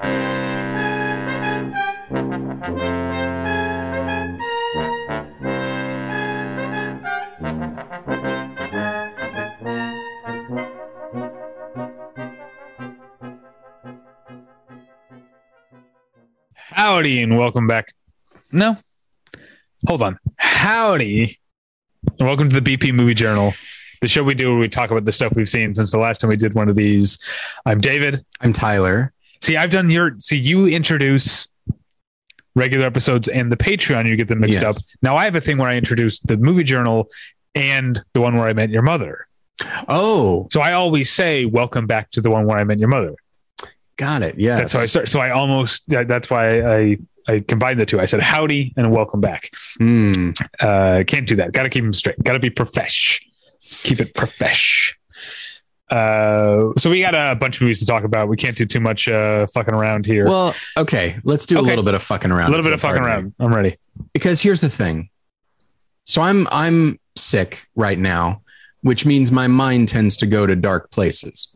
Howdy 0.00 0.12
and 17.22 17.36
welcome 17.36 17.66
back. 17.66 17.92
No, 18.52 18.76
hold 19.86 20.02
on. 20.02 20.18
Howdy 20.36 21.36
and 22.18 22.28
welcome 22.28 22.48
to 22.48 22.60
the 22.60 22.76
BP 22.76 22.94
Movie 22.94 23.14
Journal, 23.14 23.52
the 24.00 24.06
show 24.06 24.22
we 24.22 24.34
do 24.34 24.50
where 24.50 24.58
we 24.58 24.68
talk 24.68 24.92
about 24.92 25.04
the 25.04 25.12
stuff 25.12 25.32
we've 25.34 25.48
seen 25.48 25.74
since 25.74 25.90
the 25.90 25.98
last 25.98 26.20
time 26.20 26.30
we 26.30 26.36
did 26.36 26.54
one 26.54 26.68
of 26.68 26.76
these. 26.76 27.18
I'm 27.66 27.80
David. 27.80 28.24
I'm 28.40 28.52
Tyler. 28.52 29.12
See, 29.40 29.56
I've 29.56 29.70
done 29.70 29.90
your. 29.90 30.16
See, 30.20 30.36
you 30.36 30.66
introduce 30.66 31.48
regular 32.54 32.86
episodes 32.86 33.28
and 33.28 33.52
the 33.52 33.56
Patreon. 33.56 34.06
You 34.06 34.16
get 34.16 34.28
them 34.28 34.40
mixed 34.40 34.60
Yes. 34.60 34.76
up. 34.78 34.82
Now 35.02 35.16
I 35.16 35.24
have 35.24 35.36
a 35.36 35.40
thing 35.40 35.58
where 35.58 35.70
I 35.70 35.76
introduce 35.76 36.18
the 36.20 36.36
Movie 36.36 36.64
Journal 36.64 37.08
and 37.54 38.02
the 38.14 38.20
one 38.20 38.36
where 38.36 38.48
I 38.48 38.52
met 38.52 38.70
your 38.70 38.82
mother. 38.82 39.26
Oh, 39.88 40.46
So 40.50 40.60
I 40.60 40.72
always 40.72 41.10
say, 41.10 41.44
"Welcome 41.44 41.86
back 41.86 42.10
to 42.12 42.20
the 42.20 42.30
one 42.30 42.46
where 42.46 42.58
I 42.58 42.64
met 42.64 42.78
your 42.78 42.88
mother." 42.88 43.14
got 43.96 44.22
it. 44.22 44.38
Yes. 44.38 44.60
That's 44.60 44.72
how 44.74 44.80
I 44.80 44.86
start. 44.86 45.08
So 45.08 45.18
I 45.18 45.30
almost 45.30 45.82
that's 45.88 46.30
why 46.30 46.60
I 46.60 46.96
I 47.26 47.40
combined 47.40 47.80
the 47.80 47.86
two. 47.86 48.00
I 48.00 48.04
said, 48.06 48.20
"Howdy" 48.20 48.72
and 48.76 48.90
"Welcome 48.92 49.20
back." 49.20 49.50
Hmm. 49.78 50.30
Uh, 50.60 51.02
can't 51.06 51.26
do 51.26 51.34
that. 51.36 51.52
Got 51.52 51.64
to 51.64 51.70
keep 51.70 51.82
them 51.84 51.92
straight. 51.92 52.22
Got 52.22 52.34
to 52.34 52.38
be 52.38 52.50
profesh. 52.50 53.20
Keep 53.60 54.00
it 54.00 54.14
profesh. 54.14 54.94
Uh, 55.90 56.72
so 56.76 56.90
we 56.90 57.00
got 57.00 57.14
a 57.14 57.34
bunch 57.34 57.56
of 57.56 57.62
movies 57.62 57.80
to 57.80 57.86
talk 57.86 58.04
about. 58.04 58.28
We 58.28 58.36
can't 58.36 58.56
do 58.56 58.66
too 58.66 58.80
much 58.80 59.08
uh, 59.08 59.46
fucking 59.54 59.74
around 59.74 60.04
here. 60.06 60.26
Well, 60.26 60.54
okay. 60.76 61.16
Let's 61.24 61.46
do 61.46 61.56
Okay. 61.58 61.64
a 61.66 61.68
little 61.68 61.84
bit 61.84 61.94
of 61.94 62.02
fucking 62.02 62.30
around. 62.30 62.48
a 62.48 62.50
little 62.50 62.64
bit 62.64 62.72
of 62.72 62.80
fucking 62.80 63.02
around. 63.02 63.34
I'm 63.40 63.54
ready. 63.54 63.76
Because 64.12 64.40
here's 64.40 64.60
the 64.60 64.68
thing. 64.68 65.08
So 66.06 66.22
I'm 66.22 66.46
I'm 66.50 66.98
sick 67.16 67.66
right 67.74 67.98
now, 67.98 68.42
which 68.82 69.04
means 69.06 69.30
my 69.32 69.46
mind 69.46 69.88
tends 69.88 70.16
to 70.18 70.26
go 70.26 70.46
to 70.46 70.54
dark 70.56 70.90
places. 70.90 71.54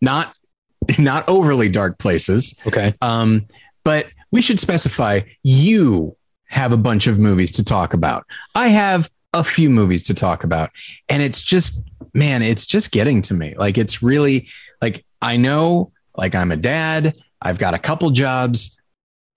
Not 0.00 0.34
not 0.98 1.28
overly 1.28 1.68
dark 1.68 1.98
places. 1.98 2.58
Okay. 2.66 2.94
Um, 3.02 3.46
but 3.84 4.06
we 4.30 4.42
should 4.42 4.58
specify 4.60 5.20
you 5.42 6.16
have 6.46 6.72
a 6.72 6.76
bunch 6.76 7.06
of 7.06 7.18
movies 7.18 7.50
to 7.52 7.64
talk 7.64 7.94
about. 7.94 8.26
I 8.54 8.68
have 8.68 9.10
a 9.34 9.42
few 9.42 9.70
movies 9.70 10.02
to 10.04 10.14
talk 10.14 10.44
about. 10.44 10.70
And 11.08 11.22
it's 11.22 11.42
just, 11.42 11.82
man, 12.14 12.42
it's 12.42 12.66
just 12.66 12.90
getting 12.90 13.22
to 13.22 13.34
me. 13.34 13.54
Like, 13.56 13.78
it's 13.78 14.02
really 14.02 14.48
like, 14.80 15.04
I 15.20 15.36
know, 15.36 15.88
like, 16.16 16.34
I'm 16.34 16.52
a 16.52 16.56
dad, 16.56 17.16
I've 17.40 17.58
got 17.58 17.74
a 17.74 17.78
couple 17.78 18.10
jobs, 18.10 18.78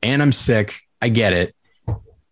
and 0.01 0.21
I'm 0.21 0.31
sick. 0.31 0.81
I 1.01 1.09
get 1.09 1.33
it. 1.33 1.55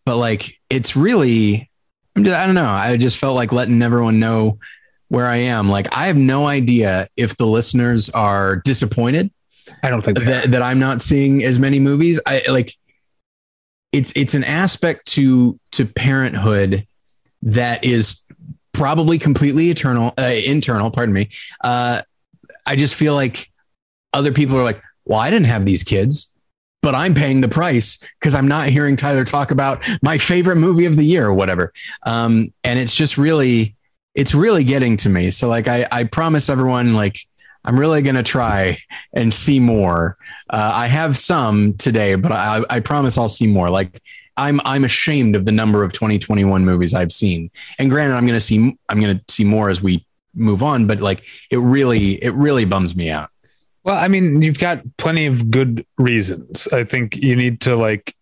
But 0.06 0.18
like, 0.18 0.60
it's 0.70 0.96
really, 0.96 1.70
I'm 2.16 2.24
just, 2.24 2.38
I 2.38 2.46
don't 2.46 2.56
know. 2.56 2.66
I 2.66 2.98
just 2.98 3.18
felt 3.18 3.36
like 3.36 3.52
letting 3.52 3.82
everyone 3.82 4.20
know 4.20 4.60
where 5.08 5.28
I 5.28 5.38
am. 5.38 5.70
Like, 5.70 5.96
I 5.96 6.08
have 6.08 6.18
no 6.18 6.48
idea 6.48 7.08
if 7.16 7.38
the 7.38 7.46
listeners 7.46 8.10
are 8.10 8.58
disappointed 8.58 9.32
I 9.82 9.90
don't 9.90 10.02
think 10.04 10.20
that, 10.20 10.52
that 10.52 10.62
I'm 10.62 10.80
not 10.80 11.02
seeing 11.02 11.44
as 11.44 11.60
many 11.60 11.80
movies. 11.80 12.20
I 12.26 12.42
like 12.50 12.76
it's 13.92 14.12
it's 14.16 14.34
an 14.34 14.44
aspect 14.44 15.08
to 15.08 15.60
to 15.74 15.86
parenthood 15.86 16.88
that 17.44 17.84
is 17.84 18.22
probably 18.74 19.18
completely 19.18 19.70
eternal 19.70 20.14
uh, 20.18 20.34
internal. 20.46 20.92
Pardon 20.92 21.14
me. 21.14 21.30
Uh, 21.64 22.02
I 22.66 22.76
just 22.76 22.96
feel 22.96 23.14
like 23.14 23.50
other 24.12 24.32
people 24.32 24.58
are 24.58 24.64
like, 24.64 24.82
well, 25.06 25.20
I 25.20 25.30
didn't 25.30 25.48
have 25.48 25.66
these 25.66 25.84
kids. 25.84 26.30
But 26.82 26.96
I'm 26.96 27.14
paying 27.14 27.40
the 27.40 27.48
price 27.48 27.98
because 28.20 28.36
I'm 28.36 28.50
not 28.50 28.68
hearing 28.68 28.98
Tyler 28.98 29.24
talk 29.24 29.52
about 29.52 29.88
my 30.02 30.18
favorite 30.18 30.58
movie 30.58 30.84
of 30.84 30.98
the 30.98 31.06
year 31.06 31.26
or 31.26 31.34
whatever. 31.34 31.72
Um, 32.06 32.52
and 32.66 32.78
it's 32.78 32.94
just 32.94 33.18
really, 33.18 33.78
it's 34.16 34.34
really 34.34 34.66
getting 34.66 34.98
to 34.98 35.08
me. 35.08 35.32
So 35.32 35.48
like, 35.48 35.70
I, 35.70 35.88
I 35.90 36.04
promise 36.04 36.50
everyone, 36.50 36.94
like, 36.94 37.20
I'm 37.64 37.80
really 37.80 38.02
going 38.02 38.16
to 38.16 38.24
try 38.24 38.80
and 39.14 39.34
see 39.34 39.62
more. 39.62 40.18
Uh, 40.50 40.72
I 40.76 40.88
have 40.88 41.18
some 41.18 41.76
today, 41.76 42.16
but 42.16 42.34
I, 42.34 42.66
I 42.70 42.82
promise 42.82 43.18
I'll 43.18 43.30
see 43.30 43.48
more. 43.48 43.70
Like 43.70 44.02
I'm, 44.38 44.60
I'm 44.66 44.84
ashamed 44.84 45.36
of 45.36 45.46
the 45.46 45.52
number 45.52 45.84
of 45.84 45.94
2021 45.94 46.66
movies 46.66 46.94
I've 46.94 47.12
seen. 47.12 47.52
And 47.80 47.90
granted, 47.90 48.16
I'm 48.16 48.26
going 48.26 48.38
to 48.38 48.42
see, 48.42 48.78
I'm 48.90 49.02
going 49.02 49.18
to 49.18 49.34
see 49.34 49.44
more 49.44 49.70
as 49.70 49.82
we 49.82 50.06
move 50.36 50.64
on, 50.64 50.88
but 50.88 51.00
like 51.00 51.24
it 51.52 51.58
really, 51.58 52.24
it 52.24 52.34
really 52.34 52.66
bums 52.66 52.96
me 52.96 53.10
out. 53.10 53.30
Well, 53.84 53.98
I 53.98 54.08
mean, 54.08 54.42
you've 54.42 54.60
got 54.60 54.82
plenty 54.98 55.26
of 55.26 55.52
good 55.52 55.86
reasons. 55.98 56.68
I 56.72 56.84
think 56.86 57.18
you 57.18 57.36
need 57.36 57.62
to 57.62 57.76
like, 57.76 58.16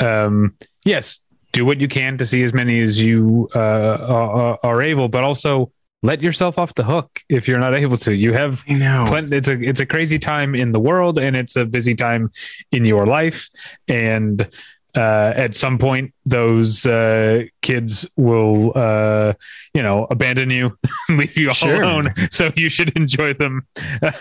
um, 0.00 0.54
yes, 0.84 1.20
do 1.52 1.64
what 1.64 1.80
you 1.80 1.88
can 1.88 2.16
to 2.18 2.26
see 2.26 2.42
as 2.42 2.52
many 2.52 2.80
as 2.80 2.98
you 2.98 3.48
uh, 3.54 3.58
are, 3.58 4.58
are 4.62 4.82
able, 4.82 5.08
but 5.08 5.24
also 5.24 5.72
let 6.02 6.22
yourself 6.22 6.58
off 6.58 6.74
the 6.74 6.84
hook 6.84 7.22
if 7.28 7.48
you're 7.48 7.58
not 7.58 7.74
able 7.74 7.96
to. 7.98 8.14
You 8.14 8.32
have 8.32 8.64
I 8.68 8.74
know. 8.74 9.06
plenty, 9.08 9.36
it's 9.36 9.48
a 9.48 9.60
it's 9.60 9.80
a 9.80 9.86
crazy 9.86 10.18
time 10.18 10.54
in 10.54 10.72
the 10.72 10.78
world, 10.78 11.18
and 11.18 11.36
it's 11.36 11.56
a 11.56 11.64
busy 11.64 11.94
time 11.94 12.30
in 12.70 12.84
your 12.84 13.06
life, 13.06 13.48
and 13.88 14.48
uh, 14.96 15.32
at 15.36 15.54
some 15.54 15.78
point 15.78 16.12
those 16.24 16.86
uh, 16.86 17.44
kids 17.62 18.06
will 18.16 18.72
uh, 18.74 19.32
you 19.74 19.82
know 19.82 20.06
abandon 20.10 20.50
you 20.50 20.76
leave 21.08 21.36
you 21.36 21.48
all 21.48 21.54
Sure. 21.54 21.82
alone 21.82 22.12
so 22.30 22.50
you 22.56 22.68
should 22.68 22.96
enjoy 22.98 23.32
them 23.34 23.66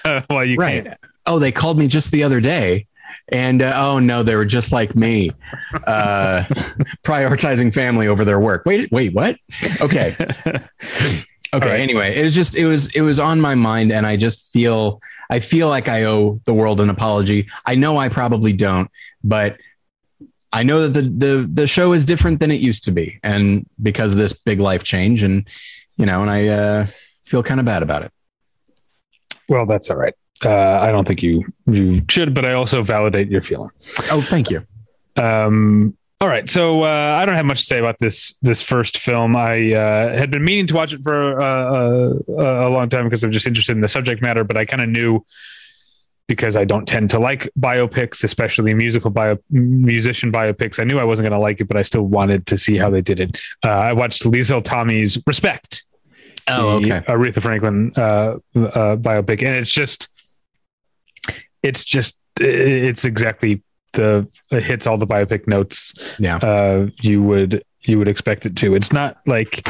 uh, 0.06 0.22
while 0.28 0.46
you 0.46 0.58
right. 0.58 0.86
can 0.86 0.96
Oh, 1.26 1.40
they 1.40 1.52
called 1.52 1.78
me 1.78 1.88
just 1.88 2.12
the 2.12 2.24
other 2.24 2.40
day. 2.40 2.88
And 3.30 3.62
uh, 3.62 3.74
oh 3.76 4.00
no, 4.00 4.24
they 4.24 4.36
were 4.36 4.46
just 4.46 4.72
like 4.72 4.96
me, 4.96 5.32
uh, 5.86 6.44
prioritizing 7.04 7.74
family 7.74 8.08
over 8.08 8.24
their 8.24 8.40
work. 8.40 8.64
Wait, 8.66 8.90
wait, 8.92 9.14
what? 9.14 9.38
Okay, 9.82 10.16
okay. 10.16 10.60
right. 11.54 11.80
Anyway, 11.80 12.16
it 12.18 12.24
was 12.24 12.34
just 12.34 12.56
it 12.56 12.66
was 12.66 12.88
it 12.96 13.02
was 13.02 13.20
on 13.20 13.42
my 13.42 13.56
mind, 13.56 13.92
and 13.92 14.06
I 14.06 14.16
just 14.16 14.54
feel 14.54 15.02
I 15.30 15.40
feel 15.42 15.68
like 15.68 15.90
I 15.90 16.04
owe 16.06 16.40
the 16.46 16.54
world 16.54 16.80
an 16.80 16.90
apology. 16.90 17.48
I 17.66 17.76
know 17.76 17.98
I 17.98 18.08
probably 18.08 18.54
don't, 18.54 18.90
but 19.24 19.58
I 20.54 20.64
know 20.64 20.88
that 20.88 20.94
the 20.94 21.02
the 21.02 21.50
the 21.54 21.68
show 21.68 21.94
is 21.94 22.06
different 22.06 22.40
than 22.40 22.52
it 22.52 22.60
used 22.60 22.84
to 22.86 22.92
be, 22.92 23.20
and 23.24 23.66
because 23.82 24.14
of 24.14 24.20
this 24.20 24.34
big 24.34 24.60
life 24.60 24.84
change, 24.84 25.24
and 25.24 25.48
you 25.98 26.06
know, 26.06 26.22
and 26.22 26.32
I 26.32 26.48
uh, 26.48 26.88
feel 27.26 27.44
kind 27.44 27.60
of 27.60 27.66
bad 27.66 27.84
about 27.84 28.04
it. 28.04 28.12
well 29.50 29.66
that's 29.66 29.90
all 29.90 29.98
right 29.98 30.14
uh, 30.46 30.80
i 30.88 30.92
don't 30.92 31.08
think 31.08 31.22
you 31.24 31.44
you 31.66 32.02
should 32.10 32.34
but 32.34 32.46
i 32.46 32.54
also 32.54 32.84
validate 32.84 33.30
your 33.30 33.42
feeling 33.42 33.70
Oh, 34.12 34.22
thank 34.22 34.50
you. 34.50 34.66
Um, 35.16 35.98
all 36.22 36.28
right, 36.28 36.50
so 36.50 36.84
uh, 36.84 37.18
I 37.20 37.26
don't 37.26 37.36
have 37.36 37.46
much 37.46 37.60
to 37.60 37.66
say 37.66 37.80
about 37.80 37.98
this 38.00 38.36
this 38.42 38.62
first 38.64 38.98
film. 38.98 39.36
I 39.36 39.74
uh, 39.74 40.18
had 40.18 40.32
been 40.32 40.44
meaning 40.44 40.66
to 40.68 40.74
watch 40.76 40.92
it 40.94 41.02
for 41.04 41.40
uh, 41.40 41.46
uh, 41.46 42.68
a 42.68 42.70
long 42.70 42.90
time 42.90 43.04
because 43.06 43.24
I'm 43.24 43.32
just 43.32 43.46
interested 43.48 43.76
in 43.76 43.82
the 43.82 43.88
subject 43.88 44.22
matter, 44.22 44.44
but 44.44 44.58
I 44.58 44.66
kind 44.66 44.82
of 44.82 44.90
knew 44.90 45.24
because 46.28 46.56
I 46.56 46.66
don't 46.66 46.86
tend 46.88 47.10
to 47.12 47.20
like 47.20 47.50
biopics, 47.60 48.24
especially 48.24 48.74
musical 48.74 49.10
bio 49.12 49.38
musician 49.50 50.32
biopics. 50.32 50.80
I 50.80 50.84
knew 50.84 51.00
I 51.00 51.04
wasn't 51.04 51.30
going 51.30 51.38
to 51.40 51.42
like 51.42 51.62
it, 51.62 51.68
but 51.68 51.78
I 51.78 51.82
still 51.84 52.04
wanted 52.04 52.46
to 52.48 52.58
see 52.58 52.78
how 52.78 52.90
they 52.90 53.02
did 53.02 53.20
it. 53.20 53.40
Uh, 53.64 53.70
I 53.70 53.94
watched 53.94 54.24
Liesl 54.24 54.62
Tommy's 54.64 55.18
Respect, 55.26 55.84
Oh, 56.50 56.78
okay. 56.78 57.02
Aretha 57.08 57.42
Franklin 57.42 57.92
uh, 57.98 58.02
uh, 58.56 58.96
biopic, 58.98 59.40
and 59.46 59.56
it's 59.56 59.72
just, 59.72 60.08
it's 61.64 61.84
just, 61.84 62.20
it's 62.40 63.04
exactly 63.04 63.62
the 63.94 64.28
it 64.52 64.64
hits 64.64 64.86
all 64.86 64.98
the 64.98 65.08
biopic 65.08 65.48
notes 65.48 65.94
Yeah. 66.20 66.38
uh, 66.38 66.88
you 67.02 67.24
would 67.24 67.64
you 67.86 67.98
would 67.98 68.08
expect 68.08 68.46
it 68.46 68.56
to. 68.58 68.76
It's 68.76 68.94
not 68.94 69.18
like 69.26 69.68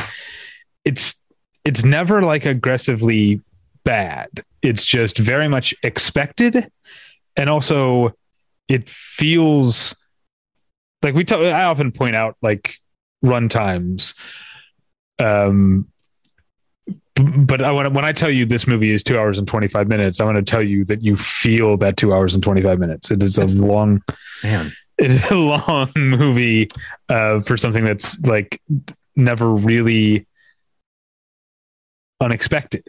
it's 0.83 1.15
it's 1.63 1.83
never 1.85 2.21
like 2.23 2.45
aggressively 2.45 3.41
bad. 3.83 4.43
It's 4.67 4.83
just 4.85 5.17
very 5.17 5.47
much 5.47 5.73
expected, 5.83 6.69
and 7.35 7.49
also 7.49 8.13
it 8.67 8.89
feels 8.89 9.95
like 11.01 11.15
we. 11.15 11.23
Talk, 11.23 11.39
I 11.41 11.63
often 11.65 11.91
point 11.91 12.15
out 12.15 12.35
like 12.41 12.77
run 13.21 13.47
times. 13.49 14.13
Um, 15.19 15.87
but 17.15 17.63
I, 17.63 17.71
when, 17.71 17.93
when 17.93 18.05
I 18.05 18.11
tell 18.11 18.29
you 18.29 18.45
this 18.45 18.67
movie 18.67 18.91
is 18.91 19.03
two 19.03 19.17
hours 19.17 19.39
and 19.39 19.47
25 19.47 19.87
minutes, 19.87 20.19
I 20.21 20.25
want 20.25 20.37
to 20.37 20.43
tell 20.43 20.61
you 20.63 20.85
that 20.85 21.01
you 21.01 21.15
feel 21.17 21.77
that 21.77 21.97
two 21.97 22.13
hours 22.13 22.35
and 22.35 22.43
25 22.43 22.77
minutes. 22.77 23.09
It 23.09 23.23
is 23.23 23.37
a 23.37 23.41
That's- 23.41 23.55
long, 23.55 24.01
Man. 24.43 24.71
it 24.99 25.11
is 25.11 25.31
a 25.31 25.35
long 25.35 25.89
movie 25.97 26.69
uh, 27.09 27.39
for 27.39 27.57
something 27.57 27.83
that's 27.85 28.19
like 28.21 28.61
never 29.15 29.49
really 29.49 30.27
unexpected. 32.21 32.83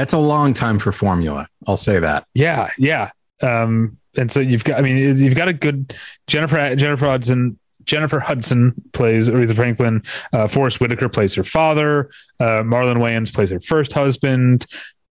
That's 0.00 0.14
a 0.14 0.18
long 0.18 0.54
time 0.54 0.78
for 0.78 0.92
formula. 0.92 1.46
I'll 1.66 1.76
say 1.76 1.98
that. 1.98 2.26
Yeah, 2.32 2.70
yeah. 2.78 3.10
Um, 3.42 3.98
and 4.16 4.32
so 4.32 4.40
you've 4.40 4.64
got, 4.64 4.78
I 4.78 4.82
mean, 4.82 4.96
you've 4.96 5.34
got 5.34 5.50
a 5.50 5.52
good 5.52 5.94
Jennifer 6.26 6.74
Jennifer 6.74 7.04
Hudson. 7.04 7.58
Jennifer 7.84 8.18
Hudson 8.18 8.72
plays 8.94 9.28
Aretha 9.28 9.54
Franklin. 9.54 10.02
Uh, 10.32 10.48
Forest 10.48 10.80
Whitaker 10.80 11.10
plays 11.10 11.34
her 11.34 11.44
father. 11.44 12.08
Uh, 12.38 12.62
Marlon 12.62 12.96
Wayans 12.96 13.30
plays 13.30 13.50
her 13.50 13.60
first 13.60 13.92
husband. 13.92 14.64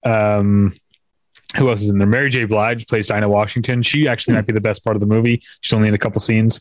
Um, 0.03 0.74
who 1.56 1.69
else 1.69 1.83
is 1.83 1.89
in 1.89 2.00
there? 2.00 2.07
Mary 2.07 2.31
J. 2.31 2.45
Blige 2.45 2.88
plays 2.88 3.06
Dinah 3.06 3.30
Washington. 3.30 3.83
She 3.83 4.07
actually 4.07 4.33
might 4.33 4.47
be 4.47 4.53
the 4.53 4.62
best 4.62 4.83
part 4.83 4.95
of 4.95 5.01
the 5.01 5.06
movie. 5.06 5.39
She's 5.62 5.74
only 5.74 5.88
in 5.88 5.94
a 5.94 6.00
couple 6.00 6.19
scenes. 6.19 6.59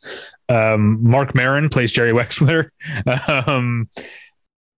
Um, 0.51 1.03
Marc 1.03 1.35
Maron 1.35 1.71
plays 1.71 1.93
Jerry 1.93 2.13
Wexler, 2.13 2.69
um, 3.49 3.89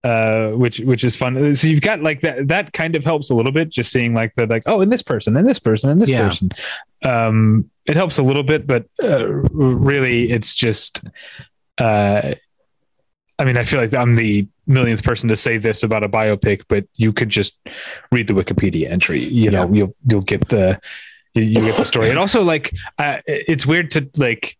uh, 0.03 0.49
which 0.49 0.79
which 0.79 1.03
is 1.03 1.15
fun. 1.15 1.53
So 1.55 1.67
you've 1.67 1.81
got 1.81 2.01
like 2.01 2.21
that. 2.21 2.47
That 2.47 2.73
kind 2.73 2.95
of 2.95 3.03
helps 3.03 3.29
a 3.29 3.35
little 3.35 3.51
bit. 3.51 3.69
Just 3.69 3.91
seeing 3.91 4.13
like 4.13 4.33
the 4.35 4.47
like 4.47 4.63
oh, 4.65 4.81
and 4.81 4.91
this 4.91 5.03
person, 5.03 5.35
and 5.37 5.47
this 5.47 5.59
person, 5.59 5.89
and 5.89 6.01
this 6.01 6.09
Yeah. 6.09 6.27
person. 6.27 6.49
Um, 7.03 7.69
it 7.85 7.95
helps 7.97 8.17
a 8.17 8.23
little 8.23 8.43
bit, 8.43 8.67
but 8.67 8.85
uh, 9.03 9.27
really, 9.27 10.31
it's 10.31 10.55
just. 10.55 11.03
Uh, 11.77 12.35
I 13.39 13.43
mean, 13.43 13.57
I 13.57 13.63
feel 13.63 13.79
like 13.79 13.93
I'm 13.95 14.15
the 14.15 14.47
millionth 14.67 15.03
person 15.03 15.27
to 15.29 15.35
say 15.35 15.57
this 15.57 15.81
about 15.81 16.03
a 16.03 16.09
biopic, 16.09 16.63
but 16.67 16.85
you 16.95 17.11
could 17.11 17.29
just 17.29 17.57
read 18.11 18.27
the 18.27 18.33
Wikipedia 18.33 18.89
entry. 18.91 19.19
You 19.19 19.49
know, 19.49 19.71
you'll 19.73 19.95
you'll 20.07 20.21
get 20.21 20.47
the 20.49 20.79
you, 21.33 21.43
you 21.43 21.61
get 21.61 21.75
the 21.75 21.85
story. 21.85 22.09
And 22.09 22.19
also, 22.19 22.43
like, 22.43 22.71
uh, 22.99 23.17
it's 23.25 23.65
weird 23.65 23.91
to 23.91 24.07
like. 24.17 24.57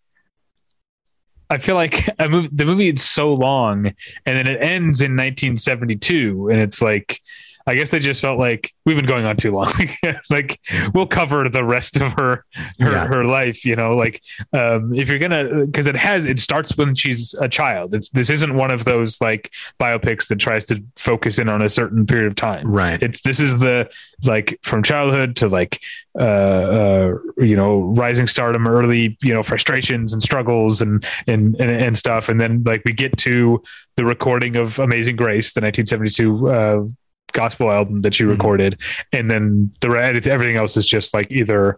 I 1.52 1.58
feel 1.58 1.76
like 1.76 2.08
movie, 2.30 2.50
the 2.52 2.66
movie 2.66 2.88
is 2.88 3.04
so 3.04 3.34
long, 3.34 3.88
and 4.26 4.38
then 4.38 4.48
it 4.48 4.62
ends 4.62 5.02
in 5.02 5.12
1972, 5.12 6.50
and 6.50 6.60
it's 6.60 6.82
like. 6.82 7.22
I 7.68 7.76
guess 7.76 7.90
they 7.90 8.00
just 8.00 8.22
felt 8.22 8.40
like 8.40 8.74
we've 8.86 8.96
been 8.96 9.06
going 9.06 9.26
on 9.26 9.38
too 9.38 9.52
long. 9.52 9.74
like 10.30 10.60
we'll 10.94 11.08
cover 11.08 11.48
the 11.50 11.64
rest 11.64 11.98
of 11.98 12.14
her 12.14 12.46
her, 12.80 12.92
Yeah. 12.92 13.08
her 13.08 13.24
life, 13.24 13.66
you 13.66 13.76
know. 13.76 13.96
Like 13.96 14.22
um, 14.54 14.94
if 14.94 15.10
you're 15.10 15.20
gonna, 15.20 15.66
because 15.66 15.88
it 15.88 15.96
has, 15.96 16.26
it 16.26 16.40
starts 16.40 16.76
when 16.78 16.96
she's 16.96 17.34
a 17.36 17.48
child. 17.48 17.94
It's 17.94 18.10
this 18.10 18.30
isn't 18.30 18.56
one 18.56 18.72
of 18.72 18.86
those 18.86 19.22
like 19.22 19.52
biopics 19.80 20.28
that 20.30 20.38
tries 20.38 20.66
to 20.66 20.84
focus 20.96 21.40
in 21.40 21.50
on 21.50 21.62
a 21.62 21.70
certain 21.70 22.06
period 22.06 22.28
of 22.28 22.36
time. 22.36 22.66
Right. 22.72 23.02
It's 23.02 23.22
this 23.22 23.40
is 23.40 23.60
the 23.60 23.90
like 24.24 24.58
from 24.64 24.84
childhood 24.84 25.36
to 25.38 25.48
like 25.48 25.80
uh, 26.20 26.24
uh 26.24 27.14
you 27.38 27.56
know 27.56 27.80
rising 27.96 28.28
stardom, 28.28 28.68
early 28.68 29.18
you 29.22 29.34
know 29.34 29.44
frustrations 29.44 30.14
and 30.14 30.22
struggles 30.22 30.82
and 30.82 31.06
and 31.28 31.56
and, 31.60 31.72
and 31.72 31.98
stuff, 31.98 32.30
and 32.30 32.40
then 32.40 32.64
like 32.66 32.82
we 32.86 32.94
get 32.94 33.16
to 33.18 33.62
the 33.96 34.06
recording 34.06 34.56
of 34.56 34.80
Amazing 34.80 35.16
Grace, 35.16 35.54
the 35.54 35.62
1972 35.62 36.50
uh, 36.50 36.84
gospel 37.34 37.72
album 37.72 38.02
that 38.02 38.14
she 38.16 38.24
Mhm. 38.24 38.30
recorded, 38.32 38.80
and 39.12 39.30
then 39.30 39.72
the 39.82 39.90
everything 40.28 40.56
else 40.58 40.78
is 40.78 40.88
just 40.88 41.14
like 41.14 41.32
either 41.32 41.78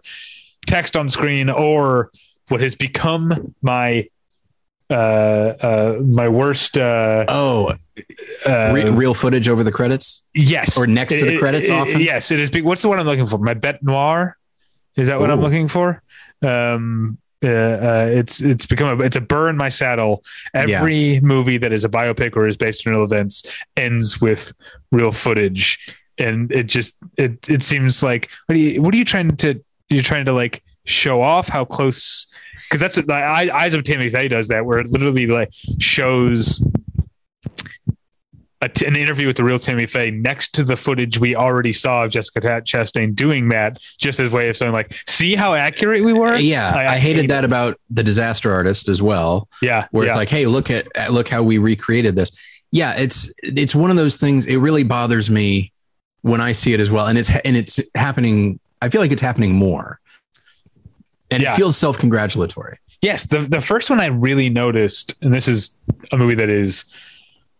text 0.66 0.96
on 0.96 1.08
screen 1.08 1.50
or 1.50 2.10
what 2.48 2.60
has 2.60 2.74
become 2.74 3.54
my 3.62 4.08
uh 4.90 4.94
uh 4.94 5.98
my 6.04 6.28
worst 6.28 6.76
uh, 6.76 7.24
Oh, 7.28 7.74
uh 8.46 8.70
re- 8.74 8.90
real 8.90 9.14
footage 9.14 9.48
over 9.48 9.64
the 9.64 9.72
credits? 9.72 10.24
Yes. 10.34 10.76
Or 10.76 10.86
next 10.86 11.14
to 11.14 11.24
the 11.24 11.34
It- 11.36 11.38
credits 11.38 11.68
it- 11.68 11.72
it- 11.72 11.76
often? 11.76 12.00
yes 12.00 12.30
it 12.30 12.38
is 12.40 12.50
big 12.50 12.64
what's 12.64 12.82
the 12.82 12.88
one 12.88 13.00
i'm 13.00 13.06
looking 13.06 13.26
for? 13.26 13.38
My 13.38 13.54
bet 13.54 13.82
noir? 13.82 14.36
Is 14.96 15.08
that 15.08 15.18
what 15.20 15.30
i'm 15.30 15.40
looking 15.40 15.68
for? 15.68 16.02
Um 16.42 17.16
uh, 17.44 17.48
uh, 17.48 18.08
it's 18.10 18.40
it's 18.40 18.66
become 18.66 19.00
a 19.00 19.04
it's 19.04 19.16
a 19.16 19.20
burr 19.20 19.48
in 19.48 19.56
my 19.56 19.68
saddle. 19.68 20.24
Every 20.54 21.20
movie 21.20 21.58
that 21.58 21.72
is 21.72 21.84
a 21.84 21.88
biopic 21.88 22.36
or 22.36 22.48
is 22.48 22.56
based 22.56 22.86
on 22.86 22.94
real 22.94 23.04
events 23.04 23.44
ends 23.76 24.20
with 24.20 24.52
real 24.90 25.12
footage, 25.12 25.78
and 26.18 26.50
it 26.50 26.64
just 26.64 26.94
it 27.16 27.48
it 27.48 27.62
seems 27.62 28.02
like 28.02 28.30
what 28.46 28.56
are 28.56 28.58
you 28.58 28.82
what 28.82 28.94
are 28.94 28.96
you 28.96 29.04
trying 29.04 29.36
to 29.36 29.62
you're 29.90 30.02
trying 30.02 30.24
to 30.24 30.32
like 30.32 30.62
show 30.86 31.22
off 31.22 31.48
how 31.48 31.64
close 31.64 32.26
because 32.68 32.80
that's 32.80 32.96
what 32.96 33.10
Eye- 33.10 33.50
Eyes 33.52 33.74
of 33.74 33.84
Tammy 33.84 34.10
Faye 34.10 34.28
does 34.28 34.48
that 34.48 34.64
where 34.64 34.78
it 34.78 34.88
literally 34.88 35.26
like 35.26 35.50
shows 35.78 36.62
t- 38.68 38.86
an 38.86 38.96
interview 38.96 39.26
with 39.26 39.36
the 39.36 39.44
real 39.44 39.58
Tammy 39.58 39.86
Faye 39.86 40.10
next 40.10 40.54
to 40.54 40.64
the 40.64 40.76
footage 40.76 41.18
we 41.18 41.34
already 41.34 41.72
saw 41.72 42.04
of 42.04 42.10
Jessica 42.10 42.40
Ta- 42.40 42.60
Chastain 42.60 43.14
doing 43.14 43.48
that, 43.50 43.82
just 43.98 44.20
as 44.20 44.32
a 44.32 44.34
way 44.34 44.48
of 44.48 44.56
saying 44.56 44.72
like, 44.72 44.92
see 45.06 45.34
how 45.34 45.54
accurate 45.54 46.04
we 46.04 46.12
were. 46.12 46.36
Yeah, 46.36 46.72
I- 46.74 46.84
I, 46.84 46.92
I 46.94 46.98
hated 46.98 47.22
hate 47.22 47.28
that 47.30 47.44
about 47.44 47.78
the 47.90 48.02
disaster 48.02 48.52
artist 48.52 48.88
as 48.88 49.00
well, 49.02 49.48
Yeah, 49.62 49.86
where 49.90 50.04
yeah. 50.04 50.10
it's 50.10 50.16
like, 50.16 50.28
hey, 50.28 50.46
look 50.46 50.70
at 50.70 50.86
look 51.12 51.28
how 51.28 51.42
we 51.42 51.58
recreated 51.58 52.16
this. 52.16 52.30
Yeah, 52.72 52.94
it's 52.96 53.32
it's 53.42 53.74
one 53.74 53.90
of 53.90 53.96
those 53.96 54.16
things. 54.16 54.46
It 54.46 54.56
really 54.56 54.82
bothers 54.82 55.30
me 55.30 55.72
when 56.22 56.40
I 56.40 56.52
see 56.52 56.72
it 56.74 56.80
as 56.80 56.90
well, 56.90 57.06
and 57.06 57.16
it's 57.18 57.30
and 57.44 57.56
it's 57.56 57.78
happening. 57.94 58.58
I 58.82 58.88
feel 58.88 59.00
like 59.00 59.12
it's 59.12 59.22
happening 59.22 59.52
more, 59.52 60.00
and 61.30 61.42
Yeah. 61.42 61.52
it 61.52 61.56
feels 61.56 61.76
self 61.76 61.98
congratulatory. 61.98 62.78
Yes, 63.00 63.26
the 63.26 63.40
the 63.40 63.60
first 63.60 63.90
one 63.90 64.00
I 64.00 64.06
really 64.06 64.48
noticed, 64.48 65.14
and 65.22 65.32
this 65.34 65.46
is 65.48 65.76
a 66.12 66.16
movie 66.16 66.34
that 66.34 66.48
is 66.48 66.84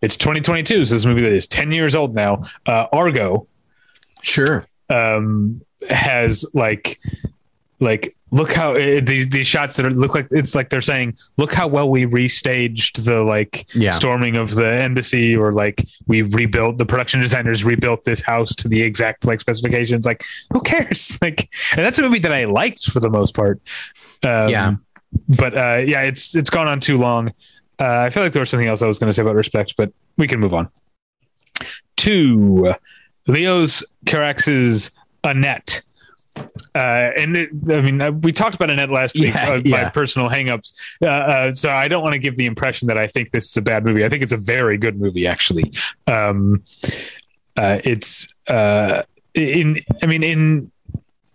it's 0.04 0.16
2022, 0.16 0.84
so 0.84 0.94
this 0.94 1.04
movie 1.04 1.22
that 1.22 1.32
is 1.32 1.46
10 1.48 1.72
years 1.72 1.94
old 1.94 2.14
now. 2.14 2.42
Uh, 2.66 2.86
Argo 2.92 3.46
Sure. 4.22 4.64
um, 4.90 5.60
has 5.90 6.46
like 6.54 6.98
like 7.80 8.16
look 8.30 8.52
how 8.52 8.72
uh, 8.72 9.00
these 9.02 9.28
these 9.28 9.46
shots 9.46 9.76
that 9.76 9.84
are, 9.84 9.90
look 9.90 10.14
like 10.14 10.26
it's 10.30 10.54
like 10.54 10.70
they're 10.70 10.80
saying 10.80 11.14
look 11.36 11.52
how 11.52 11.66
well 11.68 11.90
we 11.90 12.06
restaged 12.06 13.04
the 13.04 13.22
like 13.22 13.66
Yeah. 13.74 13.90
storming 13.92 14.36
of 14.38 14.54
the 14.54 14.66
embassy 14.66 15.36
or 15.36 15.52
like 15.52 15.86
we 16.06 16.22
rebuilt 16.22 16.78
the 16.78 16.86
production 16.86 17.20
designers 17.20 17.64
rebuilt 17.64 18.04
this 18.04 18.22
house 18.22 18.54
to 18.56 18.68
the 18.68 18.80
exact 18.80 19.26
like 19.26 19.40
specifications 19.40 20.06
like 20.06 20.24
who 20.50 20.60
cares 20.62 21.18
like 21.22 21.50
and 21.76 21.84
that's 21.84 21.98
a 21.98 22.02
movie 22.02 22.20
that 22.20 22.32
I 22.32 22.44
liked 22.44 22.90
for 22.90 23.00
the 23.00 23.10
most 23.10 23.34
part 23.34 23.60
um, 24.22 24.48
Yeah. 24.48 24.74
but 25.36 25.56
uh, 25.56 25.82
yeah 25.86 26.00
it's 26.02 26.34
it's 26.34 26.48
gone 26.50 26.68
on 26.68 26.80
too 26.80 26.96
long 26.96 27.30
uh, 27.80 28.00
I 28.00 28.10
feel 28.10 28.22
like 28.22 28.32
there 28.32 28.40
was 28.40 28.50
something 28.50 28.68
else 28.68 28.82
I 28.82 28.86
was 28.86 28.98
going 28.98 29.08
to 29.08 29.12
say 29.12 29.22
about 29.22 29.34
respect 29.34 29.74
but 29.76 29.92
we 30.16 30.26
can 30.26 30.40
move 30.40 30.54
on 30.54 30.68
to 31.96 32.74
Leos 33.26 33.84
Carax's 34.06 34.90
Annette. 35.22 35.82
Uh, 36.36 37.10
and 37.16 37.36
it, 37.36 37.50
I 37.70 37.80
mean, 37.80 38.00
uh, 38.02 38.10
we 38.10 38.32
talked 38.32 38.56
about 38.56 38.70
Annette 38.70 38.90
last 38.90 39.14
week, 39.14 39.32
Yeah, 39.34 39.52
uh, 39.52 39.62
my 39.66 39.88
personal 39.90 40.28
hangups. 40.28 40.74
Uh, 41.00 41.06
uh, 41.06 41.54
so 41.54 41.70
I 41.70 41.86
don't 41.86 42.02
want 42.02 42.14
to 42.14 42.18
give 42.18 42.36
the 42.36 42.46
impression 42.46 42.88
that 42.88 42.98
I 42.98 43.06
think 43.06 43.30
this 43.30 43.48
is 43.50 43.56
a 43.56 43.62
bad 43.62 43.84
movie. 43.84 44.04
I 44.04 44.08
think 44.08 44.22
it's 44.22 44.32
a 44.32 44.36
very 44.36 44.76
good 44.76 45.00
movie, 45.00 45.26
actually. 45.26 45.72
Um, 46.06 46.64
uh, 47.56 47.78
it's 47.84 48.26
uh, 48.48 49.02
in, 49.34 49.80
I 50.02 50.06
mean, 50.06 50.24
in 50.24 50.72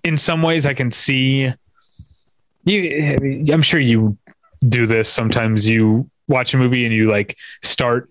in 0.04 0.18
some 0.18 0.42
ways, 0.42 0.66
I 0.66 0.74
can 0.74 0.92
see. 0.92 1.54
You, 2.66 3.46
I'm 3.52 3.62
sure 3.62 3.80
you 3.80 4.18
do 4.68 4.86
this 4.86 5.08
sometimes. 5.08 5.66
You 5.66 6.10
watch 6.30 6.54
a 6.54 6.58
movie 6.58 6.86
and 6.86 6.94
you 6.94 7.10
like 7.10 7.36
start 7.62 8.10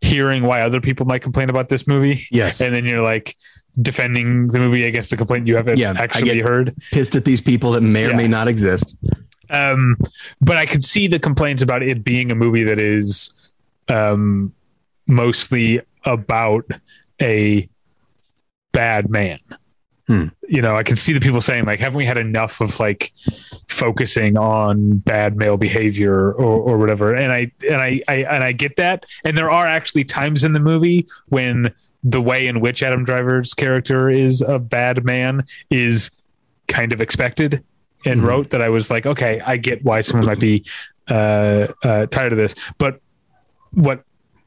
hearing 0.00 0.44
why 0.44 0.60
other 0.60 0.80
people 0.80 1.06
might 1.06 1.22
complain 1.22 1.50
about 1.50 1.68
this 1.68 1.86
movie, 1.88 2.24
Yes. 2.30 2.60
and 2.60 2.74
then 2.74 2.84
you're 2.84 3.02
like 3.02 3.36
defending 3.82 4.46
the 4.48 4.58
movie 4.60 4.84
against 4.84 5.10
the 5.10 5.16
complaint 5.16 5.48
you 5.48 5.56
haven't 5.56 5.78
Yeah, 5.78 5.94
actually 5.96 6.38
heard. 6.40 6.76
Pissed 6.92 7.16
at 7.16 7.24
these 7.24 7.40
people 7.40 7.72
that 7.72 7.80
may 7.80 8.04
or 8.06 8.10
Yeah. 8.10 8.16
may 8.16 8.28
not 8.28 8.46
exist. 8.46 8.96
Um, 9.50 9.96
but 10.40 10.56
I 10.56 10.66
could 10.66 10.84
see 10.84 11.06
the 11.08 11.18
complaints 11.18 11.62
about 11.62 11.82
it 11.82 12.04
being 12.04 12.30
a 12.30 12.34
movie 12.34 12.62
that 12.64 12.78
is 12.78 13.32
um, 13.88 14.52
mostly 15.06 15.80
about 16.04 16.64
a 17.20 17.68
bad 18.72 19.10
man. 19.10 19.38
Hmm. 20.06 20.26
You 20.46 20.60
know, 20.60 20.76
I 20.76 20.82
can 20.82 20.96
see 20.96 21.14
the 21.14 21.20
people 21.20 21.40
saying 21.40 21.64
like, 21.64 21.80
haven't 21.80 21.96
we 21.96 22.04
had 22.04 22.18
enough 22.18 22.60
of 22.60 22.78
like 22.78 23.12
focusing 23.68 24.36
on 24.36 24.98
bad 24.98 25.36
male 25.36 25.56
behavior 25.56 26.32
or, 26.32 26.60
or 26.60 26.76
whatever? 26.78 27.14
And 27.14 27.32
I 27.32 27.50
and 27.70 27.80
I, 27.80 28.02
I 28.06 28.14
and 28.24 28.44
I 28.44 28.52
get 28.52 28.76
that. 28.76 29.06
And 29.24 29.36
there 29.36 29.50
are 29.50 29.66
actually 29.66 30.04
times 30.04 30.44
in 30.44 30.52
the 30.52 30.60
movie 30.60 31.06
when 31.28 31.72
the 32.02 32.20
way 32.20 32.46
in 32.46 32.60
which 32.60 32.82
Adam 32.82 33.02
Driver's 33.04 33.54
character 33.54 34.10
is 34.10 34.42
a 34.42 34.58
bad 34.58 35.04
man 35.04 35.44
is 35.70 36.10
kind 36.68 36.92
of 36.92 37.00
expected 37.00 37.64
and 38.04 38.20
Mhm. 38.20 38.26
rote 38.26 38.50
that 38.50 38.60
I 38.60 38.68
was 38.68 38.90
like, 38.90 39.06
okay, 39.06 39.40
I 39.40 39.56
get 39.56 39.82
why 39.84 40.02
someone 40.02 40.26
might 40.26 40.40
be 40.40 40.66
uh, 41.08 41.68
uh, 41.82 42.06
tired 42.06 42.32
of 42.32 42.38
this. 42.38 42.54
But 42.76 43.00
what 43.70 44.04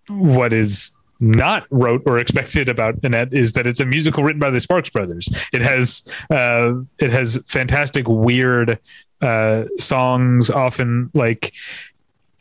what 0.08 0.54
is 0.54 0.92
not 1.20 1.66
rote 1.70 2.04
or 2.06 2.18
expected 2.20 2.70
about 2.70 2.96
Annette 3.04 3.34
is 3.34 3.54
that 3.54 3.68
it's 3.68 3.80
a 3.80 3.86
musical 3.86 4.24
written 4.24 4.40
by 4.40 4.50
the 4.50 4.60
Sparks 4.60 4.90
Brothers. 4.90 5.30
It 5.54 5.62
has 5.62 6.04
uh, 6.30 6.74
it 7.00 7.12
has 7.12 7.40
fantastic 7.48 8.08
weird 8.08 8.80
uh, 9.22 9.66
songs. 9.78 10.50
Often 10.50 11.12
like 11.14 11.54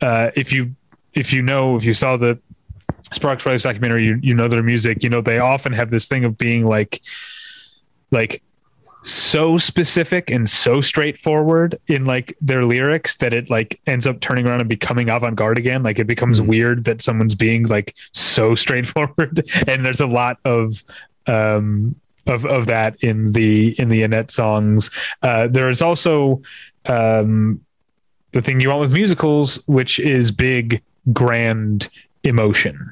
uh, 0.01 0.31
if 0.35 0.51
you 0.51 0.75
if 1.13 1.33
you 1.33 1.41
know 1.41 1.77
if 1.77 1.83
you 1.83 1.93
saw 1.93 2.17
the 2.17 2.39
Sparks 3.11 3.43
Brothers 3.43 3.63
documentary, 3.63 4.05
you 4.05 4.19
you 4.21 4.33
know 4.33 4.47
their 4.47 4.63
music. 4.63 5.03
You 5.03 5.09
know 5.09 5.21
they 5.21 5.39
often 5.39 5.73
have 5.73 5.89
this 5.89 6.07
thing 6.07 6.25
of 6.25 6.37
being 6.37 6.65
like 6.65 7.01
like 8.11 8.41
so 9.07 9.57
specific 9.57 10.29
and 10.29 10.49
so 10.49 10.81
straightforward 10.81 11.79
in 11.87 12.03
like 12.03 12.35
their 12.41 12.65
lyrics 12.65 13.15
that 13.17 13.33
it 13.33 13.49
like 13.49 13.79
ends 13.87 14.05
up 14.05 14.19
turning 14.19 14.45
around 14.45 14.59
and 14.59 14.67
becoming 14.69 15.09
avant-garde 15.09 15.57
again. 15.57 15.81
Like 15.81 15.97
it 15.97 16.07
becomes 16.07 16.41
Mhm. 16.41 16.47
weird 16.47 16.83
that 16.83 17.01
someone's 17.01 17.33
being 17.35 17.63
like 17.67 17.95
so 18.11 18.53
straightforward. 18.63 19.49
And 19.65 19.85
there's 19.85 20.01
a 20.01 20.07
lot 20.07 20.39
of 20.43 20.83
um 21.25 21.95
of 22.25 22.45
of 22.45 22.65
that 22.65 22.97
in 23.01 23.31
the 23.31 23.79
in 23.79 23.87
the 23.87 24.03
Annette 24.03 24.29
songs. 24.29 24.89
Uh 25.23 25.47
there's 25.47 25.81
also 25.81 26.41
um 26.87 27.61
the 28.33 28.41
thing 28.41 28.59
you 28.59 28.67
want 28.67 28.81
with 28.81 28.91
musicals 28.91 29.61
which 29.67 29.99
is 29.99 30.31
big 30.31 30.81
grand 31.13 31.87
emotion. 32.23 32.91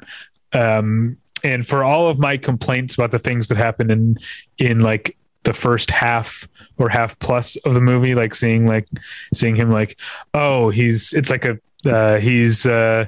Um 0.54 1.18
and 1.44 1.66
for 1.66 1.84
all 1.84 2.08
of 2.08 2.18
my 2.18 2.38
complaints 2.38 2.94
about 2.94 3.10
the 3.10 3.18
things 3.18 3.48
that 3.48 3.58
happen 3.58 3.90
in 3.90 4.18
in 4.58 4.80
like 4.80 5.14
the 5.46 5.52
first 5.52 5.90
half 5.90 6.46
or 6.76 6.88
half 6.88 7.18
plus 7.20 7.56
of 7.64 7.72
the 7.72 7.80
movie, 7.80 8.14
like 8.14 8.34
seeing 8.34 8.66
like 8.66 8.86
seeing 9.32 9.56
him 9.56 9.70
like, 9.70 9.98
oh, 10.34 10.70
he's 10.70 11.12
it's 11.12 11.30
like 11.30 11.46
a 11.46 11.58
uh, 11.86 12.18
he's 12.18 12.66
uh 12.66 13.06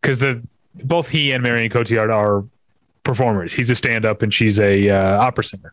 because 0.00 0.18
the 0.18 0.42
both 0.74 1.08
he 1.08 1.32
and 1.32 1.42
Marion 1.42 1.70
Cotillard 1.70 2.12
are 2.12 2.44
performers. 3.04 3.52
He's 3.52 3.70
a 3.70 3.74
stand 3.74 4.04
up 4.04 4.22
and 4.22 4.34
she's 4.34 4.58
a 4.58 4.90
uh, 4.90 5.22
opera 5.22 5.44
singer. 5.44 5.72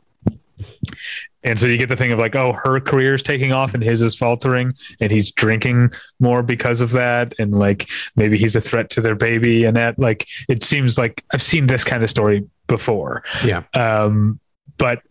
And 1.44 1.60
so 1.60 1.66
you 1.68 1.78
get 1.78 1.90
the 1.90 1.96
thing 1.96 2.12
of 2.12 2.20
like, 2.20 2.36
oh, 2.36 2.52
her 2.52 2.80
career 2.80 3.16
is 3.16 3.24
taking 3.24 3.54
off 3.54 3.74
and 3.74 3.82
his 3.82 4.02
is 4.02 4.16
faltering, 4.16 4.74
and 5.00 5.12
he's 5.12 5.32
drinking 5.32 5.92
more 6.20 6.44
because 6.44 6.82
of 6.82 6.92
that, 6.92 7.34
and 7.40 7.58
like 7.58 7.90
maybe 8.16 8.38
he's 8.38 8.56
a 8.56 8.62
threat 8.62 8.90
to 8.92 9.02
their 9.02 9.16
baby, 9.16 9.64
and 9.64 9.78
that 9.78 9.98
like 9.98 10.28
it 10.50 10.64
seems 10.64 10.98
like 10.98 11.24
I've 11.32 11.42
seen 11.42 11.68
this 11.68 11.84
kind 11.84 12.04
of 12.04 12.10
story 12.10 12.48
before. 12.68 13.24
Yeah. 13.46 13.64
Um, 13.74 14.40
but 14.78 15.02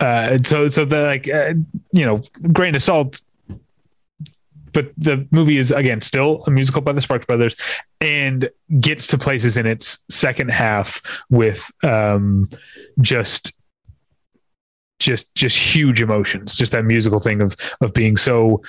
uh, 0.00 0.38
so 0.44 0.68
so 0.68 0.84
the 0.84 1.00
like 1.00 1.28
uh, 1.28 1.54
you 1.92 2.04
know 2.04 2.22
grain 2.52 2.74
of 2.74 2.82
salt 2.82 3.22
but 4.72 4.92
the 4.98 5.26
movie 5.30 5.56
is 5.56 5.70
again 5.70 6.00
still 6.00 6.42
a 6.46 6.50
musical 6.50 6.82
by 6.82 6.92
the 6.92 7.00
Sparks 7.00 7.26
Brothers 7.26 7.56
and 8.00 8.50
gets 8.80 9.06
to 9.08 9.18
places 9.18 9.56
in 9.56 9.66
its 9.66 10.04
second 10.10 10.50
half 10.50 11.00
with 11.30 11.70
um, 11.82 12.48
just 13.00 13.52
just 15.00 15.34
just 15.34 15.56
huge 15.56 16.00
emotions 16.00 16.54
just 16.54 16.70
that 16.70 16.84
musical 16.84 17.18
thing 17.18 17.42
of 17.42 17.56
of 17.80 17.92
being 17.92 18.16
so 18.16 18.62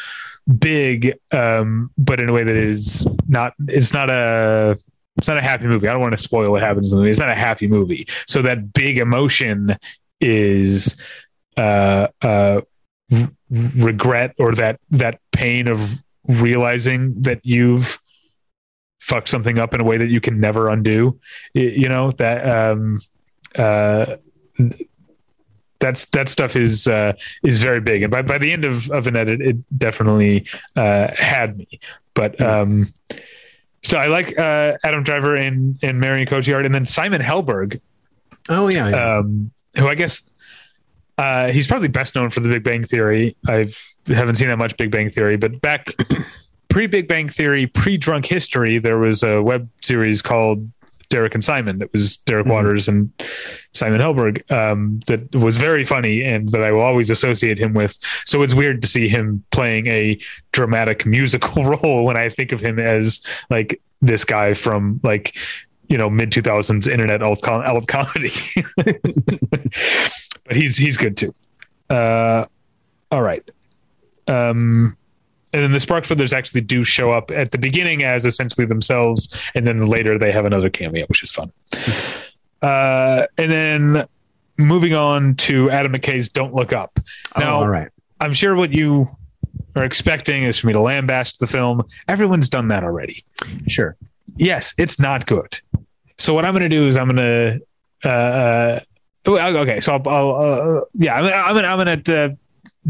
big 0.58 1.14
um 1.32 1.92
but 2.00 2.20
in 2.20 2.30
a 2.30 2.34
way 2.34 2.44
that 2.44 2.56
is 2.56 3.08
not 3.28 3.54
it's 3.68 3.94
not 3.94 4.10
a 4.10 4.78
it's 5.18 5.28
not 5.28 5.38
a 5.38 5.42
happy 5.42 5.66
movie. 5.66 5.88
I 5.88 5.94
don't 5.94 6.02
want 6.02 6.12
to 6.12 6.22
spoil 6.22 6.52
what 6.52 6.62
happens 6.62 6.92
in 6.92 6.98
the 6.98 7.02
movie. 7.02 7.12
It's 7.12 7.20
not 7.20 7.30
a 7.30 7.36
happy 7.36 7.68
movie. 7.68 8.08
So 8.28 8.42
that 8.42 8.74
big 8.74 8.98
emotion 8.98 9.78
is 10.22 11.00
uh 11.58 12.08
uh 12.22 12.62
regret 13.50 14.34
or 14.40 14.54
that 14.54 14.80
that 14.90 15.20
pain 15.32 15.68
of 15.68 16.02
realizing 16.28 17.14
that 17.22 17.40
you've 17.44 18.00
fucked 19.00 19.30
something 19.30 19.60
up 19.60 19.74
in 19.74 19.82
a 19.82 19.84
way 19.84 19.98
that 19.98 20.10
you 20.10 20.20
can 20.20 20.40
never 20.40 20.70
undo 20.70 21.20
you 21.54 21.88
know 21.88 22.12
that 22.14 22.48
um 22.50 23.00
uh 23.56 24.16
that's 25.80 26.06
that 26.08 26.28
stuff 26.28 26.56
is 26.56 26.88
uh 26.88 27.14
is 27.44 27.62
very 27.62 27.80
big 27.80 28.02
and 28.02 28.12
by 28.12 28.22
by 28.22 28.38
the 28.38 28.52
end 28.52 28.66
of 28.66 28.90
of 28.90 29.06
Annette 29.06 29.30
it 29.30 29.58
definitely 29.78 30.48
uh 30.76 31.10
had 31.16 31.58
me 31.58 31.80
but 32.16 32.40
um 32.42 32.88
so 33.86 34.00
I 34.00 34.08
like 34.08 34.38
uh, 34.40 34.78
Adam 34.84 35.04
Driver 35.04 35.36
and 35.36 35.78
and 35.84 36.00
Marion 36.00 36.28
Cotillard, 36.28 36.66
and 36.66 36.74
then 36.74 36.86
Simon 36.86 37.22
Helberg. 37.22 37.80
Oh 38.50 38.68
yeah, 38.68 38.90
yeah. 38.90 39.18
Um, 39.18 39.52
who 39.78 39.88
I 39.88 39.96
guess 39.96 40.24
uh, 41.18 41.52
he's 41.52 41.68
probably 41.68 41.88
best 41.88 42.16
known 42.16 42.30
for 42.30 42.42
The 42.42 42.50
Big 42.50 42.64
Bang 42.64 42.84
Theory. 42.84 43.36
I've 43.48 43.80
haven't 44.08 44.36
seen 44.36 44.50
that 44.50 44.58
much 44.58 44.78
Big 44.78 44.92
Bang 44.92 45.10
Theory, 45.10 45.38
but 45.38 45.62
back 45.62 45.94
pre 46.70 46.88
Big 46.88 47.08
Bang 47.08 47.30
Theory, 47.30 47.68
pre 47.68 47.98
Drunk 47.98 48.26
History, 48.26 48.78
there 48.78 48.98
was 48.98 49.24
a 49.24 49.42
web 49.42 49.70
series 49.82 50.22
called 50.22 50.70
Derek 51.10 51.34
and 51.34 51.44
Simon 51.44 51.78
that 51.80 51.92
was 51.92 52.18
Derek 52.18 52.44
mm-hmm. 52.44 52.54
Waters 52.54 52.88
and 52.88 53.12
Simon 53.74 54.02
Helberg 54.02 54.50
um, 54.52 55.00
that 55.08 55.34
was 55.36 55.58
very 55.58 55.86
funny 55.86 56.24
and 56.24 56.50
that 56.50 56.62
I 56.62 56.72
will 56.72 56.82
always 56.82 57.10
associate 57.10 57.60
him 57.60 57.74
with. 57.74 57.98
So 58.26 58.42
it's 58.42 58.54
weird 58.54 58.82
to 58.82 58.88
see 58.88 59.08
him 59.08 59.44
playing 59.52 59.88
a 59.88 60.20
dramatic 60.52 61.06
musical 61.18 61.64
role 61.78 62.04
when 62.04 62.18
I 62.18 62.30
think 62.30 62.52
of 62.52 62.60
him 62.60 62.80
as 62.80 63.26
like 63.50 63.82
this 64.02 64.26
guy 64.26 64.54
from 64.54 65.00
like 65.04 65.38
you 65.90 65.98
know 65.98 66.10
mid 66.10 66.32
2000s 66.32 66.88
internet 66.88 67.22
alt, 67.22 67.48
alt 67.48 67.88
comedy. 67.88 68.32
but 68.76 70.56
he's 70.56 70.78
he's 70.78 70.98
good 70.98 71.18
too. 71.18 71.34
Uh, 71.90 72.46
all 73.12 73.22
right. 73.22 73.50
Um, 74.28 74.98
and 75.54 75.64
then 75.64 75.72
the 75.72 75.80
Sparks 75.80 76.08
Brothers 76.08 76.34
actually 76.34 76.62
do 76.62 76.84
show 76.84 77.12
up 77.12 77.32
at 77.32 77.52
the 77.52 77.58
beginning 77.58 78.04
as 78.04 78.26
essentially 78.26 78.68
themselves, 78.68 79.42
and 79.56 79.66
then 79.66 79.88
later 79.88 80.20
they 80.20 80.32
have 80.32 80.46
another 80.46 80.70
cameo, 80.70 81.06
which 81.08 81.24
is 81.24 81.32
fun. 81.32 81.52
Uh, 82.62 83.26
and 83.38 83.52
then 83.52 84.08
moving 84.58 84.94
on 84.94 85.36
to 85.36 85.70
Adam 85.72 85.94
McKay's 85.94 86.28
"Don't 86.30 86.54
Look 86.54 86.74
Up." 86.74 87.00
Oh, 87.36 87.40
now, 87.40 87.52
oh, 87.52 87.60
all 87.60 87.70
right. 87.70 87.90
I'm 88.20 88.34
sure 88.34 88.56
what 88.56 88.74
you 88.74 89.08
are 89.76 89.84
expecting 89.84 90.44
is 90.44 90.60
for 90.60 90.68
me 90.68 90.74
to 90.74 90.82
lambaste 90.82 91.40
the 91.40 91.48
film. 91.48 91.84
Everyone's 92.08 92.50
done 92.50 92.70
that 92.70 92.84
already. 92.84 93.24
Sure. 93.68 93.96
Yes, 94.38 94.74
it's 94.78 95.00
not 95.00 95.26
good. 95.26 95.60
So 96.18 96.34
what 96.34 96.46
I'm 96.46 96.54
going 96.54 96.64
to 96.64 96.70
do 96.70 96.88
is 96.88 96.98
I'm 96.98 97.10
going 97.10 97.18
to. 97.18 97.60
Uh, 98.04 98.80
uh, 99.28 99.50
okay, 99.58 99.80
so 99.80 99.94
I'll, 99.94 100.08
I'll 100.08 100.78
uh, 100.78 100.82
yeah, 100.94 101.16
I'm, 101.16 101.26
I'm 101.26 101.56
gonna, 101.56 101.68
I'm 101.68 102.02
gonna 102.04 102.22
uh, 102.24 102.36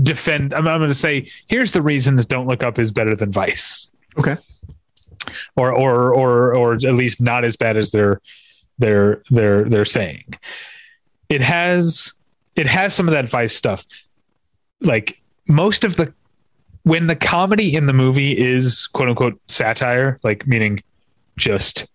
defend. 0.04 0.54
I'm, 0.54 0.68
I'm 0.68 0.80
going 0.80 0.90
to 0.90 0.96
say 0.96 1.30
here's 1.48 1.72
the 1.72 1.82
reasons 1.82 2.26
Don't 2.26 2.48
Look 2.48 2.64
Up 2.64 2.78
is 2.78 2.92
better 2.92 3.16
than 3.16 3.32
Vice. 3.32 3.92
Okay. 4.18 4.38
Or 5.56 5.74
or 5.74 6.14
or 6.14 6.56
or 6.56 6.74
at 6.74 6.94
least 6.94 7.20
not 7.20 7.44
as 7.44 7.56
bad 7.56 7.78
as 7.78 7.92
they're 7.92 8.22
they're 8.78 9.24
they're 9.30 9.64
they're 9.64 9.86
saying. 9.86 10.26
It 11.30 11.42
has 11.42 12.14
it 12.56 12.68
has 12.68 12.94
some 12.94 13.08
of 13.08 13.14
that 13.14 13.30
Vice 13.30 13.56
stuff. 13.56 13.86
Like 14.82 15.22
most 15.48 15.84
of 15.84 15.96
the 15.96 16.14
when 16.84 17.08
the 17.08 17.16
comedy 17.16 17.76
in 17.76 17.88
the 17.88 17.94
movie 17.94 18.38
is 18.38 18.88
quote 18.88 19.10
unquote 19.10 19.40
satire, 19.48 20.18
like 20.24 20.46
meaning 20.46 20.84
just 21.38 21.88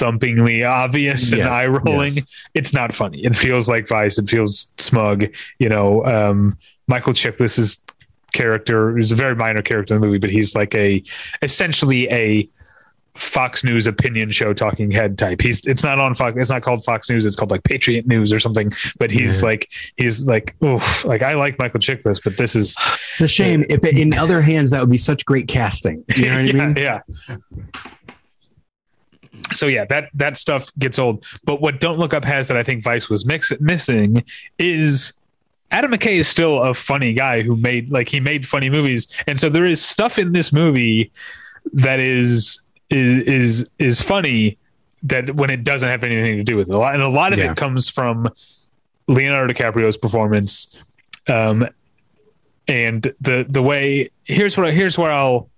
thumpingly 0.00 0.66
obvious 0.66 1.30
and 1.32 1.40
yes, 1.40 1.52
eye 1.52 1.66
rolling, 1.66 2.14
yes. 2.14 2.46
it's 2.54 2.72
not 2.72 2.94
funny. 2.94 3.22
It 3.24 3.36
feels 3.36 3.68
like 3.68 3.86
Vice. 3.86 4.18
It 4.18 4.28
feels 4.28 4.72
smug. 4.78 5.26
You 5.58 5.68
know, 5.68 6.04
um, 6.06 6.56
Michael 6.88 7.12
Chiklis's 7.12 7.82
character 8.32 8.96
is 8.96 9.12
a 9.12 9.16
very 9.16 9.34
minor 9.34 9.62
character 9.62 9.94
in 9.94 10.00
the 10.00 10.06
movie, 10.06 10.18
but 10.18 10.30
he's 10.30 10.54
like 10.54 10.74
a 10.74 11.02
essentially 11.42 12.08
a 12.10 12.48
Fox 13.14 13.64
News 13.64 13.86
opinion 13.86 14.30
show 14.30 14.54
talking 14.54 14.90
head 14.90 15.18
type. 15.18 15.42
He's 15.42 15.60
it's 15.66 15.82
not 15.82 15.98
on 15.98 16.14
Fox. 16.14 16.36
It's 16.38 16.50
not 16.50 16.62
called 16.62 16.84
Fox 16.84 17.10
News. 17.10 17.26
It's 17.26 17.36
called 17.36 17.50
like 17.50 17.62
Patriot 17.64 18.06
News 18.06 18.32
or 18.32 18.40
something. 18.40 18.70
But 18.98 19.10
he's 19.10 19.40
yeah. 19.40 19.46
like 19.46 19.70
he's 19.96 20.26
like 20.26 20.54
oof. 20.64 21.04
Like 21.04 21.22
I 21.22 21.34
like 21.34 21.58
Michael 21.58 21.80
Chiklis, 21.80 22.22
but 22.22 22.36
this 22.36 22.54
is 22.54 22.76
it's 23.12 23.20
a 23.20 23.28
shame. 23.28 23.62
if 23.68 23.84
it, 23.84 23.98
in 23.98 24.14
other 24.14 24.40
hands 24.40 24.70
that 24.70 24.80
would 24.80 24.90
be 24.90 24.98
such 24.98 25.26
great 25.26 25.48
casting. 25.48 26.04
You 26.16 26.26
know 26.26 26.42
what 26.42 26.54
yeah, 26.54 26.62
I 26.62 26.66
mean? 26.66 26.76
Yeah. 26.76 27.00
So 29.52 29.66
yeah, 29.66 29.84
that 29.86 30.10
that 30.14 30.36
stuff 30.36 30.70
gets 30.78 30.98
old. 30.98 31.24
But 31.44 31.60
what 31.60 31.80
Don't 31.80 31.98
Look 31.98 32.14
Up 32.14 32.24
has 32.24 32.48
that 32.48 32.56
I 32.56 32.62
think 32.62 32.82
Vice 32.82 33.08
was 33.08 33.24
mix, 33.24 33.52
missing 33.60 34.24
is 34.58 35.12
Adam 35.70 35.92
McKay 35.92 36.18
is 36.18 36.28
still 36.28 36.62
a 36.62 36.74
funny 36.74 37.12
guy 37.12 37.42
who 37.42 37.56
made 37.56 37.90
like 37.90 38.08
he 38.08 38.20
made 38.20 38.46
funny 38.46 38.70
movies, 38.70 39.06
and 39.26 39.38
so 39.38 39.48
there 39.48 39.66
is 39.66 39.82
stuff 39.82 40.18
in 40.18 40.32
this 40.32 40.52
movie 40.52 41.10
that 41.72 42.00
is 42.00 42.60
is 42.90 43.22
is 43.22 43.70
is 43.78 44.02
funny 44.02 44.58
that 45.02 45.34
when 45.36 45.50
it 45.50 45.64
doesn't 45.64 45.88
have 45.88 46.02
anything 46.02 46.36
to 46.36 46.44
do 46.44 46.56
with 46.56 46.68
it. 46.68 46.74
A 46.74 46.78
lot, 46.78 46.94
and 46.94 47.02
a 47.02 47.08
lot 47.08 47.32
of 47.32 47.38
yeah. 47.38 47.52
it 47.52 47.56
comes 47.56 47.88
from 47.88 48.28
Leonardo 49.06 49.52
DiCaprio's 49.52 49.96
performance, 49.96 50.76
um, 51.28 51.66
and 52.66 53.02
the 53.20 53.46
the 53.48 53.62
way 53.62 54.10
here's 54.24 54.56
what 54.56 54.66
I, 54.66 54.72
here's 54.72 54.98
where 54.98 55.12
I'll 55.12 55.50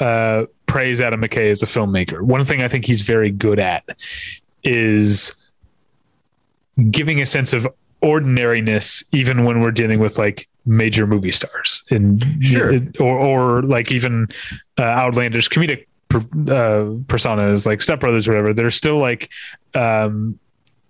uh, 0.00 0.46
praise 0.70 1.00
Adam 1.00 1.20
McKay 1.20 1.50
as 1.50 1.64
a 1.64 1.66
filmmaker. 1.66 2.22
One 2.22 2.44
thing 2.44 2.62
I 2.62 2.68
think 2.68 2.84
he's 2.84 3.02
very 3.02 3.30
good 3.30 3.58
at 3.58 3.84
is 4.62 5.34
giving 6.90 7.20
a 7.20 7.26
sense 7.26 7.52
of 7.52 7.66
ordinariness 8.02 9.02
even 9.12 9.44
when 9.44 9.60
we're 9.60 9.72
dealing 9.72 9.98
with 9.98 10.16
like 10.16 10.48
major 10.64 11.06
movie 11.06 11.32
stars 11.32 11.82
and 11.90 12.24
sure. 12.40 12.80
or 13.00 13.18
or 13.18 13.62
like 13.62 13.90
even 13.90 14.28
uh, 14.78 14.82
outlandish 14.82 15.48
comedic 15.48 15.86
uh, 16.12 16.96
personas 17.06 17.66
like 17.66 17.82
Step 17.82 18.00
Brothers 18.00 18.28
or 18.28 18.32
whatever 18.32 18.54
they're 18.54 18.70
still 18.70 18.98
like 18.98 19.30
um 19.74 20.38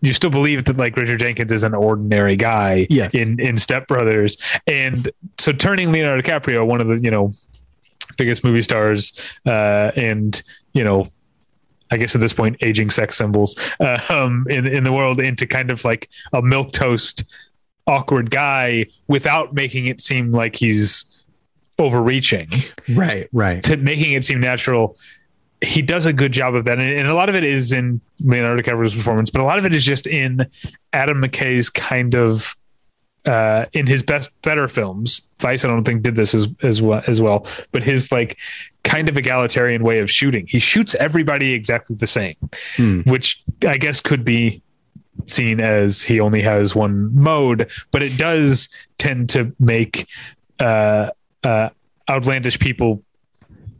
you 0.02 0.12
still 0.12 0.30
believe 0.30 0.64
that 0.66 0.76
like 0.76 0.96
Richard 0.96 1.20
Jenkins 1.20 1.52
is 1.52 1.62
an 1.62 1.75
ordinary 1.75 2.37
guy 2.37 2.87
yes. 2.90 3.14
in 3.14 3.40
in 3.40 3.56
Step 3.56 3.88
Brothers 3.88 4.37
and 4.66 5.10
so 5.38 5.52
turning 5.52 5.90
Leonardo 5.90 6.22
DiCaprio 6.22 6.66
one 6.66 6.80
of 6.80 6.87
the 6.87 6.99
you 6.99 7.10
know 7.10 7.32
biggest 8.16 8.44
movie 8.44 8.62
stars 8.62 9.18
uh 9.46 9.90
and 9.96 10.42
you 10.72 10.84
know 10.84 11.08
I 11.90 11.96
guess 11.96 12.14
at 12.14 12.20
this 12.20 12.32
point, 12.32 12.56
aging 12.62 12.90
sex 12.90 13.16
symbols 13.16 13.56
uh, 13.80 13.98
um, 14.08 14.46
in 14.48 14.66
in 14.66 14.84
the 14.84 14.92
world 14.92 15.20
into 15.20 15.46
kind 15.46 15.70
of 15.70 15.84
like 15.84 16.08
a 16.32 16.40
milk 16.40 16.72
toast, 16.72 17.24
awkward 17.86 18.30
guy 18.30 18.86
without 19.08 19.54
making 19.54 19.86
it 19.86 20.00
seem 20.00 20.32
like 20.32 20.56
he's 20.56 21.04
overreaching. 21.78 22.48
Right, 22.88 23.28
right. 23.32 23.62
To 23.64 23.76
making 23.76 24.12
it 24.12 24.24
seem 24.24 24.40
natural. 24.40 24.96
He 25.62 25.82
does 25.82 26.06
a 26.06 26.12
good 26.12 26.32
job 26.32 26.54
of 26.54 26.64
that, 26.64 26.78
and, 26.78 26.90
and 26.90 27.08
a 27.08 27.14
lot 27.14 27.28
of 27.28 27.34
it 27.34 27.44
is 27.44 27.72
in 27.72 28.00
Leonardo 28.20 28.62
DiCaprio's 28.62 28.94
performance, 28.94 29.28
but 29.28 29.42
a 29.42 29.44
lot 29.44 29.58
of 29.58 29.66
it 29.66 29.74
is 29.74 29.84
just 29.84 30.06
in 30.06 30.46
Adam 30.94 31.20
McKay's 31.20 31.68
kind 31.68 32.14
of 32.14 32.56
uh, 33.26 33.66
in 33.72 33.86
his 33.86 34.02
best 34.02 34.30
better 34.42 34.68
films. 34.68 35.22
Vice, 35.40 35.64
I 35.64 35.68
don't 35.68 35.84
think 35.84 36.02
did 36.02 36.16
this 36.16 36.34
as 36.34 36.46
as 36.62 36.80
well 36.80 37.02
as 37.06 37.20
well, 37.20 37.46
but 37.72 37.82
his 37.82 38.10
like 38.10 38.38
kind 38.82 39.08
of 39.08 39.16
egalitarian 39.16 39.82
way 39.82 39.98
of 39.98 40.10
shooting. 40.10 40.46
He 40.46 40.58
shoots 40.58 40.94
everybody 40.96 41.52
exactly 41.52 41.96
the 41.96 42.06
same, 42.06 42.36
hmm. 42.76 43.00
which 43.02 43.42
I 43.66 43.76
guess 43.76 44.00
could 44.00 44.24
be 44.24 44.62
seen 45.26 45.60
as 45.60 46.02
he 46.02 46.20
only 46.20 46.42
has 46.42 46.74
one 46.74 47.14
mode, 47.14 47.70
but 47.90 48.02
it 48.02 48.16
does 48.16 48.68
tend 48.98 49.28
to 49.30 49.54
make 49.60 50.08
uh, 50.58 51.10
uh, 51.44 51.68
outlandish 52.08 52.58
people 52.58 53.02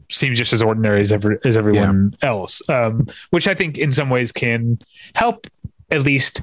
seem 0.09 0.33
just 0.35 0.53
as 0.53 0.61
ordinary 0.61 1.01
as 1.01 1.11
ever 1.11 1.39
as 1.45 1.57
everyone 1.57 2.15
yeah. 2.21 2.29
else, 2.29 2.61
um, 2.69 3.07
which 3.31 3.47
I 3.47 3.55
think 3.55 3.77
in 3.77 3.91
some 3.91 4.09
ways 4.09 4.31
can 4.31 4.79
help 5.15 5.47
at 5.89 6.03
least 6.03 6.41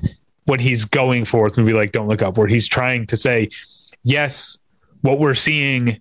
what 0.49 0.61
he's 0.61 0.87
going 0.87 1.27
for 1.27 1.45
with 1.45 1.59
movie 1.59 1.75
like 1.75 1.93
Don't 1.93 2.09
Look 2.09 2.23
Up, 2.23 2.39
where 2.39 2.47
he's 2.47 2.67
trying 2.67 3.07
to 3.09 3.17
say, 3.19 3.51
yes, 4.03 4.57
what 5.03 5.19
we're 5.19 5.35
seeing 5.35 6.01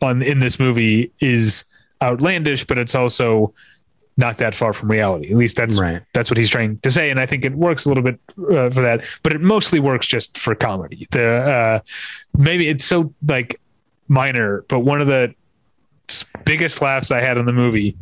on 0.00 0.22
in 0.22 0.38
this 0.38 0.60
movie 0.60 1.10
is 1.18 1.64
outlandish, 2.00 2.64
but 2.64 2.78
it's 2.78 2.94
also 2.94 3.52
not 4.16 4.38
that 4.38 4.54
far 4.54 4.72
from 4.72 4.92
reality. 4.92 5.32
At 5.32 5.36
least 5.36 5.56
that's 5.56 5.76
right. 5.76 6.02
that's 6.14 6.30
what 6.30 6.38
he's 6.38 6.50
trying 6.50 6.78
to 6.78 6.90
say, 6.90 7.10
and 7.10 7.18
I 7.18 7.26
think 7.26 7.44
it 7.44 7.52
works 7.52 7.84
a 7.84 7.88
little 7.88 8.04
bit 8.04 8.20
uh, 8.38 8.70
for 8.70 8.80
that. 8.80 9.04
But 9.24 9.32
it 9.32 9.40
mostly 9.40 9.80
works 9.80 10.06
just 10.06 10.38
for 10.38 10.54
comedy. 10.54 11.08
The 11.10 11.26
uh, 11.26 11.80
maybe 12.38 12.68
it's 12.68 12.84
so 12.84 13.12
like 13.26 13.60
minor, 14.06 14.64
but 14.68 14.80
one 14.80 15.00
of 15.00 15.08
the 15.08 15.34
biggest 16.44 16.80
laughs 16.80 17.10
I 17.10 17.20
had 17.20 17.38
in 17.38 17.46
the 17.46 17.52
movie. 17.52 17.96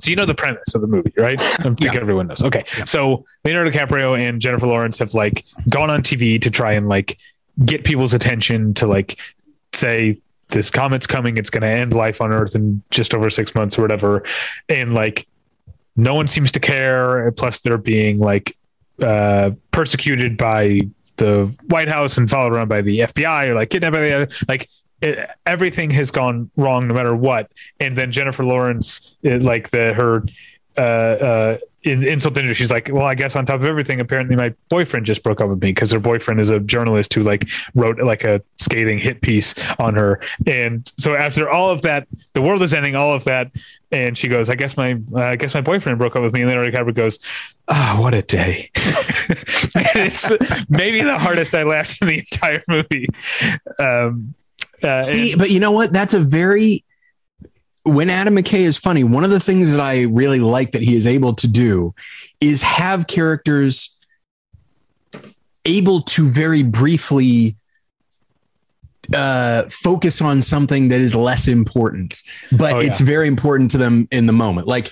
So 0.00 0.10
you 0.10 0.16
know 0.16 0.26
the 0.26 0.34
premise 0.34 0.74
of 0.74 0.80
the 0.80 0.86
movie, 0.86 1.12
right? 1.16 1.40
I 1.60 1.62
think 1.62 1.80
yeah. 1.80 1.96
everyone 1.96 2.26
knows. 2.26 2.42
Okay, 2.42 2.64
yeah. 2.76 2.84
so 2.84 3.24
Leonardo 3.44 3.70
DiCaprio 3.70 4.18
and 4.18 4.40
Jennifer 4.40 4.66
Lawrence 4.66 4.98
have 4.98 5.14
like 5.14 5.44
gone 5.68 5.90
on 5.90 6.02
TV 6.02 6.40
to 6.42 6.50
try 6.50 6.72
and 6.72 6.88
like 6.88 7.18
get 7.64 7.84
people's 7.84 8.14
attention 8.14 8.74
to 8.74 8.86
like 8.86 9.18
say 9.72 10.20
this 10.48 10.70
comet's 10.70 11.06
coming, 11.06 11.38
it's 11.38 11.50
going 11.50 11.62
to 11.62 11.70
end 11.70 11.92
life 11.92 12.20
on 12.20 12.32
Earth 12.32 12.54
in 12.54 12.82
just 12.90 13.14
over 13.14 13.30
six 13.30 13.54
months 13.54 13.78
or 13.78 13.82
whatever, 13.82 14.22
and 14.68 14.94
like 14.94 15.26
no 15.96 16.14
one 16.14 16.26
seems 16.26 16.52
to 16.52 16.60
care. 16.60 17.32
Plus, 17.32 17.60
they're 17.60 17.78
being 17.78 18.18
like 18.18 18.56
uh, 19.00 19.50
persecuted 19.70 20.36
by 20.36 20.82
the 21.16 21.52
White 21.68 21.88
House 21.88 22.18
and 22.18 22.28
followed 22.28 22.52
around 22.52 22.68
by 22.68 22.82
the 22.82 23.00
FBI 23.00 23.48
or 23.48 23.54
like 23.54 23.70
kidnapped 23.70 23.94
by 23.94 24.02
the 24.02 24.44
like 24.48 24.68
it, 25.00 25.30
everything 25.44 25.90
has 25.90 26.10
gone 26.10 26.50
wrong 26.56 26.88
no 26.88 26.94
matter 26.94 27.14
what. 27.14 27.50
And 27.80 27.96
then 27.96 28.12
Jennifer 28.12 28.44
Lawrence, 28.44 29.14
it, 29.22 29.42
like 29.42 29.70
the 29.70 29.92
her 29.94 30.24
uh, 30.78 30.80
uh, 30.80 31.58
in, 31.86 32.02
insult 32.06 32.36
into 32.36 32.52
she's 32.52 32.70
like, 32.70 32.90
well, 32.92 33.06
I 33.06 33.14
guess 33.14 33.36
on 33.36 33.46
top 33.46 33.56
of 33.56 33.64
everything, 33.64 34.00
apparently 34.00 34.34
my 34.34 34.52
boyfriend 34.68 35.06
just 35.06 35.22
broke 35.22 35.40
up 35.40 35.48
with 35.48 35.62
me 35.62 35.70
because 35.70 35.92
her 35.92 36.00
boyfriend 36.00 36.40
is 36.40 36.50
a 36.50 36.58
journalist 36.58 37.14
who 37.14 37.22
like 37.22 37.48
wrote 37.74 38.00
like 38.00 38.24
a 38.24 38.42
scathing 38.58 38.98
hit 38.98 39.20
piece 39.20 39.54
on 39.78 39.94
her. 39.94 40.20
And 40.46 40.90
so 40.98 41.14
after 41.14 41.48
all 41.48 41.70
of 41.70 41.82
that, 41.82 42.08
the 42.32 42.42
world 42.42 42.62
is 42.62 42.74
ending. 42.74 42.96
All 42.96 43.14
of 43.14 43.24
that, 43.24 43.52
and 43.92 44.18
she 44.18 44.26
goes, 44.26 44.50
I 44.50 44.56
guess 44.56 44.76
my 44.76 44.98
uh, 45.14 45.20
I 45.20 45.36
guess 45.36 45.54
my 45.54 45.60
boyfriend 45.60 45.98
broke 45.98 46.16
up 46.16 46.22
with 46.22 46.32
me. 46.32 46.40
And 46.40 46.50
Leonardo 46.50 46.70
DiCaprio 46.70 46.94
goes, 46.94 47.20
Ah, 47.68 47.96
oh, 47.96 48.02
what 48.02 48.14
a 48.14 48.22
day! 48.22 48.70
it's 48.74 50.30
maybe 50.68 51.02
the 51.02 51.18
hardest 51.18 51.54
I 51.54 51.62
laughed 51.62 51.98
in 52.02 52.08
the 52.08 52.18
entire 52.18 52.62
movie. 52.68 53.06
Um, 53.78 54.34
uh, 54.82 55.02
See, 55.02 55.32
and- 55.32 55.38
but 55.38 55.50
you 55.50 55.60
know 55.60 55.72
what? 55.72 55.92
That's 55.92 56.14
a 56.14 56.20
very 56.20 56.84
when 57.86 58.10
Adam 58.10 58.34
McKay 58.34 58.60
is 58.60 58.76
funny, 58.76 59.04
one 59.04 59.22
of 59.22 59.30
the 59.30 59.38
things 59.38 59.70
that 59.70 59.80
I 59.80 60.02
really 60.02 60.40
like 60.40 60.72
that 60.72 60.82
he 60.82 60.96
is 60.96 61.06
able 61.06 61.34
to 61.34 61.46
do 61.46 61.94
is 62.40 62.60
have 62.62 63.06
characters 63.06 63.96
able 65.64 66.02
to 66.02 66.26
very 66.26 66.64
briefly 66.64 67.56
uh, 69.14 69.64
focus 69.70 70.20
on 70.20 70.42
something 70.42 70.88
that 70.88 71.00
is 71.00 71.14
less 71.14 71.46
important, 71.46 72.22
but 72.50 72.74
oh, 72.74 72.80
yeah. 72.80 72.88
it's 72.88 73.00
very 73.00 73.28
important 73.28 73.70
to 73.70 73.78
them 73.78 74.08
in 74.10 74.26
the 74.26 74.32
moment. 74.32 74.66
Like, 74.66 74.90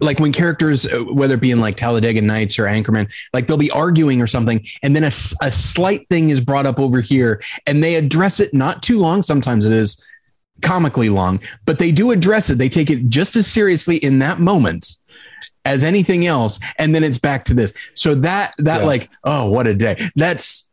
like 0.00 0.20
when 0.20 0.32
characters, 0.32 0.86
uh, 0.86 1.00
whether 1.04 1.34
it 1.34 1.40
be 1.40 1.50
in 1.50 1.60
like 1.60 1.76
Talladega 1.76 2.22
Nights 2.22 2.58
or 2.58 2.64
Anchorman, 2.64 3.12
like 3.32 3.46
they'll 3.46 3.56
be 3.56 3.70
arguing 3.70 4.22
or 4.22 4.26
something, 4.26 4.64
and 4.82 4.94
then 4.94 5.04
a, 5.04 5.08
a 5.42 5.52
slight 5.52 6.08
thing 6.08 6.30
is 6.30 6.40
brought 6.40 6.66
up 6.66 6.78
over 6.78 7.00
here, 7.00 7.42
and 7.66 7.82
they 7.82 7.96
address 7.96 8.40
it 8.40 8.54
not 8.54 8.82
too 8.82 8.98
long. 8.98 9.22
Sometimes 9.22 9.66
it 9.66 9.72
is 9.72 10.04
comically 10.62 11.08
long, 11.08 11.40
but 11.66 11.78
they 11.78 11.92
do 11.92 12.10
address 12.10 12.50
it. 12.50 12.58
They 12.58 12.68
take 12.68 12.90
it 12.90 13.08
just 13.08 13.36
as 13.36 13.46
seriously 13.46 13.96
in 13.96 14.18
that 14.20 14.38
moment 14.38 14.96
as 15.64 15.84
anything 15.84 16.26
else, 16.26 16.58
and 16.78 16.94
then 16.94 17.04
it's 17.04 17.18
back 17.18 17.44
to 17.44 17.54
this. 17.54 17.72
So 17.94 18.14
that 18.16 18.54
that 18.58 18.80
yeah. 18.80 18.86
like, 18.86 19.10
oh, 19.24 19.50
what 19.50 19.66
a 19.66 19.74
day. 19.74 20.10
That's 20.16 20.70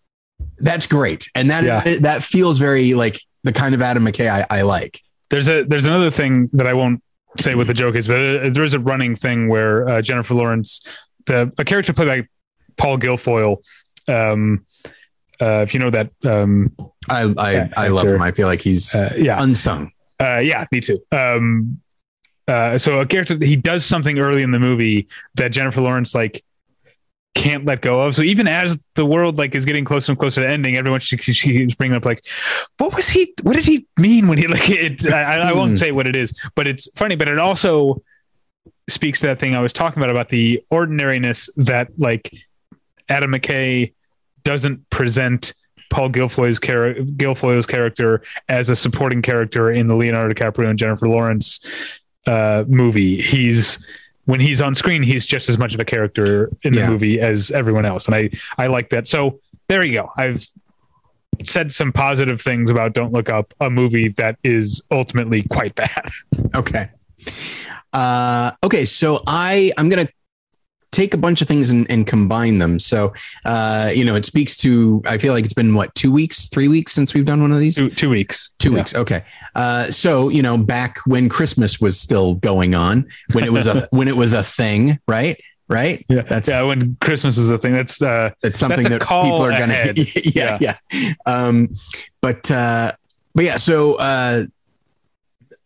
that's 0.57 0.87
great, 0.87 1.29
and 1.35 1.49
that 1.49 1.63
yeah. 1.63 1.97
that 1.99 2.23
feels 2.23 2.57
very 2.57 2.93
like 2.93 3.21
the 3.43 3.53
kind 3.53 3.75
of 3.75 3.81
Adam 3.81 4.05
McKay 4.05 4.29
I, 4.29 4.45
I 4.49 4.61
like. 4.61 5.01
There's 5.29 5.49
a 5.49 5.63
there's 5.63 5.85
another 5.85 6.11
thing 6.11 6.49
that 6.53 6.67
I 6.67 6.73
won't 6.73 7.01
say 7.39 7.55
what 7.55 7.67
the 7.67 7.73
joke 7.73 7.95
is, 7.95 8.07
but 8.07 8.17
uh, 8.17 8.49
there 8.49 8.63
is 8.63 8.73
a 8.73 8.79
running 8.79 9.15
thing 9.15 9.49
where 9.49 9.87
uh, 9.87 10.01
Jennifer 10.01 10.33
Lawrence, 10.33 10.85
the 11.25 11.51
a 11.57 11.65
character 11.65 11.93
played 11.93 12.07
by 12.07 12.27
Paul 12.77 12.97
Guilfoyle, 12.97 13.57
um, 14.07 14.65
uh, 15.41 15.61
if 15.61 15.73
you 15.73 15.79
know 15.79 15.89
that, 15.89 16.11
um, 16.23 16.75
I 17.09 17.33
I, 17.37 17.69
I 17.77 17.87
love 17.89 18.07
him. 18.07 18.21
I 18.21 18.31
feel 18.31 18.47
like 18.47 18.61
he's 18.61 18.95
uh, 18.95 19.13
yeah 19.17 19.41
unsung. 19.41 19.91
Uh, 20.19 20.39
yeah, 20.39 20.65
me 20.71 20.79
too. 20.81 20.99
Um, 21.11 21.81
uh, 22.47 22.77
so 22.77 22.99
a 22.99 23.05
character 23.05 23.37
he 23.41 23.55
does 23.55 23.85
something 23.85 24.19
early 24.19 24.43
in 24.43 24.51
the 24.51 24.59
movie 24.59 25.07
that 25.35 25.51
Jennifer 25.51 25.81
Lawrence 25.81 26.13
like 26.13 26.43
can't 27.35 27.65
let 27.65 27.81
go 27.81 28.01
of. 28.01 28.15
So 28.15 28.23
even 28.23 28.47
as 28.47 28.77
the 28.95 29.05
world 29.05 29.37
like 29.37 29.53
is 29.53 29.65
getting 29.65 29.85
closer 29.85 30.11
and 30.11 30.17
closer 30.19 30.41
to 30.41 30.49
ending, 30.49 30.77
everyone 30.77 31.01
she, 31.01 31.17
she's 31.17 31.75
bringing 31.75 31.95
up 31.95 32.05
like, 32.05 32.25
what 32.79 32.95
was 32.95 33.09
he? 33.09 33.33
What 33.43 33.55
did 33.55 33.65
he 33.65 33.85
mean 33.99 34.27
when 34.27 34.37
he 34.37 34.47
like 34.47 34.69
it? 34.69 35.05
I, 35.07 35.49
I 35.49 35.53
won't 35.53 35.71
hmm. 35.71 35.75
say 35.75 35.91
what 35.91 36.07
it 36.07 36.15
is, 36.15 36.33
but 36.55 36.67
it's 36.67 36.89
funny. 36.97 37.15
But 37.15 37.29
it 37.29 37.39
also 37.39 38.01
speaks 38.89 39.19
to 39.19 39.27
that 39.27 39.39
thing 39.39 39.55
I 39.55 39.61
was 39.61 39.73
talking 39.73 40.01
about 40.01 40.09
about 40.09 40.29
the 40.29 40.63
ordinariness 40.71 41.49
that 41.57 41.89
like 41.97 42.33
Adam 43.09 43.31
McKay 43.31 43.93
doesn't 44.43 44.89
present 44.89 45.53
Paul 45.89 46.09
Guilfoyle's, 46.09 46.59
char- 46.59 46.93
Guilfoyle's 46.93 47.65
character 47.65 48.21
as 48.49 48.69
a 48.69 48.75
supporting 48.75 49.21
character 49.21 49.71
in 49.71 49.87
the 49.87 49.95
Leonardo 49.95 50.33
DiCaprio 50.33 50.69
and 50.69 50.79
Jennifer 50.79 51.07
Lawrence 51.07 51.59
uh, 52.27 52.63
movie. 52.67 53.21
He's 53.21 53.85
when 54.25 54.39
he's 54.39 54.61
on 54.61 54.75
screen, 54.75 55.03
he's 55.03 55.25
just 55.25 55.49
as 55.49 55.57
much 55.57 55.73
of 55.73 55.79
a 55.79 55.85
character 55.85 56.51
in 56.63 56.73
the 56.73 56.79
yeah. 56.79 56.89
movie 56.89 57.19
as 57.19 57.51
everyone 57.51 57.85
else, 57.85 58.07
and 58.07 58.15
I 58.15 58.29
I 58.57 58.67
like 58.67 58.89
that. 58.89 59.07
So 59.07 59.39
there 59.67 59.83
you 59.83 59.93
go. 59.93 60.11
I've 60.17 60.45
said 61.43 61.71
some 61.73 61.91
positive 61.91 62.41
things 62.41 62.69
about 62.69 62.93
Don't 62.93 63.11
Look 63.11 63.29
Up, 63.29 63.53
a 63.59 63.69
movie 63.69 64.09
that 64.09 64.37
is 64.43 64.81
ultimately 64.91 65.43
quite 65.43 65.75
bad. 65.75 66.05
Okay. 66.55 66.89
Uh, 67.91 68.51
okay, 68.63 68.85
so 68.85 69.21
I 69.27 69.71
I'm 69.77 69.89
gonna 69.89 70.07
take 70.95 71.13
a 71.13 71.17
bunch 71.17 71.41
of 71.41 71.47
things 71.47 71.71
and, 71.71 71.89
and 71.91 72.07
combine 72.07 72.57
them. 72.57 72.79
So, 72.79 73.13
uh, 73.43 73.91
you 73.93 74.05
know, 74.05 74.15
it 74.15 74.23
speaks 74.23 74.55
to, 74.57 75.03
I 75.05 75.17
feel 75.17 75.33
like 75.33 75.43
it's 75.43 75.53
been 75.53 75.75
what, 75.75 75.93
two 75.93 76.11
weeks, 76.11 76.47
three 76.47 76.69
weeks 76.69 76.93
since 76.93 77.13
we've 77.13 77.25
done 77.25 77.41
one 77.41 77.51
of 77.51 77.59
these? 77.59 77.75
Two, 77.75 77.89
two 77.89 78.09
weeks. 78.09 78.53
Two 78.59 78.71
yeah. 78.71 78.77
weeks. 78.77 78.95
Okay. 78.95 79.23
Uh, 79.55 79.91
so, 79.91 80.29
you 80.29 80.41
know, 80.41 80.57
back 80.57 80.99
when 81.05 81.27
Christmas 81.27 81.81
was 81.81 81.99
still 81.99 82.35
going 82.35 82.75
on, 82.75 83.05
when 83.33 83.43
it 83.43 83.51
was 83.51 83.67
a, 83.67 83.87
when 83.91 84.07
it 84.07 84.15
was 84.15 84.31
a 84.31 84.41
thing, 84.41 84.97
right? 85.07 85.39
Right. 85.67 86.05
Yeah. 86.07 86.21
That's, 86.21 86.47
yeah. 86.47 86.61
When 86.61 86.95
Christmas 87.01 87.37
is 87.37 87.49
a 87.49 87.57
thing, 87.57 87.73
that's, 87.73 88.01
uh, 88.01 88.29
that's 88.41 88.57
something 88.57 88.83
that's 88.83 89.05
that 89.05 89.21
people 89.21 89.41
are 89.41 89.51
going 89.51 89.69
to, 89.95 90.29
yeah, 90.29 90.57
yeah. 90.61 90.77
Yeah. 90.91 91.13
Um, 91.25 91.69
but, 92.21 92.49
uh, 92.49 92.93
but 93.33 93.43
yeah, 93.43 93.57
so, 93.57 93.95
uh, 93.95 94.45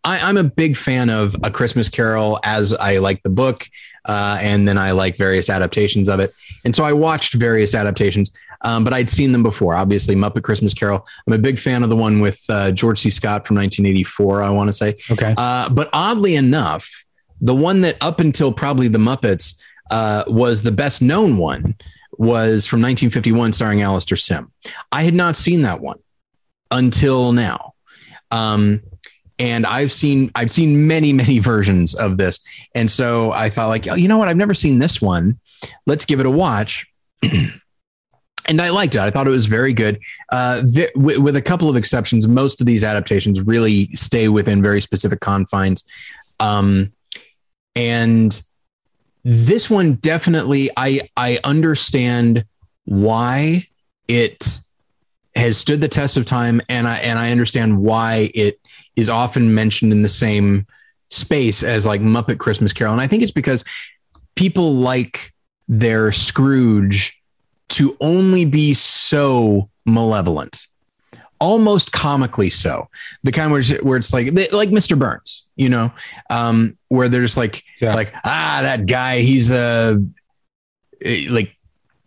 I, 0.03 0.29
am 0.29 0.37
a 0.37 0.43
big 0.43 0.75
fan 0.77 1.09
of 1.09 1.35
A 1.43 1.51
Christmas 1.51 1.89
Carol 1.89 2.39
as 2.43 2.73
I 2.73 2.97
like 2.97 3.21
the 3.21 3.29
book. 3.29 3.67
Uh, 4.05 4.37
and 4.41 4.67
then 4.67 4.77
I 4.77 4.91
like 4.91 5.17
various 5.17 5.49
adaptations 5.49 6.09
of 6.09 6.19
it. 6.19 6.33
And 6.65 6.75
so 6.75 6.83
I 6.83 6.93
watched 6.93 7.33
various 7.33 7.75
adaptations, 7.75 8.31
um, 8.61 8.83
but 8.83 8.93
I'd 8.93 9.09
seen 9.09 9.31
them 9.31 9.43
before. 9.43 9.75
Obviously, 9.75 10.15
Muppet 10.15 10.43
Christmas 10.43 10.73
Carol. 10.73 11.05
I'm 11.27 11.33
a 11.33 11.37
big 11.37 11.59
fan 11.59 11.83
of 11.83 11.89
the 11.89 11.95
one 11.95 12.19
with 12.19 12.43
uh, 12.49 12.71
George 12.71 12.99
C. 12.99 13.09
Scott 13.09 13.45
from 13.45 13.57
1984. 13.57 14.43
I 14.43 14.49
want 14.49 14.67
to 14.67 14.73
say. 14.73 14.97
Okay. 15.11 15.33
Uh, 15.37 15.69
but 15.69 15.89
oddly 15.93 16.35
enough, 16.35 17.05
the 17.41 17.55
one 17.55 17.81
that 17.81 17.97
up 18.01 18.19
until 18.19 18.51
probably 18.51 18.87
the 18.87 18.97
Muppets 18.97 19.61
uh, 19.91 20.23
was 20.27 20.61
the 20.61 20.71
best 20.71 21.01
known 21.01 21.37
one 21.37 21.75
was 22.17 22.67
from 22.67 22.81
1951, 22.81 23.53
starring 23.53 23.81
Alastair 23.81 24.17
Sim. 24.17 24.51
I 24.91 25.03
had 25.03 25.13
not 25.13 25.37
seen 25.37 25.61
that 25.61 25.79
one 25.79 25.99
until 26.69 27.31
now. 27.31 27.73
Um, 28.29 28.81
and 29.39 29.65
I've 29.65 29.91
seen 29.91 30.31
I've 30.35 30.51
seen 30.51 30.87
many 30.87 31.13
many 31.13 31.39
versions 31.53 31.95
of 31.95 32.17
this, 32.17 32.39
and 32.75 32.91
so 32.91 33.31
I 33.31 33.49
thought 33.49 33.67
like, 33.67 33.87
oh, 33.87 33.95
you 33.95 34.07
know 34.07 34.17
what? 34.17 34.27
I've 34.27 34.37
never 34.37 34.53
seen 34.53 34.79
this 34.79 35.01
one. 35.01 35.39
Let's 35.87 36.05
give 36.05 36.19
it 36.19 36.25
a 36.25 36.31
watch. 36.31 36.85
and 38.49 38.61
I 38.61 38.69
liked 38.69 38.95
it. 38.95 39.01
I 39.01 39.11
thought 39.11 39.27
it 39.27 39.31
was 39.31 39.45
very 39.45 39.73
good. 39.73 39.99
Uh, 40.31 40.61
vi- 40.65 40.91
w- 40.95 41.21
with 41.21 41.35
a 41.35 41.41
couple 41.41 41.69
of 41.69 41.75
exceptions, 41.75 42.27
most 42.27 42.59
of 42.59 42.67
these 42.67 42.83
adaptations 42.83 43.41
really 43.41 43.89
stay 43.93 44.27
within 44.27 44.61
very 44.61 44.81
specific 44.81 45.19
confines. 45.19 45.83
Um, 46.39 46.91
and 47.75 48.41
this 49.23 49.69
one 49.69 49.93
definitely, 49.95 50.69
I 50.75 51.01
I 51.15 51.39
understand 51.43 52.45
why 52.85 53.67
it 54.07 54.59
has 55.35 55.57
stood 55.57 55.79
the 55.79 55.87
test 55.87 56.17
of 56.17 56.25
time, 56.25 56.61
and 56.69 56.87
I 56.87 56.97
and 56.97 57.19
I 57.19 57.31
understand 57.31 57.79
why 57.79 58.31
it 58.33 58.59
is 58.99 59.09
often 59.09 59.53
mentioned 59.53 59.91
in 59.91 60.01
the 60.01 60.09
same 60.09 60.65
space 61.09 61.63
as 61.63 61.85
like 61.87 62.01
Muppet 62.01 62.37
Christmas 62.37 62.73
Carol. 62.73 62.93
And 62.93 63.01
I 63.01 63.07
think 63.07 63.23
it's 63.23 63.31
because 63.31 63.63
people 64.35 64.75
like 64.75 65.33
their 65.67 66.11
Scrooge 66.11 67.19
to 67.69 67.95
only 68.01 68.45
be 68.45 68.73
so 68.73 69.69
malevolent 69.85 70.65
almost 71.41 71.93
comically 71.93 72.49
so 72.49 72.87
the 73.23 73.31
kind 73.31 73.49
where 73.49 73.61
it's, 73.61 73.69
where 73.81 73.97
it's 73.97 74.11
like 74.13 74.25
like 74.51 74.69
mr 74.71 74.99
burns 74.99 75.47
you 75.55 75.69
know 75.69 75.89
um 76.29 76.77
where 76.89 77.07
there's 77.07 77.37
like 77.37 77.63
Yeah. 77.79 77.93
like 77.93 78.11
ah 78.25 78.59
that 78.61 78.87
guy 78.87 79.19
he's 79.21 79.49
a 79.49 80.03
like 81.29 81.55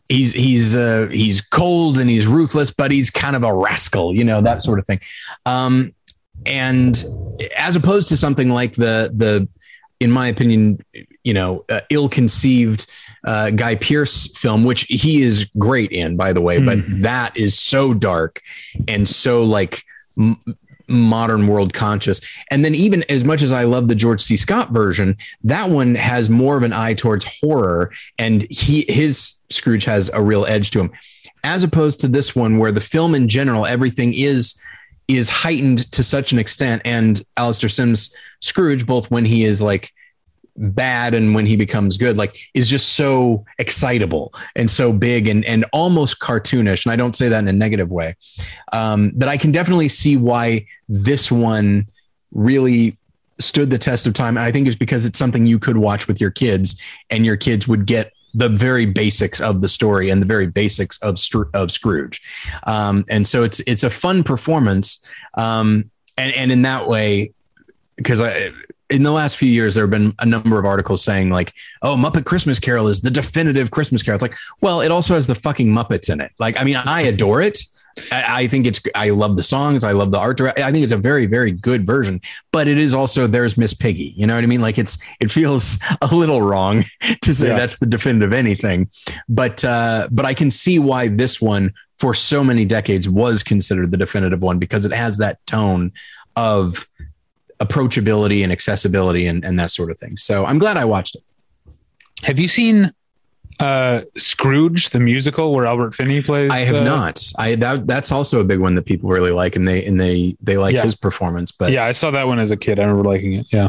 he's 0.08 0.32
he's 0.34 0.74
uh 0.74 1.08
he's 1.10 1.40
cold 1.40 1.98
and 1.98 2.10
he's 2.10 2.26
ruthless 2.26 2.70
but 2.70 2.90
he's 2.90 3.08
kind 3.08 3.34
of 3.34 3.42
a 3.42 3.54
rascal 3.54 4.14
you 4.14 4.22
know 4.24 4.42
that 4.42 4.60
sort 4.60 4.78
of 4.78 4.86
thing 4.86 5.00
um 5.46 5.92
and 6.46 7.04
as 7.56 7.76
opposed 7.76 8.08
to 8.08 8.16
something 8.16 8.50
like 8.50 8.74
the 8.74 9.12
the 9.14 9.48
in 10.00 10.10
my 10.10 10.28
opinion 10.28 10.78
you 11.22 11.34
know 11.34 11.64
uh, 11.68 11.80
ill-conceived 11.90 12.86
uh, 13.24 13.50
guy 13.50 13.76
pearce 13.76 14.26
film 14.38 14.64
which 14.64 14.82
he 14.88 15.22
is 15.22 15.50
great 15.58 15.92
in 15.92 16.16
by 16.16 16.32
the 16.32 16.40
way 16.40 16.60
but 16.60 16.78
that 17.02 17.36
is 17.36 17.58
so 17.58 17.94
dark 17.94 18.40
and 18.88 19.08
so 19.08 19.44
like 19.44 19.84
m- 20.18 20.40
modern 20.88 21.46
world 21.46 21.72
conscious. 21.72 22.20
And 22.50 22.64
then 22.64 22.74
even 22.74 23.04
as 23.08 23.24
much 23.24 23.42
as 23.42 23.52
i 23.52 23.64
love 23.64 23.88
the 23.88 23.94
george 23.94 24.20
c. 24.20 24.36
Scott 24.36 24.70
version 24.70 25.16
that 25.44 25.70
one 25.70 25.94
has 25.94 26.28
more 26.30 26.56
of 26.56 26.62
an 26.62 26.72
eye 26.72 26.94
towards 26.94 27.24
horror 27.40 27.92
and 28.18 28.42
he 28.50 28.84
his 28.88 29.36
scrooge 29.50 29.84
has 29.84 30.10
a 30.12 30.22
real 30.22 30.46
edge 30.46 30.70
to 30.72 30.80
him. 30.80 30.90
As 31.44 31.64
opposed 31.64 32.00
to 32.00 32.08
this 32.08 32.36
one 32.36 32.58
where 32.58 32.72
the 32.72 32.80
film 32.80 33.14
in 33.14 33.28
general 33.28 33.66
everything 33.66 34.12
is 34.14 34.60
is 35.16 35.28
heightened 35.28 35.90
to 35.92 36.02
such 36.02 36.32
an 36.32 36.38
extent 36.38 36.82
and 36.84 37.24
Alastair 37.36 37.68
Sim's 37.68 38.14
Scrooge 38.40 38.86
both 38.86 39.10
when 39.10 39.24
he 39.24 39.44
is 39.44 39.62
like 39.62 39.92
bad 40.56 41.14
and 41.14 41.34
when 41.34 41.46
he 41.46 41.56
becomes 41.56 41.96
good 41.96 42.16
like 42.18 42.36
is 42.52 42.68
just 42.68 42.90
so 42.90 43.44
excitable 43.58 44.34
and 44.54 44.70
so 44.70 44.92
big 44.92 45.26
and 45.26 45.44
and 45.46 45.64
almost 45.72 46.18
cartoonish 46.18 46.84
and 46.84 46.92
I 46.92 46.96
don't 46.96 47.16
say 47.16 47.28
that 47.28 47.38
in 47.38 47.48
a 47.48 47.52
negative 47.52 47.90
way. 47.90 48.14
Um 48.72 49.12
but 49.14 49.28
I 49.28 49.36
can 49.36 49.52
definitely 49.52 49.88
see 49.88 50.16
why 50.16 50.66
this 50.88 51.30
one 51.30 51.86
really 52.32 52.98
stood 53.40 53.70
the 53.70 53.78
test 53.78 54.06
of 54.06 54.12
time 54.14 54.36
and 54.36 54.44
I 54.44 54.52
think 54.52 54.66
it's 54.66 54.76
because 54.76 55.06
it's 55.06 55.18
something 55.18 55.46
you 55.46 55.58
could 55.58 55.78
watch 55.78 56.06
with 56.06 56.20
your 56.20 56.30
kids 56.30 56.80
and 57.10 57.24
your 57.24 57.36
kids 57.36 57.66
would 57.66 57.86
get 57.86 58.12
the 58.34 58.48
very 58.48 58.86
basics 58.86 59.40
of 59.40 59.60
the 59.60 59.68
story 59.68 60.10
and 60.10 60.22
the 60.22 60.26
very 60.26 60.46
basics 60.46 60.98
of 60.98 61.18
of 61.54 61.70
Scrooge. 61.70 62.22
Um, 62.66 63.04
and 63.08 63.26
so 63.26 63.42
it's 63.42 63.60
it's 63.66 63.84
a 63.84 63.90
fun 63.90 64.22
performance 64.22 65.04
um, 65.34 65.90
and 66.16 66.34
and 66.34 66.52
in 66.52 66.62
that 66.62 66.88
way 66.88 67.32
because 67.96 68.20
I 68.20 68.50
in 68.90 69.02
the 69.02 69.10
last 69.10 69.38
few 69.38 69.48
years 69.48 69.74
there 69.74 69.84
have 69.84 69.90
been 69.90 70.14
a 70.18 70.26
number 70.26 70.58
of 70.58 70.66
articles 70.66 71.02
saying 71.02 71.30
like 71.30 71.52
oh 71.82 71.96
Muppet 71.96 72.24
Christmas 72.24 72.58
Carol 72.58 72.88
is 72.88 73.00
the 73.00 73.10
definitive 73.10 73.70
Christmas 73.70 74.02
Carol. 74.02 74.16
It's 74.16 74.22
like 74.22 74.36
well 74.60 74.80
it 74.80 74.90
also 74.90 75.14
has 75.14 75.26
the 75.26 75.34
fucking 75.34 75.68
Muppets 75.68 76.10
in 76.10 76.20
it. 76.20 76.32
Like 76.38 76.60
I 76.60 76.64
mean 76.64 76.76
I 76.76 77.02
adore 77.02 77.42
it 77.42 77.58
I, 78.10 78.42
I 78.42 78.46
think 78.46 78.66
it's 78.66 78.80
I 78.94 79.10
love 79.10 79.36
the 79.36 79.42
songs 79.42 79.84
I 79.84 79.92
love 79.92 80.10
the 80.10 80.18
art 80.18 80.36
direct 80.38 80.58
I 80.58 80.70
think 80.72 80.84
it's 80.84 80.92
a 80.92 80.96
very 80.96 81.26
very 81.26 81.52
good 81.52 81.84
version 81.84 82.20
but 82.52 82.68
it 82.68 82.78
is 82.78 82.94
also 82.94 83.26
there's 83.26 83.56
Miss 83.58 83.74
Piggy 83.74 84.12
you 84.16 84.26
know 84.26 84.34
what 84.34 84.44
I 84.44 84.46
mean 84.46 84.60
like 84.60 84.78
it's 84.78 84.98
it 85.20 85.30
feels 85.30 85.78
a 86.02 86.14
little 86.14 86.42
wrong 86.42 86.84
to 87.22 87.34
say 87.34 87.48
Yeah. 87.48 87.56
that's 87.56 87.78
the 87.78 87.86
definitive 87.86 88.32
anything 88.32 88.88
but 89.28 89.64
uh 89.64 90.08
but 90.10 90.24
I 90.24 90.34
can 90.34 90.50
see 90.50 90.78
why 90.78 91.08
this 91.08 91.40
one 91.40 91.72
for 91.98 92.14
so 92.14 92.42
many 92.42 92.64
decades 92.64 93.08
was 93.08 93.42
considered 93.42 93.90
the 93.90 93.96
definitive 93.96 94.40
one 94.40 94.58
because 94.58 94.84
it 94.84 94.92
has 94.92 95.18
that 95.18 95.44
tone 95.46 95.92
of 96.34 96.88
approachability 97.60 98.42
and 98.42 98.50
accessibility 98.50 99.26
and, 99.26 99.44
and 99.44 99.56
that 99.58 99.70
sort 99.70 99.90
of 99.90 99.98
thing. 99.98 100.16
So 100.16 100.44
I'm 100.44 100.58
glad 100.58 100.76
I 100.76 100.84
watched 100.84 101.14
it. 101.14 101.22
Have 102.24 102.38
you 102.40 102.48
seen 102.48 102.92
uh, 103.60 104.02
Scrooge 104.16 104.90
the 104.90 105.00
musical 105.00 105.54
where 105.54 105.66
Albert 105.66 105.94
Finney 105.94 106.22
plays? 106.22 106.50
I 106.50 106.60
have 106.60 106.76
uh, 106.76 106.84
not. 106.84 107.20
I 107.38 107.54
that 107.56 107.86
that's 107.86 108.10
also 108.12 108.40
a 108.40 108.44
big 108.44 108.58
one 108.60 108.74
that 108.74 108.84
people 108.84 109.08
really 109.10 109.30
like 109.30 109.56
and 109.56 109.66
they 109.66 109.84
and 109.84 110.00
they 110.00 110.36
they 110.42 110.56
like 110.56 110.74
Yeah. 110.74 110.82
his 110.84 110.94
performance. 110.96 111.52
But 111.52 111.72
yeah, 111.72 111.84
I 111.84 111.92
saw 111.92 112.10
that 112.10 112.26
one 112.26 112.38
as 112.38 112.50
a 112.50 112.56
kid. 112.56 112.78
I 112.78 112.82
remember 112.84 113.08
liking 113.08 113.34
it. 113.34 113.46
Yeah. 113.50 113.68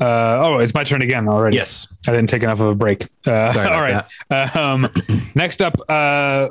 Uh, 0.00 0.38
oh, 0.42 0.58
it's 0.58 0.74
my 0.74 0.82
turn 0.82 1.02
again 1.02 1.28
already. 1.28 1.56
yes. 1.56 1.92
I 2.08 2.10
didn't 2.10 2.28
take 2.28 2.42
enough 2.42 2.58
of 2.60 2.66
a 2.66 2.74
break. 2.74 3.06
Uh, 3.26 3.30
all 3.70 3.84
about. 4.32 4.56
Um, 4.56 4.90
next 5.34 5.62
up, 5.62 5.76
uh, 5.88 6.48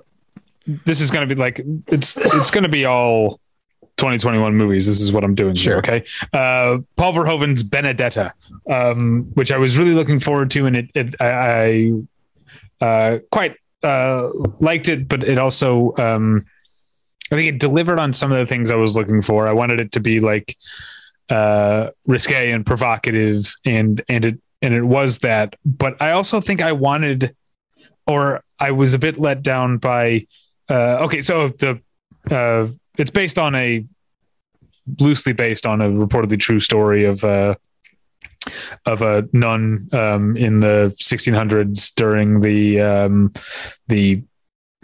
this 0.85 1.01
is 1.01 1.11
going 1.11 1.27
to 1.27 1.35
be 1.35 1.39
like 1.39 1.59
it's 1.87 2.15
it's 2.15 2.51
going 2.51 2.63
to 2.63 2.69
be 2.69 2.85
all 2.85 3.39
2021 3.97 4.55
movies. 4.55 4.87
This 4.87 4.99
is 4.99 5.11
what 5.11 5.23
I'm 5.23 5.35
doing. 5.35 5.53
Sure. 5.53 5.73
Here, 5.73 5.79
okay. 5.79 6.05
Uh, 6.33 6.79
Paul 6.95 7.13
Verhoeven's 7.13 7.63
Benedetta, 7.63 8.33
um, 8.69 9.31
which 9.33 9.51
I 9.51 9.57
was 9.57 9.77
really 9.77 9.93
looking 9.93 10.19
forward 10.19 10.51
to, 10.51 10.65
and 10.65 10.77
it, 10.77 10.89
it 10.95 11.15
I, 11.21 12.01
I 12.81 12.85
uh, 12.85 13.19
quite 13.31 13.55
uh, 13.83 14.29
liked 14.59 14.87
it, 14.89 15.07
but 15.07 15.23
it 15.23 15.37
also 15.37 15.93
um, 15.97 16.41
I 17.31 17.35
think 17.35 17.49
it 17.49 17.59
delivered 17.59 17.99
on 17.99 18.13
some 18.13 18.31
of 18.31 18.37
the 18.37 18.45
things 18.45 18.71
I 18.71 18.75
was 18.75 18.95
looking 18.95 19.21
for. 19.21 19.47
I 19.47 19.53
wanted 19.53 19.81
it 19.81 19.91
to 19.93 19.99
be 19.99 20.19
like 20.19 20.57
uh, 21.29 21.89
risque 22.05 22.51
and 22.51 22.65
provocative, 22.65 23.53
and 23.65 24.01
and 24.09 24.25
it 24.25 24.41
and 24.61 24.73
it 24.73 24.83
was 24.83 25.19
that. 25.19 25.55
But 25.65 26.01
I 26.01 26.11
also 26.11 26.41
think 26.41 26.61
I 26.61 26.71
wanted, 26.71 27.35
or 28.07 28.43
I 28.59 28.71
was 28.71 28.93
a 28.93 28.99
bit 28.99 29.19
let 29.19 29.41
down 29.41 29.77
by. 29.77 30.27
Uh, 30.69 30.97
okay, 31.01 31.21
so 31.21 31.49
the 31.49 31.81
uh, 32.29 32.67
it's 32.97 33.11
based 33.11 33.37
on 33.37 33.55
a 33.55 33.85
loosely 34.99 35.33
based 35.33 35.65
on 35.65 35.81
a 35.81 35.85
reportedly 35.85 36.39
true 36.39 36.59
story 36.59 37.05
of 37.05 37.23
uh, 37.23 37.55
of 38.85 39.01
a 39.01 39.27
nun 39.33 39.87
um, 39.93 40.35
in 40.35 40.59
the 40.59 40.95
1600s 41.01 41.93
during 41.95 42.39
the 42.39 42.81
um, 42.81 43.31
the 43.87 44.21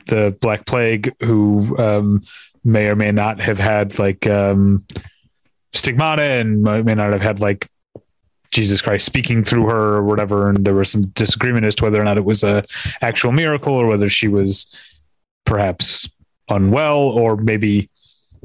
the 0.08 0.36
Black 0.42 0.66
Plague 0.66 1.14
who 1.22 1.78
um, 1.78 2.22
may 2.64 2.88
or 2.88 2.96
may 2.96 3.12
not 3.12 3.40
have 3.40 3.60
had 3.60 4.00
like 4.00 4.26
um, 4.28 4.86
stigmata 5.74 6.24
and 6.24 6.64
may 6.64 6.82
may 6.82 6.96
not 6.96 7.12
have 7.12 7.22
had 7.22 7.40
like 7.40 7.70
Jesus 8.52 8.82
Christ 8.82 9.06
speaking 9.06 9.44
through 9.44 9.66
her 9.66 9.96
or 9.98 10.04
whatever. 10.04 10.50
And 10.50 10.66
there 10.66 10.74
was 10.74 10.90
some 10.90 11.08
disagreement 11.10 11.66
as 11.66 11.76
to 11.76 11.84
whether 11.84 12.02
or 12.02 12.04
not 12.04 12.18
it 12.18 12.26
was 12.26 12.44
a 12.44 12.64
actual 13.02 13.32
miracle 13.32 13.74
or 13.74 13.88
whether 13.88 14.10
she 14.10 14.28
was 14.28 14.76
perhaps 15.46 16.10
unwell 16.50 16.98
or 16.98 17.38
maybe 17.38 17.90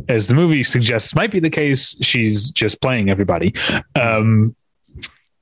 as 0.08 0.26
the 0.28 0.34
movie 0.34 0.62
suggests 0.62 1.14
might 1.14 1.30
be 1.30 1.40
the 1.40 1.50
case 1.50 1.96
she's 2.02 2.50
just 2.50 2.80
playing 2.80 3.10
everybody. 3.10 3.52
Um, 4.00 4.54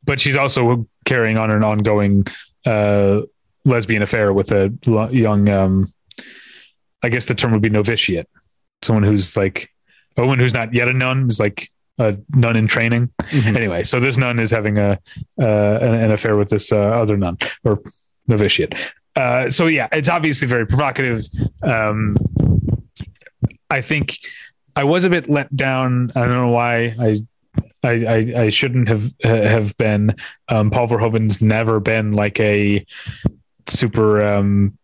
but 0.05 0.21
she's 0.21 0.37
also 0.37 0.87
carrying 1.05 1.39
on 1.39 1.51
an 1.51 1.63
ongoing 1.65 2.27
uh, 2.67 3.21
lesbian 3.65 4.03
affair 4.03 4.33
with 4.33 4.51
a 4.53 4.73
lo- 4.87 5.09
young 5.11 5.49
um, 5.49 5.87
i 7.05 7.09
guess 7.09 7.27
the 7.27 7.35
term 7.35 7.53
would 7.53 7.63
be 7.63 7.69
novitiate. 7.71 8.29
Someone 8.83 9.03
who's 9.05 9.37
like 9.37 9.71
a 10.17 10.23
woman 10.23 10.39
who's 10.39 10.55
not 10.55 10.73
yet 10.75 10.89
a 10.89 10.93
nun 10.93 11.29
is 11.29 11.39
like 11.41 11.71
a 11.99 12.17
nun 12.35 12.57
in 12.57 12.67
training. 12.67 13.11
Mhm. 13.23 13.57
anyway 13.57 13.83
so 13.83 14.01
this 14.01 14.17
nun 14.17 14.39
is 14.39 14.51
having 14.51 14.79
a 14.79 14.99
uh, 15.41 15.79
an, 15.81 15.95
an 15.95 16.11
affair 16.11 16.37
with 16.37 16.49
this 16.51 16.73
uh, 16.73 16.79
other 16.79 17.17
nun 17.17 17.37
or 17.65 17.81
novitiate. 18.29 18.75
Uh, 19.17 19.49
so 19.51 19.67
yeah 19.67 19.89
it's 19.93 20.09
obviously 20.09 20.47
very 20.49 20.67
provocative. 20.67 21.25
Um, 21.63 22.17
i 23.71 23.81
think 23.81 24.19
i 24.77 24.85
was 24.85 25.05
a 25.05 25.11
bit 25.11 25.29
let 25.29 25.55
down 25.55 26.11
i 26.15 26.21
don't 26.21 26.31
know 26.31 26.49
why 26.49 26.95
i 26.99 27.21
I, 27.85 27.91
I, 27.91 28.43
I 28.43 28.49
shouldn't 28.49 28.89
have 28.89 29.13
have 29.25 29.77
been. 29.77 30.15
Um, 30.49 30.71
Paul 30.71 30.87
Verhoeven's 30.87 31.43
never 31.43 31.81
been 31.81 32.13
like 32.13 32.39
a 32.39 32.87
super 33.67 34.25
um, 34.25 34.79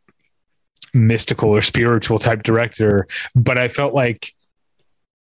mystical 0.93 1.51
or 1.51 1.63
spiritual 1.63 2.19
type 2.19 2.43
director, 2.43 3.07
but 3.35 3.57
I 3.57 3.69
felt 3.69 3.95
like 3.95 4.35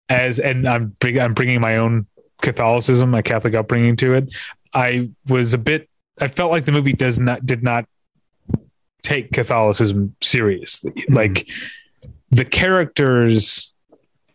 as 0.09 0.39
and 0.39 0.67
I'm 0.67 0.95
bring, 0.99 1.19
I'm 1.19 1.33
bringing 1.33 1.61
my 1.61 1.77
own 1.77 2.07
Catholicism, 2.41 3.11
my 3.11 3.21
Catholic 3.21 3.53
upbringing 3.53 3.95
to 3.97 4.15
it. 4.15 4.35
I 4.73 5.09
was 5.27 5.53
a 5.53 5.57
bit. 5.57 5.87
I 6.19 6.27
felt 6.27 6.51
like 6.51 6.65
the 6.65 6.71
movie 6.71 6.93
does 6.93 7.19
not 7.19 7.45
did 7.45 7.63
not 7.63 7.85
take 9.03 9.31
Catholicism 9.31 10.15
seriously. 10.21 11.05
Like 11.09 11.49
the 12.29 12.45
characters 12.45 13.70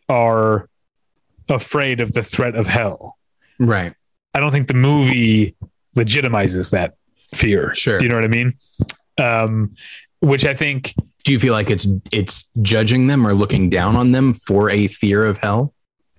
are 0.08 0.68
afraid 1.48 2.00
of 2.00 2.12
the 2.12 2.22
threat 2.22 2.54
of 2.54 2.66
hell. 2.66 3.16
Right. 3.58 3.94
I 4.34 4.40
don't 4.40 4.52
think 4.52 4.68
the 4.68 4.74
movie 4.74 5.56
legitimizes 5.96 6.70
that 6.70 6.96
fear. 7.34 7.74
Sure. 7.74 7.98
Do 7.98 8.04
you 8.04 8.08
know 8.08 8.16
what 8.16 8.24
I 8.24 8.28
mean? 8.28 8.54
Um, 9.18 9.74
which 10.20 10.44
I 10.44 10.54
think 10.54 10.94
Do 11.24 11.32
you 11.32 11.40
feel 11.40 11.52
like 11.52 11.70
it's 11.70 11.86
it's 12.12 12.50
judging 12.62 13.06
them 13.06 13.26
or 13.26 13.34
looking 13.34 13.70
down 13.70 13.96
on 13.96 14.12
them 14.12 14.32
for 14.34 14.70
a 14.70 14.88
fear 14.88 15.24
of 15.24 15.38
hell? 15.38 15.72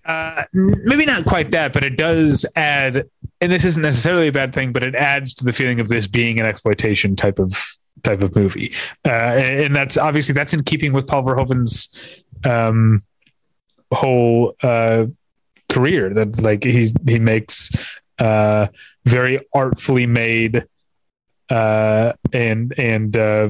uh, 0.08 0.43
maybe 0.54 1.06
not 1.06 1.26
quite 1.26 1.52
that, 1.52 1.73
but 1.73 1.84
it 1.84 1.97
does 1.97 2.45
add, 2.56 3.10
and 3.41 3.52
this 3.52 3.65
isn't 3.65 3.82
necessarily 3.84 4.30
a 4.30 4.32
bad 4.32 4.54
thing, 4.54 4.71
but 4.71 4.84
it 4.84 4.95
adds 4.95 5.34
to 5.36 5.43
the 5.43 5.52
feeling 5.52 5.82
of 5.82 5.89
this 5.89 6.08
being 6.08 6.39
an 6.39 6.45
exploitation 6.45 7.15
type 7.15 7.39
of 7.39 7.54
type 8.04 8.21
of 8.21 8.36
movie, 8.36 8.73
uh, 9.06 9.10
and, 9.10 9.76
that's 9.76 9.97
obviously 9.97 10.34
that's 10.34 10.54
in 10.54 10.63
keeping 10.63 10.93
with 10.93 11.08
Paul 11.08 11.23
Verhoeven's 11.23 11.89
um, 12.45 13.04
whole 13.91 14.56
uh, 14.62 15.06
career. 15.69 16.13
That 16.13 16.41
like 16.41 16.63
he's 16.63 16.93
he 17.08 17.19
makes 17.19 17.71
uh, 18.19 18.67
very 19.06 19.45
artfully 19.54 20.06
made 20.06 20.65
uh, 21.50 22.13
and 22.34 22.73
and 22.78 23.15
uh, 23.15 23.50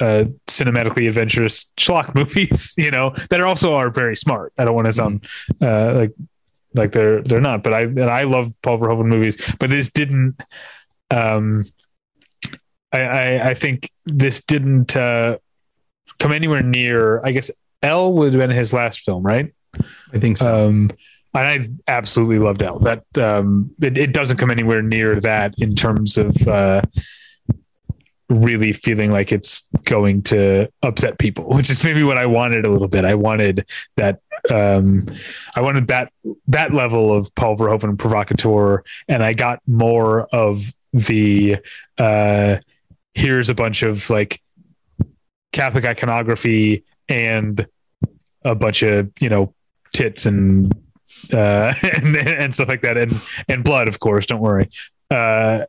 uh, 0.00 0.24
cinematically 0.46 1.08
adventurous 1.08 1.72
schlock 1.76 2.14
movies, 2.14 2.74
you 2.76 2.90
know, 2.90 3.10
that 3.30 3.40
are 3.40 3.46
also 3.46 3.74
are 3.74 3.90
very 3.90 4.16
smart. 4.16 4.52
I 4.58 4.64
don't 4.64 4.74
want 4.74 4.86
to 4.86 4.92
sound 4.92 5.26
uh, 5.60 5.92
like 5.94 6.14
like 6.74 6.92
they're 6.92 7.22
they're 7.22 7.40
not, 7.40 7.62
but 7.62 7.74
I 7.74 7.82
and 7.82 8.00
I 8.00 8.22
love 8.22 8.52
Paul 8.62 8.78
Verhoeven 8.78 9.06
movies, 9.06 9.36
but 9.58 9.70
this 9.70 9.88
didn't. 9.88 10.40
Um, 11.10 11.64
I, 12.92 13.00
I, 13.00 13.50
I 13.50 13.54
think 13.54 13.90
this 14.04 14.40
didn't 14.40 14.96
uh, 14.96 15.38
come 16.18 16.32
anywhere 16.32 16.62
near. 16.62 17.24
I 17.24 17.32
guess 17.32 17.50
Elle 17.82 18.12
would 18.14 18.32
have 18.32 18.40
been 18.40 18.50
his 18.50 18.72
last 18.72 19.00
film, 19.00 19.22
right? 19.22 19.52
I 20.12 20.18
think 20.18 20.38
so. 20.38 20.68
Um, 20.68 20.90
and 21.34 21.78
I 21.88 21.92
absolutely 21.92 22.38
loved 22.38 22.62
Elle. 22.62 22.80
That 22.80 23.04
um, 23.16 23.70
it, 23.80 23.96
it 23.96 24.12
doesn't 24.12 24.36
come 24.36 24.50
anywhere 24.50 24.82
near 24.82 25.20
that 25.20 25.54
in 25.58 25.74
terms 25.74 26.18
of 26.18 26.48
uh, 26.48 26.82
really 28.28 28.72
feeling 28.72 29.10
like 29.10 29.32
it's 29.32 29.68
going 29.84 30.22
to 30.22 30.68
upset 30.82 31.18
people, 31.18 31.44
which 31.48 31.70
is 31.70 31.84
maybe 31.84 32.02
what 32.02 32.18
I 32.18 32.26
wanted 32.26 32.66
a 32.66 32.70
little 32.70 32.88
bit. 32.88 33.04
I 33.04 33.14
wanted 33.14 33.66
that. 33.96 34.20
Um, 34.50 35.06
I 35.54 35.60
wanted 35.60 35.88
that 35.88 36.12
that 36.48 36.72
level 36.72 37.14
of 37.14 37.32
Paul 37.34 37.56
Verhoeven 37.56 37.98
provocateur, 37.98 38.82
and 39.08 39.22
I 39.22 39.32
got 39.32 39.60
more 39.66 40.22
of 40.32 40.72
the. 40.92 41.56
Uh, 41.98 42.56
here's 43.14 43.50
a 43.50 43.54
bunch 43.54 43.82
of 43.82 44.08
like 44.08 44.40
Catholic 45.52 45.84
iconography 45.84 46.84
and 47.10 47.66
a 48.44 48.54
bunch 48.54 48.82
of 48.82 49.10
you 49.20 49.28
know 49.28 49.54
tits 49.92 50.24
and 50.24 50.72
uh, 51.32 51.74
and, 51.82 52.16
and 52.16 52.54
stuff 52.54 52.68
like 52.68 52.82
that, 52.82 52.96
and 52.96 53.12
and 53.48 53.62
blood, 53.62 53.88
of 53.88 54.00
course. 54.00 54.24
Don't 54.24 54.40
worry. 54.40 54.70
Uh, 55.10 55.64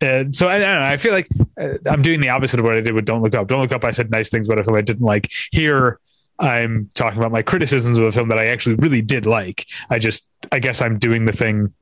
and 0.00 0.34
so 0.34 0.48
I, 0.48 0.56
I, 0.56 0.58
don't 0.58 0.80
know. 0.80 0.82
I 0.82 0.96
feel 0.96 1.12
like 1.12 1.28
uh, 1.60 1.74
I'm 1.86 2.02
doing 2.02 2.20
the 2.20 2.30
opposite 2.30 2.58
of 2.58 2.64
what 2.64 2.74
I 2.74 2.80
did 2.80 2.92
with 2.92 3.04
Don't 3.04 3.22
Look 3.22 3.34
Up. 3.34 3.46
Don't 3.46 3.60
Look 3.60 3.72
Up. 3.72 3.84
I 3.84 3.90
said 3.92 4.10
nice 4.10 4.30
things 4.30 4.48
about 4.48 4.58
a 4.58 4.64
film 4.64 4.76
I 4.76 4.80
didn't 4.80 5.04
like. 5.04 5.30
Here, 5.52 6.00
I'm 6.38 6.88
talking 6.94 7.18
about 7.18 7.30
my 7.30 7.42
criticisms 7.42 7.98
of 7.98 8.04
a 8.04 8.12
film 8.12 8.28
that 8.30 8.38
I 8.38 8.46
actually 8.46 8.74
really 8.76 9.02
did 9.02 9.26
like. 9.26 9.66
I 9.90 9.98
just, 10.00 10.28
I 10.50 10.58
guess, 10.58 10.82
I'm 10.82 10.98
doing 10.98 11.24
the 11.24 11.32
thing 11.32 11.72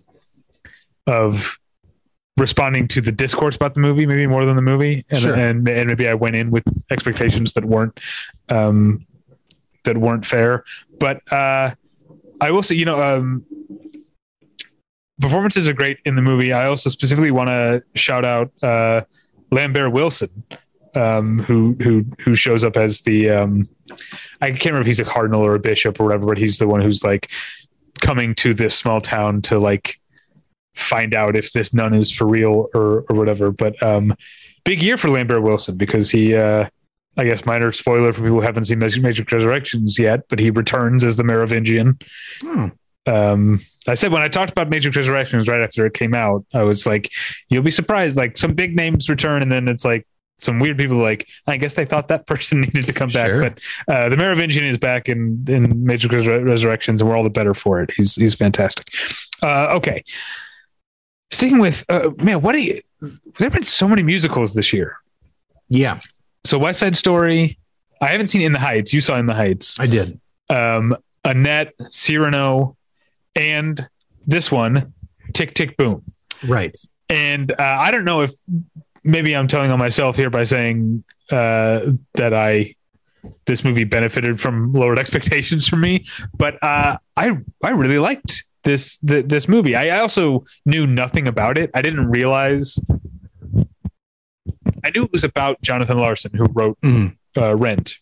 of 1.07 1.59
responding 2.41 2.89
to 2.89 3.01
the 3.01 3.13
discourse 3.13 3.55
about 3.55 3.75
the 3.75 3.81
movie, 3.81 4.07
maybe 4.07 4.27
more 4.27 4.45
than 4.45 4.57
the 4.57 4.63
movie, 4.63 5.05
and 5.11 5.21
Sure. 5.21 5.35
and, 5.35 5.69
and 5.69 5.87
maybe 5.89 6.09
I 6.09 6.15
went 6.15 6.35
in 6.37 6.51
with 6.51 6.65
expectations 6.91 7.53
that 7.53 7.65
weren't 7.65 8.01
um, 8.49 9.07
that 9.85 9.97
weren't 9.99 10.25
fair. 10.27 10.65
But 10.99 11.21
uh, 11.33 11.75
I 12.41 12.51
will 12.51 12.63
say, 12.63 12.75
you 12.75 12.85
know, 12.87 13.01
um, 13.01 13.45
performances 15.21 15.69
are 15.69 15.73
great 15.75 15.99
in 16.05 16.17
the 16.17 16.23
movie. 16.23 16.53
I 16.53 16.67
also 16.67 16.91
specifically 16.91 17.31
want 17.31 17.49
to 17.49 17.83
shout 17.95 18.25
out 18.25 18.51
uh, 18.63 19.03
Lambert 19.51 19.93
Wilson, 19.93 20.43
um, 20.95 21.41
who 21.41 21.77
who 21.83 22.05
who 22.21 22.35
shows 22.35 22.65
up 22.65 22.77
as 22.77 23.03
the 23.03 23.31
um, 23.31 23.69
I 24.41 24.49
can't 24.49 24.65
remember 24.67 24.81
if 24.83 24.87
he's 24.87 25.01
a 25.01 25.05
cardinal 25.05 25.43
or 25.45 25.55
a 25.55 25.61
bishop 25.61 26.01
or 26.01 26.05
whatever, 26.05 26.27
but 26.27 26.39
he's 26.39 26.59
the 26.59 26.67
one 26.67 26.81
who's 26.81 27.05
like 27.05 27.31
coming 28.01 28.35
to 28.35 28.55
this 28.55 28.75
small 28.75 29.01
town 29.01 29.43
to 29.43 29.59
like 29.59 30.00
find 30.81 31.15
out 31.15 31.37
if 31.37 31.53
this 31.53 31.73
nun 31.75 31.95
is 31.95 32.11
for 32.13 32.27
real 32.27 32.69
or 32.75 33.05
or 33.09 33.17
whatever. 33.17 33.51
But 33.51 33.81
um, 33.83 34.15
big 34.65 34.83
year 34.83 34.97
for 34.97 35.09
Lambert 35.11 35.43
Wilson 35.43 35.77
because 35.77 36.11
he. 36.11 36.35
Uh, 36.35 36.69
I 37.17 37.25
guess 37.25 37.45
minor 37.45 37.73
spoiler 37.73 38.13
for 38.13 38.21
people 38.23 38.37
who 38.37 38.41
haven't 38.41 38.67
seen 38.67 38.79
Matrix 38.79 39.33
Resurrections 39.33 39.99
yet, 39.99 40.21
but 40.29 40.39
he 40.39 40.49
returns 40.51 41.05
as 41.05 41.17
the 41.17 41.25
Merovingian. 41.25 41.99
Oh, 42.45 42.71
Um, 43.07 43.61
I 43.89 43.95
said 43.95 44.13
when 44.13 44.23
I 44.23 44.29
talked 44.29 44.53
about 44.53 44.71
Matrix 44.71 44.97
Resurrections 44.97 45.49
right 45.49 45.61
after 45.61 45.85
it 45.85 45.93
came 45.93 46.15
out, 46.15 46.47
I 46.55 46.63
was 46.63 46.87
like, 46.87 47.11
"You'll 47.49 47.65
be 47.65 47.73
surprised." 47.73 48.17
Like 48.17 48.39
some 48.39 48.55
big 48.55 48.77
names 48.77 49.09
return, 49.09 49.43
and 49.43 49.51
then 49.51 49.67
it's 49.67 49.85
like 49.85 50.07
some 50.39 50.61
weird 50.61 50.79
people. 50.79 50.99
Like 50.99 51.27
I 51.49 51.57
guess 51.57 51.75
they 51.75 51.85
thought 51.85 52.09
that 52.09 52.27
person 52.29 52.61
needed 52.61 52.87
to 52.87 52.93
come 52.93 53.09
back, 53.11 53.27
Sure. 53.27 53.43
but 53.43 53.59
uh, 53.89 54.09
the 54.09 54.17
Merovingian 54.17 54.65
is 54.65 54.79
back 54.79 55.09
in 55.09 55.45
in 55.49 55.85
Resur- 55.85 56.47
Resurrections, 56.47 57.01
and 57.01 57.11
we're 57.11 57.17
all 57.17 57.25
the 57.25 57.29
better 57.29 57.55
for 57.55 57.83
it. 57.83 57.91
He's 57.91 58.15
he's 58.15 58.37
fantastic. 58.37 58.87
Uh, 59.43 59.67
okay, 59.75 60.05
sticking 61.31 61.59
with 61.59 61.85
uh, 61.89 62.11
man, 62.19 62.41
what 62.43 62.53
do 62.53 62.59
you? 62.59 62.81
There 63.01 63.11
have 63.41 63.53
been 63.53 63.63
so 63.65 63.89
many 63.89 64.03
musicals 64.03 64.55
this 64.55 64.73
year. 64.73 64.97
yeah, 65.69 66.01
So 66.45 66.59
West 66.59 66.81
Side 66.81 66.97
Story. 66.97 67.59
I 68.03 68.09
haven't 68.09 68.29
seen 68.29 68.41
In 68.43 68.53
the 68.53 68.59
Heights. 68.59 68.93
You 68.93 69.01
saw 69.01 69.17
In 69.19 69.27
the 69.27 69.35
Heights 69.35 69.79
I 69.81 69.87
did. 69.87 70.19
um, 70.49 70.97
Annette, 71.25 71.75
Cyrano, 71.91 72.77
and 73.37 73.87
this 74.27 74.51
one, 74.51 74.93
Tick 75.35 75.55
Tick 75.55 75.77
Boom. 75.77 76.03
Right. 76.47 76.77
And 77.11 77.53
uh, 77.53 77.57
I 77.59 77.91
don't 77.91 78.05
know 78.05 78.21
if 78.23 78.33
maybe 79.05 79.35
I'm 79.37 79.49
telling 79.49 79.71
on 79.71 79.79
myself 79.79 80.17
here 80.17 80.31
by 80.31 80.45
saying 80.45 81.05
uh, 81.31 81.93
that 82.15 82.33
I 82.35 82.75
this 83.45 83.63
movie 83.65 83.85
benefited 83.85 84.41
from 84.41 84.73
lowered 84.73 84.99
expectations 85.05 85.69
from 85.69 85.81
me, 85.83 86.05
but 86.37 86.63
uh, 86.63 86.97
I 87.17 87.37
I 87.63 87.71
really 87.71 87.99
liked 87.99 88.45
this 88.65 88.99
th- 88.99 89.27
this 89.27 89.49
movie. 89.49 89.75
I, 89.77 89.97
I 89.97 90.01
also 90.01 90.45
knew 90.67 90.87
nothing 90.87 91.27
about 91.29 91.59
it. 91.59 91.71
I 91.75 91.83
didn't 91.83 92.11
realize. 92.11 92.79
I 94.85 94.91
knew 94.95 95.05
it 95.05 95.13
was 95.13 95.25
about 95.25 95.61
Jonathan 95.63 95.99
Larson, 95.99 96.33
who 96.35 96.45
wrote 96.53 96.79
Mhm. 96.83 97.17
uh, 97.37 97.55
Rent. 97.57 97.97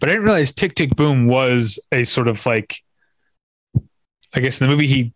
But 0.00 0.08
I 0.08 0.12
didn't 0.12 0.24
realize 0.24 0.52
Tick 0.52 0.74
Tick 0.74 0.94
Boom 0.96 1.26
was 1.26 1.78
a 1.92 2.04
sort 2.04 2.28
of 2.28 2.44
like, 2.46 2.76
I 4.34 4.40
guess 4.40 4.60
in 4.60 4.66
the 4.66 4.70
movie 4.72 4.86
he 4.86 5.12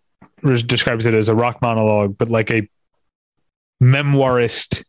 describes 0.67 1.07
it 1.07 1.15
as 1.15 1.29
a 1.29 1.35
rock 1.35 1.61
monologue, 1.63 2.17
but 2.19 2.29
like 2.29 2.51
a 2.51 2.69
memoirist 3.83 4.85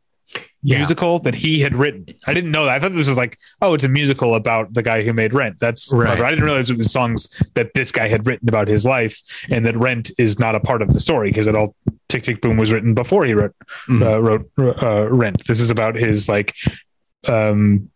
Yeah. 0.63 0.77
musical 0.77 1.17
that 1.19 1.33
he 1.33 1.59
had 1.59 1.75
written. 1.75 2.05
I 2.27 2.33
didn't 2.35 2.51
know 2.51 2.65
that. 2.65 2.75
I 2.75 2.79
thought 2.79 2.93
this 2.93 3.07
was 3.07 3.17
like, 3.17 3.37
oh, 3.63 3.73
it's 3.73 3.83
a 3.83 3.87
musical 3.89 4.35
about 4.35 4.73
the 4.73 4.83
guy 4.83 5.01
who 5.03 5.11
made 5.11 5.33
Rent. 5.33 5.57
That's 5.59 5.91
Right. 5.91 6.05
clever. 6.05 6.23
I 6.25 6.29
didn't 6.29 6.45
realize 6.45 6.69
it 6.69 6.77
was 6.77 6.91
songs 6.91 7.29
that 7.55 7.73
this 7.73 7.91
guy 7.91 8.07
had 8.07 8.27
written 8.27 8.47
about 8.47 8.67
his 8.67 8.85
life, 8.85 9.19
and 9.49 9.65
that 9.65 9.75
Rent 9.75 10.11
is 10.19 10.37
not 10.37 10.53
a 10.55 10.59
part 10.59 10.81
of 10.83 10.93
the 10.93 10.99
story 10.99 11.29
because 11.31 11.47
it 11.47 11.55
all 11.55 11.75
Tick 12.09 12.23
Tick 12.23 12.41
Boom 12.41 12.57
was 12.57 12.71
written 12.71 12.93
before 12.93 13.25
he 13.25 13.33
wrote 13.33 13.55
Mhm. 13.89 14.01
uh, 14.03 14.21
wrote 14.21 14.49
uh, 14.83 15.07
Rent. 15.09 15.47
This 15.47 15.59
is 15.59 15.71
about 15.71 15.95
his 15.95 16.29
like, 16.29 16.53
um, 17.27 17.89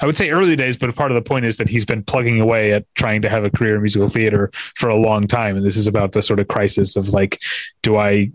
I 0.00 0.06
would 0.06 0.16
say 0.16 0.30
early 0.30 0.54
days, 0.54 0.76
but 0.76 0.94
part 0.94 1.10
of 1.10 1.16
the 1.16 1.22
point 1.22 1.44
is 1.44 1.56
that 1.56 1.68
he's 1.68 1.84
been 1.84 2.04
plugging 2.04 2.40
away 2.40 2.72
at 2.72 2.84
trying 2.94 3.22
to 3.22 3.28
have 3.28 3.44
a 3.44 3.50
career 3.50 3.74
in 3.76 3.82
musical 3.82 4.08
theater 4.08 4.50
for 4.76 4.88
a 4.90 4.94
long 4.94 5.26
time, 5.26 5.56
and 5.56 5.66
this 5.66 5.76
is 5.76 5.86
about 5.88 6.12
the 6.12 6.22
sort 6.22 6.38
of 6.38 6.46
crisis 6.48 6.94
of 6.94 7.08
like, 7.08 7.40
do 7.82 7.96
I, 7.96 8.30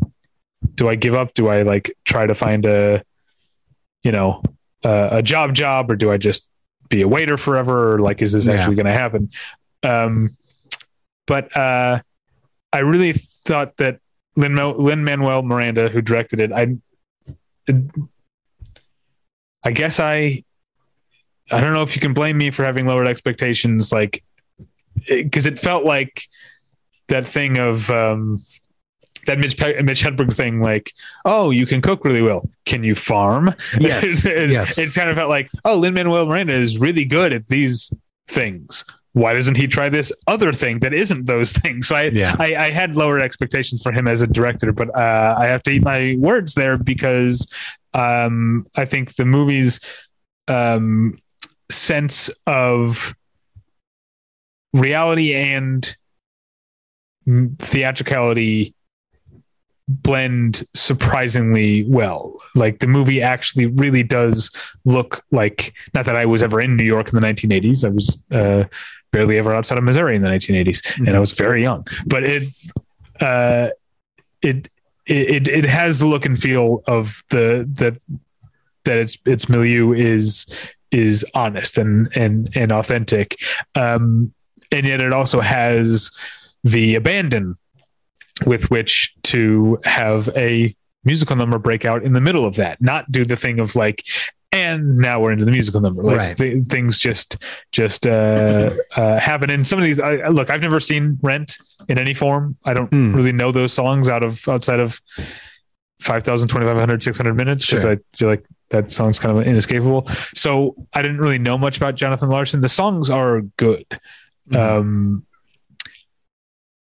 do 0.75 0.89
I 0.89 0.95
give 0.95 1.13
up? 1.13 1.33
Do 1.35 1.47
I 1.47 1.61
like 1.61 1.91
try 2.03 2.25
to 2.25 2.33
find 2.33 2.65
a, 2.65 3.01
you 4.03 4.11
know, 4.11 4.41
uh, 4.83 5.09
a 5.11 5.21
job 5.23 5.53
job, 5.53 5.91
or 5.91 5.95
do 5.95 6.11
I 6.11 6.17
just 6.17 6.49
be 6.89 7.01
a 7.01 7.07
waiter 7.07 7.37
forever? 7.37 7.93
Or 7.95 7.99
like, 7.99 8.21
is 8.21 8.31
this 8.33 8.45
Yeah. 8.45 8.53
actually 8.53 8.75
going 8.75 8.85
to 8.85 8.91
happen? 8.93 9.29
Um, 9.83 10.29
but 11.25 11.55
uh, 11.57 12.01
I 12.71 12.79
really 12.79 13.13
thought 13.13 13.77
that 13.77 13.99
Lin 14.35 14.53
Manuel 15.03 15.41
Miranda, 15.43 15.89
who 15.89 16.01
directed 16.01 16.39
it, 16.39 16.51
I 16.53 16.75
I 19.63 19.71
guess 19.71 19.99
I 19.99 20.43
I 21.51 21.61
don't 21.61 21.73
know 21.73 21.81
if 21.81 21.95
you 21.95 22.01
can 22.01 22.13
blame 22.13 22.37
me 22.37 22.51
for 22.51 22.63
having 22.63 22.85
lowered 22.85 23.07
expectations, 23.07 23.91
like 23.91 24.23
because 25.07 25.45
it 25.45 25.59
felt 25.59 25.85
like 25.85 26.23
that 27.07 27.27
thing 27.27 27.57
of 27.57 27.89
um, 27.89 28.41
that 29.27 29.37
Mitch 29.39 29.57
Pe- 29.57 29.81
Mitch 29.81 30.01
Hedberg 30.03 30.35
thing, 30.35 30.59
like 30.61 30.91
oh, 31.25 31.51
you 31.51 31.65
can 31.65 31.81
cook 31.81 32.03
really 32.03 32.21
well, 32.21 32.49
can 32.65 32.83
you 32.83 32.95
farm? 32.95 33.53
Yes, 33.79 34.25
it, 34.25 34.49
yes. 34.49 34.77
It's 34.77 34.95
kind 34.95 35.09
of 35.09 35.15
felt 35.15 35.29
like 35.29 35.49
oh, 35.63 35.77
Lin 35.77 35.93
Manuel 35.93 36.25
Miranda 36.25 36.55
is 36.55 36.77
really 36.79 37.05
good 37.05 37.33
at 37.33 37.47
these 37.47 37.93
things. 38.27 38.83
Why 39.13 39.33
doesn't 39.33 39.55
he 39.55 39.65
try 39.67 39.89
this 39.89 40.11
other 40.27 40.53
thing 40.53 40.79
that 40.79 40.93
isn't 40.93 41.25
those 41.25 41.51
things? 41.63 41.87
So 41.87 41.95
I, 41.95 42.03
Yeah. 42.03 42.35
I, 42.37 42.55
I 42.55 42.69
had 42.71 42.95
lower 42.95 43.19
expectations 43.19 43.81
for 43.81 43.91
him 43.91 44.07
as 44.07 44.21
a 44.21 44.27
director, 44.27 44.71
but 44.71 44.89
uh, 44.95 45.35
I 45.37 45.45
have 45.47 45.63
to 45.63 45.71
eat 45.71 45.83
my 45.83 46.15
words 46.19 46.53
there 46.53 46.77
because 46.77 47.47
um, 47.93 48.67
I 48.75 48.85
think 48.85 49.15
the 49.15 49.25
movie's 49.25 49.79
um, 50.47 51.17
sense 51.71 52.29
of 52.45 53.15
reality 54.73 55.33
and 55.33 55.95
theatricality 57.59 58.73
blend 59.87 60.67
surprisingly 60.73 61.83
well. 61.83 62.37
Like 62.55 62.79
the 62.79 62.87
movie 62.87 63.21
actually 63.21 63.67
really 63.67 64.03
does 64.03 64.51
look 64.85 65.23
like 65.31 65.73
not 65.93 66.05
that 66.05 66.15
I 66.15 66.25
was 66.25 66.43
ever 66.43 66.59
in 66.59 66.75
New 66.75 66.83
York 66.83 67.09
in 67.09 67.15
the 67.15 67.25
1980s. 67.25 67.85
I 67.85 67.89
was 67.89 68.23
uh, 68.31 68.65
barely 69.11 69.37
ever 69.37 69.53
outside 69.53 69.77
of 69.77 69.83
Missouri 69.83 70.15
in 70.15 70.21
the 70.21 70.29
1980s, 70.29 70.97
and 71.07 71.15
I 71.15 71.19
was 71.19 71.31
very 71.31 71.61
young. 71.61 71.85
But 72.05 72.23
it 72.23 72.43
uh, 73.19 73.69
it 74.41 74.69
it 75.05 75.47
it 75.47 75.65
has 75.65 75.99
the 75.99 76.07
look 76.07 76.25
and 76.25 76.39
feel 76.39 76.83
of 76.87 77.23
the 77.29 77.67
that 77.73 78.01
that 78.83 78.97
its 78.97 79.17
its 79.25 79.49
milieu 79.49 79.93
is 79.93 80.47
is 80.91 81.25
honest 81.33 81.77
and 81.77 82.09
and 82.15 82.49
and 82.55 82.71
authentic, 82.71 83.39
um, 83.75 84.33
and 84.71 84.85
yet 84.85 85.01
it 85.01 85.13
also 85.13 85.39
has 85.39 86.11
the 86.63 86.95
abandon 86.95 87.55
with 88.45 88.69
which 88.69 89.15
to 89.23 89.79
have 89.83 90.29
a 90.35 90.75
musical 91.03 91.35
number 91.35 91.57
break 91.57 91.85
out 91.85 92.03
in 92.03 92.13
the 92.13 92.19
middle 92.21 92.45
of 92.45 92.55
that 92.57 92.81
not 92.81 93.09
do 93.11 93.23
the 93.23 93.35
thing 93.35 93.59
of 93.61 93.75
like 93.75 94.03
and 94.53 94.95
now 94.97 95.19
we're 95.19 95.31
into 95.33 95.43
the 95.45 95.51
musical 95.51 95.81
number. 95.81 96.01
Like 96.01 96.17
Right. 96.17 96.37
th- 96.37 96.67
things 96.67 96.99
just 96.99 97.37
just 97.73 98.07
uh, 98.07 98.71
uh, 98.95 99.19
happen. 99.19 99.49
And 99.49 99.67
some 99.67 99.77
of 99.77 99.83
these, 99.83 99.99
I, 99.99 100.27
look, 100.29 100.49
I've 100.49 100.61
never 100.61 100.79
seen 100.79 101.19
Rent 101.21 101.57
in 101.89 101.99
any 101.99 102.13
form. 102.13 102.55
I 102.63 102.73
don't 102.73 102.89
Hmm. 102.89 103.13
really 103.13 103.33
know 103.33 103.51
those 103.51 103.73
songs 103.73 104.07
out 104.07 104.23
of 104.23 104.47
outside 104.47 104.79
of 104.79 105.01
5,000, 105.99 106.47
2,500, 106.47 107.03
600 107.03 107.33
minutes 107.35 107.65
because 107.65 107.81
Sure. 107.81 107.91
I 107.91 107.97
feel 108.15 108.27
like 108.29 108.45
that 108.69 108.91
song's 108.91 109.19
kind 109.19 109.37
of 109.37 109.45
inescapable. 109.45 110.07
So 110.33 110.75
I 110.93 111.01
didn't 111.01 111.19
really 111.19 111.39
know 111.39 111.57
much 111.57 111.77
about 111.77 111.95
Jonathan 111.95 112.29
Larson. 112.29 112.61
The 112.61 112.69
songs 112.69 113.09
are 113.09 113.41
good. 113.57 113.85
Mhm. 114.49 114.57
Um, 114.57 115.25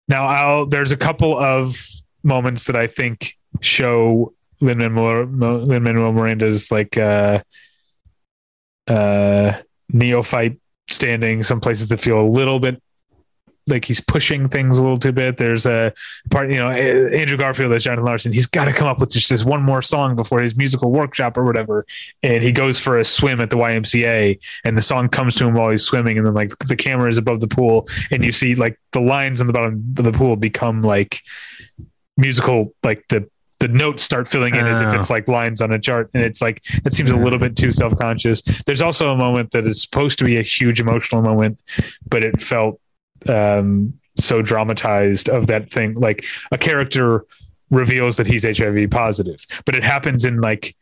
now, 0.07 0.25
I'll, 0.25 0.65
there's 0.65 0.91
a 0.91 0.97
couple 0.97 1.37
of 1.37 1.77
moments 2.23 2.65
that 2.65 2.75
I 2.75 2.87
think 2.87 3.37
show 3.61 4.33
Lin 4.59 4.79
Manuel 5.83 6.13
Miranda's 6.13 6.71
like 6.71 6.97
uh, 6.97 7.41
uh, 8.87 9.53
neophyte 9.89 10.57
standing. 10.89 11.43
Some 11.43 11.61
places 11.61 11.87
that 11.89 11.97
feel 11.97 12.19
a 12.19 12.27
little 12.27 12.59
bit 12.59 12.81
like 13.67 13.85
he's 13.85 14.01
pushing 14.01 14.49
things 14.49 14.77
a 14.77 14.81
little 14.81 14.97
too 14.97 15.11
bit. 15.13 15.37
There's 15.37 15.65
a 15.65 15.93
part, 16.29 16.51
you 16.51 16.57
know, 16.59 16.69
Andrew 16.69 17.37
Garfield 17.37 17.71
as 17.71 17.83
Jonathan 17.85 18.03
Larson. 18.05 18.33
He's 18.33 18.45
got 18.45 18.65
to 18.65 18.73
come 18.73 18.87
up 18.87 18.99
with 18.99 19.11
just 19.11 19.29
this 19.29 19.45
one 19.45 19.61
more 19.63 19.81
song 19.81 20.15
before 20.15 20.41
his 20.41 20.55
musical 20.55 20.91
workshop 20.91 21.37
or 21.37 21.45
whatever. 21.45 21.85
And 22.23 22.43
he 22.43 22.51
goes 22.51 22.77
for 22.77 22.99
a 22.99 23.05
swim 23.05 23.39
at 23.39 23.49
the 23.49 23.55
YMCA, 23.55 24.39
and 24.65 24.75
the 24.75 24.81
song 24.81 25.07
comes 25.07 25.35
to 25.35 25.47
him 25.47 25.53
while 25.53 25.69
he's 25.69 25.83
swimming. 25.83 26.17
And 26.17 26.27
then 26.27 26.33
like 26.33 26.57
the 26.59 26.75
camera 26.75 27.07
is 27.09 27.17
above 27.17 27.39
the 27.39 27.47
pool, 27.47 27.87
and 28.11 28.23
you 28.25 28.31
see 28.33 28.55
like 28.55 28.77
the 28.91 28.99
lines 29.01 29.39
on 29.39 29.47
the 29.47 29.53
bottom 29.53 29.95
of 29.97 30.03
the 30.03 30.11
pool 30.11 30.35
become 30.35 30.81
like 30.81 31.21
musical, 32.17 32.73
like 32.83 33.05
the 33.09 33.29
the 33.59 33.67
notes 33.69 34.03
start 34.03 34.27
filling 34.27 34.53
in 34.55 34.65
as 34.65 34.81
if 34.81 34.87
Oh. 34.87 34.99
it's 34.99 35.09
like 35.09 35.29
lines 35.29 35.61
on 35.61 35.71
a 35.71 35.79
chart 35.79 36.09
and 36.13 36.21
it's 36.21 36.41
like 36.41 36.61
it 36.83 36.91
seems 36.91 37.11
a 37.11 37.15
little 37.15 37.39
bit 37.39 37.55
too 37.55 37.71
self-conscious 37.71 38.41
there's 38.65 38.81
also 38.81 39.11
a 39.11 39.15
moment 39.15 39.51
that 39.51 39.65
is 39.65 39.81
supposed 39.81 40.19
to 40.19 40.25
be 40.25 40.35
a 40.35 40.41
huge 40.41 40.81
emotional 40.81 41.21
moment 41.21 41.61
but 42.09 42.25
it 42.25 42.41
felt 42.41 42.81
um 43.29 43.93
so 44.19 44.41
dramatized 44.41 45.27
of 45.27 45.47
that 45.47 45.71
thing. 45.71 45.95
Like 45.95 46.25
a 46.51 46.57
character 46.57 47.25
reveals 47.69 48.17
that 48.17 48.27
he's 48.27 48.43
hiv 48.45 48.89
positive 48.91 49.45
but 49.65 49.73
it 49.73 49.83
happens 49.83 50.25
in 50.25 50.39
like 50.39 50.75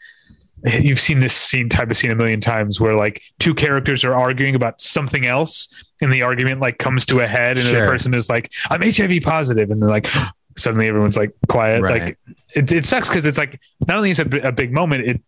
you've 0.65 0.99
seen 0.99 1.19
this 1.19 1.33
scene 1.33 1.69
type 1.69 1.89
of 1.89 1.97
scene 1.97 2.11
a 2.11 2.15
million 2.15 2.41
times 2.41 2.79
where 2.79 2.95
like 2.95 3.23
two 3.39 3.53
characters 3.53 4.03
are 4.03 4.13
arguing 4.13 4.55
about 4.55 4.79
something 4.81 5.25
else 5.25 5.69
and 6.01 6.11
the 6.11 6.21
argument 6.21 6.59
like 6.59 6.77
comes 6.77 7.05
to 7.05 7.19
a 7.19 7.27
head 7.27 7.57
and 7.57 7.67
the 7.67 7.73
person 7.87 8.13
is 8.13 8.29
like 8.29 8.51
i'm 8.69 8.81
hiv 8.81 9.11
positive 9.23 9.71
and 9.71 9.81
they're 9.81 9.89
like 9.89 10.07
suddenly 10.57 10.87
everyone's 10.87 11.15
like 11.15 11.31
quiet. 11.47 11.81
Right. 11.81 12.01
like 12.01 12.19
it, 12.53 12.71
it 12.71 12.85
sucks 12.85 13.07
because 13.07 13.25
it's 13.25 13.37
like 13.37 13.59
not 13.87 13.97
only 13.97 14.09
is 14.09 14.19
it 14.19 14.33
a 14.45 14.51
big 14.51 14.73
moment 14.73 15.05
it 15.05 15.21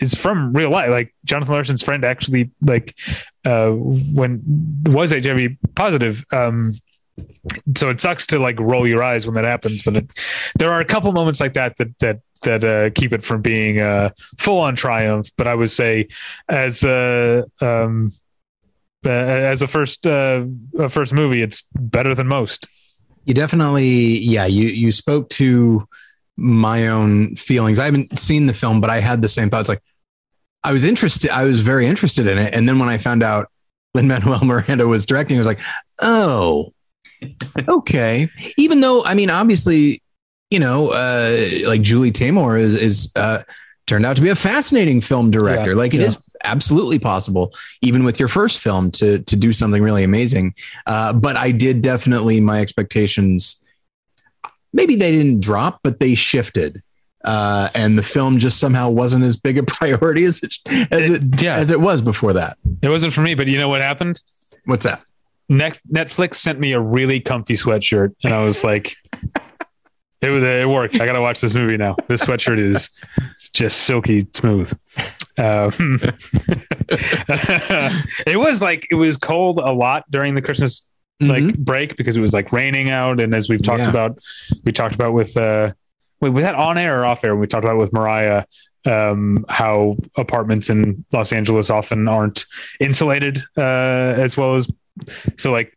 is 0.00 0.14
from 0.14 0.52
real 0.52 0.70
life. 0.70 0.90
Like 0.90 1.14
jonathan 1.24 1.52
larson's 1.54 1.82
friend 1.82 2.04
actually 2.04 2.50
like 2.62 2.96
uh 3.48 3.70
when 3.70 4.42
was 4.86 5.12
hiv 5.12 5.40
positive 5.74 6.24
um 6.32 6.72
so 7.76 7.88
it 7.88 8.00
sucks 8.00 8.26
to 8.26 8.38
like 8.38 8.58
roll 8.60 8.86
your 8.86 9.02
eyes 9.02 9.26
when 9.26 9.34
that 9.34 9.44
happens 9.44 9.82
but 9.82 9.96
it, 9.96 10.10
there 10.58 10.70
are 10.70 10.80
a 10.80 10.84
couple 10.84 11.10
moments 11.12 11.40
like 11.40 11.54
that 11.54 11.76
that 11.76 11.98
that 11.98 12.20
that 12.42 12.64
uh, 12.64 12.90
keep 12.90 13.12
it 13.12 13.24
from 13.24 13.42
being 13.42 13.80
uh, 13.80 14.10
full 14.38 14.60
on 14.60 14.76
triumph. 14.76 15.30
But 15.36 15.48
I 15.48 15.54
would 15.54 15.70
say, 15.70 16.08
as 16.48 16.84
a 16.84 17.44
um, 17.60 18.12
uh, 19.04 19.10
as 19.10 19.62
a 19.62 19.66
first 19.66 20.06
uh, 20.06 20.44
a 20.78 20.88
first 20.88 21.12
movie, 21.12 21.42
it's 21.42 21.64
better 21.74 22.14
than 22.14 22.26
most. 22.26 22.68
You 23.24 23.34
definitely, 23.34 24.18
yeah. 24.18 24.46
You 24.46 24.68
you 24.68 24.92
spoke 24.92 25.28
to 25.30 25.86
my 26.36 26.88
own 26.88 27.36
feelings. 27.36 27.78
I 27.78 27.84
haven't 27.84 28.18
seen 28.18 28.46
the 28.46 28.54
film, 28.54 28.80
but 28.80 28.90
I 28.90 29.00
had 29.00 29.22
the 29.22 29.28
same 29.28 29.50
thoughts. 29.50 29.68
Like 29.68 29.82
I 30.64 30.72
was 30.72 30.84
interested. 30.84 31.30
I 31.30 31.44
was 31.44 31.60
very 31.60 31.86
interested 31.86 32.26
in 32.26 32.38
it, 32.38 32.54
and 32.54 32.68
then 32.68 32.78
when 32.78 32.88
I 32.88 32.98
found 32.98 33.22
out 33.22 33.50
Lin 33.94 34.08
Manuel 34.08 34.44
Miranda 34.44 34.86
was 34.86 35.06
directing, 35.06 35.36
I 35.36 35.40
was 35.40 35.46
like, 35.46 35.60
oh, 36.00 36.72
okay. 37.68 38.28
Even 38.56 38.80
though, 38.80 39.04
I 39.04 39.14
mean, 39.14 39.30
obviously, 39.30 40.02
you 40.50 40.58
know, 40.58 40.90
uh, 40.92 41.66
like 41.66 41.82
Julie 41.82 42.12
Taymor 42.12 42.58
is 42.58 42.74
is 42.74 43.12
uh, 43.16 43.42
turned 43.86 44.06
out 44.06 44.16
to 44.16 44.22
be 44.22 44.28
a 44.28 44.36
fascinating 44.36 45.00
film 45.00 45.30
director. 45.30 45.70
Yeah, 45.70 45.76
like 45.76 45.94
it 45.94 46.00
yeah. 46.00 46.08
is 46.08 46.18
absolutely 46.44 46.98
possible, 46.98 47.52
even 47.82 48.04
with 48.04 48.18
your 48.18 48.28
first 48.28 48.58
film, 48.60 48.90
to 48.92 49.20
to 49.20 49.36
do 49.36 49.52
something 49.52 49.82
really 49.82 50.04
amazing. 50.04 50.54
Uh, 50.86 51.12
but 51.12 51.36
I 51.36 51.50
did 51.50 51.82
definitely 51.82 52.40
my 52.40 52.60
expectations. 52.60 53.62
Maybe 54.72 54.96
they 54.96 55.10
didn't 55.10 55.40
drop, 55.40 55.80
but 55.82 55.98
they 56.00 56.14
shifted. 56.14 56.82
Uh, 57.28 57.68
and 57.74 57.98
the 57.98 58.02
film 58.02 58.38
just 58.38 58.58
somehow 58.58 58.88
wasn't 58.88 59.22
as 59.22 59.36
big 59.36 59.58
a 59.58 59.62
priority 59.76 60.24
as 60.24 60.40
it, 60.42 60.54
as 60.90 61.10
it 61.10 61.42
Yeah, 61.42 61.56
as 61.56 61.70
it 61.70 61.78
was 61.80 62.00
before 62.00 62.32
that. 62.32 62.56
it 62.80 62.88
wasn't 62.88 63.12
for 63.12 63.20
me. 63.20 63.34
But 63.34 63.48
you 63.48 63.58
know 63.58 63.68
what 63.68 63.82
happened? 63.82 64.22
What's 64.64 64.84
that? 64.84 65.02
Net- 65.50 65.80
Netflix 65.92 66.36
sent 66.36 66.58
me 66.58 66.72
a 66.72 66.80
really 66.80 67.20
comfy 67.20 67.52
sweatshirt, 67.54 68.14
and 68.24 68.32
I 68.32 68.44
was 68.44 68.64
like, 68.64 68.94
"It 70.22 70.30
was 70.30 70.42
it 70.42 70.68
worked. 70.68 70.94
I 71.00 71.04
gotta 71.06 71.20
watch 71.20 71.40
this 71.42 71.52
movie 71.54 71.76
now. 71.76 71.96
This 72.06 72.24
sweatshirt 72.24 72.58
is 72.58 72.88
just 73.52 73.80
silky 73.82 74.26
smooth." 74.34 74.72
Um, 75.38 75.70
it 78.26 78.38
was 78.38 78.60
like 78.62 78.86
it 78.90 78.94
was 78.94 79.16
cold 79.16 79.58
a 79.58 79.72
lot 79.72 80.10
during 80.10 80.34
the 80.34 80.42
Christmas 80.42 80.82
like 81.20 81.42
Mhm. 81.42 81.58
break 81.58 81.96
because 81.96 82.16
it 82.16 82.20
was 82.20 82.32
like 82.32 82.52
raining 82.52 82.90
out, 82.90 83.20
and 83.20 83.34
as 83.34 83.48
we've 83.48 83.62
talked 83.62 83.80
Yeah. 83.80 83.90
about, 83.90 84.18
we 84.64 84.72
talked 84.72 84.94
about 84.94 85.12
with 85.14 85.36
uh, 85.36 85.72
wait, 86.20 86.30
was 86.30 86.44
that 86.44 86.54
on 86.54 86.78
air 86.78 87.00
or 87.00 87.04
off 87.04 87.24
air? 87.24 87.36
We 87.36 87.46
talked 87.46 87.64
about 87.64 87.78
with 87.78 87.92
Mariah 87.92 88.44
um, 88.86 89.44
how 89.48 89.96
apartments 90.16 90.70
in 90.70 91.04
Los 91.12 91.32
Angeles 91.32 91.70
often 91.70 92.08
aren't 92.08 92.46
insulated 92.80 93.42
uh, 93.56 93.60
as 93.60 94.36
well 94.36 94.54
as 94.54 94.70
so 95.36 95.52
like 95.52 95.76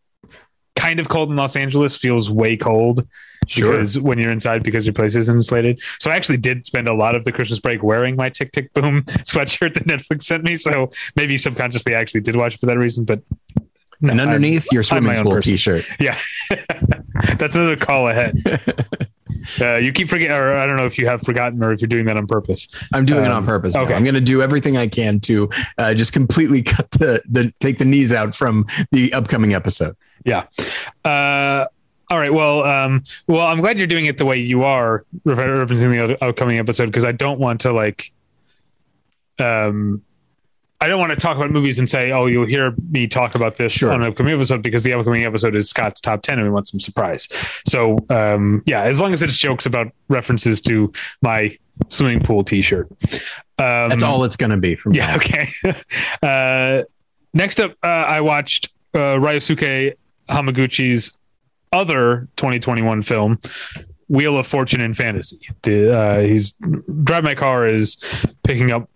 kind 0.76 1.00
of 1.00 1.10
cold 1.10 1.30
in 1.30 1.36
Los 1.36 1.56
Angeles 1.56 1.98
feels 1.98 2.32
way 2.32 2.56
cold 2.56 3.08
sure. 3.48 3.72
because 3.72 4.00
when 4.00 4.18
you're 4.18 4.32
inside 4.32 4.64
because 4.64 4.86
your 4.86 4.94
place 4.94 5.16
isn't 5.16 5.36
insulated. 5.36 5.80
So 6.00 6.10
I 6.10 6.16
actually 6.16 6.38
did 6.38 6.66
spend 6.66 6.88
a 6.88 6.94
lot 6.94 7.16
of 7.16 7.24
the 7.24 7.32
Christmas 7.32 7.60
break 7.60 7.84
wearing 7.84 8.16
my 8.16 8.30
Tick 8.30 8.52
Tick 8.52 8.74
Boom 8.74 9.04
sweatshirt 9.24 9.74
that 9.76 9.86
Netflix 9.86 10.24
sent 10.24 10.44
me. 10.44 10.56
So 10.56 10.92
maybe 11.16 11.38
subconsciously 11.38 11.96
I 11.96 12.00
actually 12.00 12.22
did 12.22 12.36
watch 12.36 12.56
it 12.56 12.60
for 12.60 12.66
that 12.68 12.78
reason, 12.78 13.04
but 13.04 13.22
no, 14.00 14.12
and 14.12 14.22
underneath 14.22 14.68
your 14.72 14.84
I'm 14.92 15.04
my 15.04 15.10
swimming 15.10 15.24
pool 15.24 15.34
person. 15.34 15.52
t-shirt. 15.52 15.86
yeah, 16.00 16.18
that's 17.38 17.56
another 17.56 17.76
call 17.76 18.08
ahead. 18.08 18.36
Uh, 19.60 19.76
you 19.78 19.92
keep 19.92 20.10
forgetting, 20.10 20.36
or 20.36 20.54
I 20.56 20.66
don't 20.68 20.78
know 20.78 20.86
if 20.86 20.98
you 20.98 21.08
have 21.08 21.22
forgotten 21.22 21.64
or 21.64 21.72
if 21.74 21.82
you're 21.82 21.88
doing 21.88 22.06
that 22.06 22.18
on 22.18 22.28
purpose. 22.28 22.68
I'm 22.94 23.06
doing 23.06 23.26
it 23.26 23.28
Um, 23.28 23.38
on 23.38 23.46
purpose. 23.46 23.76
now. 23.76 23.82
okay. 23.84 23.94
I'm 23.94 24.04
going 24.04 24.16
to 24.16 24.22
do 24.22 24.42
everything 24.42 24.78
I 24.78 24.88
can 24.88 25.20
to 25.22 25.50
uh, 25.78 25.94
just 25.94 26.14
completely 26.14 26.62
cut 26.74 26.90
the, 26.92 27.22
the 27.30 27.54
take 27.60 27.78
the 27.78 27.86
knees 27.86 28.12
out 28.14 28.36
from 28.36 28.66
the 28.92 29.14
upcoming 29.14 29.54
episode. 29.54 29.96
Yeah. 30.26 30.46
Uh, 31.06 31.66
all 32.10 32.18
right. 32.20 32.34
Well, 32.34 32.64
um, 32.64 33.04
well, 33.28 33.46
I'm 33.48 33.60
glad 33.62 33.78
you're 33.78 33.88
doing 33.88 34.06
it 34.06 34.18
the 34.18 34.26
way 34.26 34.38
you 34.38 34.64
are, 34.64 35.06
refer- 35.24 35.66
referencing 35.66 36.08
the 36.08 36.24
upcoming 36.24 36.60
episode, 36.60 36.88
because 36.88 37.06
I 37.06 37.12
don't 37.14 37.40
want 37.40 37.62
to 37.62 37.72
like, 37.72 38.12
um, 39.40 40.04
I 40.82 40.88
don't 40.88 41.00
want 41.00 41.12
to 41.12 41.16
talk 41.16 41.38
about 41.38 41.52
movies 41.52 41.78
and 41.78 41.88
say, 41.88 42.12
"Oh, 42.12 42.26
you'll 42.26 42.48
hear 42.48 42.74
me 42.90 43.08
talk 43.08 43.36
about 43.36 43.56
this 43.56 43.72
Sure. 43.72 43.92
on 43.94 44.02
an 44.02 44.10
upcoming 44.10 44.34
episode," 44.34 44.64
because 44.64 44.84
the 44.84 44.94
upcoming 44.94 45.24
episode 45.26 45.56
is 45.56 45.70
Scott's 45.70 46.02
top 46.02 46.24
ten, 46.24 46.40
and 46.40 46.44
we 46.48 46.50
want 46.52 46.68
some 46.68 46.80
surprise. 46.80 47.28
So, 47.68 47.98
um, 48.10 48.64
yeah, 48.66 48.82
as 48.82 49.00
long 49.00 49.14
as 49.14 49.22
it's 49.22 49.38
jokes 49.38 49.68
about 49.68 49.92
references 50.10 50.60
to 50.62 50.92
my 51.22 51.56
swimming 51.88 52.22
pool 52.22 52.44
T-shirt. 52.44 52.88
Um, 53.58 53.90
That's 53.90 54.04
all 54.04 54.24
it's 54.24 54.36
going 54.36 54.52
to 54.52 54.58
be 54.58 54.76
from 54.76 54.94
yeah. 54.94 55.16
Okay. 55.16 55.50
uh, 56.24 56.84
next 57.34 57.60
up, 57.62 57.76
uh, 57.84 57.88
I 57.88 58.22
watched 58.22 58.72
uh, 58.94 59.18
Ryosuke 59.18 59.94
Hamaguchi's 60.30 61.16
other 61.72 62.28
2021 62.38 63.02
film, 63.02 63.40
Wheel 64.10 64.38
of 64.38 64.46
Fortune 64.48 64.82
and 64.82 64.96
Fantasy. 64.96 65.40
The, 65.62 65.96
uh, 65.96 66.20
he's 66.22 66.54
Drive 67.04 67.24
My 67.24 67.36
Car 67.36 67.68
is 67.68 67.98
picking 68.44 68.72
up 68.72 68.90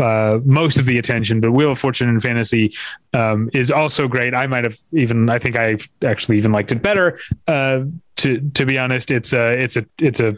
uh, 0.00 0.40
most 0.44 0.78
of 0.78 0.86
the 0.86 0.98
attention, 0.98 1.40
but 1.40 1.52
Wheel 1.52 1.72
of 1.72 1.78
Fortune 1.78 2.08
and 2.08 2.22
Fantasy 2.22 2.74
um, 3.12 3.50
is 3.52 3.70
also 3.70 4.08
great. 4.08 4.34
I 4.34 4.46
might 4.46 4.64
have 4.64 4.78
even, 4.92 5.28
I 5.28 5.38
think 5.38 5.56
I 5.56 5.76
actually 6.02 6.38
even 6.38 6.52
liked 6.52 6.72
it 6.72 6.82
better. 6.82 7.18
Uh, 7.46 7.82
to 8.16 8.40
to 8.54 8.66
be 8.66 8.78
honest, 8.78 9.10
it's 9.10 9.32
a 9.32 9.50
it's 9.52 9.76
a 9.76 9.86
it's 9.98 10.20
a 10.20 10.36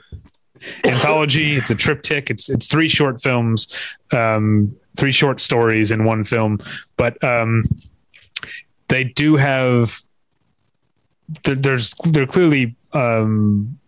anthology. 0.84 1.56
It's 1.56 1.70
a 1.70 1.74
triptych. 1.74 2.30
It's 2.30 2.48
it's 2.48 2.66
three 2.66 2.88
short 2.88 3.22
films, 3.22 3.72
um, 4.12 4.76
three 4.96 5.12
short 5.12 5.40
stories 5.40 5.90
in 5.90 6.04
one 6.04 6.24
film. 6.24 6.60
But 6.96 7.22
um, 7.24 7.64
they 8.88 9.04
do 9.04 9.36
have 9.36 9.98
there, 11.44 11.56
there's 11.56 11.94
they're 12.04 12.26
clearly 12.26 12.76
um, 12.92 13.78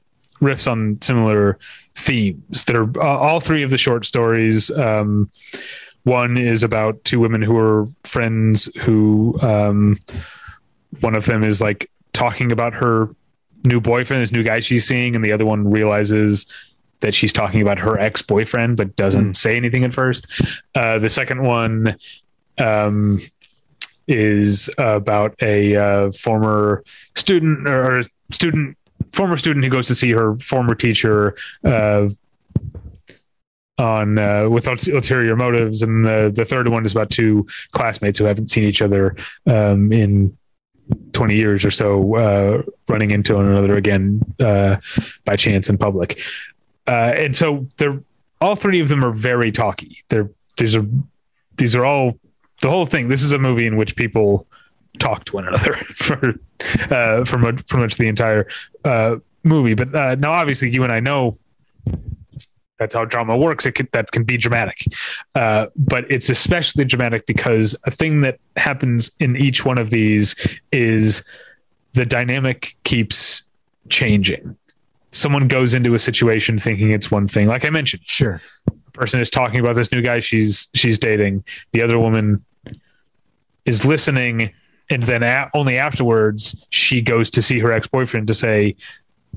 riffs 0.40 0.70
on 0.70 0.98
similar 1.00 1.58
themes. 1.96 2.64
That 2.64 2.76
are 2.76 2.90
uh, 3.00 3.18
all 3.18 3.40
three 3.40 3.62
of 3.62 3.70
the 3.70 3.78
short 3.78 4.04
stories. 4.04 4.70
Um, 4.70 5.30
one 6.04 6.36
is 6.36 6.62
about 6.62 7.02
two 7.04 7.18
women 7.20 7.40
who 7.42 7.56
are 7.56 7.88
friends 8.04 8.68
who 8.82 9.38
um, 9.40 9.96
one 11.00 11.14
of 11.14 11.24
them 11.26 11.42
is 11.42 11.60
like 11.60 11.90
talking 12.12 12.52
about 12.52 12.74
her 12.74 13.08
new 13.64 13.80
boyfriend, 13.80 14.22
this 14.22 14.32
new 14.32 14.42
guy 14.42 14.60
she's 14.60 14.86
seeing, 14.86 15.14
and 15.16 15.24
the 15.24 15.32
other 15.32 15.46
one 15.46 15.70
realizes 15.70 16.46
that 17.00 17.14
she's 17.14 17.32
talking 17.32 17.60
about 17.62 17.78
her 17.78 17.98
ex 17.98 18.22
boyfriend, 18.22 18.76
but 18.76 18.94
doesn't 18.96 19.32
Mm. 19.32 19.36
say 19.36 19.56
anything 19.56 19.84
at 19.84 19.94
first. 19.94 20.26
Uh, 20.74 20.98
the 20.98 21.08
second 21.08 21.42
one 21.42 21.96
um, 22.58 23.18
is 24.06 24.70
about 24.78 25.34
a 25.42 25.74
uh, 25.76 26.12
former 26.12 26.84
student 27.14 27.66
or 27.66 28.02
student, 28.30 28.76
former 29.14 29.36
student 29.36 29.64
who 29.64 29.70
goes 29.70 29.86
to 29.86 29.94
see 29.94 30.10
her 30.10 30.36
former 30.38 30.74
teacher. 30.74 31.36
Uh, 31.64 32.08
on 33.76 34.18
uh, 34.20 34.48
with 34.48 34.68
ult- 34.68 34.86
ulterior 34.86 35.34
motives, 35.34 35.82
and 35.82 36.04
the 36.04 36.32
the 36.32 36.44
third 36.44 36.68
one 36.68 36.84
is 36.84 36.92
about 36.92 37.10
two 37.10 37.44
classmates 37.72 38.20
who 38.20 38.24
haven't 38.24 38.48
seen 38.48 38.62
each 38.62 38.80
other 38.80 39.16
um, 39.46 39.92
in 39.92 40.36
20 41.12 41.34
years 41.34 41.64
or 41.64 41.70
so 41.70 42.14
uh, 42.14 42.62
running 42.88 43.10
into 43.10 43.34
one 43.34 43.46
another 43.46 43.76
again 43.76 44.20
uh, 44.40 44.76
by 45.24 45.36
chance 45.36 45.68
in 45.68 45.78
public. 45.78 46.20
Uh, 46.86 47.14
and 47.16 47.34
so 47.34 47.66
they're 47.78 48.00
all 48.40 48.54
three 48.54 48.80
of 48.80 48.88
them 48.88 49.04
are 49.04 49.12
very 49.12 49.50
talky. 49.50 50.04
They're 50.08 50.30
these 50.58 50.76
are 50.76 50.86
these 51.56 51.74
are 51.74 51.84
all 51.84 52.18
the 52.62 52.70
whole 52.70 52.86
thing. 52.86 53.08
This 53.08 53.22
is 53.22 53.32
a 53.32 53.38
movie 53.38 53.66
in 53.66 53.76
which 53.76 53.96
people 53.96 54.46
talk 54.98 55.24
to 55.26 55.32
one 55.34 55.46
another 55.46 55.74
for 55.94 56.34
uh, 56.90 57.24
for 57.24 57.38
much, 57.38 57.66
pretty 57.66 57.82
much 57.82 57.96
the 57.96 58.08
entire 58.08 58.46
uh, 58.84 59.16
movie. 59.42 59.74
But 59.74 59.94
uh, 59.94 60.14
now, 60.16 60.32
obviously, 60.32 60.70
you 60.70 60.82
and 60.82 60.92
I 60.92 61.00
know 61.00 61.36
that's 62.78 62.94
how 62.94 63.04
drama 63.04 63.36
works. 63.36 63.66
It 63.66 63.72
can, 63.72 63.88
that 63.92 64.10
can 64.10 64.24
be 64.24 64.36
dramatic, 64.36 64.78
uh, 65.34 65.66
but 65.76 66.10
it's 66.10 66.28
especially 66.28 66.84
dramatic 66.84 67.26
because 67.26 67.76
a 67.84 67.90
thing 67.90 68.22
that 68.22 68.38
happens 68.56 69.10
in 69.20 69.36
each 69.36 69.64
one 69.64 69.78
of 69.78 69.90
these 69.90 70.34
is 70.72 71.22
the 71.92 72.04
dynamic 72.04 72.76
keeps 72.84 73.42
changing. 73.88 74.56
Someone 75.12 75.46
goes 75.46 75.74
into 75.74 75.94
a 75.94 75.98
situation 75.98 76.58
thinking 76.58 76.90
it's 76.90 77.10
one 77.10 77.28
thing, 77.28 77.46
like 77.46 77.64
I 77.64 77.70
mentioned. 77.70 78.02
Sure. 78.04 78.40
A 78.68 78.90
person 78.90 79.20
is 79.20 79.30
talking 79.30 79.60
about 79.60 79.76
this 79.76 79.92
new 79.92 80.02
guy 80.02 80.18
she's 80.18 80.68
she's 80.74 80.98
dating. 80.98 81.44
The 81.70 81.82
other 81.82 81.98
woman 81.98 82.44
is 83.64 83.84
listening, 83.84 84.52
and 84.90 85.02
then 85.02 85.22
a- 85.22 85.50
only 85.54 85.78
afterwards 85.78 86.64
she 86.70 87.00
goes 87.02 87.30
to 87.30 87.42
see 87.42 87.58
her 87.58 87.72
ex 87.72 87.86
boyfriend 87.86 88.26
to 88.28 88.34
say, 88.34 88.76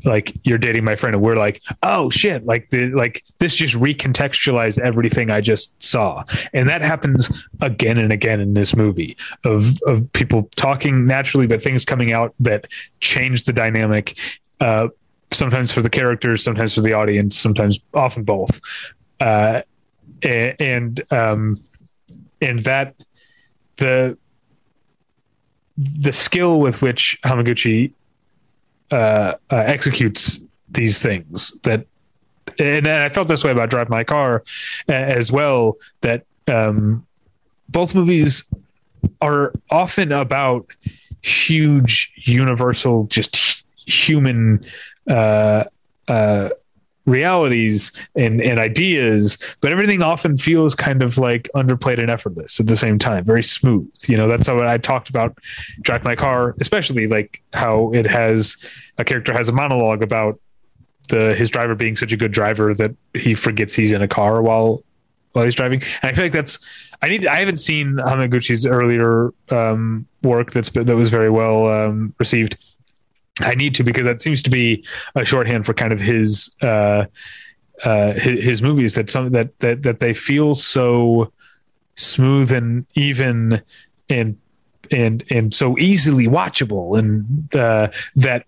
like 0.05 0.31
you're 0.43 0.59
dating 0.59 0.83
my 0.83 0.95
friend. 0.95 1.15
And 1.15 1.23
we're 1.23 1.35
like 1.37 1.59
oh 1.81 2.09
shit. 2.11 2.45
Like 2.45 2.69
the 2.69 2.89
like 2.91 3.23
this 3.39 3.55
just 3.55 3.73
recontextualized 3.73 4.77
everything 4.79 5.31
i 5.31 5.41
just 5.41 5.81
saw. 5.83 6.23
And 6.53 6.69
that 6.69 6.81
happens 6.81 7.45
again 7.61 7.97
and 7.97 8.13
again 8.13 8.39
in 8.39 8.53
this 8.53 8.75
movie 8.75 9.17
of 9.43 9.81
of 9.87 10.11
people 10.13 10.49
talking 10.55 11.07
naturally 11.07 11.47
but 11.47 11.63
things 11.63 11.83
coming 11.83 12.13
out 12.13 12.35
that 12.39 12.67
change 12.99 13.43
the 13.45 13.53
dynamic 13.53 14.19
uh 14.59 14.89
sometimes 15.31 15.71
for 15.71 15.81
the 15.81 15.89
characters 15.89 16.43
sometimes 16.43 16.75
for 16.75 16.81
the 16.81 16.93
audience 16.93 17.35
sometimes 17.35 17.79
often 17.95 18.23
both. 18.23 18.61
Uh 19.19 19.61
a- 20.23 20.55
and 20.61 21.01
um 21.11 21.59
and 22.39 22.59
that 22.65 22.93
the 23.77 24.15
the 25.77 26.11
skill 26.11 26.59
with 26.59 26.81
which 26.81 27.19
hamaguchi 27.23 27.91
uh, 28.91 28.95
uh, 28.95 29.55
executes 29.55 30.39
these 30.69 31.01
things 31.01 31.57
that 31.63 31.85
and, 32.59 32.87
I 32.87 33.09
felt 33.09 33.27
this 33.27 33.43
way 33.43 33.51
about 33.51 33.69
Drive 33.69 33.89
My 33.89 34.03
Car 34.03 34.43
uh, 34.89 34.93
as 34.93 35.31
well 35.31 35.77
that 36.01 36.25
um, 36.47 37.05
both 37.69 37.93
movies 37.93 38.45
are 39.21 39.53
often 39.69 40.11
about 40.11 40.67
huge 41.21 42.11
universal 42.15 43.05
just 43.05 43.63
human 43.85 44.65
uh, 45.09 45.65
uh, 46.07 46.49
realities 47.07 47.91
and, 48.15 48.41
and 48.41 48.59
ideas 48.59 49.37
but 49.61 49.71
everything 49.71 50.03
often 50.03 50.37
feels 50.37 50.75
kind 50.75 51.01
of 51.01 51.17
like 51.17 51.49
underplayed 51.55 51.99
and 51.99 52.11
effortless 52.11 52.59
at 52.59 52.67
the 52.67 52.75
same 52.75 52.99
time 52.99 53.23
very 53.23 53.41
smooth. 53.41 53.89
You 54.07 54.17
know 54.17 54.27
that's 54.27 54.45
how 54.45 54.59
i 54.67 54.77
talked 54.77 55.09
about 55.09 55.37
drive 55.81 56.03
my 56.03 56.15
car 56.15 56.53
especially 56.59 57.07
like 57.07 57.41
how 57.53 57.91
it 57.93 58.05
has 58.05 58.57
a 58.97 59.05
character 59.05 59.33
has 59.33 59.49
a 59.49 59.53
monologue 59.53 60.03
about 60.03 60.39
the 61.09 61.33
his 61.33 61.49
driver 61.49 61.75
being 61.75 61.95
such 61.95 62.11
a 62.11 62.17
good 62.17 62.33
driver 62.33 62.73
that 62.73 62.93
he 63.13 63.33
forgets 63.33 63.73
he's 63.73 63.93
in 63.93 64.01
a 64.01 64.07
car 64.07 64.41
while 64.41 64.83
while 65.31 65.45
he's 65.45 65.55
driving. 65.55 65.81
And 66.01 66.11
i 66.11 66.13
feel 66.13 66.25
like 66.25 66.33
that's 66.33 66.59
i 67.01 67.07
need 67.07 67.25
i 67.25 67.35
haven't 67.35 67.57
seen 67.57 67.95
hamaguchi's 67.95 68.65
earlier 68.65 69.33
um 69.49 70.05
work 70.23 70.51
that's 70.51 70.69
that 70.71 70.95
was 70.95 71.09
very 71.09 71.29
well 71.29 71.67
um 71.67 72.13
received 72.19 72.57
I 73.41 73.55
need 73.55 73.75
to 73.75 73.83
because 73.83 74.05
that 74.05 74.21
seems 74.21 74.41
to 74.43 74.49
be 74.49 74.85
a 75.15 75.23
shorthand 75.23 75.65
for 75.65 75.73
kind 75.73 75.93
of 75.93 75.99
his 75.99 76.55
uh, 76.61 77.05
uh, 77.83 78.13
his, 78.13 78.43
his 78.43 78.61
movies 78.61 78.95
that 78.95 79.09
some 79.09 79.31
that 79.31 79.57
that 79.59 79.83
that 79.83 79.99
they 79.99 80.13
feel 80.13 80.55
so 80.55 81.31
smooth 81.95 82.51
and 82.51 82.85
even 82.95 83.61
and 84.09 84.37
and 84.91 85.23
and 85.29 85.53
so 85.53 85.77
easily 85.77 86.27
watchable 86.27 86.97
and 86.97 87.55
uh, 87.55 87.89
that 88.15 88.45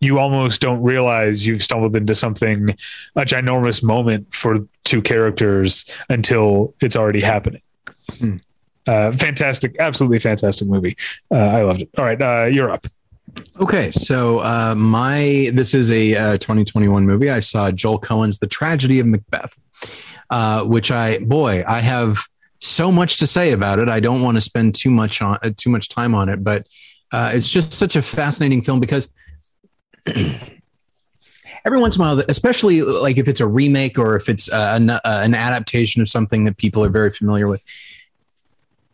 you 0.00 0.18
almost 0.18 0.60
don't 0.60 0.82
realize 0.82 1.46
you've 1.46 1.62
stumbled 1.62 1.96
into 1.96 2.14
something 2.14 2.70
a 3.16 3.22
ginormous 3.22 3.82
moment 3.82 4.32
for 4.34 4.58
two 4.84 5.00
characters 5.00 5.86
until 6.08 6.74
it's 6.80 6.96
already 6.96 7.20
happening. 7.20 7.62
Hmm. 8.18 8.36
Uh, 8.86 9.12
fantastic, 9.12 9.76
absolutely 9.78 10.18
fantastic 10.18 10.68
movie. 10.68 10.96
Uh, 11.30 11.36
I 11.36 11.62
loved 11.62 11.82
it. 11.82 11.88
All 11.96 12.04
right, 12.04 12.20
uh, 12.20 12.44
you're 12.52 12.70
up. 12.70 12.86
Okay, 13.60 13.90
so 13.90 14.40
uh, 14.40 14.74
my 14.76 15.50
this 15.52 15.74
is 15.74 15.92
a 15.92 16.16
uh, 16.16 16.38
2021 16.38 17.06
movie. 17.06 17.30
I 17.30 17.40
saw 17.40 17.70
Joel 17.70 17.98
Coen's 17.98 18.38
The 18.38 18.46
Tragedy 18.46 19.00
of 19.00 19.06
Macbeth, 19.06 19.58
uh, 20.30 20.64
which 20.64 20.90
I 20.90 21.18
boy 21.18 21.64
I 21.66 21.80
have 21.80 22.18
so 22.60 22.90
much 22.90 23.18
to 23.18 23.26
say 23.26 23.52
about 23.52 23.78
it. 23.78 23.88
I 23.88 24.00
don't 24.00 24.22
want 24.22 24.36
to 24.36 24.40
spend 24.40 24.74
too 24.74 24.90
much 24.90 25.22
on 25.22 25.38
uh, 25.42 25.50
too 25.56 25.70
much 25.70 25.88
time 25.88 26.14
on 26.14 26.28
it, 26.28 26.42
but 26.42 26.66
uh, 27.12 27.30
it's 27.32 27.48
just 27.48 27.72
such 27.72 27.96
a 27.96 28.02
fascinating 28.02 28.62
film 28.62 28.80
because 28.80 29.12
every 30.06 31.80
once 31.80 31.96
in 31.96 32.02
a 32.02 32.04
while, 32.04 32.22
especially 32.28 32.82
like 32.82 33.18
if 33.18 33.28
it's 33.28 33.40
a 33.40 33.46
remake 33.46 33.98
or 33.98 34.16
if 34.16 34.28
it's 34.28 34.50
uh, 34.50 34.72
an, 34.74 34.90
an 35.04 35.34
adaptation 35.34 36.02
of 36.02 36.08
something 36.08 36.44
that 36.44 36.56
people 36.56 36.84
are 36.84 36.88
very 36.88 37.10
familiar 37.10 37.46
with, 37.46 37.62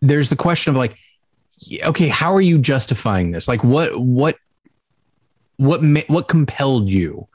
there's 0.01 0.30
the 0.30 0.36
question 0.36 0.70
of 0.70 0.76
like 0.76 0.97
okay 1.85 2.09
how 2.09 2.35
are 2.35 2.41
you 2.41 2.59
justifying 2.59 3.31
this? 3.31 3.49
Like 3.49 3.63
what 3.65 3.99
what 4.01 4.37
what 5.57 5.81
what 6.09 6.29
compelled 6.29 6.89
you 6.89 7.29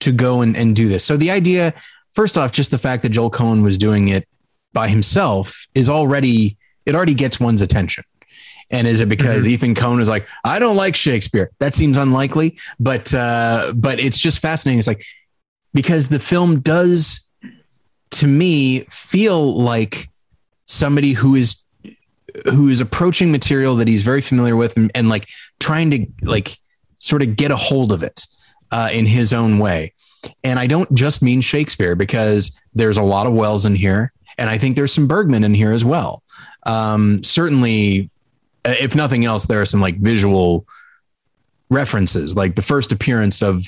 to 0.00 0.12
go 0.12 0.40
and, 0.40 0.56
and 0.56 0.74
do 0.74 0.88
this? 0.88 1.04
So 1.04 1.16
the 1.16 1.30
idea 1.30 1.74
first 2.14 2.38
off 2.38 2.52
just 2.52 2.70
the 2.70 2.78
fact 2.78 3.02
that 3.02 3.10
joel 3.10 3.30
coen 3.30 3.62
was 3.62 3.76
doing 3.76 4.08
it 4.08 4.26
by 4.72 4.88
himself 4.88 5.66
is 5.74 5.88
already 5.88 6.56
it 6.86 6.94
already 6.94 7.14
gets 7.14 7.38
one's 7.38 7.60
attention. 7.62 8.04
And 8.70 8.86
is 8.86 9.00
it 9.00 9.08
because 9.08 9.44
Mhm. 9.44 9.48
ethan 9.50 9.74
coen 9.74 10.00
is 10.00 10.08
like 10.08 10.26
i 10.44 10.58
don't 10.58 10.76
like 10.76 10.96
shakespeare. 10.96 11.50
That 11.58 11.74
seems 11.74 11.96
unlikely 11.96 12.58
but 12.80 13.12
uh 13.14 13.72
but 13.76 14.00
it's 14.00 14.18
just 14.18 14.38
fascinating. 14.38 14.78
It's 14.78 14.88
like 14.88 15.04
because 15.74 16.08
the 16.08 16.18
film 16.18 16.60
does 16.60 17.28
to 18.12 18.26
me 18.26 18.80
feel 18.90 19.60
like 19.62 20.08
somebody 20.66 21.12
who 21.12 21.34
is 21.34 21.62
who 22.44 22.68
is 22.68 22.80
approaching 22.80 23.32
material 23.32 23.76
that 23.76 23.88
he's 23.88 24.02
very 24.02 24.22
familiar 24.22 24.56
with 24.56 24.76
and, 24.76 24.90
and 24.94 25.08
like 25.08 25.28
trying 25.60 25.90
to 25.90 26.06
like 26.22 26.58
sort 26.98 27.22
of 27.22 27.36
get 27.36 27.50
a 27.50 27.56
hold 27.56 27.92
of 27.92 28.02
it 28.02 28.22
uh, 28.70 28.88
in 28.92 29.06
his 29.06 29.32
own 29.32 29.58
way. 29.58 29.92
And 30.42 30.58
I 30.58 30.66
don't 30.66 30.92
just 30.94 31.22
mean 31.22 31.40
Shakespeare 31.40 31.94
because 31.94 32.56
there's 32.74 32.96
a 32.96 33.02
lot 33.02 33.26
of 33.26 33.32
Welles 33.32 33.66
in 33.66 33.74
here, 33.74 34.12
and 34.38 34.50
I 34.50 34.58
think 34.58 34.76
there's 34.76 34.92
some 34.92 35.06
Bergman 35.06 35.44
in 35.44 35.54
here 35.54 35.72
as 35.72 35.84
well. 35.84 36.22
Um, 36.64 37.22
certainly, 37.22 38.10
uh, 38.64 38.74
if 38.80 38.94
nothing 38.94 39.24
else, 39.24 39.46
there 39.46 39.60
are 39.60 39.66
some 39.66 39.80
like 39.80 39.98
visual 39.98 40.66
references, 41.70 42.36
like 42.36 42.56
the 42.56 42.62
first 42.62 42.92
appearance 42.92 43.42
of 43.42 43.64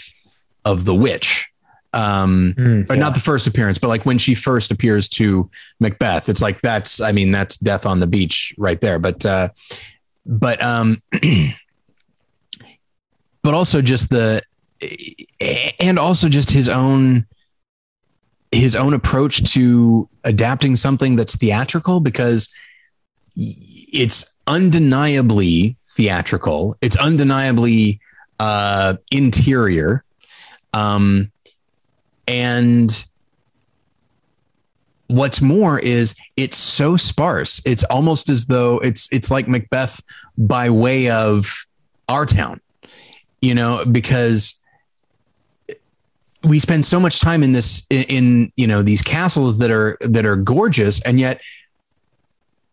of 0.64 0.84
the 0.84 0.94
witch. 0.94 1.47
Um, 1.94 2.54
or 2.90 2.96
not 2.96 3.14
the 3.14 3.20
first 3.20 3.46
appearance, 3.46 3.78
but 3.78 3.88
like 3.88 4.04
when 4.04 4.18
she 4.18 4.34
first 4.34 4.70
appears 4.70 5.08
to 5.10 5.50
Macbeth, 5.80 6.28
it's 6.28 6.42
like 6.42 6.60
that's 6.60 7.00
I 7.00 7.12
mean 7.12 7.32
that's 7.32 7.56
death 7.56 7.86
on 7.86 8.00
the 8.00 8.06
beach 8.06 8.54
right 8.58 8.80
there. 8.80 8.98
But 8.98 9.24
uh, 9.24 9.48
but 10.26 10.62
um, 10.62 11.02
but 13.42 13.54
also 13.54 13.80
just 13.80 14.10
the 14.10 14.42
and 15.80 15.98
also 15.98 16.28
just 16.28 16.50
his 16.50 16.68
own 16.68 17.26
his 18.52 18.76
own 18.76 18.94
approach 18.94 19.42
to 19.52 20.08
adapting 20.24 20.76
something 20.76 21.16
that's 21.16 21.36
theatrical 21.36 22.00
because 22.00 22.48
it's 23.36 24.34
undeniably 24.46 25.76
theatrical. 25.90 26.76
It's 26.80 26.96
undeniably 26.96 28.00
uh, 28.40 28.96
interior. 29.10 30.04
Um, 30.72 31.30
and 32.28 33.06
what's 35.08 35.40
more 35.40 35.80
is 35.80 36.14
it's 36.36 36.56
so 36.56 36.96
sparse. 36.96 37.60
It's 37.64 37.82
almost 37.84 38.28
as 38.28 38.46
though 38.46 38.78
it's 38.78 39.08
it's 39.10 39.30
like 39.30 39.48
Macbeth 39.48 40.00
by 40.36 40.70
way 40.70 41.10
of 41.10 41.66
our 42.08 42.26
town, 42.26 42.60
you 43.40 43.54
know, 43.54 43.84
because 43.84 44.62
we 46.44 46.60
spend 46.60 46.86
so 46.86 47.00
much 47.00 47.20
time 47.20 47.42
in 47.42 47.52
this 47.52 47.84
in, 47.90 48.02
in 48.04 48.52
you 48.56 48.66
know 48.66 48.82
these 48.82 49.02
castles 49.02 49.58
that 49.58 49.70
are 49.70 49.96
that 50.00 50.24
are 50.24 50.36
gorgeous 50.36 51.00
and 51.02 51.18
yet 51.18 51.40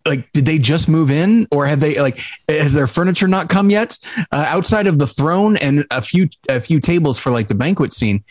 like 0.05 0.31
did 0.33 0.45
they 0.45 0.59
just 0.59 0.87
move 0.87 1.09
in 1.09 1.47
or 1.51 1.65
have 1.65 1.79
they 1.79 1.99
like 1.99 2.19
has 2.47 2.73
their 2.73 2.85
furniture 2.85 3.27
not 3.27 3.49
come 3.49 3.71
yet 3.71 3.97
uh, 4.31 4.45
outside 4.47 4.85
of 4.85 4.99
the 4.99 5.07
throne 5.07 5.57
and 5.57 5.83
a 5.89 6.01
few 6.01 6.29
a 6.47 6.61
few 6.61 6.79
tables 6.79 7.17
for 7.17 7.31
like 7.31 7.47
the 7.47 7.55
banquet 7.55 7.91
scene 7.91 8.23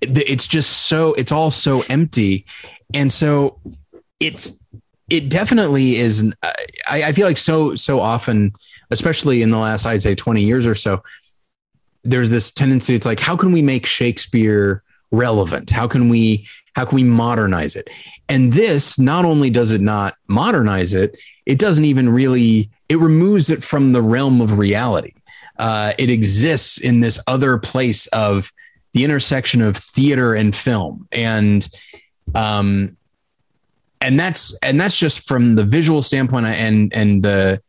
it's 0.00 0.46
just 0.46 0.86
so 0.86 1.14
it's 1.14 1.32
all 1.32 1.50
so 1.50 1.82
empty. 1.88 2.44
And 2.94 3.12
so 3.12 3.58
it's 4.18 4.58
it 5.08 5.28
definitely 5.28 5.96
is 5.96 6.32
I, 6.88 7.04
I 7.04 7.12
feel 7.12 7.26
like 7.26 7.38
so 7.38 7.74
so 7.74 8.00
often 8.00 8.52
especially 8.90 9.42
in 9.42 9.50
the 9.50 9.58
last 9.58 9.86
i'd 9.86 10.02
say 10.02 10.14
20 10.14 10.40
years 10.42 10.66
or 10.66 10.74
so 10.74 11.02
there's 12.04 12.30
this 12.30 12.52
tendency 12.52 12.94
it's 12.94 13.06
like 13.06 13.18
how 13.18 13.36
can 13.36 13.50
we 13.50 13.62
make 13.62 13.86
shakespeare 13.86 14.84
relevant? 15.12 15.70
How 15.70 15.86
can 15.86 16.08
we 16.08 16.46
how 16.74 16.84
can 16.84 16.96
we 16.96 17.04
modernize 17.04 17.74
it? 17.74 17.90
And 18.28 18.52
this 18.52 18.98
not 18.98 19.24
only 19.24 19.50
does 19.50 19.72
it 19.72 19.80
not 19.80 20.14
modernize 20.28 20.94
it 20.94 21.18
it 21.46 21.58
doesn't 21.58 21.84
even 21.84 22.08
really 22.08 22.70
it 22.88 22.98
removes 22.98 23.50
it 23.50 23.62
from 23.62 23.92
the 23.92 24.02
realm 24.02 24.40
of 24.40 24.58
reality. 24.58 25.14
Uh, 25.58 25.92
it 25.98 26.08
exists 26.08 26.78
in 26.78 27.00
this 27.00 27.18
other 27.26 27.58
place 27.58 28.06
of 28.08 28.52
the 28.92 29.04
intersection 29.04 29.62
of 29.62 29.76
theater 29.76 30.34
and 30.34 30.54
film. 30.54 31.08
And 31.12 31.68
um 32.34 32.96
and 34.00 34.18
that's 34.18 34.56
and 34.62 34.80
that's 34.80 34.96
just 34.96 35.26
from 35.26 35.54
the 35.54 35.64
visual 35.64 36.02
standpoint 36.02 36.46
and 36.46 36.92
and 36.94 37.22
the 37.22 37.62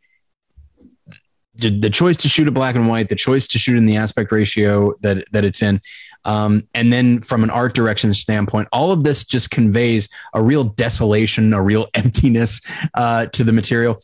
the, 1.54 1.90
choice 1.90 2.16
to 2.16 2.28
shoot 2.28 2.48
it 2.48 2.52
black 2.52 2.74
and 2.74 2.88
white, 2.88 3.08
the 3.08 3.14
choice 3.14 3.46
to 3.48 3.58
shoot 3.58 3.76
in 3.76 3.86
the 3.86 3.96
aspect 3.96 4.32
ratio 4.32 4.94
that 5.02 5.24
that 5.32 5.44
it's 5.44 5.62
in, 5.62 5.80
um, 6.24 6.66
and 6.74 6.92
then 6.92 7.20
from 7.20 7.42
an 7.42 7.50
art 7.50 7.74
direction 7.74 8.12
standpoint, 8.14 8.68
all 8.72 8.92
of 8.92 9.04
this 9.04 9.24
just 9.24 9.50
conveys 9.50 10.08
a 10.34 10.42
real 10.42 10.64
desolation, 10.64 11.52
a 11.52 11.62
real 11.62 11.88
emptiness 11.94 12.60
uh, 12.94 13.26
to 13.26 13.44
the 13.44 13.52
material, 13.52 14.00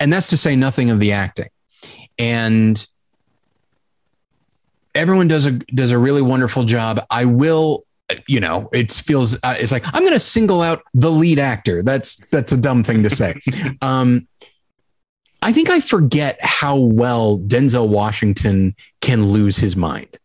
and 0.00 0.12
that's 0.12 0.28
to 0.30 0.36
say 0.36 0.56
nothing 0.56 0.90
of 0.90 1.00
the 1.00 1.12
acting. 1.12 1.48
And 2.18 2.84
everyone 4.98 5.28
does 5.28 5.46
a 5.46 5.52
does 5.52 5.90
a 5.90 5.98
really 5.98 6.22
wonderful 6.22 6.64
job. 6.64 7.00
I 7.10 7.24
will 7.24 7.84
you 8.26 8.40
know 8.40 8.70
it 8.72 8.90
feels 8.90 9.34
uh, 9.42 9.54
it's 9.58 9.70
like 9.70 9.84
i'm 9.92 10.00
going 10.00 10.14
to 10.14 10.18
single 10.18 10.62
out 10.62 10.80
the 10.94 11.12
lead 11.12 11.38
actor 11.38 11.82
that's 11.82 12.16
that's 12.30 12.52
a 12.52 12.56
dumb 12.56 12.82
thing 12.82 13.02
to 13.02 13.10
say 13.10 13.34
um 13.82 14.26
I 15.42 15.52
think 15.52 15.70
I 15.70 15.80
forget 15.80 16.38
how 16.40 16.76
well 16.76 17.38
Denzel 17.38 17.88
Washington 17.88 18.74
can 19.00 19.30
lose 19.30 19.56
his 19.56 19.76
mind, 19.76 20.18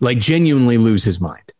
like 0.00 0.18
genuinely 0.18 0.76
lose 0.76 1.02
his 1.02 1.20
mind. 1.20 1.52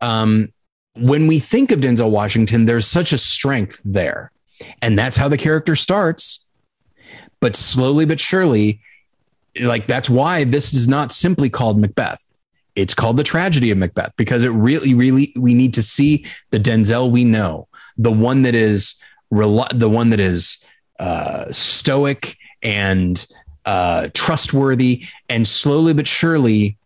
Um, 0.00 0.52
when 0.94 1.26
we 1.26 1.38
think 1.38 1.70
of 1.70 1.80
Denzel 1.80 2.10
Washington, 2.10 2.66
there's 2.66 2.86
such 2.86 3.12
a 3.12 3.18
strength 3.18 3.80
there. 3.84 4.30
And 4.82 4.98
that's 4.98 5.16
how 5.16 5.28
the 5.28 5.38
character 5.38 5.74
starts. 5.76 6.44
But 7.40 7.56
slowly 7.56 8.04
but 8.04 8.20
surely, 8.20 8.80
like 9.60 9.86
that's 9.86 10.10
why 10.10 10.44
this 10.44 10.74
is 10.74 10.88
not 10.88 11.12
simply 11.12 11.50
called 11.50 11.80
Macbeth. 11.80 12.24
It's 12.76 12.94
called 12.94 13.16
the 13.16 13.24
tragedy 13.24 13.70
of 13.70 13.78
Macbeth 13.78 14.12
because 14.16 14.44
it 14.44 14.50
really, 14.50 14.94
really, 14.94 15.32
we 15.36 15.52
need 15.52 15.74
to 15.74 15.82
see 15.82 16.24
the 16.50 16.60
Denzel 16.60 17.10
we 17.10 17.24
know, 17.24 17.66
the 17.96 18.12
one 18.12 18.42
that 18.42 18.54
is, 18.54 19.02
the 19.30 19.90
one 19.90 20.10
that 20.10 20.20
is 20.20 20.64
uh, 21.00 21.50
stoic 21.50 22.36
and 22.62 23.26
uh, 23.64 24.08
trustworthy. 24.14 25.04
And 25.28 25.46
slowly 25.46 25.92
but 25.92 26.06
surely, 26.06 26.78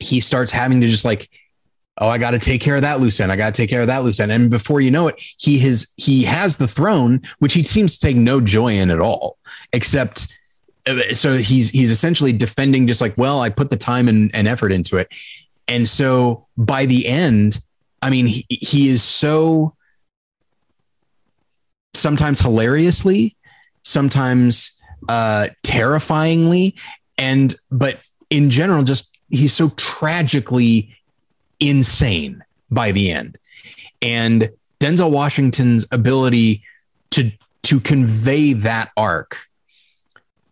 he 0.00 0.20
starts 0.20 0.50
having 0.50 0.80
to 0.80 0.88
just 0.88 1.04
like, 1.04 1.30
oh, 1.98 2.08
I 2.08 2.18
got 2.18 2.32
to 2.32 2.38
take 2.38 2.60
care 2.60 2.76
of 2.76 2.82
that 2.82 3.00
loose 3.00 3.20
end. 3.20 3.30
I 3.30 3.36
got 3.36 3.54
to 3.54 3.62
take 3.62 3.70
care 3.70 3.82
of 3.82 3.86
that 3.86 4.02
loose 4.02 4.18
end. 4.18 4.32
And 4.32 4.50
before 4.50 4.80
you 4.80 4.90
know 4.90 5.08
it, 5.08 5.14
he 5.18 5.58
has 5.60 5.92
he 5.96 6.24
has 6.24 6.56
the 6.56 6.68
throne, 6.68 7.22
which 7.38 7.54
he 7.54 7.62
seems 7.62 7.96
to 7.96 8.06
take 8.06 8.16
no 8.16 8.40
joy 8.40 8.72
in 8.72 8.90
at 8.90 9.00
all, 9.00 9.38
except 9.72 10.36
so 11.12 11.36
he's 11.38 11.70
he's 11.70 11.90
essentially 11.90 12.32
defending 12.32 12.86
just 12.86 13.00
like, 13.00 13.16
well, 13.16 13.40
I 13.40 13.50
put 13.50 13.70
the 13.70 13.76
time 13.76 14.08
and, 14.08 14.30
and 14.34 14.46
effort 14.46 14.72
into 14.72 14.96
it. 14.96 15.12
And 15.66 15.88
so 15.88 16.46
by 16.56 16.86
the 16.86 17.06
end, 17.06 17.58
I 18.02 18.10
mean, 18.10 18.26
he, 18.26 18.44
he 18.48 18.88
is 18.88 19.02
so 19.02 19.74
sometimes 21.94 22.40
hilariously, 22.40 23.36
sometimes 23.82 24.78
uh, 25.08 25.48
terrifyingly, 25.62 26.74
and 27.16 27.54
but 27.70 28.00
in 28.30 28.50
general, 28.50 28.82
just 28.82 29.18
he's 29.30 29.54
so 29.54 29.70
tragically 29.70 30.94
insane 31.60 32.44
by 32.70 32.92
the 32.92 33.10
end. 33.10 33.38
And 34.02 34.50
Denzel 34.80 35.10
Washington's 35.10 35.86
ability 35.92 36.62
to 37.12 37.30
to 37.62 37.80
convey 37.80 38.52
that 38.52 38.90
arc, 38.98 39.46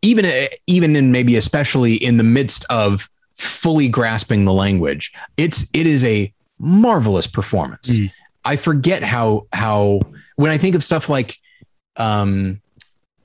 even 0.02 0.48
even 0.66 0.96
in 0.96 1.12
maybe 1.12 1.36
especially 1.36 1.94
in 1.94 2.16
the 2.16 2.24
midst 2.24 2.66
of 2.68 3.08
fully 3.36 3.88
grasping 3.88 4.44
the 4.44 4.52
language, 4.52 5.12
it's 5.36 5.64
it 5.72 5.86
is 5.86 6.04
a 6.04 6.32
marvelous 6.58 7.26
performance. 7.26 7.90
Mm. 7.90 8.12
I 8.44 8.56
forget 8.56 9.02
how 9.02 9.46
how 9.52 10.00
when 10.36 10.50
I 10.50 10.58
think 10.58 10.74
of 10.74 10.84
stuff 10.84 11.08
like 11.08 11.38
um, 11.96 12.60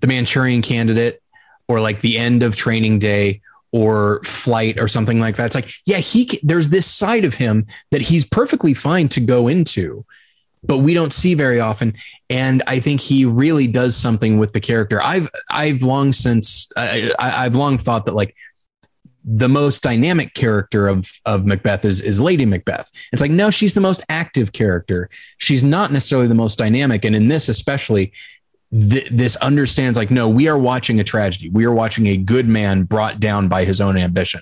the 0.02 0.08
Manchurian 0.08 0.62
Candidate 0.62 1.22
or 1.68 1.80
like 1.80 2.02
the 2.02 2.18
end 2.18 2.44
of 2.44 2.56
Training 2.56 3.00
Day 3.00 3.42
or 3.72 4.22
Flight 4.24 4.80
or 4.80 4.88
something 4.88 5.20
like 5.20 5.36
that, 5.38 5.48
it's 5.48 5.56
like 5.56 5.74
yeah, 5.86 5.98
he 5.98 6.40
there's 6.44 6.70
this 6.70 6.86
side 6.86 7.26
of 7.26 7.34
him 7.34 7.66
that 7.92 8.02
he's 8.02 8.26
perfectly 8.26 8.74
fine 8.74 9.10
to 9.10 9.20
go 9.20 9.48
into, 9.48 10.06
but 10.64 10.80
we 10.80 10.94
don't 10.94 11.14
see 11.14 11.34
very 11.34 11.60
often. 11.60 11.94
And 12.30 12.64
I 12.68 12.80
think 12.80 13.02
he 13.02 13.26
really 13.26 13.68
does 13.68 13.96
something 13.96 14.38
with 14.38 14.54
the 14.54 14.60
character. 14.60 15.02
I've 15.02 15.30
I've 15.50 15.82
long 15.82 16.14
since 16.14 16.70
I, 16.76 17.14
I've 17.20 17.56
long 17.56 17.78
thought 17.78 18.06
that 18.06 18.16
like 18.16 18.36
the 19.30 19.50
most 19.50 19.84
dynamic 19.84 20.34
character 20.34 20.88
of 20.88 21.12
of 21.26 21.46
Macbeth 21.46 21.84
is 21.84 22.02
is 22.02 22.22
Lady 22.22 22.46
Macbeth. 22.46 22.90
It's 23.12 23.22
like 23.22 23.32
no, 23.32 23.52
she's 23.52 23.74
the 23.74 23.82
most 23.82 24.04
active 24.10 24.54
character. 24.54 25.10
She's 25.38 25.64
not 25.64 25.92
necessarily 25.92 26.28
the 26.28 26.36
most 26.36 26.58
dynamic, 26.58 27.04
and 27.04 27.16
in 27.16 27.28
this 27.28 27.50
especially, 27.50 28.14
th- 28.72 29.10
this 29.10 29.36
understands 29.38 29.98
like 29.98 30.12
no, 30.12 30.30
we 30.30 30.48
are 30.48 30.58
watching 30.58 31.00
a 31.00 31.04
tragedy. 31.04 31.50
We 31.50 31.66
are 31.66 31.74
watching 31.74 32.08
a 32.08 32.18
good 32.18 32.48
man 32.48 32.84
brought 32.84 33.20
down 33.20 33.50
by 33.50 33.66
his 33.66 33.82
own 33.82 33.98
ambition, 33.98 34.42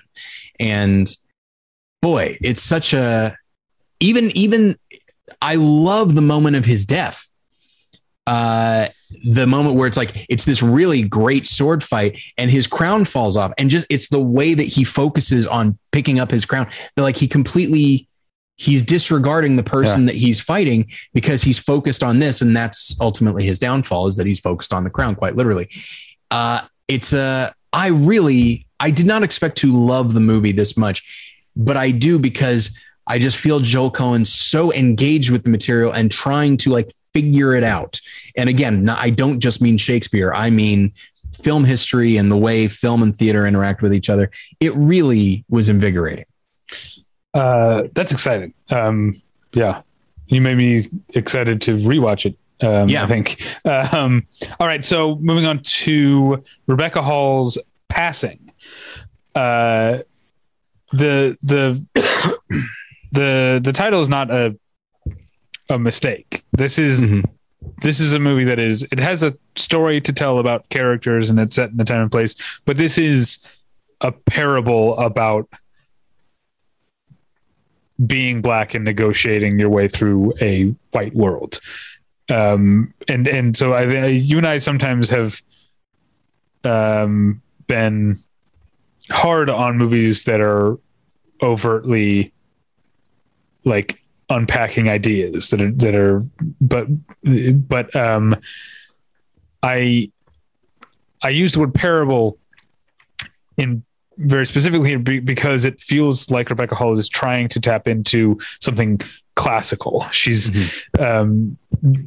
and 0.60 1.12
boy, 2.00 2.38
it's 2.40 2.62
such 2.62 2.94
a 2.94 3.36
even 3.98 4.36
even 4.36 4.76
I 5.40 5.54
love 5.56 6.14
the 6.14 6.22
moment 6.22 6.56
of 6.56 6.64
his 6.64 6.84
death. 6.84 7.22
Uh, 8.26 8.88
the 9.24 9.46
moment 9.46 9.76
where 9.76 9.86
it's 9.86 9.96
like 9.96 10.26
it's 10.28 10.44
this 10.44 10.62
really 10.62 11.02
great 11.02 11.46
sword 11.46 11.82
fight 11.82 12.20
and 12.36 12.50
his 12.50 12.66
crown 12.66 13.04
falls 13.04 13.36
off 13.36 13.52
and 13.56 13.70
just 13.70 13.86
it's 13.88 14.08
the 14.08 14.20
way 14.20 14.52
that 14.52 14.64
he 14.64 14.82
focuses 14.82 15.46
on 15.46 15.78
picking 15.92 16.18
up 16.18 16.30
his 16.30 16.44
crown 16.44 16.66
that 16.96 17.02
like 17.02 17.16
he 17.16 17.28
completely 17.28 18.08
he's 18.56 18.82
disregarding 18.82 19.54
the 19.54 19.62
person 19.62 20.02
yeah. 20.02 20.06
that 20.06 20.16
he's 20.16 20.40
fighting 20.40 20.90
because 21.14 21.42
he's 21.42 21.58
focused 21.58 22.02
on 22.02 22.18
this 22.18 22.40
and 22.40 22.56
that's 22.56 22.96
ultimately 23.00 23.44
his 23.44 23.58
downfall 23.58 24.08
is 24.08 24.16
that 24.16 24.26
he's 24.26 24.40
focused 24.40 24.72
on 24.72 24.82
the 24.82 24.90
crown 24.90 25.14
quite 25.14 25.36
literally 25.36 25.68
uh 26.32 26.62
it's 26.88 27.12
a 27.12 27.18
uh, 27.18 27.50
i 27.72 27.88
really 27.88 28.66
i 28.80 28.90
did 28.90 29.06
not 29.06 29.22
expect 29.22 29.56
to 29.58 29.72
love 29.72 30.14
the 30.14 30.20
movie 30.20 30.52
this 30.52 30.76
much 30.76 31.04
but 31.54 31.76
i 31.76 31.92
do 31.92 32.18
because 32.18 32.76
I 33.06 33.18
just 33.18 33.36
feel 33.36 33.60
Joel 33.60 33.90
Coen 33.90 34.26
so 34.26 34.72
engaged 34.72 35.30
with 35.30 35.44
the 35.44 35.50
material 35.50 35.92
and 35.92 36.10
trying 36.10 36.56
to 36.58 36.70
like 36.70 36.92
figure 37.12 37.54
it 37.54 37.64
out. 37.64 38.00
And 38.36 38.48
again, 38.48 38.88
I 38.88 39.10
don't 39.10 39.40
just 39.40 39.62
mean 39.62 39.78
Shakespeare, 39.78 40.32
I 40.34 40.50
mean 40.50 40.92
film 41.32 41.64
history 41.64 42.16
and 42.16 42.30
the 42.30 42.36
way 42.36 42.68
film 42.68 43.02
and 43.02 43.14
theater 43.14 43.46
interact 43.46 43.82
with 43.82 43.94
each 43.94 44.10
other. 44.10 44.30
It 44.60 44.74
really 44.74 45.44
was 45.48 45.68
invigorating. 45.68 46.24
Uh, 47.34 47.84
that's 47.92 48.12
exciting. 48.12 48.54
Um, 48.70 49.20
yeah, 49.52 49.82
you 50.26 50.40
made 50.40 50.56
me 50.56 50.88
excited 51.10 51.60
to 51.62 51.76
rewatch 51.76 52.26
it. 52.26 52.36
Um, 52.66 52.88
yeah, 52.88 53.04
I 53.04 53.06
think. 53.06 53.42
Um, 53.64 54.26
all 54.58 54.66
right, 54.66 54.84
so 54.84 55.16
moving 55.16 55.44
on 55.46 55.60
to 55.62 56.42
Rebecca 56.66 57.02
Hall's 57.02 57.58
passing. 57.88 58.50
Uh, 59.34 59.98
the 60.92 61.36
the 61.42 61.84
the 63.16 63.60
the 63.62 63.72
title 63.72 64.00
is 64.00 64.08
not 64.08 64.30
a 64.30 64.56
a 65.68 65.78
mistake. 65.78 66.44
This 66.52 66.78
is 66.78 67.02
mm-hmm. 67.02 67.22
this 67.80 67.98
is 67.98 68.12
a 68.12 68.18
movie 68.18 68.44
that 68.44 68.60
is 68.60 68.86
it 68.92 69.00
has 69.00 69.22
a 69.22 69.36
story 69.56 70.00
to 70.02 70.12
tell 70.12 70.38
about 70.38 70.68
characters 70.68 71.30
and 71.30 71.40
it's 71.40 71.56
set 71.56 71.70
in 71.70 71.80
a 71.80 71.84
time 71.84 72.02
and 72.02 72.12
place, 72.12 72.34
but 72.64 72.76
this 72.76 72.98
is 72.98 73.38
a 74.00 74.12
parable 74.12 74.96
about 74.98 75.48
being 78.06 78.42
black 78.42 78.74
and 78.74 78.84
negotiating 78.84 79.58
your 79.58 79.70
way 79.70 79.88
through 79.88 80.34
a 80.40 80.74
white 80.90 81.14
world. 81.14 81.58
Um, 82.28 82.92
and 83.08 83.26
and 83.26 83.56
so 83.56 83.72
I, 83.72 83.82
I, 83.82 84.06
you 84.06 84.36
and 84.36 84.46
I 84.46 84.58
sometimes 84.58 85.08
have 85.10 85.40
um, 86.64 87.40
been 87.66 88.18
hard 89.10 89.48
on 89.48 89.78
movies 89.78 90.24
that 90.24 90.40
are 90.40 90.78
overtly 91.42 92.32
like 93.66 94.00
unpacking 94.30 94.88
ideas 94.88 95.50
that 95.50 95.60
are 95.60 95.70
that 95.72 95.94
are 95.94 96.24
but 96.60 96.86
but 97.68 97.94
um 97.94 98.34
I 99.62 100.10
I 101.22 101.28
used 101.28 101.54
the 101.54 101.60
word 101.60 101.74
parable 101.74 102.38
in 103.56 103.84
very 104.18 104.46
specifically 104.46 104.96
because 104.96 105.64
it 105.64 105.80
feels 105.80 106.30
like 106.30 106.48
Rebecca 106.48 106.74
Hall 106.74 106.98
is 106.98 107.08
trying 107.08 107.48
to 107.48 107.60
tap 107.60 107.86
into 107.86 108.38
something 108.60 109.00
classical. 109.34 110.06
She's 110.10 110.72
um 110.98 111.58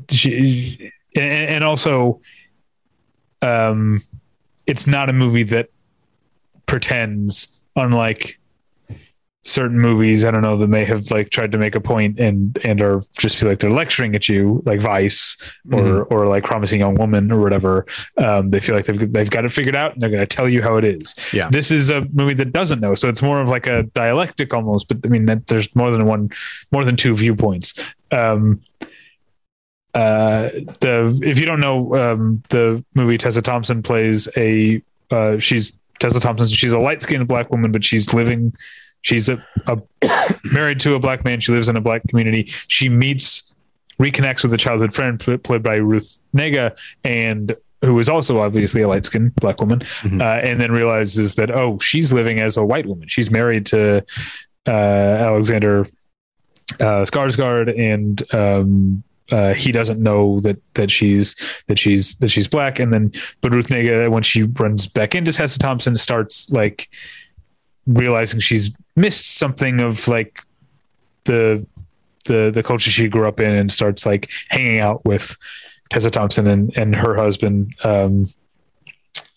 she 0.09 0.91
and, 1.15 1.49
and 1.49 1.63
also 1.63 2.19
um 3.41 4.01
it's 4.65 4.87
not 4.87 5.09
a 5.09 5.13
movie 5.13 5.43
that 5.43 5.69
pretends 6.65 7.59
unlike 7.75 8.38
certain 9.49 9.79
movies 9.79 10.23
i 10.23 10.31
don't 10.31 10.41
know 10.41 10.55
that 10.57 10.67
may 10.67 10.85
have 10.85 11.09
like 11.09 11.29
tried 11.31 11.51
to 11.51 11.57
make 11.57 11.75
a 11.75 11.81
point 11.81 12.19
and 12.19 12.59
and 12.63 12.81
are 12.81 13.01
just 13.17 13.37
feel 13.37 13.49
like 13.49 13.59
they're 13.59 13.71
lecturing 13.71 14.13
at 14.15 14.29
you 14.29 14.61
like 14.65 14.79
vice 14.79 15.37
or 15.71 16.03
or 16.05 16.27
like 16.27 16.43
promising 16.43 16.79
young 16.79 16.95
woman 16.95 17.31
or 17.31 17.39
whatever 17.39 17.85
um 18.17 18.49
they 18.51 18.59
feel 18.59 18.75
like 18.75 18.85
they've 18.85 19.11
they've 19.11 19.29
got 19.29 19.45
it 19.45 19.49
figured 19.49 19.75
out 19.75 19.93
and 19.93 20.01
they're 20.01 20.09
going 20.09 20.21
to 20.21 20.27
tell 20.27 20.47
you 20.47 20.61
how 20.61 20.77
it 20.77 20.83
is. 20.83 21.15
Yeah. 21.33 21.49
this 21.49 21.71
is 21.71 21.89
a 21.89 22.01
movie 22.13 22.35
that 22.35 22.53
doesn't 22.53 22.79
know 22.79 22.93
so 22.95 23.09
it's 23.09 23.21
more 23.21 23.41
of 23.41 23.49
like 23.49 23.65
a 23.67 23.83
dialectic 23.83 24.53
almost 24.53 24.87
but 24.87 24.97
i 25.03 25.07
mean 25.07 25.25
that 25.25 25.47
there's 25.47 25.73
more 25.75 25.91
than 25.91 26.05
one 26.05 26.29
more 26.71 26.83
than 26.83 26.95
two 26.95 27.15
viewpoints. 27.15 27.73
Um 28.11 28.61
uh 29.95 30.49
the 30.81 31.19
if 31.23 31.39
you 31.39 31.45
don't 31.47 31.59
know 31.59 31.95
um 31.95 32.43
the 32.49 32.83
movie 32.93 33.17
tessa 33.17 33.41
thompson 33.41 33.81
plays 33.81 34.27
a 34.37 34.81
uh 35.09 35.39
she's 35.39 35.71
tessa 35.97 36.19
thompson 36.19 36.47
she's 36.47 36.73
a 36.73 36.77
light-skinned 36.79 37.27
black 37.27 37.49
woman 37.49 37.71
but 37.71 37.83
she's 37.83 38.13
living 38.13 38.53
she's 39.01 39.29
a, 39.29 39.43
a 39.67 39.79
married 40.43 40.79
to 40.81 40.95
a 40.95 40.99
black 40.99 41.23
man. 41.23 41.39
She 41.39 41.51
lives 41.51 41.69
in 41.69 41.75
a 41.77 41.81
black 41.81 42.01
community. 42.07 42.45
She 42.67 42.89
meets 42.89 43.43
reconnects 43.99 44.43
with 44.43 44.53
a 44.53 44.57
childhood 44.57 44.93
friend 44.93 45.19
pl- 45.19 45.37
played 45.39 45.61
by 45.61 45.75
ruth 45.75 46.19
negga 46.35 46.77
and 47.03 47.55
who 47.81 47.97
is 47.99 48.07
also 48.09 48.39
obviously 48.39 48.81
a 48.81 48.87
light-skinned 48.87 49.35
black 49.35 49.59
woman 49.59 49.79
Mhm. 49.79 50.21
uh, 50.21 50.39
and 50.47 50.59
then 50.61 50.71
realizes 50.71 51.35
that 51.35 51.51
oh 51.51 51.77
she's 51.79 52.11
living 52.13 52.39
as 52.39 52.55
a 52.57 52.63
white 52.63 52.85
woman. 52.85 53.07
She's 53.09 53.29
married 53.29 53.65
to 53.67 54.03
uh 54.67 54.71
alexander 54.71 55.87
uh 56.79 57.03
skarsgård 57.03 57.77
and 57.77 58.21
um 58.33 59.03
uh, 59.31 59.53
he 59.53 59.71
doesn't 59.71 60.01
know 60.01 60.39
that 60.39 60.57
that 60.73 60.89
she's 60.89 61.35
that 61.67 61.77
she's 61.77 62.15
that 62.15 62.29
she's 62.29 62.47
black, 62.47 62.79
and 62.79 62.91
then 62.91 63.11
but 63.41 63.51
Ruth 63.51 63.67
Negga, 63.67 64.09
when 64.09 64.23
she 64.23 64.41
runs 64.43 64.87
back 64.87 65.13
into 65.13 65.31
Tessa 65.31 65.59
Thompson, 65.59 65.95
starts 65.95 66.49
like 66.49 66.89
realizing 67.85 68.39
she's 68.39 68.71
missed 68.99 69.37
something 69.37 69.79
of 69.81 70.07
like 70.07 70.43
the 71.23 71.65
the 72.25 72.51
the 72.53 72.61
culture 72.61 72.91
she 72.91 73.07
grew 73.07 73.27
up 73.27 73.39
in, 73.39 73.51
and 73.51 73.71
starts 73.71 74.05
like 74.05 74.29
hanging 74.49 74.79
out 74.79 75.03
with 75.05 75.37
Tessa 75.89 76.11
Thompson 76.11 76.47
and 76.47 76.75
and 76.77 76.95
her 76.95 77.15
husband, 77.15 77.73
um, 77.83 78.29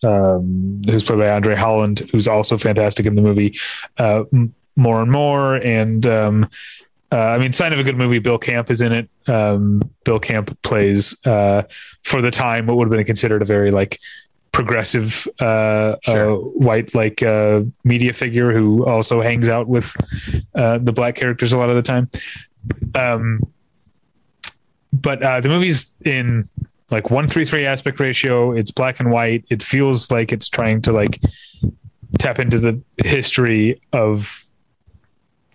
um, 0.02 0.82
who's 0.86 1.04
played 1.04 1.18
by 1.18 1.30
Andre 1.30 1.54
Holland, 1.54 2.08
who's 2.10 2.28
also 2.28 2.58
fantastic 2.58 3.06
in 3.06 3.14
the 3.14 3.22
movie, 3.22 3.56
uh, 3.98 4.24
m- 4.32 4.54
more 4.76 5.00
and 5.00 5.10
more, 5.10 5.56
and 5.56 6.06
um, 6.06 6.48
uh, 7.12 7.16
I 7.16 7.38
mean, 7.38 7.52
sign 7.52 7.72
of 7.72 7.78
a 7.78 7.82
good 7.82 7.96
movie. 7.96 8.18
Bill 8.18 8.38
Camp 8.38 8.70
is 8.70 8.80
in 8.80 8.92
it. 8.92 9.08
Um, 9.26 9.82
Bill 10.04 10.18
Camp 10.18 10.58
plays 10.62 11.14
uh, 11.26 11.62
for 12.02 12.22
the 12.22 12.30
time 12.30 12.66
what 12.66 12.76
would 12.76 12.86
have 12.86 12.90
been 12.90 13.04
considered 13.04 13.42
a 13.42 13.44
very 13.44 13.70
like 13.70 14.00
progressive 14.52 15.26
uh, 15.40 15.96
Sure. 16.02 16.32
uh, 16.32 16.36
white 16.36 16.94
like 16.94 17.22
uh, 17.22 17.62
media 17.84 18.12
figure 18.12 18.52
who 18.52 18.84
also 18.86 19.20
hangs 19.22 19.48
out 19.48 19.66
with 19.66 19.94
uh, 20.54 20.78
the 20.78 20.92
black 20.92 21.16
characters 21.16 21.52
a 21.52 21.58
lot 21.58 21.70
of 21.70 21.76
the 21.76 21.82
time. 21.82 22.08
Um, 22.94 23.40
but 24.92 25.22
uh, 25.22 25.40
the 25.40 25.48
movie's 25.48 25.92
in 26.04 26.48
like 26.90 27.10
one 27.10 27.26
three 27.26 27.44
three 27.46 27.64
aspect 27.64 27.98
ratio. 27.98 28.52
It's 28.52 28.70
black 28.70 29.00
and 29.00 29.10
white. 29.10 29.44
It 29.48 29.62
feels 29.62 30.10
like 30.10 30.32
it's 30.32 30.48
trying 30.48 30.82
to 30.82 30.92
like 30.92 31.18
tap 32.18 32.38
into 32.38 32.58
the 32.58 32.80
history 33.02 33.80
of 33.92 34.44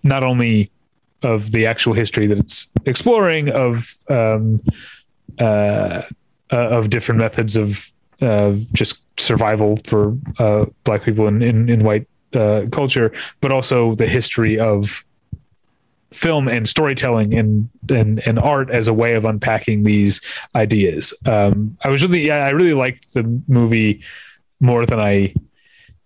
not 0.04 0.24
only 0.24 0.72
of 1.22 1.52
the 1.52 1.66
actual 1.68 1.94
history 1.94 2.26
that 2.28 2.40
it's 2.40 2.68
exploring 2.86 3.50
of 3.50 3.94
um, 4.10 4.60
uh, 5.40 5.44
uh, 5.44 6.02
of 6.52 6.90
different 6.90 7.20
methods 7.20 7.56
of 7.56 7.92
uh, 8.22 8.54
just 8.74 9.00
survival 9.20 9.80
for 9.86 10.16
uh, 10.40 10.66
black 10.84 11.04
people 11.04 11.28
in 11.28 11.42
in, 11.42 11.70
in 11.70 11.84
white 11.84 12.08
uh, 12.34 12.64
culture, 12.72 13.12
but 13.42 13.52
also 13.52 13.96
the 13.96 14.08
history 14.08 14.60
of 14.60 15.04
film 16.12 16.48
and 16.48 16.68
storytelling 16.70 17.34
and, 17.36 17.70
and 17.90 18.20
and 18.26 18.40
art 18.40 18.70
as 18.72 18.88
a 18.88 18.94
way 18.94 19.14
of 19.16 19.26
unpacking 19.26 19.84
these 19.84 20.22
ideas. 20.56 21.14
Um, 21.26 21.78
I 21.84 21.90
was 21.90 22.02
really 22.02 22.26
yeah, 22.28 22.46
I 22.46 22.50
really 22.52 22.74
liked 22.74 23.14
the 23.14 23.24
movie 23.48 24.02
more 24.60 24.86
than 24.86 25.00
I 25.00 25.34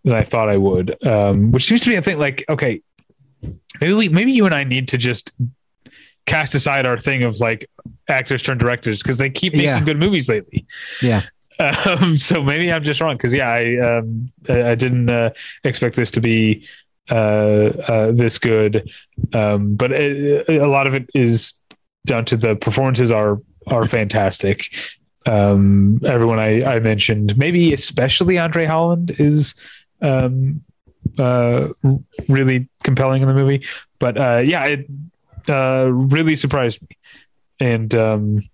than 0.04 0.14
I 0.14 0.24
thought 0.24 0.50
I 0.50 0.58
would. 0.58 0.98
Um, 1.06 1.52
which 1.52 1.66
seems 1.66 1.82
to 1.82 1.90
be 1.90 1.98
I 1.98 2.02
think 2.02 2.20
like 2.20 2.44
okay, 2.50 2.82
maybe 3.80 3.94
we 3.94 4.10
maybe 4.10 4.32
you 4.32 4.46
and 4.46 4.56
I 4.56 4.64
need 4.64 4.88
to 4.90 4.98
just 4.98 5.32
cast 6.26 6.54
aside 6.56 6.86
our 6.86 7.00
thing 7.00 7.24
of 7.24 7.40
like 7.40 7.68
actors 8.08 8.42
turn 8.42 8.58
directors 8.58 9.02
because 9.02 9.18
they 9.18 9.30
keep 9.30 9.54
making 9.54 9.66
Yeah. 9.66 9.84
good 9.84 9.98
movies 10.00 10.30
lately. 10.30 10.66
Yeah. 11.02 11.22
Um, 11.86 12.16
so 12.16 12.42
maybe 12.42 12.72
I'm 12.72 12.84
just 12.84 13.02
wrong 13.02 13.16
because 13.16 13.34
yeah, 13.34 13.50
I 13.50 13.78
um, 13.78 14.32
I, 14.50 14.74
didn't 14.76 15.10
uh, 15.10 15.32
expect 15.64 15.96
this 15.96 16.10
to 16.12 16.22
be 16.22 16.68
uh, 17.10 17.14
uh, 17.14 18.12
this 18.12 18.40
good, 18.40 18.90
um, 19.34 19.76
but 19.76 19.92
it, 19.92 20.50
a 20.50 20.68
lot 20.68 20.88
of 20.88 20.96
it 20.96 21.10
is 21.14 21.54
down 22.06 22.26
to 22.26 22.38
the 22.38 22.56
performances 22.56 23.12
are 23.12 23.40
are 23.68 23.88
fantastic. 23.88 24.74
Um, 25.28 26.02
everyone 26.04 26.40
I, 26.40 26.64
I 26.64 26.80
mentioned, 26.80 27.38
maybe 27.38 27.74
especially 27.74 28.40
Andre 28.40 28.66
Holland, 28.66 29.12
is 29.20 29.54
um, 30.02 30.64
uh, 31.20 31.68
really 32.28 32.70
compelling 32.84 33.22
in 33.22 33.28
the 33.28 33.36
movie. 33.36 33.64
But 34.00 34.18
uh, 34.18 34.42
yeah, 34.44 34.66
it 34.66 34.88
uh, 35.48 35.92
really 35.92 36.36
surprised 36.36 36.82
me, 36.82 36.98
and 37.60 37.94
um, 37.94 38.50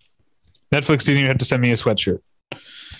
Netflix 0.74 1.05
didn't 1.05 1.20
even 1.20 1.28
have 1.28 1.38
to 1.38 1.45
send 1.45 1.62
me 1.62 1.72
a 1.72 1.76
sweatshirt 1.76 2.20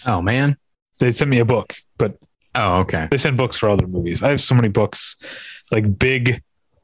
Oh 0.08 0.22
man. 0.22 0.58
they 1.00 1.12
sent 1.12 1.30
me 1.30 1.40
a 1.40 1.46
book, 1.46 1.76
but 1.98 2.18
Oh 2.56 2.80
okay. 2.80 3.08
they 3.12 3.18
send 3.18 3.38
books 3.38 3.58
for 3.58 3.70
other 3.70 3.86
movies. 3.86 4.24
I 4.24 4.30
have 4.30 4.42
so 4.42 4.56
many 4.56 4.70
books, 4.70 5.16
like 5.72 6.00
big 6.00 6.42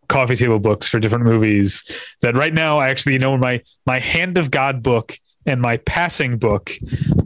coffee 0.07 0.35
table 0.35 0.59
books 0.59 0.87
for 0.87 0.99
different 0.99 1.23
movies 1.23 1.83
that 2.21 2.35
right 2.35 2.53
now 2.53 2.77
I 2.77 2.89
actually 2.89 3.13
you 3.13 3.19
know 3.19 3.37
my 3.37 3.61
my 3.85 3.99
Hand 3.99 4.37
of 4.37 4.51
God 4.51 4.83
book 4.83 5.17
and 5.45 5.61
my 5.61 5.77
Passing 5.77 6.37
book 6.37 6.71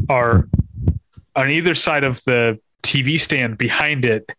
are 0.09 0.47
on 1.35 1.49
either 1.49 1.73
side 1.75 2.05
of 2.05 2.23
the 2.23 2.59
TV 2.83 3.19
stand 3.19 3.57
behind 3.57 4.05
it 4.05 4.29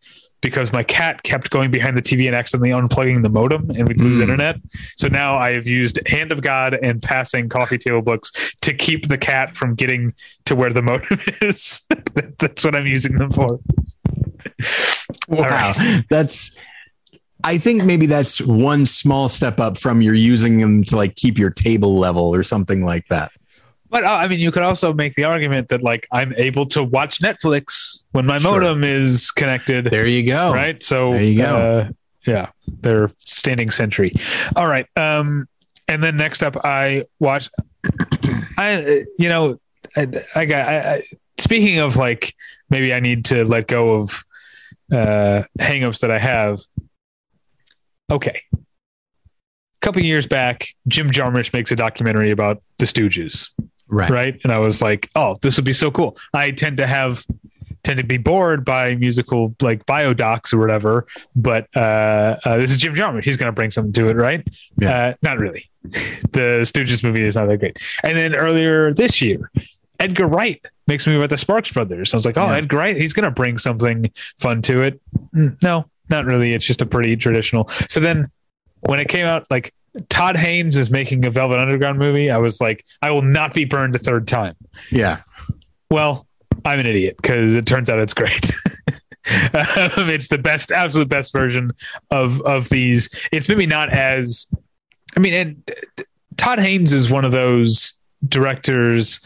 because 0.40 0.72
my 0.72 0.82
cat 0.84 1.22
kept 1.24 1.50
going 1.50 1.70
behind 1.70 1.96
the 1.96 2.02
TV 2.02 2.26
and 2.26 2.34
accidentally 2.36 2.70
unplugging 2.70 3.22
the 3.22 3.28
modem 3.28 3.70
and 3.70 3.88
we'd 3.88 4.00
lose 4.00 4.18
Mm. 4.18 4.22
internet. 4.22 4.56
So 4.96 5.08
now 5.08 5.36
I 5.36 5.52
have 5.54 5.66
used 5.66 5.98
Hand 6.06 6.30
of 6.32 6.42
God 6.42 6.74
and 6.82 7.02
Passing 7.02 7.48
coffee 7.48 7.78
table 7.78 8.02
books 8.02 8.30
to 8.60 8.72
keep 8.72 9.08
the 9.08 9.18
cat 9.18 9.56
from 9.56 9.74
getting 9.74 10.12
to 10.44 10.54
where 10.54 10.72
the 10.72 10.82
modem 10.82 11.18
is. 11.42 11.86
That's 12.38 12.64
what 12.64 12.76
I'm 12.76 12.86
using 12.86 13.16
them 13.18 13.30
for. 13.30 13.58
Wow. 15.28 15.72
That's 16.10 16.56
I 17.44 17.56
think 17.58 17.84
maybe 17.84 18.06
that's 18.06 18.40
one 18.40 18.84
small 18.84 19.28
step 19.28 19.60
up 19.60 19.78
from 19.78 20.02
you're 20.02 20.12
using 20.14 20.58
them 20.58 20.82
to 20.84 20.96
like 20.96 21.14
keep 21.14 21.38
your 21.38 21.50
table 21.50 21.96
level 21.96 22.34
or 22.34 22.42
something 22.42 22.84
like 22.84 23.06
that. 23.10 23.30
But 23.90 24.04
uh, 24.04 24.08
I 24.12 24.28
mean, 24.28 24.38
you 24.38 24.50
could 24.50 24.62
also 24.62 24.92
make 24.92 25.14
the 25.14 25.24
argument 25.24 25.68
that 25.68 25.82
like 25.82 26.06
I'm 26.12 26.34
able 26.36 26.66
to 26.66 26.82
watch 26.82 27.20
Netflix 27.20 28.02
when 28.12 28.26
my 28.26 28.38
Sure. 28.38 28.52
modem 28.60 28.84
is 28.84 29.30
connected, 29.30 29.86
There 29.86 30.06
you 30.06 30.26
go. 30.26 30.52
right? 30.52 30.82
So 30.82 31.12
There 31.12 31.22
you 31.22 31.38
go. 31.38 31.56
Uh, 31.56 31.88
yeah, 32.26 32.50
they're 32.80 33.10
standing 33.20 33.70
sentry. 33.70 34.14
All 34.56 34.66
right. 34.66 34.86
Um, 34.96 35.48
and 35.88 36.02
then 36.04 36.16
next 36.18 36.42
up, 36.42 36.56
I 36.64 37.04
watched. 37.18 37.50
I 38.58 39.04
you 39.18 39.28
know 39.28 39.58
I, 39.96 40.06
I 40.34 40.44
got. 40.44 40.68
I, 40.68 40.94
I, 40.96 41.02
speaking 41.38 41.78
of 41.78 41.96
like 41.96 42.34
maybe 42.68 42.92
I 42.92 43.00
need 43.00 43.24
to 43.26 43.44
let 43.44 43.68
go 43.68 43.94
of 43.94 44.24
uh 44.92 45.44
hangups 45.58 46.00
that 46.00 46.10
I 46.10 46.18
have. 46.18 46.58
Okay. 48.10 48.42
A 48.52 48.58
couple 49.80 50.02
years 50.02 50.26
back, 50.26 50.68
Jim 50.88 51.10
Jarmusch 51.10 51.52
makes 51.52 51.70
a 51.72 51.76
documentary 51.76 52.30
about 52.30 52.62
the 52.78 52.84
Stooges 52.84 53.50
Right. 53.88 54.10
right? 54.10 54.40
And 54.42 54.52
i 54.52 54.58
was 54.58 54.82
like 54.82 55.10
oh 55.14 55.38
this 55.42 55.56
would 55.56 55.64
be 55.64 55.72
so 55.72 55.90
cool. 55.90 56.16
I 56.34 56.50
tend 56.50 56.76
to 56.78 56.86
have 56.86 57.24
tend 57.84 57.98
to 57.98 58.04
be 58.04 58.18
bored 58.18 58.64
by 58.64 58.94
musical 58.96 59.54
like 59.62 59.86
biodocs 59.86 60.52
or 60.52 60.58
whatever 60.58 61.06
but 61.36 61.68
uh, 61.76 62.36
uh 62.44 62.56
this 62.56 62.70
is 62.70 62.76
jim 62.76 62.94
jarmusch. 62.94 63.24
He's 63.24 63.36
going 63.36 63.46
to 63.46 63.52
bring 63.52 63.70
something 63.70 63.92
to 63.94 64.08
it 64.10 64.14
right? 64.16 64.46
Yeah. 64.80 64.90
uh 64.90 65.14
not 65.22 65.38
really. 65.38 65.70
The 66.32 66.64
stooges 66.64 67.02
movie 67.02 67.24
is 67.24 67.36
not 67.36 67.46
that 67.48 67.58
great. 67.58 67.78
And 68.02 68.16
then 68.16 68.34
earlier 68.34 68.92
this 68.92 69.22
year 69.22 69.50
edgar 70.00 70.26
wright 70.26 70.60
makes 70.86 71.06
movie 71.06 71.18
about 71.18 71.30
the 71.30 71.36
sparks 71.36 71.72
brothers. 71.72 72.12
I 72.12 72.16
was 72.18 72.26
like 72.26 72.36
oh 72.36 72.46
Yeah. 72.46 72.56
edgar 72.56 72.76
wright 72.76 72.96
he's 72.96 73.12
going 73.12 73.24
to 73.24 73.30
bring 73.30 73.56
something 73.58 74.10
fun 74.38 74.60
to 74.62 74.82
it. 74.82 75.00
Mm, 75.34 75.62
no 75.62 75.86
not 76.10 76.24
really. 76.24 76.52
It's 76.54 76.64
just 76.64 76.80
a 76.82 76.86
pretty 76.86 77.16
traditional. 77.16 77.68
So 77.88 78.00
then 78.00 78.30
when 78.80 78.98
it 78.98 79.08
came 79.08 79.26
out 79.26 79.46
like 79.50 79.72
Todd 80.08 80.36
Haynes 80.36 80.76
is 80.76 80.90
making 80.90 81.24
a 81.24 81.30
Velvet 81.30 81.58
Underground 81.58 81.98
movie, 81.98 82.30
I 82.30 82.38
was 82.38 82.60
like, 82.60 82.84
I 83.02 83.10
will 83.10 83.22
not 83.22 83.54
be 83.54 83.64
burned 83.64 83.94
a 83.94 83.98
third 83.98 84.28
time. 84.28 84.54
Yeah. 84.90 85.22
Well, 85.90 86.26
I'm 86.64 86.78
an 86.78 86.86
idiot 86.86 87.16
because 87.20 87.54
it 87.54 87.66
turns 87.66 87.88
out 87.88 87.98
it's 87.98 88.14
great. 88.14 88.50
um, 89.28 90.08
it's 90.08 90.28
the 90.28 90.38
best, 90.38 90.70
absolute 90.72 91.08
best 91.08 91.32
version 91.32 91.72
of 92.10 92.40
of 92.42 92.68
these. 92.68 93.08
It's 93.32 93.48
maybe 93.48 93.66
not 93.66 93.90
as, 93.90 94.46
I 95.16 95.20
mean, 95.20 95.34
and 95.34 95.70
Todd 96.36 96.58
Haynes 96.58 96.92
is 96.92 97.10
one 97.10 97.24
of 97.24 97.32
those 97.32 97.98
directors, 98.26 99.20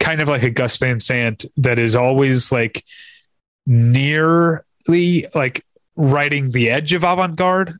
kind 0.00 0.20
of 0.20 0.28
like 0.28 0.42
a 0.42 0.50
Gus 0.50 0.76
Van 0.76 1.00
Sant, 1.00 1.44
that 1.56 1.78
is 1.78 1.94
always 1.94 2.52
like 2.52 2.84
nearly 3.66 5.26
like 5.34 5.64
riding 5.96 6.50
the 6.50 6.70
edge 6.70 6.92
of 6.92 7.04
avant-garde. 7.04 7.78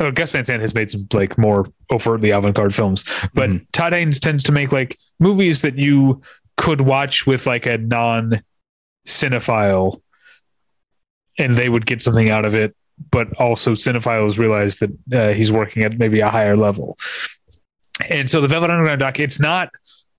Oh, 0.00 0.10
Gus 0.10 0.30
Van 0.30 0.44
Sant 0.44 0.60
has 0.60 0.74
made 0.74 0.90
some 0.90 1.06
like 1.12 1.36
more 1.36 1.66
overtly 1.92 2.30
avant-garde 2.30 2.74
films, 2.74 3.04
but 3.34 3.50
mm-hmm. 3.50 3.64
Todd 3.72 3.92
Haynes 3.92 4.20
tends 4.20 4.44
to 4.44 4.52
make 4.52 4.70
like 4.70 4.96
movies 5.18 5.62
that 5.62 5.76
you 5.76 6.22
could 6.56 6.80
watch 6.80 7.26
with 7.26 7.46
like 7.46 7.66
a 7.66 7.78
non 7.78 8.42
cinephile 9.06 10.00
and 11.38 11.56
they 11.56 11.68
would 11.68 11.86
get 11.86 12.02
something 12.02 12.30
out 12.30 12.44
of 12.44 12.54
it 12.54 12.74
but 13.10 13.32
also 13.38 13.72
cinephiles 13.72 14.38
realize 14.38 14.78
that 14.78 14.90
uh, 15.12 15.32
he's 15.32 15.52
working 15.52 15.84
at 15.84 15.98
maybe 15.98 16.20
a 16.20 16.28
higher 16.28 16.56
level. 16.56 16.98
And 18.08 18.30
so 18.30 18.40
the 18.40 18.48
velvet 18.48 18.70
underground 18.70 19.00
doc 19.00 19.18
it's 19.18 19.40
not 19.40 19.70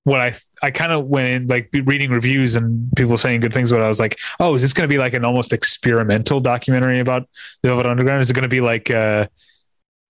what 0.03 0.19
i 0.19 0.33
i 0.63 0.71
kind 0.71 0.91
of 0.91 1.05
went 1.05 1.27
in 1.27 1.47
like 1.47 1.69
reading 1.83 2.09
reviews 2.09 2.55
and 2.55 2.89
people 2.95 3.17
saying 3.17 3.41
good 3.41 3.53
things 3.53 3.71
about 3.71 3.81
it. 3.81 3.85
I 3.85 3.89
was 3.89 3.99
like 3.99 4.17
oh 4.39 4.55
is 4.55 4.61
this 4.61 4.73
going 4.73 4.89
to 4.89 4.93
be 4.93 4.99
like 4.99 5.13
an 5.13 5.23
almost 5.23 5.53
experimental 5.53 6.39
documentary 6.39 6.99
about 6.99 7.29
the 7.61 7.69
velvet 7.69 7.85
underground? 7.85 8.21
Is 8.21 8.29
it 8.29 8.33
going 8.33 8.43
to 8.43 8.49
be 8.49 8.61
like 8.61 8.89
uh 8.89 9.27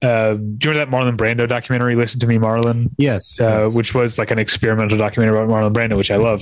um, 0.02 0.56
do 0.58 0.70
you 0.70 0.74
remember 0.74 0.86
that 0.86 0.90
Marlon 0.90 1.18
Brando 1.18 1.48
documentary? 1.48 1.96
Listen 1.96 2.20
to 2.22 2.28
me, 2.28 2.38
Marlon. 2.38 2.90
Yes, 2.98 3.38
uh, 3.40 3.64
yes. 3.64 3.76
which 3.76 3.94
was 3.94 4.18
like 4.18 4.32
an 4.32 4.40
experimental 4.40 4.98
documentary 4.98 5.38
about 5.38 5.50
Marlon 5.50 5.74
Brando, 5.74 5.98
which 5.98 6.12
I 6.12 6.16
love. 6.16 6.42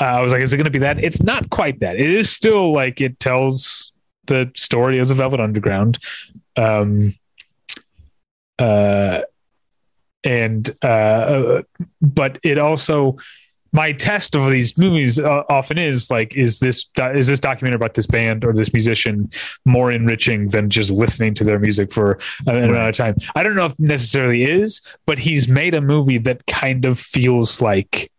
Uh, 0.00 0.04
I 0.04 0.20
was 0.22 0.32
like, 0.32 0.40
is 0.40 0.52
it 0.52 0.56
going 0.56 0.64
to 0.64 0.70
be 0.70 0.78
that? 0.78 1.02
It's 1.02 1.22
not 1.22 1.50
quite 1.50 1.80
that. 1.80 1.96
It 1.96 2.08
is 2.08 2.30
still 2.30 2.72
like 2.72 3.02
it 3.02 3.20
tells 3.20 3.92
the 4.26 4.50
story 4.56 4.98
of 4.98 5.08
the 5.08 5.14
Velvet 5.14 5.40
Underground. 5.40 5.98
Um, 6.56 7.14
uh, 8.58 9.20
and 10.22 10.70
uh, 10.82 11.62
but 12.00 12.38
it 12.42 12.58
also 12.58 13.18
my 13.74 13.90
test 13.90 14.36
of 14.36 14.48
these 14.50 14.78
movies 14.78 15.18
uh, 15.18 15.42
often 15.50 15.78
is 15.78 16.08
like 16.10 16.34
is 16.36 16.60
this 16.60 16.86
is 17.14 17.26
this 17.26 17.40
documentary 17.40 17.76
about 17.76 17.94
this 17.94 18.06
band 18.06 18.44
or 18.44 18.52
this 18.54 18.72
musician 18.72 19.28
more 19.64 19.90
enriching 19.90 20.46
than 20.48 20.70
just 20.70 20.90
listening 20.90 21.34
to 21.34 21.44
their 21.44 21.58
music 21.58 21.92
for 21.92 22.12
an 22.46 22.54
right. 22.54 22.64
amount 22.64 22.88
of 22.88 22.96
time 22.96 23.16
i 23.34 23.42
don't 23.42 23.56
know 23.56 23.66
if 23.66 23.78
necessarily 23.78 24.44
is 24.44 24.80
but 25.06 25.18
he's 25.18 25.48
made 25.48 25.74
a 25.74 25.80
movie 25.80 26.18
that 26.18 26.46
kind 26.46 26.84
of 26.84 26.98
feels 26.98 27.60
like 27.60 28.10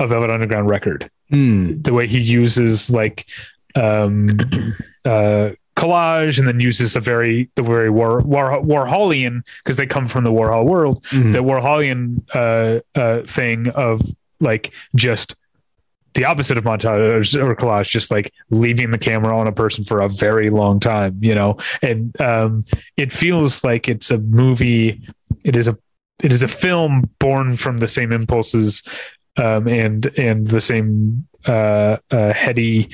a 0.00 0.06
velvet 0.06 0.30
underground 0.30 0.68
record 0.68 1.08
mm. 1.32 1.82
the 1.84 1.92
way 1.92 2.06
he 2.06 2.18
uses 2.18 2.90
like 2.90 3.24
um 3.76 4.36
uh 5.04 5.50
collage 5.78 6.38
and 6.38 6.48
then 6.48 6.58
uses 6.58 6.94
the 6.94 7.00
very 7.00 7.48
the 7.54 7.62
very 7.62 7.88
war, 7.88 8.20
war 8.20 8.60
Warholian 8.60 9.42
because 9.62 9.76
they 9.76 9.86
come 9.86 10.08
from 10.08 10.24
the 10.24 10.32
Warhol 10.32 10.66
world. 10.66 11.04
Mm-hmm. 11.04 11.32
The 11.32 11.38
Warholian 11.38 12.24
uh, 12.34 12.80
uh, 12.98 13.22
thing 13.26 13.68
of 13.70 14.02
like 14.40 14.72
just 14.96 15.36
the 16.14 16.24
opposite 16.24 16.58
of 16.58 16.64
montage 16.64 17.40
or 17.40 17.54
collage, 17.54 17.90
just 17.90 18.10
like 18.10 18.32
leaving 18.50 18.90
the 18.90 18.98
camera 18.98 19.38
on 19.38 19.46
a 19.46 19.52
person 19.52 19.84
for 19.84 20.00
a 20.00 20.08
very 20.08 20.50
long 20.50 20.80
time, 20.80 21.16
you 21.20 21.34
know. 21.34 21.56
And 21.80 22.20
um, 22.20 22.64
it 22.96 23.12
feels 23.12 23.62
like 23.62 23.88
it's 23.88 24.10
a 24.10 24.18
movie. 24.18 25.00
It 25.44 25.54
is 25.54 25.68
a 25.68 25.78
it 26.24 26.32
is 26.32 26.42
a 26.42 26.48
film 26.48 27.08
born 27.20 27.56
from 27.56 27.78
the 27.78 27.86
same 27.86 28.10
impulses 28.10 28.82
um, 29.36 29.68
and 29.68 30.06
and 30.18 30.48
the 30.48 30.60
same 30.60 31.28
uh, 31.46 31.98
uh, 32.10 32.32
heady 32.32 32.90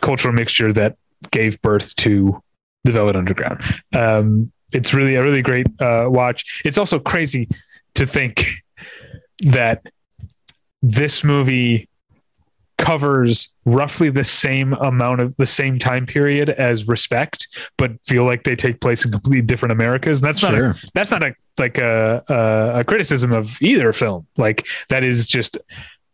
cultural 0.00 0.32
mixture 0.32 0.72
that 0.72 0.96
gave 1.30 1.60
birth 1.62 1.94
to 1.96 2.42
the 2.84 2.92
Velvet 2.92 3.16
Underground. 3.16 3.60
Um, 3.92 4.52
it's 4.72 4.94
really 4.94 5.16
a 5.16 5.22
really 5.22 5.42
great 5.42 5.66
uh, 5.80 6.06
watch. 6.08 6.62
It's 6.64 6.78
also 6.78 6.98
crazy 6.98 7.48
to 7.94 8.06
think 8.06 8.46
that 9.40 9.84
this 10.82 11.24
movie 11.24 11.88
covers 12.78 13.54
roughly 13.66 14.08
the 14.08 14.24
same 14.24 14.72
amount 14.74 15.20
of 15.20 15.36
the 15.36 15.44
same 15.44 15.78
time 15.78 16.06
period 16.06 16.48
as 16.48 16.88
respect 16.88 17.46
but 17.76 17.92
feel 18.06 18.24
like 18.24 18.42
they 18.44 18.56
take 18.56 18.80
place 18.80 19.04
in 19.04 19.10
completely 19.10 19.42
different 19.42 19.70
americas 19.70 20.22
and 20.22 20.28
that's 20.28 20.42
not 20.42 20.54
sure. 20.54 20.70
a, 20.70 20.74
that's 20.94 21.10
not 21.10 21.22
a 21.22 21.34
like 21.58 21.76
a, 21.76 22.24
a, 22.28 22.80
a 22.80 22.84
criticism 22.84 23.32
of 23.32 23.60
either 23.60 23.92
film 23.92 24.26
like 24.38 24.66
that 24.88 25.04
is 25.04 25.26
just 25.26 25.58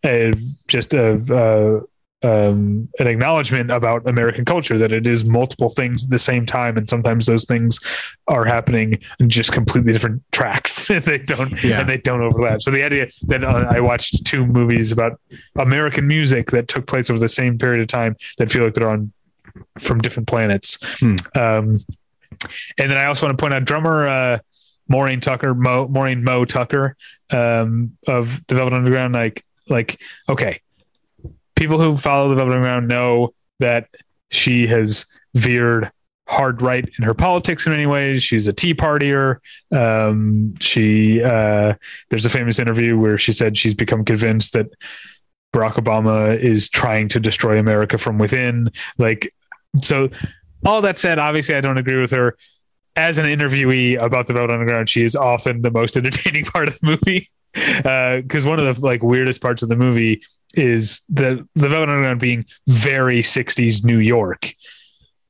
a 0.05 0.33
just 0.67 0.93
a, 0.93 1.15
a 1.31 1.81
um, 2.27 2.89
an 2.99 3.07
acknowledgement 3.07 3.71
about 3.71 4.09
American 4.09 4.45
culture 4.45 4.77
that 4.79 4.91
it 4.91 5.07
is 5.07 5.25
multiple 5.25 5.69
things 5.69 6.05
at 6.05 6.11
the 6.11 6.19
same 6.19 6.45
time, 6.45 6.77
and 6.77 6.89
sometimes 6.89 7.27
those 7.27 7.45
things 7.45 7.79
are 8.27 8.45
happening 8.45 8.99
in 9.21 9.29
just 9.29 9.53
completely 9.53 9.93
different 9.93 10.23
tracks, 10.33 10.91
and 10.91 11.05
they 11.05 11.19
don't 11.19 11.63
yeah. 11.63 11.81
and 11.81 11.89
they 11.89 11.99
don't 11.99 12.21
overlap. 12.21 12.61
So 12.63 12.73
the 12.73 12.83
idea 12.83 13.09
that 13.29 13.45
uh, 13.45 13.67
I 13.71 13.81
watched 13.81 14.25
two 14.25 14.45
movies 14.45 14.91
about 14.91 15.21
American 15.57 16.09
music 16.09 16.51
that 16.51 16.67
took 16.67 16.87
place 16.87 17.11
over 17.11 17.21
the 17.21 17.29
same 17.29 17.59
period 17.59 17.81
of 17.81 17.87
time 17.87 18.17
that 18.39 18.51
feel 18.51 18.65
like 18.65 18.75
they're 18.75 18.91
on 18.91 19.13
from 19.79 20.01
different 20.01 20.29
planets. 20.29 20.79
Hmm. 20.99 21.17
Um, 21.37 21.79
and 22.79 22.91
then 22.91 22.99
I 22.99 23.07
also 23.07 23.27
want 23.27 23.39
to 23.39 23.43
point 23.43 23.55
out 23.55 23.65
drummer 23.65 24.09
uh, 24.09 24.39
Maureen 24.89 25.21
Tucker, 25.21 25.55
Mo, 25.55 25.87
Maureen 25.87 26.25
Mo 26.25 26.45
Tucker 26.45 26.97
um, 27.31 27.97
of 28.09 28.45
the 28.49 28.57
Velvet 28.57 28.75
Underground. 28.75 29.15
Like, 29.15 29.45
like 29.69 30.01
okay, 30.29 30.61
people 31.57 31.81
who 31.81 31.97
follow 31.97 32.29
the 32.29 32.37
Velvet 32.37 32.53
Underground 32.53 32.89
know 32.89 33.35
that 33.59 33.89
she 34.31 34.67
has 34.67 35.07
veered 35.35 35.91
hard 36.29 36.61
right 36.61 36.89
in 36.99 37.05
her 37.05 37.15
politics 37.15 37.67
in 37.67 37.73
many 37.73 37.87
ways. 37.87 38.23
She's 38.23 38.49
a 38.49 38.53
Tea 38.53 38.75
Partier. 38.75 39.39
Um, 39.73 40.55
she 40.61 41.23
uh, 41.23 41.75
there's 42.11 42.27
a 42.27 42.31
famous 42.31 42.59
interview 42.59 42.99
where 42.99 43.19
she 43.19 43.33
said 43.33 43.57
she's 43.57 43.75
become 43.75 44.05
convinced 44.05 44.53
that 44.53 44.67
Barack 45.53 45.75
Obama 45.75 46.39
is 46.39 46.69
trying 46.69 47.09
to 47.09 47.21
destroy 47.21 47.59
America 47.59 47.97
from 47.97 48.19
within. 48.19 48.71
Like, 48.99 49.33
so 49.83 50.11
all 50.65 50.83
that 50.83 50.99
said, 50.99 51.19
obviously 51.19 51.55
I 51.55 51.61
don't 51.61 51.79
agree 51.79 52.01
with 52.01 52.11
her. 52.11 52.37
As 52.97 53.19
an 53.19 53.27
interviewee 53.27 54.03
about 54.03 54.27
the 54.27 54.33
Velvet 54.33 54.55
Underground, 54.55 54.89
she 54.89 55.03
is 55.03 55.15
often 55.15 55.63
the 55.63 55.71
most 55.71 55.97
entertaining 55.97 56.45
part 56.47 56.69
of 56.69 56.79
the 56.81 56.87
movie 56.87 57.29
because 57.57 58.47
uh, 58.47 58.49
one 58.49 58.61
of 58.61 58.77
the 58.77 58.85
like 58.85 59.03
weirdest 59.03 59.41
parts 59.41 59.63
of 59.63 59.69
the 59.69 59.77
movie 59.77 60.23
is 60.55 61.01
the 61.09 61.47
the 61.55 61.69
Velvet 61.69 61.89
Underground 61.89 62.21
being 62.21 62.45
very 62.67 63.21
60s 63.21 63.85
New 63.85 63.99
York. 63.99 64.55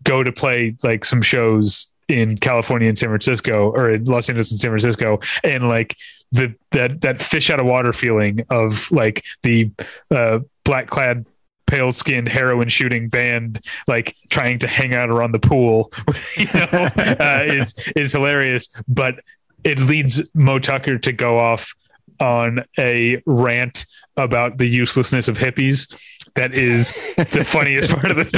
Go 0.03 0.23
to 0.23 0.33
play 0.33 0.77
like 0.83 1.05
some 1.05 1.23
shows 1.23 1.91
in 2.09 2.37
California 2.39 2.89
and 2.89 2.99
San 2.99 3.09
Francisco 3.09 3.73
or 3.73 3.91
in 3.91 4.05
Los 4.05 4.29
Angeles 4.29 4.53
and 4.53 4.61
San 4.61 4.71
Francisco 4.71 5.19
and 5.43 5.69
like 5.69 5.97
the 6.33 6.55
that 6.73 7.01
that 7.01 7.21
fish 7.21 7.51
out 7.51 7.61
of 7.61 7.67
water 7.67 7.93
feeling 7.93 8.41
of 8.51 8.91
like 8.93 9.25
the 9.43 9.71
uh, 10.11 10.41
black 10.65 10.89
clad 10.89 11.27
pale 11.67 11.93
skinned 11.93 12.29
heroin 12.29 12.69
shooting 12.69 13.09
band 13.09 13.61
like 13.89 14.15
trying 14.31 14.59
to 14.59 14.69
hang 14.69 14.95
out 14.95 15.11
around 15.11 15.33
the 15.33 15.39
pool 15.39 15.93
you 16.37 16.47
know 16.55 16.69
uh, 17.21 17.43
is 17.45 17.75
is 17.97 18.13
hilarious 18.13 18.69
but 18.87 19.21
it 19.65 19.81
leads 19.81 20.23
Mo 20.33 20.61
Tucker 20.61 20.97
to 20.99 21.13
go 21.13 21.39
off 21.39 21.75
on 22.21 22.61
a 22.79 23.23
rant 23.27 23.87
about 24.17 24.59
the 24.59 24.67
uselessness 24.67 25.29
of 25.29 25.39
hippies. 25.39 25.97
That 26.35 26.55
is 26.55 26.93
the 27.17 27.45
funniest 27.45 27.91
part 27.91 28.11
of 28.11 28.17
the 28.17 28.31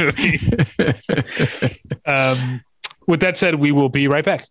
movie. 1.66 2.00
um, 2.06 2.62
with 3.06 3.20
that 3.20 3.36
said, 3.36 3.56
we 3.56 3.72
will 3.72 3.88
be 3.88 4.08
right 4.08 4.24
back. 4.24 4.46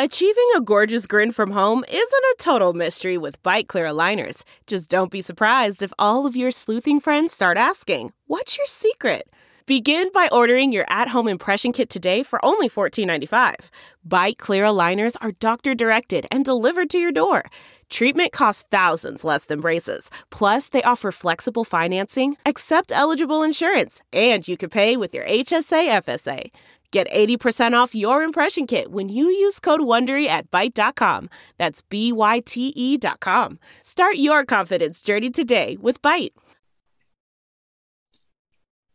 Achieving 0.00 0.48
a 0.56 0.60
gorgeous 0.60 1.08
grin 1.08 1.32
from 1.32 1.50
home 1.50 1.84
isn't 1.88 1.98
a 1.98 2.36
total 2.38 2.72
mystery 2.72 3.18
with 3.18 3.42
Byte 3.42 3.66
clear 3.66 3.84
aligners. 3.84 4.44
Just 4.68 4.88
don't 4.88 5.10
be 5.10 5.20
surprised 5.20 5.82
if 5.82 5.92
all 5.98 6.24
of 6.24 6.36
your 6.36 6.52
sleuthing 6.52 7.00
friends 7.00 7.32
start 7.32 7.58
asking, 7.58 8.12
What's 8.28 8.56
your 8.56 8.66
secret? 8.66 9.28
Begin 9.66 10.08
by 10.14 10.28
ordering 10.30 10.72
your 10.72 10.86
at 10.88 11.08
home 11.08 11.28
impression 11.28 11.72
kit 11.72 11.90
today 11.90 12.22
for 12.22 12.42
only 12.42 12.70
$14.95. 12.70 13.68
Byte 14.08 14.38
clear 14.38 14.64
aligners 14.64 15.16
are 15.20 15.32
doctor 15.32 15.74
directed 15.74 16.26
and 16.30 16.44
delivered 16.44 16.88
to 16.90 16.98
your 16.98 17.12
door. 17.12 17.44
Treatment 17.90 18.32
costs 18.32 18.64
thousands 18.70 19.24
less 19.24 19.44
than 19.46 19.60
braces. 19.60 20.10
Plus, 20.30 20.68
they 20.70 20.82
offer 20.82 21.12
flexible 21.12 21.64
financing, 21.64 22.36
accept 22.44 22.92
eligible 22.92 23.42
insurance, 23.42 24.00
and 24.12 24.46
you 24.48 24.56
can 24.56 24.70
pay 24.70 24.96
with 24.96 25.14
your 25.14 25.24
HSA 25.24 26.02
FSA. 26.02 26.50
Get 26.90 27.10
80% 27.10 27.74
off 27.74 27.94
your 27.94 28.22
impression 28.22 28.66
kit 28.66 28.90
when 28.90 29.10
you 29.10 29.26
use 29.26 29.60
code 29.60 29.80
WONDERY 29.80 30.26
at 30.26 30.50
Byte.com. 30.50 31.28
That's 31.58 31.82
B-Y-T-E 31.82 32.96
dot 32.96 33.20
com. 33.20 33.58
Start 33.82 34.16
your 34.16 34.46
confidence 34.46 35.02
journey 35.02 35.28
today 35.28 35.76
with 35.78 36.00
Byte. 36.00 36.30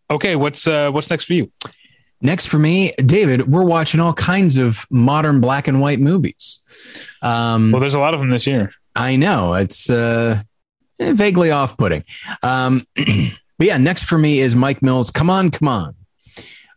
Okay, 0.10 0.36
what's 0.36 0.66
uh, 0.68 0.90
what's 0.92 1.10
next 1.10 1.26
for 1.26 1.34
you? 1.34 1.48
Next 2.22 2.48
for 2.48 2.58
me, 2.58 2.94
David, 3.06 3.52
we're 3.52 3.64
watching 3.64 4.00
all 4.00 4.14
kinds 4.14 4.58
of 4.58 4.86
modern 4.90 5.40
black 5.42 5.68
and 5.68 5.82
white 5.82 6.00
movies. 6.00 6.62
Um, 7.22 7.72
Well, 7.72 7.82
there's 7.82 7.96
a 7.96 8.00
lot 8.00 8.14
of 8.14 8.20
them 8.22 8.30
this 8.30 8.48
year. 8.48 8.72
I 8.96 9.16
know 9.16 9.54
it's 9.56 9.90
uh, 9.90 10.42
vaguely 11.00 11.52
off-putting. 11.52 12.04
Um, 12.44 12.86
but 12.96 13.68
yeah, 13.68 13.78
next 13.78 14.04
for 14.04 14.18
me 14.18 14.40
is 14.40 14.56
Mike 14.56 14.82
Mills. 14.82 15.10
Come 15.12 15.30
on, 15.30 15.50
come 15.52 15.68
on, 15.68 15.96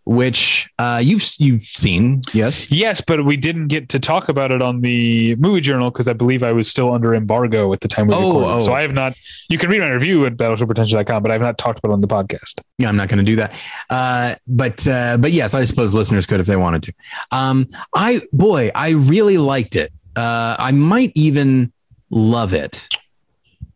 which 0.04 0.68
uh, 0.78 1.00
you've 1.02 1.24
you've 1.38 1.62
seen, 1.62 2.22
yes? 2.32 2.70
Yes, 2.70 3.00
but 3.00 3.24
we 3.24 3.36
didn't 3.36 3.66
get 3.68 3.88
to 3.90 3.98
talk 3.98 4.28
about 4.28 4.52
it 4.52 4.62
on 4.62 4.80
the 4.80 5.34
movie 5.36 5.60
journal 5.60 5.90
because 5.90 6.06
I 6.06 6.12
believe 6.12 6.42
I 6.42 6.52
was 6.52 6.68
still 6.68 6.92
under 6.92 7.12
embargo 7.14 7.72
at 7.72 7.80
the 7.80 7.88
time 7.88 8.06
we 8.06 8.14
Oh, 8.14 8.28
recorded. 8.28 8.48
oh. 8.48 8.60
So 8.60 8.72
I 8.72 8.82
have 8.82 8.92
not. 8.94 9.14
You 9.48 9.58
can 9.58 9.68
read 9.68 9.80
my 9.80 9.90
review 9.92 10.24
at 10.26 10.36
battleshippretension.com, 10.36 11.22
but 11.22 11.30
I 11.32 11.34
have 11.34 11.42
not 11.42 11.58
talked 11.58 11.78
about 11.80 11.90
it 11.90 11.94
on 11.94 12.00
the 12.02 12.06
podcast. 12.08 12.60
Yeah, 12.78 12.88
I'm 12.88 12.96
not 12.96 13.08
going 13.08 13.18
to 13.18 13.24
do 13.24 13.36
that. 13.36 13.52
Uh, 13.90 14.36
but 14.46 14.86
uh, 14.86 15.16
but 15.18 15.32
yes, 15.32 15.54
I 15.54 15.64
suppose 15.64 15.92
listeners 15.92 16.24
could 16.26 16.40
if 16.40 16.46
they 16.46 16.56
wanted 16.56 16.84
to. 16.84 16.92
Um, 17.32 17.66
I 17.94 18.22
boy, 18.32 18.70
I 18.74 18.90
really 18.90 19.38
liked 19.38 19.74
it. 19.76 19.92
Uh, 20.14 20.56
I 20.58 20.70
might 20.70 21.12
even 21.14 21.72
love 22.10 22.52
it. 22.52 22.88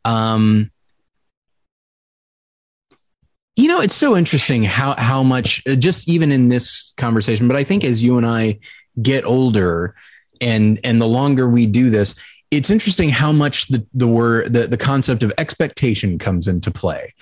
Um, 0.04 0.70
you 3.56 3.68
know, 3.68 3.80
it's 3.80 3.94
so 3.94 4.16
interesting 4.16 4.62
how 4.62 4.94
how 4.96 5.22
much 5.22 5.62
uh, 5.68 5.74
just 5.74 6.08
even 6.08 6.32
in 6.32 6.48
this 6.48 6.92
conversation, 6.96 7.48
but 7.48 7.56
I 7.56 7.64
think 7.64 7.84
as 7.84 8.02
you 8.02 8.16
and 8.16 8.26
I 8.26 8.58
get 9.02 9.24
older 9.24 9.94
and 10.40 10.80
and 10.82 11.00
the 11.00 11.06
longer 11.06 11.48
we 11.48 11.66
do 11.66 11.90
this, 11.90 12.14
it's 12.50 12.70
interesting 12.70 13.10
how 13.10 13.32
much 13.32 13.68
the 13.68 13.86
the 13.92 14.06
word 14.06 14.52
the, 14.52 14.66
the 14.66 14.76
concept 14.78 15.22
of 15.22 15.32
expectation 15.36 16.18
comes 16.18 16.48
into 16.48 16.70
play. 16.70 17.14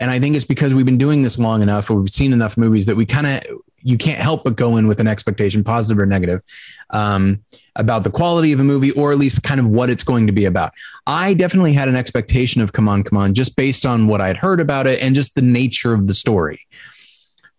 And 0.00 0.10
I 0.10 0.18
think 0.18 0.34
it's 0.34 0.44
because 0.44 0.74
we've 0.74 0.84
been 0.84 0.98
doing 0.98 1.22
this 1.22 1.38
long 1.38 1.62
enough, 1.62 1.88
or 1.88 1.94
we've 1.94 2.10
seen 2.10 2.32
enough 2.32 2.56
movies 2.56 2.86
that 2.86 2.96
we 2.96 3.06
kind 3.06 3.26
of 3.26 3.42
you 3.84 3.98
can't 3.98 4.18
help 4.18 4.42
but 4.42 4.56
go 4.56 4.76
in 4.78 4.88
with 4.88 4.98
an 4.98 5.06
expectation, 5.06 5.62
positive 5.62 6.00
or 6.00 6.06
negative, 6.06 6.42
um, 6.90 7.44
about 7.76 8.02
the 8.02 8.10
quality 8.10 8.52
of 8.52 8.58
a 8.58 8.64
movie, 8.64 8.90
or 8.92 9.12
at 9.12 9.18
least 9.18 9.42
kind 9.42 9.60
of 9.60 9.66
what 9.66 9.90
it's 9.90 10.02
going 10.02 10.26
to 10.26 10.32
be 10.32 10.46
about. 10.46 10.72
I 11.06 11.34
definitely 11.34 11.74
had 11.74 11.88
an 11.88 11.94
expectation 11.94 12.62
of 12.62 12.72
Come 12.72 12.88
On, 12.88 13.04
Come 13.04 13.18
On, 13.18 13.34
just 13.34 13.56
based 13.56 13.84
on 13.84 14.06
what 14.06 14.20
I'd 14.20 14.38
heard 14.38 14.60
about 14.60 14.86
it 14.86 15.00
and 15.02 15.14
just 15.14 15.34
the 15.34 15.42
nature 15.42 15.92
of 15.92 16.06
the 16.06 16.14
story. 16.14 16.60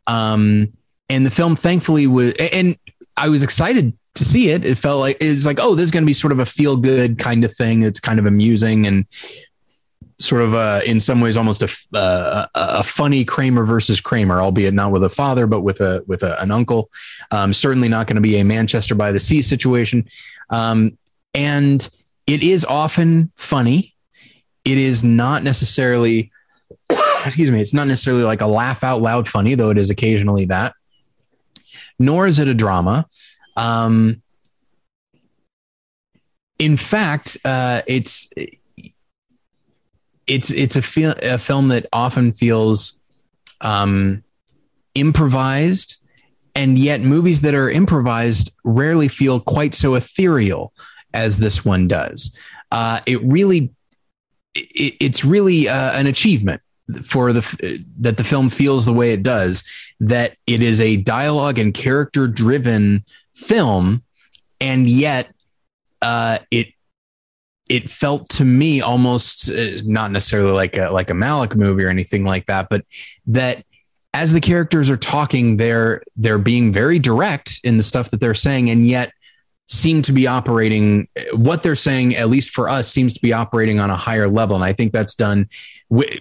Um, 0.08 0.72
and 1.10 1.26
the 1.26 1.32
film, 1.32 1.56
thankfully, 1.56 2.08
was, 2.08 2.34
and 2.34 2.76
I 3.16 3.30
was 3.30 3.44
excited 3.44 3.96
to 4.16 4.26
see 4.26 4.50
it. 4.50 4.66
It 4.66 4.78
felt 4.78 5.00
like 5.00 5.18
it 5.22 5.34
was 5.34 5.46
like, 5.46 5.60
oh, 5.62 5.76
this 5.76 5.86
is 5.86 5.92
going 5.92 6.04
to 6.04 6.08
be 6.08 6.14
sort 6.14 6.32
of 6.32 6.40
a 6.40 6.46
feel 6.46 6.76
good 6.76 7.20
kind 7.20 7.46
of 7.46 7.54
thing. 7.54 7.84
It's 7.84 8.00
kind 8.00 8.18
of 8.18 8.26
amusing 8.26 8.88
and 8.88 9.06
sort 10.20 10.42
of 10.42 10.54
uh, 10.54 10.82
in 10.86 11.00
some 11.00 11.20
ways 11.20 11.36
almost 11.36 11.62
a, 11.62 11.98
uh, 11.98 12.46
a 12.56 12.84
funny 12.84 13.26
Kramer 13.26 13.66
versus 13.66 14.00
Kramer, 14.00 14.42
albeit 14.42 14.74
not 14.74 14.92
with 14.92 15.04
a 15.04 15.10
father, 15.10 15.48
but 15.48 15.62
with 15.62 15.82
a 15.82 16.04
with 16.08 16.24
a, 16.24 16.42
an 16.42 16.52
uncle. 16.52 16.90
Um, 17.32 17.54
certainly 17.54 17.90
not 17.90 18.08
going 18.08 18.16
to 18.16 18.22
be 18.22 18.38
a 18.38 18.46
Manchester 18.46 18.96
by 18.96 19.12
the 19.12 19.20
Sea 19.20 19.42
situation. 19.42 20.08
Um, 20.50 20.98
and 21.34 21.88
it 22.28 22.44
is 22.44 22.66
often 22.66 23.32
funny. 23.36 23.94
It 24.64 24.78
is 24.78 25.04
not 25.04 25.44
necessarily, 25.44 26.32
excuse 27.26 27.52
me, 27.52 27.62
it's 27.62 27.74
not 27.74 27.88
necessarily 27.88 28.24
like 28.24 28.42
a 28.42 28.48
laugh 28.48 28.84
out 28.84 29.02
loud 29.02 29.28
funny, 29.28 29.56
though 29.56 29.70
it 29.70 29.78
is 29.78 29.90
occasionally 29.90 30.46
that. 30.46 30.74
Nor 32.00 32.28
is 32.28 32.40
it 32.40 32.48
a 32.48 32.54
drama. 32.54 33.06
Um, 33.58 34.22
in 36.58 36.78
fact, 36.78 37.38
uh, 37.44 37.82
it's 37.86 38.30
it's 40.28 40.52
it's 40.52 40.76
a, 40.76 40.82
feel, 40.82 41.14
a 41.22 41.38
film 41.38 41.68
that 41.70 41.86
often 41.94 42.32
feels 42.32 43.00
um, 43.62 44.24
improvised, 44.94 45.98
and 46.56 46.80
yet 46.80 47.02
movies 47.02 47.42
that 47.42 47.54
are 47.54 47.70
improvised 47.70 48.52
rarely 48.64 49.08
feel 49.08 49.40
quite 49.40 49.76
so 49.76 49.96
ethereal 49.96 50.74
as 51.14 51.38
this 51.38 51.64
one 51.64 51.88
does. 51.88 52.36
Uh, 52.72 53.00
it 53.06 53.22
really, 53.24 53.72
it, 54.56 54.96
it's 55.00 55.24
really 55.24 55.68
uh, 55.68 55.98
an 55.98 56.08
achievement 56.08 56.62
for 57.04 57.34
the 57.34 57.84
that 58.00 58.18
the 58.18 58.24
film 58.24 58.50
feels 58.50 58.86
the 58.86 58.94
way 58.94 59.12
it 59.12 59.24
does. 59.24 59.64
That 60.00 60.38
it 60.48 60.62
is 60.62 60.82
a 60.82 60.98
dialogue 60.98 61.60
and 61.60 61.74
character 61.74 62.28
driven 62.28 63.06
film, 63.34 64.04
and 64.60 64.88
yet 64.88 65.32
uh, 66.02 66.40
it 66.52 66.75
it 67.68 67.90
felt 67.90 68.30
to 68.30 68.46
me 68.46 68.82
almost 68.82 69.50
uh, 69.50 69.78
not 69.84 70.12
necessarily 70.12 70.52
like 70.52 70.78
a 70.78 70.90
like 70.90 71.10
a 71.10 71.14
Malick 71.14 71.56
movie 71.56 71.84
or 71.84 71.90
anything 71.90 72.24
like 72.24 72.46
that, 72.46 72.68
but 72.70 72.86
that 73.28 73.66
as 74.14 74.32
the 74.32 74.42
characters 74.42 74.90
are 74.90 74.98
talking, 74.98 75.58
they're 75.58 76.04
they're 76.16 76.38
being 76.38 76.72
very 76.72 77.00
direct 77.00 77.60
in 77.64 77.78
the 77.78 77.84
stuff 77.84 78.12
that 78.12 78.22
they're 78.22 78.34
saying, 78.34 78.70
and 78.70 78.88
yet 78.88 79.12
seem 79.68 80.02
to 80.04 80.12
be 80.12 80.28
operating 80.28 81.08
what 81.34 81.64
they're 81.64 81.76
saying 81.76 82.16
at 82.16 82.30
least 82.30 82.52
for 82.52 82.70
us 82.70 82.88
seems 82.88 83.14
to 83.16 83.22
be 83.22 83.34
operating 83.34 83.80
on 83.80 83.90
a 83.90 83.96
higher 83.96 84.28
level. 84.28 84.56
And 84.56 84.64
i 84.64 84.72
think 84.72 84.94
that's 84.94 85.16
done 85.16 85.50
with 85.90 86.20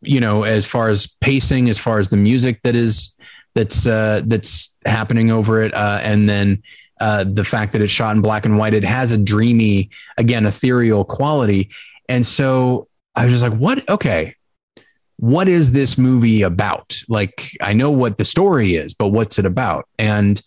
you 0.00 0.20
know 0.20 0.44
as 0.44 0.64
far 0.64 0.88
as 0.88 1.06
pacing 1.20 1.68
as 1.68 1.78
far 1.78 1.98
as 1.98 2.08
the 2.08 2.16
music 2.16 2.62
that 2.62 2.74
is 2.74 3.14
that's 3.54 3.86
uh 3.86 4.22
that's 4.26 4.74
happening 4.86 5.30
over 5.30 5.62
it 5.62 5.74
uh 5.74 6.00
and 6.02 6.28
then 6.28 6.62
uh, 7.00 7.24
the 7.24 7.44
fact 7.44 7.72
that 7.72 7.82
it's 7.82 7.92
shot 7.92 8.16
in 8.16 8.22
black 8.22 8.46
and 8.46 8.58
white, 8.58 8.74
it 8.74 8.84
has 8.84 9.12
a 9.12 9.18
dreamy, 9.18 9.90
again, 10.16 10.46
ethereal 10.46 11.04
quality. 11.04 11.70
And 12.08 12.24
so 12.26 12.88
I 13.14 13.24
was 13.24 13.34
just 13.34 13.42
like, 13.42 13.58
what? 13.58 13.88
Okay. 13.88 14.34
What 15.18 15.48
is 15.48 15.70
this 15.70 15.96
movie 15.96 16.42
about? 16.42 17.02
Like, 17.08 17.50
I 17.62 17.72
know 17.72 17.90
what 17.90 18.18
the 18.18 18.24
story 18.24 18.74
is, 18.74 18.92
but 18.92 19.08
what's 19.08 19.38
it 19.38 19.46
about? 19.46 19.88
And, 19.98 20.40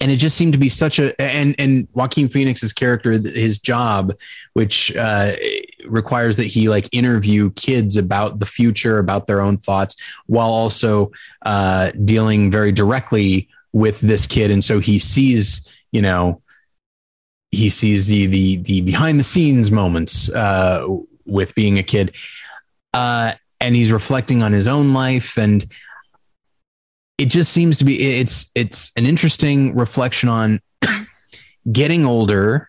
and 0.00 0.10
it 0.10 0.16
just 0.16 0.36
seemed 0.36 0.52
to 0.52 0.58
be 0.58 0.68
such 0.68 0.98
a, 0.98 1.20
and, 1.20 1.56
and 1.58 1.88
Joaquin 1.92 2.28
Phoenix's 2.28 2.72
character, 2.72 3.12
his 3.12 3.58
job, 3.58 4.12
which, 4.52 4.94
uh, 4.96 5.32
requires 5.86 6.36
that 6.36 6.44
he 6.44 6.68
like 6.68 6.88
interview 6.92 7.50
kids 7.50 7.96
about 7.96 8.38
the 8.38 8.46
future, 8.46 8.98
about 8.98 9.26
their 9.26 9.40
own 9.40 9.56
thoughts, 9.56 9.96
while 10.26 10.50
also, 10.50 11.10
uh, 11.42 11.90
dealing 12.04 12.50
very 12.50 12.70
directly 12.70 13.48
with 13.72 14.00
this 14.00 14.26
kid. 14.26 14.50
And 14.50 14.64
so 14.64 14.80
he 14.80 14.98
sees 14.98 15.66
you 15.92 16.02
know 16.02 16.42
he 17.50 17.70
sees 17.70 18.06
the 18.06 18.26
the 18.26 18.56
the 18.58 18.80
behind 18.82 19.18
the 19.18 19.24
scenes 19.24 19.70
moments 19.70 20.30
uh 20.30 20.86
with 21.24 21.54
being 21.54 21.78
a 21.78 21.82
kid 21.82 22.14
uh 22.92 23.32
and 23.60 23.74
he's 23.74 23.90
reflecting 23.90 24.42
on 24.42 24.52
his 24.52 24.68
own 24.68 24.92
life. 24.92 25.36
And 25.36 25.64
it 27.18 27.26
just 27.26 27.52
seems 27.52 27.78
to 27.78 27.84
be 27.84 28.20
it's 28.20 28.50
it's 28.54 28.92
an 28.96 29.06
interesting 29.06 29.76
reflection 29.76 30.28
on 30.28 30.60
getting 31.72 32.04
older 32.04 32.68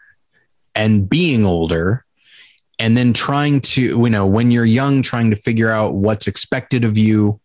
and 0.76 1.10
being 1.10 1.45
older 1.45 2.06
and 2.80 2.96
then 2.96 3.14
trying 3.14 3.60
to 3.60 3.82
you 3.82 4.10
know 4.10 4.26
when 4.26 4.52
you're 4.52 4.66
young 4.66 5.02
trying 5.02 5.30
to 5.30 5.36
figure 5.36 5.70
out 5.70 5.94
what's 5.94 6.28
expected 6.28 6.84
of 6.84 6.98
you. 6.98 7.40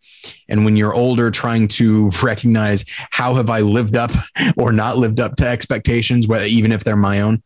And 0.49 0.65
when 0.65 0.75
you're 0.75 0.95
older 0.95 1.29
trying 1.29 1.67
to 1.69 2.09
recognize 2.23 2.83
how 3.11 3.35
have 3.35 3.49
i 3.49 3.59
lived 3.59 3.95
up 3.95 4.11
or 4.57 4.71
not 4.71 4.97
lived 4.97 5.19
up 5.19 5.35
to 5.37 5.47
expectations 5.47 6.27
whether 6.27 6.45
even 6.45 6.71
if 6.71 6.83
they're 6.83 6.95
my 6.95 7.21
own. 7.21 7.43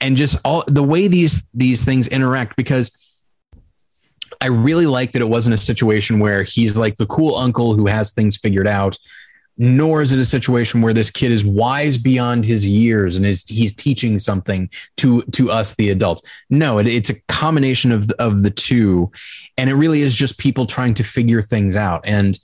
And 0.00 0.16
just 0.16 0.36
all 0.44 0.62
the 0.68 0.84
way 0.84 1.08
these 1.08 1.44
these 1.54 1.82
things 1.82 2.06
interact 2.06 2.56
because 2.56 2.92
i 4.40 4.46
really 4.46 4.86
like 4.86 5.10
that 5.12 5.22
it 5.22 5.28
wasn't 5.28 5.54
a 5.54 5.58
situation 5.58 6.20
where 6.20 6.44
he's 6.44 6.76
like 6.76 6.96
the 6.96 7.06
cool 7.06 7.34
uncle 7.34 7.74
who 7.74 7.86
has 7.86 8.12
things 8.12 8.36
figured 8.36 8.68
out 8.68 8.96
nor 9.58 10.00
is 10.00 10.12
it 10.12 10.18
a 10.18 10.24
situation 10.24 10.80
where 10.80 10.94
this 10.94 11.10
kid 11.10 11.32
is 11.32 11.44
wise 11.44 11.98
beyond 11.98 12.44
his 12.44 12.66
years 12.66 13.16
and 13.16 13.26
is 13.26 13.44
he's 13.46 13.72
teaching 13.72 14.18
something 14.18 14.70
to 14.96 15.22
to 15.32 15.50
us 15.50 15.74
the 15.74 15.90
adults. 15.90 16.22
No 16.48 16.78
it, 16.78 16.86
it's 16.86 17.10
a 17.10 17.20
combination 17.22 17.92
of 17.92 18.10
of 18.12 18.42
the 18.42 18.50
two. 18.50 19.10
And 19.56 19.68
it 19.68 19.74
really 19.74 20.02
is 20.02 20.14
just 20.14 20.38
people 20.38 20.64
trying 20.64 20.94
to 20.94 21.04
figure 21.04 21.42
things 21.42 21.76
out. 21.76 22.02
And 22.04 22.38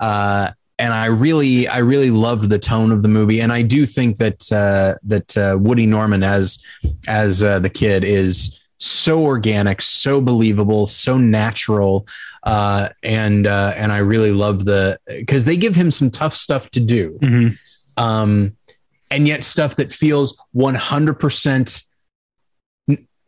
uh 0.00 0.52
and 0.78 0.94
I 0.94 1.06
really, 1.06 1.68
I 1.68 1.78
really 1.78 2.10
loved 2.10 2.48
the 2.48 2.58
tone 2.58 2.90
of 2.90 3.02
the 3.02 3.08
movie, 3.08 3.42
and 3.42 3.52
I 3.52 3.60
do 3.60 3.84
think 3.84 4.16
that 4.16 4.50
uh, 4.50 4.94
that 5.02 5.36
uh, 5.36 5.58
Woody 5.60 5.84
Norman 5.84 6.22
as 6.22 6.58
as 7.06 7.42
uh, 7.42 7.58
the 7.58 7.68
kid 7.68 8.02
is 8.02 8.59
so 8.80 9.22
organic, 9.22 9.82
so 9.82 10.20
believable, 10.20 10.86
so 10.86 11.18
natural, 11.18 12.06
uh, 12.44 12.88
and 13.02 13.46
uh, 13.46 13.74
and 13.76 13.92
I 13.92 13.98
really 13.98 14.32
love 14.32 14.64
the 14.64 14.98
because 15.06 15.44
they 15.44 15.56
give 15.56 15.74
him 15.74 15.90
some 15.90 16.10
tough 16.10 16.34
stuff 16.34 16.70
to 16.70 16.80
do, 16.80 17.18
Mm-hmm. 17.20 18.02
um, 18.02 18.56
and 19.10 19.28
yet 19.28 19.44
stuff 19.44 19.76
that 19.76 19.92
feels 19.92 20.40
one 20.52 20.74
hundred 20.74 21.14
percent 21.14 21.82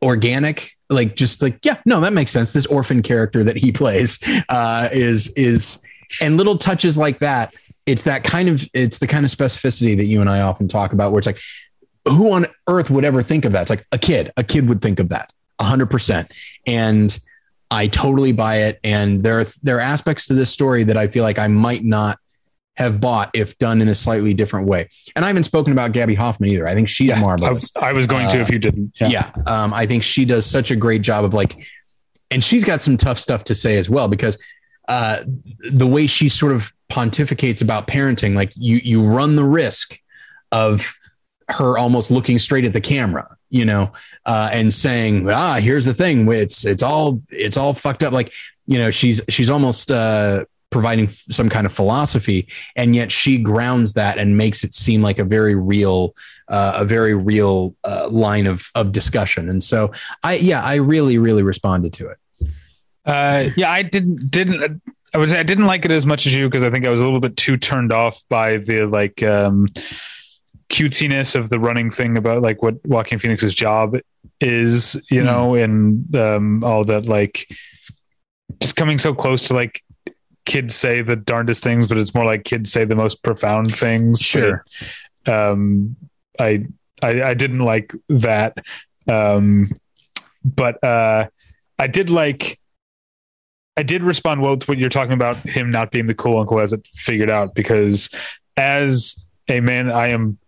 organic. 0.02 0.76
Like 0.88 1.16
just 1.16 1.40
like 1.42 1.58
yeah, 1.64 1.78
no, 1.86 2.00
that 2.00 2.12
makes 2.12 2.30
sense. 2.30 2.52
This 2.52 2.66
orphan 2.66 3.02
character 3.02 3.44
that 3.44 3.56
he 3.56 3.72
plays 3.72 4.18
uh, 4.48 4.88
is 4.92 5.28
is 5.34 5.82
and 6.20 6.36
little 6.36 6.58
touches 6.58 6.98
like 6.98 7.18
that. 7.20 7.54
It's 7.86 8.02
that 8.04 8.24
kind 8.24 8.48
of 8.48 8.66
it's 8.74 8.98
the 8.98 9.06
kind 9.06 9.24
of 9.24 9.30
specificity 9.30 9.96
that 9.96 10.04
you 10.06 10.20
and 10.20 10.30
I 10.30 10.40
often 10.40 10.68
talk 10.68 10.92
about, 10.92 11.12
where 11.12 11.18
it's 11.18 11.26
like, 11.26 11.40
who 12.06 12.32
on 12.32 12.46
earth 12.68 12.90
would 12.90 13.04
ever 13.04 13.22
think 13.22 13.44
of 13.44 13.52
that? 13.52 13.62
It's 13.62 13.70
like 13.70 13.86
a 13.92 13.98
kid. 13.98 14.30
A 14.36 14.44
kid 14.44 14.68
would 14.68 14.80
think 14.80 15.00
of 15.00 15.08
that 15.10 15.32
hundred 15.62 15.90
percent. 15.90 16.30
And 16.66 17.18
I 17.70 17.86
totally 17.86 18.32
buy 18.32 18.56
it. 18.58 18.80
And 18.84 19.22
there 19.22 19.40
are 19.40 19.46
there 19.62 19.76
are 19.78 19.80
aspects 19.80 20.26
to 20.26 20.34
this 20.34 20.50
story 20.50 20.84
that 20.84 20.96
I 20.96 21.08
feel 21.08 21.24
like 21.24 21.38
I 21.38 21.48
might 21.48 21.84
not 21.84 22.18
have 22.76 23.00
bought 23.00 23.30
if 23.34 23.56
done 23.58 23.82
in 23.82 23.88
a 23.88 23.94
slightly 23.94 24.32
different 24.34 24.66
way. 24.66 24.88
And 25.14 25.24
I 25.24 25.28
haven't 25.28 25.44
spoken 25.44 25.72
about 25.72 25.92
Gaby 25.92 26.14
Hoffmann 26.14 26.50
either. 26.50 26.66
I 26.66 26.74
think 26.74 26.88
she's 26.88 27.08
Yeah, 27.08 27.16
I, 27.16 27.20
marvelous. 27.20 27.70
I 27.76 27.92
was 27.92 28.06
going 28.06 28.28
to 28.30 28.40
if 28.40 28.50
you 28.50 28.58
didn't. 28.58 28.92
Uh, 29.00 29.06
yeah. 29.06 29.30
Um, 29.46 29.74
I 29.74 29.86
think 29.86 30.02
she 30.02 30.24
does 30.24 30.46
such 30.46 30.70
a 30.70 30.76
great 30.76 31.02
job 31.02 31.24
of 31.24 31.34
like, 31.34 31.66
and 32.30 32.42
she's 32.42 32.64
got 32.64 32.82
some 32.82 32.96
tough 32.96 33.18
stuff 33.18 33.44
to 33.44 33.54
say 33.54 33.76
as 33.76 33.90
well 33.90 34.08
because 34.08 34.38
uh, 34.88 35.22
the 35.70 35.86
way 35.86 36.06
she 36.06 36.28
sort 36.28 36.52
of 36.52 36.72
pontificates 36.90 37.62
about 37.62 37.86
parenting, 37.86 38.34
like 38.34 38.52
you 38.56 38.80
you 38.82 39.02
run 39.04 39.36
the 39.36 39.44
risk 39.44 39.98
of 40.50 40.94
her 41.48 41.76
almost 41.76 42.10
looking 42.10 42.38
straight 42.38 42.64
at 42.64 42.72
the 42.72 42.80
camera, 42.80 43.36
you 43.52 43.66
know, 43.66 43.92
uh, 44.24 44.48
and 44.50 44.72
saying, 44.72 45.28
"Ah, 45.28 45.60
here's 45.60 45.84
the 45.84 45.94
thing. 45.94 46.26
It's 46.32 46.64
it's 46.64 46.82
all 46.82 47.22
it's 47.28 47.56
all 47.56 47.74
fucked 47.74 48.02
up." 48.02 48.12
Like, 48.12 48.32
you 48.66 48.78
know, 48.78 48.90
she's 48.90 49.20
she's 49.28 49.50
almost 49.50 49.92
uh, 49.92 50.46
providing 50.70 51.08
some 51.08 51.50
kind 51.50 51.66
of 51.66 51.72
philosophy, 51.72 52.48
and 52.74 52.96
yet 52.96 53.12
she 53.12 53.38
grounds 53.38 53.92
that 53.92 54.18
and 54.18 54.38
makes 54.38 54.64
it 54.64 54.72
seem 54.72 55.02
like 55.02 55.18
a 55.18 55.24
very 55.24 55.54
real, 55.54 56.14
uh, 56.48 56.72
a 56.76 56.84
very 56.86 57.14
real 57.14 57.76
uh, 57.84 58.08
line 58.08 58.46
of 58.46 58.70
of 58.74 58.90
discussion. 58.90 59.50
And 59.50 59.62
so, 59.62 59.92
I 60.24 60.36
yeah, 60.36 60.62
I 60.64 60.76
really 60.76 61.18
really 61.18 61.42
responded 61.42 61.92
to 61.94 62.08
it. 62.08 62.18
Uh, 63.04 63.50
yeah, 63.54 63.70
I 63.70 63.82
didn't 63.82 64.30
didn't 64.30 64.80
I 65.14 65.24
say 65.26 65.38
I 65.38 65.42
didn't 65.42 65.66
like 65.66 65.84
it 65.84 65.90
as 65.90 66.06
much 66.06 66.26
as 66.26 66.34
you 66.34 66.48
because 66.48 66.64
I 66.64 66.70
think 66.70 66.86
I 66.86 66.90
was 66.90 67.00
a 67.00 67.04
little 67.04 67.20
bit 67.20 67.36
too 67.36 67.58
turned 67.58 67.92
off 67.92 68.22
by 68.30 68.56
the 68.56 68.86
like 68.86 69.22
um 69.22 69.68
cutesiness 70.72 71.36
of 71.36 71.50
the 71.50 71.60
running 71.60 71.90
thing 71.90 72.16
about 72.16 72.40
like 72.42 72.62
what 72.62 72.74
Joaquin 72.86 73.18
Phoenix's 73.18 73.54
job 73.54 73.96
is, 74.40 75.00
you 75.10 75.20
Hmm. 75.20 75.26
know, 75.26 75.54
and 75.54 76.16
um 76.16 76.64
all 76.64 76.82
that 76.84 77.04
like 77.04 77.46
just 78.60 78.74
coming 78.76 78.98
so 78.98 79.14
close 79.14 79.42
to 79.42 79.54
like 79.54 79.82
kids 80.46 80.74
say 80.74 81.02
the 81.02 81.14
darndest 81.16 81.62
things, 81.62 81.86
but 81.86 81.98
it's 81.98 82.14
more 82.14 82.24
like 82.24 82.44
kids 82.44 82.72
say 82.72 82.84
the 82.84 82.96
most 82.96 83.22
profound 83.22 83.76
things. 83.76 84.20
Sure. 84.20 84.64
Um 85.26 85.94
I 86.40 86.64
I, 87.02 87.22
I 87.22 87.34
didn't 87.34 87.60
like 87.60 87.92
that. 88.08 88.56
Um 89.10 89.68
but 90.44 90.82
uh 90.82 91.28
I 91.78 91.86
did 91.86 92.08
like 92.10 92.58
I 93.76 93.82
did 93.82 94.02
respond 94.04 94.40
well 94.42 94.56
to 94.56 94.66
what 94.66 94.78
you're 94.78 94.88
talking 94.90 95.14
about 95.14 95.36
him 95.36 95.70
not 95.70 95.90
being 95.90 96.06
the 96.06 96.14
cool 96.14 96.38
uncle 96.40 96.60
as 96.60 96.72
it 96.72 96.86
figured 96.94 97.30
out 97.30 97.54
because 97.54 98.10
as 98.56 99.16
a 99.48 99.60
man 99.60 99.90
I 99.90 100.08
am 100.08 100.38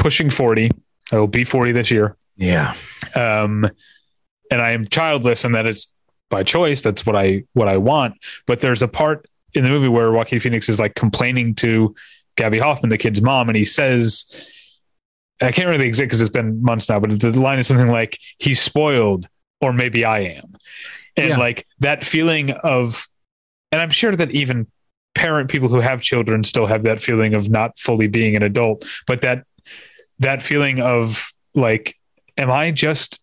pushing 0.00 0.30
40 0.30 0.70
I 1.12 1.18
will 1.18 1.26
be 1.26 1.44
40 1.44 1.72
this 1.72 1.90
year. 1.90 2.16
Yeah. 2.36 2.74
um 3.14 3.68
and 4.50 4.60
I 4.60 4.72
am 4.72 4.86
childless 4.88 5.44
and 5.44 5.54
that 5.54 5.66
is 5.66 5.92
by 6.30 6.42
choice. 6.42 6.82
That's 6.82 7.04
what 7.06 7.16
I 7.16 7.44
what 7.52 7.68
I 7.68 7.76
want. 7.76 8.14
But 8.46 8.60
there's 8.60 8.82
a 8.82 8.88
part 8.88 9.26
in 9.54 9.64
the 9.64 9.70
movie 9.70 9.88
where 9.88 10.10
Joaquin 10.12 10.40
Phoenix 10.40 10.68
is 10.68 10.78
like 10.80 10.94
complaining 10.94 11.54
to 11.56 11.94
Gaby 12.36 12.58
Hoffmann 12.58 12.90
the 12.90 12.98
kid's 12.98 13.20
mom 13.20 13.48
and 13.48 13.56
he 13.56 13.64
says 13.64 14.24
I 15.42 15.52
can't 15.52 15.68
really 15.68 15.86
exit 15.86 16.06
because 16.06 16.20
it's 16.20 16.30
been 16.30 16.62
months 16.62 16.88
now 16.88 17.00
but 17.00 17.18
the 17.20 17.30
line 17.38 17.58
is 17.58 17.66
something 17.66 17.88
like 17.88 18.18
he's 18.38 18.60
spoiled 18.60 19.28
or 19.60 19.72
maybe 19.72 20.04
I 20.04 20.20
am. 20.20 20.54
And 21.16 21.30
Yeah. 21.30 21.38
like 21.38 21.66
that 21.80 22.04
feeling 22.04 22.50
of 22.52 23.06
and 23.72 23.80
I'm 23.80 23.90
sure 23.90 24.14
that 24.16 24.30
even 24.30 24.66
parent 25.16 25.50
people 25.50 25.68
who 25.68 25.80
have 25.80 26.00
children 26.00 26.44
still 26.44 26.66
have 26.66 26.84
that 26.84 27.00
feeling 27.00 27.34
of 27.34 27.50
not 27.50 27.78
fully 27.78 28.06
being 28.06 28.36
an 28.36 28.42
adult 28.44 28.84
but 29.08 29.20
that 29.22 29.44
that 30.20 30.42
feeling 30.42 30.80
of 30.80 31.32
like 31.54 31.96
am 32.36 32.50
I 32.50 32.70
just 32.70 33.20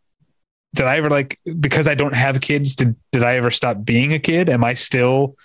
did 0.74 0.86
I 0.86 0.98
ever 0.98 1.10
like 1.10 1.40
because 1.60 1.88
I 1.88 1.96
don't 1.96 2.16
have 2.16 2.42
kids 2.42 2.76
did 2.76 2.96
did 3.12 3.24
I 3.24 3.36
ever 3.36 3.52
stop 3.52 3.84
being 3.84 4.14
a 4.14 4.20
kid 4.20 4.50
am 4.50 4.64
I 4.64 4.74
still 4.74 5.38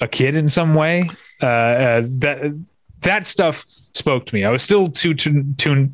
a 0.00 0.08
kid 0.08 0.34
in 0.34 0.48
some 0.48 0.74
way 0.74 1.08
uh, 1.42 1.46
uh 1.46 2.02
that 2.18 2.58
that 3.02 3.26
stuff 3.26 3.66
spoke 3.94 4.26
to 4.26 4.34
me 4.34 4.44
I 4.44 4.50
was 4.50 4.62
still 4.62 4.88
too 4.88 5.14
too, 5.14 5.44
too 5.58 5.92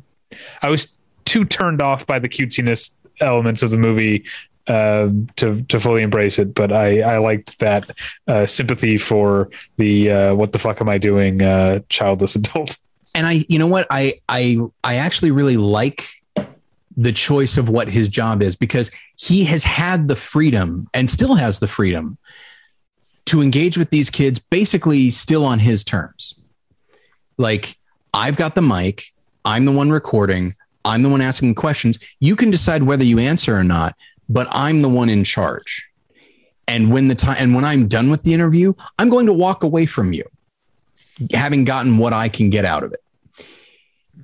I 0.61 0.69
was 0.69 0.95
too 1.25 1.45
turned 1.45 1.81
off 1.81 2.05
by 2.05 2.19
the 2.19 2.29
cutesiness 2.29 2.95
elements 3.21 3.61
of 3.61 3.71
the 3.71 3.77
movie 3.77 4.25
um, 4.67 5.27
to 5.35 5.61
to 5.63 5.79
fully 5.79 6.03
embrace 6.03 6.39
it, 6.39 6.53
but 6.55 6.71
I 6.71 7.01
I 7.01 7.17
liked 7.17 7.59
that 7.59 7.89
uh, 8.27 8.45
sympathy 8.45 8.97
for 8.97 9.49
the 9.77 10.11
uh, 10.11 10.35
what 10.35 10.53
the 10.53 10.59
fuck 10.59 10.79
am 10.79 10.89
I 10.89 10.97
doing 10.97 11.41
uh, 11.41 11.79
childless 11.89 12.35
adult. 12.41 12.77
And 13.15 13.27
I, 13.27 13.45
you 13.47 13.59
know 13.59 13.67
what, 13.67 13.87
I, 13.89 14.15
I, 14.27 14.57
I 14.83 14.95
actually 14.95 15.31
really 15.31 15.57
like 15.57 16.07
the 16.95 17.11
choice 17.11 17.57
of 17.57 17.69
what 17.69 17.87
his 17.87 18.07
job 18.07 18.41
is 18.41 18.55
because 18.55 18.91
he 19.17 19.43
has 19.45 19.63
had 19.63 20.07
the 20.07 20.15
freedom 20.15 20.87
and 20.93 21.09
still 21.09 21.35
has 21.35 21.59
the 21.59 21.67
freedom 21.67 22.17
to 23.25 23.41
engage 23.41 23.77
with 23.77 23.89
these 23.89 24.09
kids 24.09 24.39
basically 24.39 25.11
still 25.11 25.45
on 25.45 25.59
his 25.59 25.83
terms. 25.83 26.39
Like, 27.37 27.77
I've 28.13 28.37
got 28.37 28.55
the 28.55 28.61
mic, 28.61 29.11
I'm 29.45 29.65
the 29.65 29.71
one 29.71 29.91
recording, 29.91 30.53
I'm 30.85 31.01
the 31.01 31.09
one 31.09 31.21
asking 31.21 31.55
questions. 31.55 31.97
You 32.19 32.35
can 32.35 32.51
decide 32.51 32.83
whether 32.83 33.03
you 33.03 33.17
answer 33.17 33.55
or 33.55 33.63
not, 33.63 33.95
but 34.29 34.47
I'm 34.51 34.81
the 34.81 34.89
one 34.89 35.09
in 35.09 35.23
charge. 35.23 35.87
And 36.67 36.91
when 36.91 37.07
the 37.07 37.15
time 37.15 37.37
and 37.39 37.55
when 37.55 37.65
I'm 37.65 37.87
done 37.87 38.09
with 38.09 38.23
the 38.23 38.33
interview, 38.33 38.73
I'm 38.99 39.09
going 39.09 39.25
to 39.25 39.33
walk 39.33 39.63
away 39.63 39.85
from 39.85 40.13
you, 40.13 40.23
having 41.33 41.65
gotten 41.65 41.97
what 41.97 42.13
I 42.13 42.29
can 42.29 42.49
get 42.49 42.65
out 42.65 42.83
of 42.83 42.93
it 42.93 43.02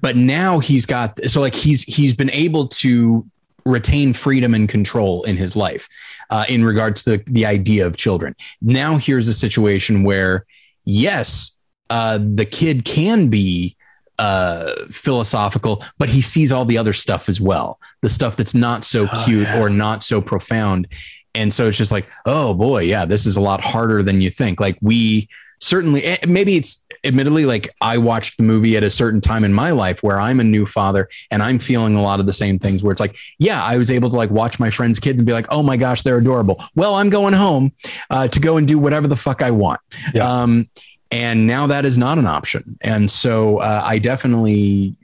but 0.02 0.16
now 0.16 0.60
he's 0.60 0.86
got 0.86 1.20
so 1.26 1.40
like 1.42 1.56
he's 1.56 1.84
he's 1.84 2.14
been 2.14 2.32
able 2.32 2.68
to 2.68 3.26
retain 3.66 4.14
freedom 4.14 4.54
and 4.54 4.70
control 4.70 5.24
in 5.24 5.38
his 5.38 5.56
life 5.56 5.88
uh, 6.30 6.46
in 6.48 6.64
regards 6.64 7.04
to 7.04 7.18
the, 7.18 7.24
the 7.28 7.46
idea 7.46 7.86
of 7.86 7.98
children. 7.98 8.36
Now 8.62 8.98
here's 8.98 9.28
a 9.28 9.34
situation 9.34 10.04
where 10.04 10.46
yes 10.86 11.58
uh, 11.90 12.20
the 12.36 12.46
kid 12.46 12.86
can 12.86 13.28
be 13.30 13.76
uh, 14.18 14.74
philosophical 14.90 15.84
but 15.98 16.10
he 16.10 16.22
sees 16.22 16.52
all 16.52 16.66
the 16.66 16.78
other 16.78 16.94
stuff 16.94 17.30
as 17.30 17.40
well. 17.42 17.80
The 18.02 18.10
stuff 18.10 18.36
that's 18.38 18.56
not 18.56 18.86
so 18.86 19.08
Oh, 19.08 19.24
cute 19.26 19.48
yeah. 19.48 19.60
or 19.60 19.70
not 19.70 20.04
so 20.04 20.22
profound. 20.22 20.88
And 21.36 21.54
so 21.54 21.68
it's 21.68 21.78
just 21.78 21.92
like 21.92 22.08
oh 22.26 22.54
boy 22.54 22.84
yeah 22.84 23.06
this 23.06 23.26
is 23.26 23.36
a 23.38 23.42
lot 23.42 23.62
harder 23.62 24.02
than 24.04 24.22
you 24.22 24.30
think. 24.30 24.60
Like 24.60 24.78
we 24.82 25.30
certainly 25.60 26.04
eh, 26.04 26.18
maybe 26.28 26.56
it's 26.56 26.84
admittedly 27.04 27.46
like 27.46 27.70
I 27.82 27.98
watched 27.98 28.38
the 28.38 28.44
movie 28.44 28.76
at 28.78 28.84
a 28.84 28.90
certain 28.90 29.22
time 29.22 29.44
in 29.44 29.54
my 29.54 29.72
life 29.72 30.04
where 30.04 30.20
I'm 30.20 30.40
a 30.40 30.44
new 30.44 30.66
father 30.66 31.10
and 31.32 31.42
I'm 31.42 31.60
feeling 31.60 31.96
a 31.96 32.02
lot 32.02 32.20
of 32.20 32.26
the 32.26 32.34
same 32.34 32.60
things 32.60 32.84
where 32.84 32.92
it's 32.92 33.00
like, 33.00 33.18
yeah, 33.38 33.64
I 33.64 33.78
was 33.78 33.92
able 33.92 34.10
to 34.10 34.16
like 34.16 34.30
watch 34.30 34.60
my 34.60 34.70
friends' 34.70 35.00
kids 35.00 35.20
and 35.20 35.28
be 35.28 35.34
like, 35.34 35.48
oh 35.50 35.64
my 35.64 35.78
gosh, 35.78 36.02
they're 36.02 36.18
adorable. 36.18 36.64
Well, 36.76 36.96
I'm 36.96 37.10
going 37.10 37.34
home 37.34 37.72
uh, 38.10 38.28
to 38.28 38.40
go 38.40 38.58
and 38.58 38.68
do 38.68 38.78
whatever 38.80 39.08
the 39.08 39.16
fuck 39.16 39.42
I 39.42 39.52
want. 39.52 39.80
Yeah. 40.14 40.30
Um, 40.30 40.70
and 41.12 41.48
now 41.48 41.68
that 41.68 41.86
is 41.86 41.98
not 41.98 42.18
an 42.18 42.28
option. 42.28 42.78
And 42.82 43.10
so 43.10 43.60
uh, 43.60 43.82
I 43.84 44.00
definitely, 44.00 44.96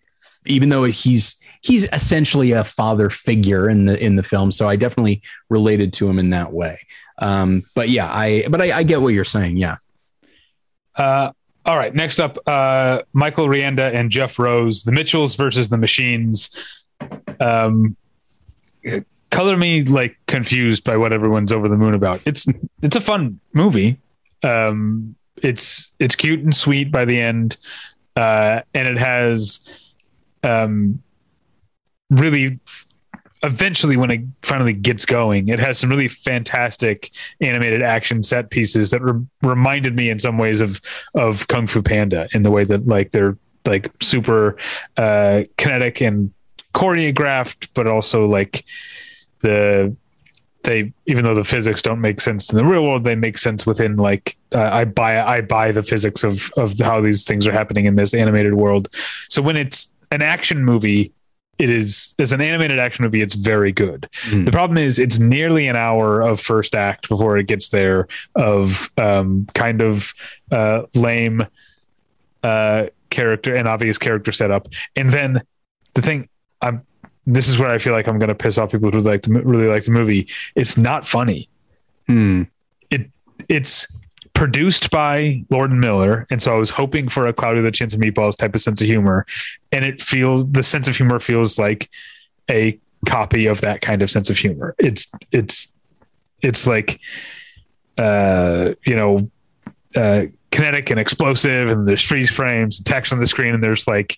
even 0.45 0.69
though 0.69 0.83
he's 0.83 1.37
he's 1.61 1.87
essentially 1.91 2.51
a 2.51 2.63
father 2.63 3.09
figure 3.09 3.67
in 3.69 3.87
the 3.87 4.03
in 4.03 4.15
the 4.15 4.23
film, 4.23 4.51
so 4.51 4.67
I 4.67 4.75
definitely 4.75 5.23
related 5.49 5.93
to 5.93 6.07
him 6.07 6.19
in 6.19 6.29
that 6.29 6.53
way. 6.53 6.77
Um, 7.17 7.63
but 7.73 7.89
yeah, 7.89 8.07
I 8.11 8.45
but 8.49 8.61
I, 8.61 8.77
I 8.77 8.83
get 8.83 9.01
what 9.01 9.13
you're 9.13 9.25
saying. 9.25 9.57
Yeah. 9.57 9.77
Uh, 10.95 11.31
all 11.65 11.77
right, 11.77 11.93
next 11.93 12.19
up, 12.19 12.37
uh, 12.47 13.01
Michael 13.13 13.47
Rianda 13.47 13.93
and 13.93 14.11
Jeff 14.11 14.37
Rose, 14.37 14.83
the 14.83 14.91
Mitchells 14.91 15.35
versus 15.35 15.69
the 15.69 15.77
Machines. 15.77 16.49
Um, 17.39 17.95
color 19.31 19.57
me 19.57 19.83
like 19.83 20.17
confused 20.27 20.83
by 20.83 20.95
what 20.95 21.11
everyone's 21.11 21.51
over 21.51 21.67
the 21.67 21.75
moon 21.75 21.93
about. 21.93 22.21
It's 22.25 22.45
it's 22.81 22.95
a 22.95 23.01
fun 23.01 23.39
movie. 23.53 23.99
Um, 24.43 25.15
it's 25.41 25.91
it's 25.99 26.15
cute 26.15 26.41
and 26.41 26.55
sweet 26.55 26.91
by 26.91 27.05
the 27.05 27.19
end, 27.19 27.57
uh, 28.15 28.61
and 28.73 28.87
it 28.87 28.97
has 28.97 29.59
um, 30.43 31.01
really 32.09 32.59
eventually 33.43 33.97
when 33.97 34.11
it 34.11 34.21
finally 34.41 34.73
gets 34.73 35.05
going 35.05 35.49
it 35.49 35.59
has 35.59 35.77
some 35.77 35.89
really 35.89 36.07
fantastic 36.07 37.11
animated 37.41 37.83
action 37.83 38.23
set 38.23 38.49
pieces 38.49 38.89
that 38.89 39.01
re- 39.01 39.21
reminded 39.41 39.95
me 39.95 40.09
in 40.09 40.19
some 40.19 40.37
ways 40.37 40.61
of 40.61 40.81
of 41.13 41.47
kung 41.47 41.67
fu 41.67 41.81
panda 41.81 42.27
in 42.33 42.43
the 42.43 42.51
way 42.51 42.63
that 42.63 42.87
like 42.87 43.11
they're 43.11 43.37
like 43.65 43.91
super 44.01 44.57
uh 44.97 45.43
kinetic 45.57 46.01
and 46.01 46.31
choreographed 46.73 47.67
but 47.73 47.87
also 47.87 48.25
like 48.25 48.65
the 49.39 49.95
they 50.63 50.91
even 51.05 51.23
though 51.23 51.35
the 51.35 51.43
physics 51.43 51.81
don't 51.81 52.01
make 52.01 52.19
sense 52.19 52.51
in 52.51 52.57
the 52.57 52.65
real 52.65 52.83
world 52.83 53.03
they 53.03 53.15
make 53.15 53.37
sense 53.37 53.65
within 53.65 53.95
like 53.95 54.35
uh, 54.53 54.69
i 54.71 54.83
buy 54.83 55.21
i 55.21 55.39
buy 55.39 55.71
the 55.71 55.83
physics 55.83 56.23
of 56.23 56.51
of 56.57 56.77
how 56.79 56.99
these 56.99 57.23
things 57.23 57.47
are 57.47 57.51
happening 57.51 57.85
in 57.85 57.95
this 57.95 58.13
animated 58.13 58.55
world. 58.55 58.89
So 59.29 59.41
when 59.41 59.57
it's 59.57 59.93
an 60.11 60.21
action 60.21 60.63
movie 60.63 61.13
it 61.57 61.69
is 61.69 62.13
as 62.19 62.33
an 62.33 62.41
animated 62.41 62.79
action 62.79 63.03
movie 63.03 63.21
it's 63.21 63.35
very 63.35 63.71
good. 63.71 64.09
Mm. 64.25 64.45
the 64.45 64.51
problem 64.51 64.77
is 64.77 64.99
it's 64.99 65.19
nearly 65.19 65.67
an 65.67 65.75
hour 65.75 66.21
of 66.21 66.39
first 66.39 66.75
act 66.75 67.09
before 67.09 67.37
it 67.37 67.47
gets 67.47 67.69
there 67.69 68.07
of 68.35 68.91
um, 68.97 69.47
kind 69.53 69.81
of 69.81 70.13
uh, 70.51 70.83
lame 70.93 71.45
uh, 72.43 72.87
character 73.09 73.55
and 73.55 73.67
obvious 73.67 73.97
character 73.97 74.31
setup. 74.31 74.67
And 74.95 75.11
then 75.11 75.41
the 75.93 76.01
thing 76.01 76.29
i'm 76.61 76.81
this 77.25 77.47
is 77.47 77.57
where 77.57 77.69
i 77.69 77.77
feel 77.79 77.93
like 77.93 78.07
i'm 78.07 78.19
going 78.19 78.29
to 78.29 78.35
piss 78.35 78.57
off 78.57 78.71
people 78.71 78.91
who 78.91 79.01
like 79.01 79.23
to, 79.23 79.31
really 79.31 79.67
like 79.67 79.83
the 79.83 79.91
movie. 79.91 80.27
It's 80.55 80.77
not 80.77 81.07
funny. 81.07 81.49
It 82.91 83.09
it's 83.49 83.87
produced 84.35 84.91
by 84.91 85.43
Lord 85.49 85.71
and 85.71 85.79
Miller, 85.79 86.27
and 86.29 86.43
so 86.43 86.53
I 86.53 86.59
was 86.59 86.69
hoping 86.69 87.09
for 87.09 87.25
a 87.25 87.33
Cloudy 87.33 87.61
with 87.61 87.69
a 87.69 87.71
Chance 87.71 87.95
of 87.95 87.99
Meatballs 87.99 88.37
type 88.37 88.53
of 88.53 88.61
sense 88.61 88.81
of 88.81 88.85
humor, 88.85 89.25
and 89.71 89.83
it 89.83 90.01
feels 90.01 90.49
the 90.51 90.61
sense 90.61 90.87
of 90.87 90.95
humor 90.95 91.19
feels 91.19 91.57
like 91.57 91.89
a 92.51 92.77
copy 93.07 93.47
of 93.47 93.61
that 93.61 93.81
kind 93.81 94.01
of 94.01 94.11
sense 94.11 94.29
of 94.29 94.37
humor. 94.37 94.75
It's 94.77 95.07
it's 95.31 95.69
it's 96.41 96.67
like 96.67 96.99
uh 97.97 98.73
you 98.85 98.95
know 98.95 99.31
uh 99.95 100.25
kinetic 100.51 100.89
and 100.89 100.99
explosive 100.99 101.69
and 101.69 101.87
there's 101.87 102.01
freeze 102.01 102.29
frames 102.29 102.79
and 102.79 102.85
text 102.85 103.13
on 103.13 103.19
the 103.19 103.25
screen 103.25 103.53
and 103.53 103.63
there's 103.63 103.87
like 103.87 104.17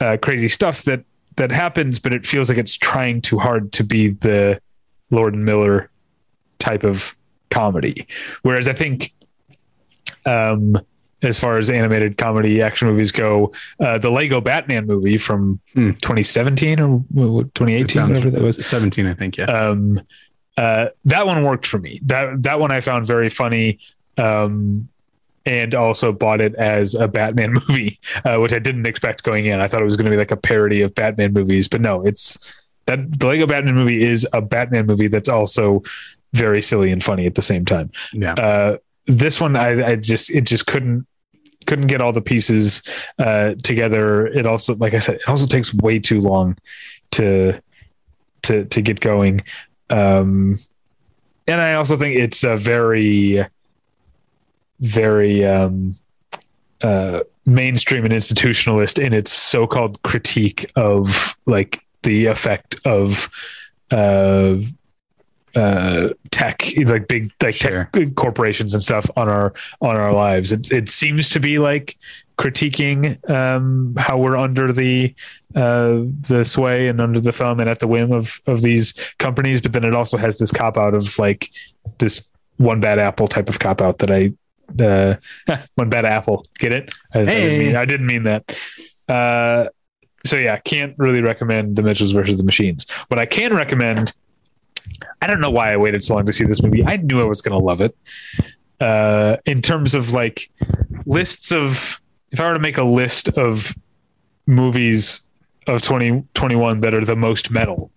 uh 0.00 0.16
crazy 0.20 0.48
stuff 0.48 0.82
that 0.82 1.04
that 1.36 1.50
happens 1.50 1.98
but 1.98 2.12
it 2.12 2.26
feels 2.26 2.48
like 2.48 2.58
it's 2.58 2.76
trying 2.76 3.20
too 3.20 3.38
hard 3.38 3.72
to 3.72 3.84
be 3.84 4.10
the 4.10 4.60
Lord 5.10 5.34
and 5.34 5.44
Miller 5.44 5.90
type 6.58 6.82
of 6.82 7.14
comedy 7.50 8.06
whereas 8.42 8.66
I 8.66 8.72
think 8.72 9.12
um 10.26 10.78
as 11.22 11.38
far 11.38 11.56
as 11.56 11.70
animated 11.70 12.18
comedy 12.18 12.60
action 12.60 12.86
movies 12.86 13.10
go, 13.10 13.50
uh, 13.80 13.96
the 13.96 14.10
Lego 14.10 14.42
Batman 14.42 14.86
movie 14.86 15.16
from 15.16 15.58
Hmm. 15.72 15.92
2017 16.02 16.78
or 16.80 17.02
2018, 17.54 17.88
Sounds- 17.88 18.10
whatever 18.10 18.30
that 18.30 18.42
was. 18.42 18.66
17, 18.66 19.06
I 19.06 19.14
think. 19.14 19.38
Yeah. 19.38 19.44
Um, 19.46 20.02
uh, 20.58 20.88
that 21.06 21.26
one 21.26 21.42
worked 21.42 21.66
for 21.66 21.78
me. 21.78 22.00
That 22.04 22.42
that 22.42 22.60
one 22.60 22.70
I 22.70 22.80
found 22.82 23.06
very 23.06 23.30
funny, 23.30 23.78
um, 24.18 24.88
and 25.46 25.74
also 25.74 26.12
bought 26.12 26.40
it 26.42 26.54
as 26.56 26.94
a 26.94 27.08
Batman 27.08 27.54
movie, 27.68 27.98
uh, 28.24 28.36
which 28.36 28.52
I 28.52 28.58
didn't 28.58 28.86
expect 28.86 29.22
going 29.22 29.46
in. 29.46 29.60
I 29.60 29.66
thought 29.68 29.80
it 29.80 29.84
was 29.84 29.96
going 29.96 30.04
to 30.06 30.10
be 30.10 30.16
like 30.18 30.30
a 30.30 30.36
parody 30.36 30.82
of 30.82 30.94
Batman 30.94 31.32
movies, 31.32 31.68
but 31.68 31.80
no, 31.80 32.04
it's 32.04 32.52
that 32.86 33.18
the 33.18 33.26
Lego 33.26 33.46
Batman 33.46 33.74
movie 33.74 34.04
is 34.04 34.26
a 34.34 34.42
Batman 34.42 34.84
movie 34.86 35.08
that's 35.08 35.28
also 35.30 35.82
very 36.34 36.60
silly 36.60 36.90
and 36.92 37.02
funny 37.02 37.24
at 37.26 37.34
the 37.34 37.42
same 37.42 37.64
time 37.64 37.90
yeah. 38.12 38.32
uh, 38.34 38.76
this 39.06 39.40
one 39.40 39.56
I, 39.56 39.86
I 39.86 39.96
just 39.96 40.30
it 40.30 40.42
just 40.42 40.66
couldn't 40.66 41.06
couldn't 41.66 41.86
get 41.86 42.00
all 42.00 42.12
the 42.12 42.20
pieces 42.20 42.82
uh, 43.18 43.54
together. 43.62 44.26
It 44.26 44.46
also, 44.46 44.74
like 44.76 44.94
I 44.94 44.98
said, 44.98 45.16
it 45.16 45.28
also 45.28 45.46
takes 45.46 45.72
way 45.74 45.98
too 45.98 46.20
long 46.20 46.56
to 47.12 47.60
to 48.42 48.64
to 48.64 48.82
get 48.82 49.00
going. 49.00 49.40
Um, 49.90 50.58
and 51.46 51.60
I 51.60 51.74
also 51.74 51.96
think 51.96 52.18
it's 52.18 52.44
a 52.44 52.56
very 52.56 53.44
very 54.80 55.44
um, 55.44 55.94
uh, 56.82 57.20
mainstream 57.46 58.04
and 58.04 58.12
institutionalist 58.12 59.02
in 59.02 59.12
its 59.12 59.32
so-called 59.32 60.02
critique 60.02 60.70
of 60.76 61.36
like 61.46 61.80
the 62.02 62.26
effect 62.26 62.76
of 62.84 63.30
uh, 63.90 64.56
uh, 65.54 66.10
tech, 66.30 66.62
like 66.84 67.08
big 67.08 67.32
like 67.42 67.54
Sure. 67.54 67.88
tech 67.92 68.14
corporations 68.14 68.74
and 68.74 68.82
stuff 68.82 69.08
on 69.16 69.28
our 69.28 69.52
on 69.80 69.96
our 69.96 70.12
lives. 70.12 70.52
It 70.52 70.70
it 70.72 70.90
seems 70.90 71.30
to 71.30 71.40
be 71.40 71.58
like 71.58 71.96
critiquing 72.36 73.30
um, 73.30 73.94
how 73.96 74.18
we're 74.18 74.36
under 74.36 74.72
the 74.72 75.14
uh, 75.54 76.02
the 76.22 76.44
sway 76.44 76.88
and 76.88 77.00
under 77.00 77.20
the 77.20 77.32
thumb 77.32 77.60
and 77.60 77.68
at 77.70 77.80
the 77.80 77.86
whim 77.86 78.12
of 78.12 78.40
of 78.46 78.62
these 78.62 78.92
companies, 79.18 79.60
but 79.60 79.72
then 79.72 79.84
it 79.84 79.94
also 79.94 80.16
has 80.16 80.38
this 80.38 80.50
cop 80.50 80.76
out 80.76 80.94
of 80.94 81.18
like 81.18 81.50
this 81.98 82.26
one 82.56 82.80
bad 82.80 82.98
apple 82.98 83.28
type 83.28 83.48
of 83.48 83.58
cop 83.58 83.80
out 83.80 83.98
that 83.98 84.10
I 84.10 84.32
uh, 84.82 85.16
one 85.74 85.88
bad 85.88 86.04
apple. 86.04 86.46
Get 86.58 86.72
it? 86.72 86.94
I, 87.12 87.20
I, 87.20 87.24
didn't, 87.24 87.58
mean, 87.58 87.76
I 87.76 87.84
didn't 87.84 88.06
mean 88.06 88.22
that. 88.24 88.56
Uh, 89.08 89.68
so 90.24 90.36
yeah, 90.36 90.58
can't 90.58 90.94
really 90.96 91.20
recommend 91.20 91.76
The 91.76 91.82
Mitchells 91.82 92.12
versus 92.12 92.38
the 92.38 92.44
Machines. 92.44 92.86
What 93.08 93.20
I 93.20 93.26
can 93.26 93.54
recommend, 93.54 94.12
I 95.20 95.26
don't 95.26 95.40
know 95.40 95.50
why 95.50 95.72
I 95.72 95.76
waited 95.76 96.04
so 96.04 96.14
long 96.14 96.26
to 96.26 96.32
see 96.32 96.44
this 96.44 96.62
movie. 96.62 96.84
I 96.84 96.96
knew 96.96 97.20
I 97.20 97.24
was 97.24 97.40
going 97.42 97.58
to 97.58 97.64
love 97.64 97.80
it. 97.80 97.96
Uh, 98.80 99.36
in 99.46 99.62
terms 99.62 99.94
of 99.94 100.12
like 100.12 100.50
lists 101.06 101.52
of, 101.52 102.00
if 102.30 102.40
I 102.40 102.48
were 102.48 102.54
to 102.54 102.60
make 102.60 102.78
a 102.78 102.84
list 102.84 103.28
of 103.30 103.74
movies 104.46 105.20
of 105.66 105.80
2021 105.82 106.80
that 106.80 106.92
are 106.92 107.04
the 107.04 107.16
most 107.16 107.50
metal 107.50 107.90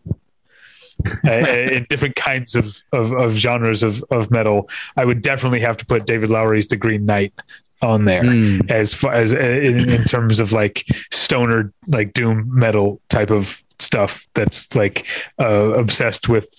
uh, 1.25 1.31
in 1.31 1.85
different 1.89 2.15
kinds 2.15 2.55
of, 2.55 2.75
of, 2.93 3.11
of 3.13 3.33
genres 3.33 3.83
of, 3.83 4.03
of 4.11 4.31
metal, 4.31 4.69
I 4.95 5.05
would 5.05 5.21
definitely 5.21 5.59
have 5.61 5.77
to 5.77 5.85
put 5.85 6.05
David 6.05 6.29
Lowery's 6.29 6.67
The 6.67 6.77
Green 6.77 7.05
Knight 7.05 7.33
on 7.81 8.05
there 8.05 8.23
Mm. 8.23 8.71
as 8.71 8.91
far 8.93 9.13
as 9.13 9.33
uh, 9.33 9.38
in, 9.38 9.88
in 9.88 10.03
terms 10.05 10.39
of 10.39 10.51
like 10.51 10.83
stoner 11.11 11.71
like 11.85 12.11
doom 12.13 12.49
metal 12.51 12.99
type 13.09 13.29
of 13.29 13.63
stuff 13.77 14.27
that's 14.33 14.73
like 14.73 15.05
uh, 15.39 15.73
obsessed 15.73 16.27
with 16.27 16.57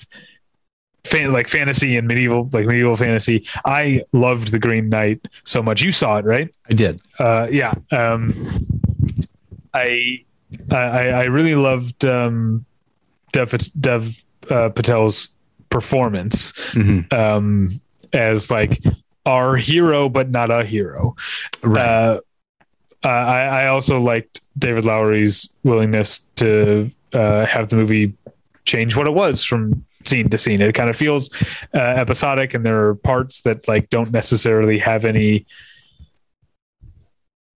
fan, 1.04 1.32
like 1.32 1.48
fantasy 1.48 1.96
and 1.96 2.06
medieval 2.08 2.48
like 2.52 2.66
medieval 2.66 2.96
fantasy 2.96 3.46
i 3.64 4.02
loved 4.12 4.50
the 4.50 4.58
green 4.58 4.88
knight 4.88 5.20
so 5.44 5.62
much 5.62 5.80
you 5.82 5.90
saw 5.92 6.18
it 6.18 6.24
right 6.24 6.54
I 6.68 6.74
did. 6.74 7.00
uh 7.18 7.46
yeah 7.50 7.72
um 7.92 8.34
i 9.74 10.18
i 10.70 11.08
i 11.10 11.24
really 11.24 11.54
loved 11.54 12.04
um 12.04 12.64
dev 13.32 13.50
dev 13.80 14.24
uh, 14.50 14.68
patel's 14.70 15.28
performance 15.70 16.52
Mhm. 16.72 17.12
um 17.12 17.80
as 18.12 18.50
like 18.50 18.82
our 19.26 19.56
hero 19.56 20.08
but 20.08 20.30
not 20.30 20.50
a 20.50 20.64
hero 20.64 21.14
Right. 21.62 21.84
uh, 21.86 22.20
uh, 23.04 23.08
I, 23.08 23.40
I 23.62 23.66
also 23.68 23.98
liked 24.00 24.40
David 24.58 24.84
Lowery's 24.84 25.48
willingness 25.62 26.20
to 26.36 26.90
uh, 27.12 27.44
have 27.46 27.68
the 27.68 27.76
movie 27.76 28.12
change 28.64 28.96
what 28.96 29.06
it 29.06 29.12
was 29.14 29.44
from 29.44 29.84
scene 30.08 30.28
to 30.30 30.38
scene. 30.38 30.60
It 30.60 30.74
kind 30.74 30.90
of 30.90 30.96
feels 30.96 31.30
uh, 31.74 31.78
episodic, 31.78 32.54
and 32.54 32.64
there 32.64 32.86
are 32.86 32.94
parts 32.94 33.42
that 33.42 33.68
like 33.68 33.90
don't 33.90 34.10
necessarily 34.10 34.78
have 34.78 35.04
any, 35.04 35.46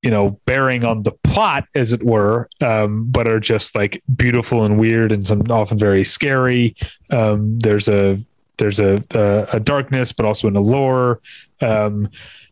you 0.03 0.11
know, 0.11 0.39
bearing 0.45 0.83
on 0.83 1.03
the 1.03 1.11
plot, 1.23 1.65
as 1.75 1.93
it 1.93 2.03
were, 2.03 2.49
um, 2.61 3.05
but 3.09 3.27
are 3.27 3.39
just 3.39 3.75
like 3.75 4.01
beautiful 4.15 4.63
and 4.65 4.79
weird, 4.79 5.11
and 5.11 5.25
some 5.25 5.41
often 5.49 5.77
very 5.77 6.03
scary. 6.03 6.75
Um, 7.09 7.59
there's 7.59 7.87
a 7.87 8.23
there's 8.57 8.79
a, 8.79 9.03
a 9.11 9.47
a 9.53 9.59
darkness, 9.59 10.11
but 10.11 10.25
also 10.25 10.47
an 10.47 10.55
allure. 10.55 11.19
Um, 11.61 12.09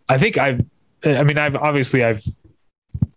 I 0.08 0.18
think 0.18 0.38
I've 0.38 0.62
I 1.06 1.24
mean, 1.24 1.38
I've 1.38 1.56
obviously 1.56 2.04
I've 2.04 2.24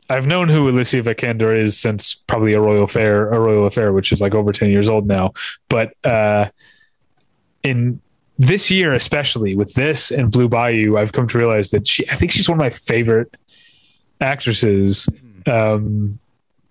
I've 0.09 0.27
known 0.27 0.49
who 0.49 0.69
Alicia 0.69 1.03
Vikander 1.03 1.59
is 1.59 1.79
since 1.79 2.15
probably 2.15 2.53
a 2.53 2.61
royal 2.61 2.85
affair, 2.85 3.31
a 3.31 3.41
royal 3.41 3.67
affair, 3.67 3.93
which 3.93 4.13
is 4.13 4.21
like 4.21 4.35
over 4.35 4.53
ten 4.53 4.71
years 4.71 4.89
old 4.89 5.07
now. 5.07 5.33
But 5.69 5.95
uh, 6.05 6.49
in 7.63 8.01
this 8.39 8.71
year, 8.71 8.93
especially 8.93 9.55
with 9.55 9.75
this 9.75 10.11
and 10.11 10.31
Blue 10.31 10.49
Bayou, 10.49 10.97
I've 10.97 11.13
come 11.13 11.29
to 11.29 11.39
realize 11.39 11.71
that 11.71 11.87
she. 11.87 12.09
I 12.11 12.15
think 12.15 12.33
she's 12.33 12.49
one 12.49 12.59
of 12.59 12.61
my 12.61 12.71
favorite 12.71 13.37
actresses, 14.21 15.09
um, 15.47 16.19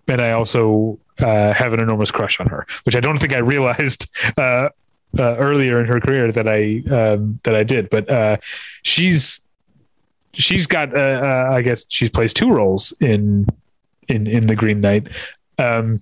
and 0.08 0.22
I 0.22 0.32
also 0.32 1.00
uh, 1.20 1.54
have 1.54 1.74
an 1.74 1.80
enormous 1.80 2.12
crush 2.12 2.40
on 2.40 2.48
her, 2.48 2.66
which 2.84 2.96
I 2.96 3.00
don't 3.00 3.18
think 3.18 3.34
I 3.34 3.40
realized. 3.40 4.08
Uh, 4.38 4.70
uh, 5.20 5.36
earlier 5.40 5.78
in 5.82 5.88
her 5.88 6.00
career 6.00 6.32
that 6.32 6.48
I 6.48 6.82
um, 6.90 7.38
that 7.44 7.54
I 7.54 7.64
did, 7.64 7.90
but 7.90 8.10
uh, 8.10 8.38
she's 8.84 9.46
she's 10.32 10.66
got 10.66 10.96
uh, 10.96 11.00
uh, 11.22 11.50
I 11.52 11.62
guess 11.62 11.86
she 11.90 12.08
plays 12.08 12.34
two 12.34 12.50
roles 12.50 12.94
in 13.02 13.46
in 14.08 14.26
in 14.26 14.48
the 14.48 14.56
Green 14.56 14.80
Knight, 14.80 15.10
um, 15.58 16.02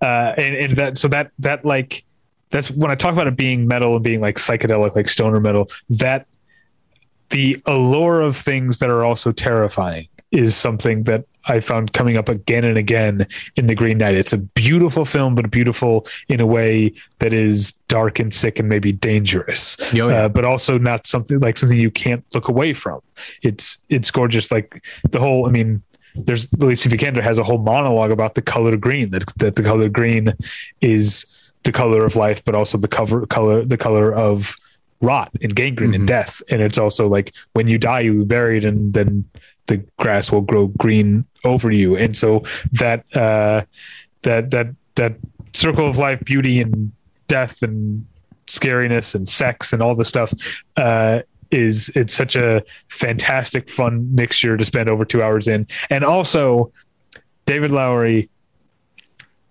and, 0.00 0.54
and 0.54 0.76
that 0.76 0.98
so 0.98 1.08
that 1.08 1.32
that 1.40 1.64
like 1.64 2.04
that's 2.50 2.70
when 2.70 2.90
I 2.90 2.94
talk 2.94 3.12
about 3.12 3.26
it 3.26 3.36
being 3.36 3.66
metal 3.66 3.94
and 3.96 4.04
being 4.04 4.20
like 4.20 4.36
psychedelic, 4.36 4.94
like 4.96 5.08
stoner 5.08 5.40
metal. 5.40 5.68
That 5.90 6.26
the 7.30 7.60
allure 7.66 8.20
of 8.22 8.36
things 8.36 8.78
that 8.78 8.88
are 8.88 9.04
also 9.04 9.32
terrifying 9.32 10.08
is 10.30 10.56
something 10.56 11.02
that 11.04 11.24
I 11.46 11.60
found 11.60 11.94
coming 11.94 12.16
up 12.18 12.28
again 12.28 12.64
and 12.64 12.76
again 12.76 13.26
in 13.56 13.66
the 13.66 13.74
Green 13.74 13.96
Knight. 13.98 14.14
It's 14.14 14.34
a 14.34 14.38
beautiful 14.38 15.06
film, 15.06 15.34
but 15.34 15.50
beautiful 15.50 16.06
in 16.28 16.40
a 16.40 16.46
way 16.46 16.92
that 17.20 17.32
is 17.32 17.72
dark 17.88 18.18
and 18.18 18.32
sick 18.32 18.58
and 18.58 18.68
maybe 18.68 18.92
dangerous 18.92 19.76
Oh, 19.80 19.96
yeah. 19.96 20.04
uh, 20.04 20.28
but 20.28 20.44
also 20.44 20.76
not 20.76 21.06
something 21.06 21.40
like 21.40 21.56
something 21.56 21.78
you 21.78 21.90
can't 21.90 22.22
look 22.34 22.48
away 22.48 22.74
from. 22.74 23.00
It's 23.42 23.78
it's 23.88 24.10
gorgeous. 24.10 24.50
Like 24.52 24.84
the 25.10 25.18
whole, 25.18 25.46
I 25.46 25.50
mean, 25.50 25.82
there's 26.14 26.52
Alicia 26.52 26.90
Vikander 26.90 27.22
has 27.22 27.38
a 27.38 27.44
whole 27.44 27.58
monologue 27.58 28.10
about 28.10 28.34
the 28.34 28.42
color 28.42 28.76
green. 28.76 29.10
That 29.10 29.24
that 29.38 29.54
the 29.54 29.62
color 29.62 29.88
green 29.88 30.34
is 30.82 31.24
the 31.68 31.72
color 31.72 32.02
of 32.06 32.16
life, 32.16 32.42
but 32.46 32.54
also 32.54 32.78
the 32.78 32.88
cover 32.88 33.26
color 33.26 33.62
the 33.74 33.76
color 33.76 34.08
of 34.14 34.56
rot 35.02 35.30
and 35.42 35.54
gangrene 35.54 35.90
Mhm. 35.92 35.96
and 35.96 36.08
death. 36.08 36.40
And 36.50 36.62
it's 36.62 36.78
also 36.78 37.06
like 37.16 37.32
when 37.52 37.68
you 37.68 37.76
die, 37.78 38.00
you 38.08 38.24
buried, 38.24 38.64
and 38.64 38.94
then 38.94 39.24
the 39.66 39.76
grass 40.02 40.32
will 40.32 40.40
grow 40.52 40.68
green 40.84 41.24
over 41.44 41.70
you. 41.70 41.94
And 42.04 42.16
so 42.16 42.42
that 42.72 43.04
uh, 43.14 43.60
that 44.22 44.50
that 44.54 44.68
that 44.94 45.12
circle 45.52 45.86
of 45.86 45.98
life, 45.98 46.20
beauty 46.24 46.58
and 46.64 46.90
death 47.28 47.62
and 47.62 48.06
scariness 48.46 49.14
and 49.14 49.28
sex 49.28 49.74
and 49.74 49.82
all 49.82 49.94
the 49.94 50.06
stuff 50.06 50.32
uh, 50.78 51.20
is 51.50 51.90
it's 51.94 52.14
such 52.14 52.34
a 52.34 52.62
fantastic 52.88 53.68
fun 53.68 53.92
mixture 54.14 54.56
to 54.56 54.64
spend 54.64 54.88
over 54.88 55.04
two 55.04 55.22
hours 55.22 55.46
in 55.48 55.66
and 55.90 56.02
also 56.02 56.72
david 57.44 57.70
lowery 57.70 58.28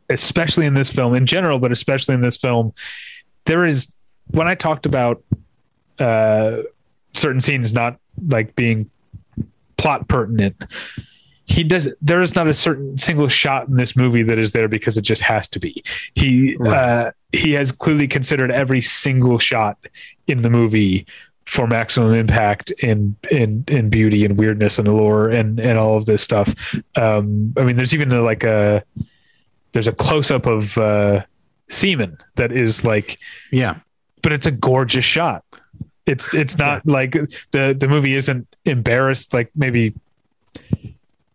especially 0.09 0.65
in 0.65 0.73
this 0.73 0.89
film 0.89 1.13
in 1.13 1.25
general 1.25 1.59
but 1.59 1.71
especially 1.71 2.15
in 2.15 2.21
this 2.21 2.37
film 2.37 2.73
there 3.45 3.65
is 3.65 3.93
when 4.27 4.47
i 4.47 4.55
talked 4.55 4.85
about 4.85 5.23
uh, 5.99 6.57
certain 7.15 7.39
scenes 7.39 7.73
not 7.73 7.99
like 8.27 8.55
being 8.55 8.89
plot 9.77 10.07
pertinent. 10.07 10.63
He 11.45 11.63
does. 11.63 11.93
There 12.01 12.21
is 12.21 12.35
not 12.35 12.47
a 12.47 12.53
certain 12.53 12.97
single 12.97 13.29
shot 13.29 13.67
in 13.69 13.77
this 13.77 13.95
movie 13.95 14.23
that 14.23 14.37
is 14.37 14.51
there 14.51 14.67
because 14.67 14.97
it 14.97 15.03
just 15.03 15.21
has 15.21 15.47
to 15.49 15.59
be. 15.59 15.81
He 16.13 16.57
Right. 16.59 16.75
uh, 16.75 17.11
he 17.31 17.53
has 17.53 17.71
clearly 17.71 18.07
considered 18.07 18.51
every 18.51 18.81
single 18.81 19.39
shot 19.39 19.77
in 20.27 20.41
the 20.41 20.49
movie 20.49 21.05
for 21.45 21.65
maximum 21.65 22.13
impact 22.13 22.71
in 22.71 23.15
in 23.31 23.63
in 23.69 23.89
beauty 23.89 24.25
and 24.25 24.37
weirdness 24.37 24.77
and 24.77 24.87
allure 24.89 25.29
and 25.29 25.59
and 25.59 25.77
all 25.77 25.95
of 25.95 26.05
this 26.05 26.21
stuff. 26.21 26.53
Um, 26.95 27.53
I 27.57 27.63
mean, 27.63 27.77
there's 27.77 27.93
even 27.93 28.11
a, 28.11 28.21
like 28.21 28.43
a 28.43 28.83
there's 29.77 29.85
a 29.87 29.91
close 29.91 30.31
up 30.31 30.47
of 30.47 30.75
uh, 30.79 31.23
semen 31.69 32.17
that 32.33 32.51
is 32.51 32.83
like 32.83 33.19
Yeah. 33.51 33.75
but 34.23 34.33
it's 34.33 34.47
a 34.47 34.51
gorgeous 34.51 35.05
shot. 35.05 35.43
It's 36.07 36.33
it's 36.33 36.57
not 36.57 36.83
like 36.87 37.11
the 37.51 37.75
the 37.79 37.87
movie 37.87 38.15
isn't 38.15 38.47
embarrassed 38.65 39.35
like 39.35 39.51
maybe 39.55 39.93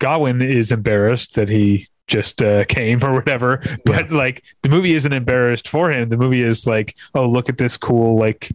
Gawain 0.01 0.43
is 0.43 0.73
embarrassed 0.73 1.37
that 1.37 1.49
he 1.49 1.87
just 2.09 2.43
uh, 2.43 2.65
came 2.65 3.05
or 3.05 3.13
whatever, 3.13 3.63
but 3.85 4.11
like 4.11 4.43
the 4.63 4.69
movie 4.69 4.95
isn't 4.95 5.13
embarrassed 5.13 5.69
for 5.69 5.89
him. 5.93 6.09
The 6.09 6.17
movie 6.17 6.43
is 6.43 6.67
like, 6.67 6.97
oh 7.15 7.27
look 7.27 7.49
at 7.49 7.59
this 7.59 7.77
cool 7.77 8.17
like 8.19 8.51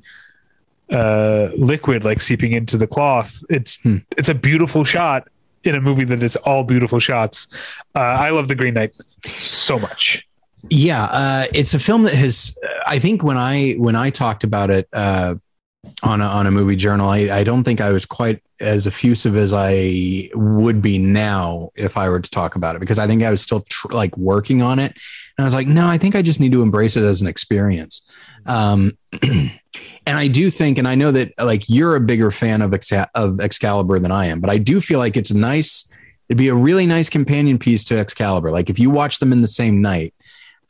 uh 0.92 1.50
liquid 1.58 2.04
like 2.04 2.20
seeping 2.22 2.52
into 2.54 2.78
the 2.78 2.88
cloth. 2.88 3.42
It's 3.50 3.80
Hmm. 3.82 3.98
it's 4.18 4.28
a 4.30 4.36
beautiful 4.36 4.84
shot 4.84 5.28
in 5.64 5.76
a 5.76 5.82
movie 5.82 6.06
that 6.06 6.24
is 6.24 6.36
all 6.38 6.64
beautiful 6.64 7.00
shots. 7.00 7.48
Uh, 7.96 8.00
I 8.00 8.30
love 8.30 8.48
The 8.48 8.56
Green 8.56 8.74
Knight 8.74 8.96
so 9.40 9.80
much. 9.80 10.28
Yeah, 10.70 11.04
uh, 11.06 11.46
it's 11.54 11.74
a 11.74 11.80
film 11.80 12.04
that 12.04 12.14
has. 12.14 12.58
I 12.86 13.00
think 13.00 13.24
when 13.24 13.38
I 13.38 13.74
when 13.74 13.96
I 13.96 14.10
talked 14.10 14.44
about 14.44 14.70
it 14.70 14.88
uh, 14.92 15.36
on 16.04 16.22
a, 16.22 16.26
on 16.26 16.48
a 16.48 16.52
movie 16.52 16.76
journal, 16.76 17.10
I, 17.10 17.30
I 17.30 17.44
don't 17.44 17.64
think 17.64 17.80
I 17.80 17.92
was 17.92 18.06
quite 18.06 18.42
as 18.60 18.88
effusive 18.88 19.36
as 19.36 19.54
I 19.54 20.30
would 20.34 20.82
be 20.82 20.98
now 20.98 21.70
if 21.76 21.96
I 21.96 22.10
were 22.10 22.20
to 22.20 22.30
talk 22.30 22.56
about 22.56 22.76
it 22.76 22.80
because 22.80 22.98
I 22.98 23.06
think 23.06 23.24
I 23.24 23.30
was 23.30 23.42
still 23.42 23.62
tr- 23.70 23.90
like 23.92 24.18
working 24.18 24.62
on 24.62 24.80
it, 24.80 24.94
and 25.38 25.44
I 25.44 25.46
was 25.46 25.54
like, 25.54 25.68
no, 25.68 25.88
I 25.88 25.98
think 25.98 26.16
I 26.16 26.22
just 26.22 26.40
need 26.40 26.52
to 26.54 26.62
embrace 26.62 26.98
it 26.98 27.04
as 27.04 27.22
an 27.22 27.28
experience. 27.28 28.02
Um, 28.48 28.98
and 29.22 29.52
I 30.18 30.28
do 30.28 30.50
think, 30.50 30.78
and 30.78 30.88
I 30.88 30.96
know 30.96 31.12
that 31.12 31.34
like 31.38 31.70
you're 31.70 31.96
a 31.96 32.00
bigger 32.00 32.32
fan 32.32 32.62
of 32.62 32.74
of 33.16 33.40
Excalibur 33.40 34.00
than 34.00 34.12
I 34.12 34.28
am, 34.28 34.40
but 34.40 34.50
I 34.50 34.58
do 34.58 34.82
feel 34.82 35.00
like 35.00 35.18
it's 35.18 35.32
nice. 35.32 35.90
It'd 36.30 36.38
be 36.38 36.48
a 36.48 36.56
really 36.56 36.86
nice 36.86 37.10
companion 37.10 37.58
piece 37.58 37.84
to 37.86 37.98
Excalibur. 37.98 38.52
Like 38.52 38.70
if 38.70 38.80
you 38.80 38.90
watch 38.90 39.20
them 39.20 39.32
in 39.32 39.42
the 39.42 39.48
same 39.48 39.82
night, 39.82 40.14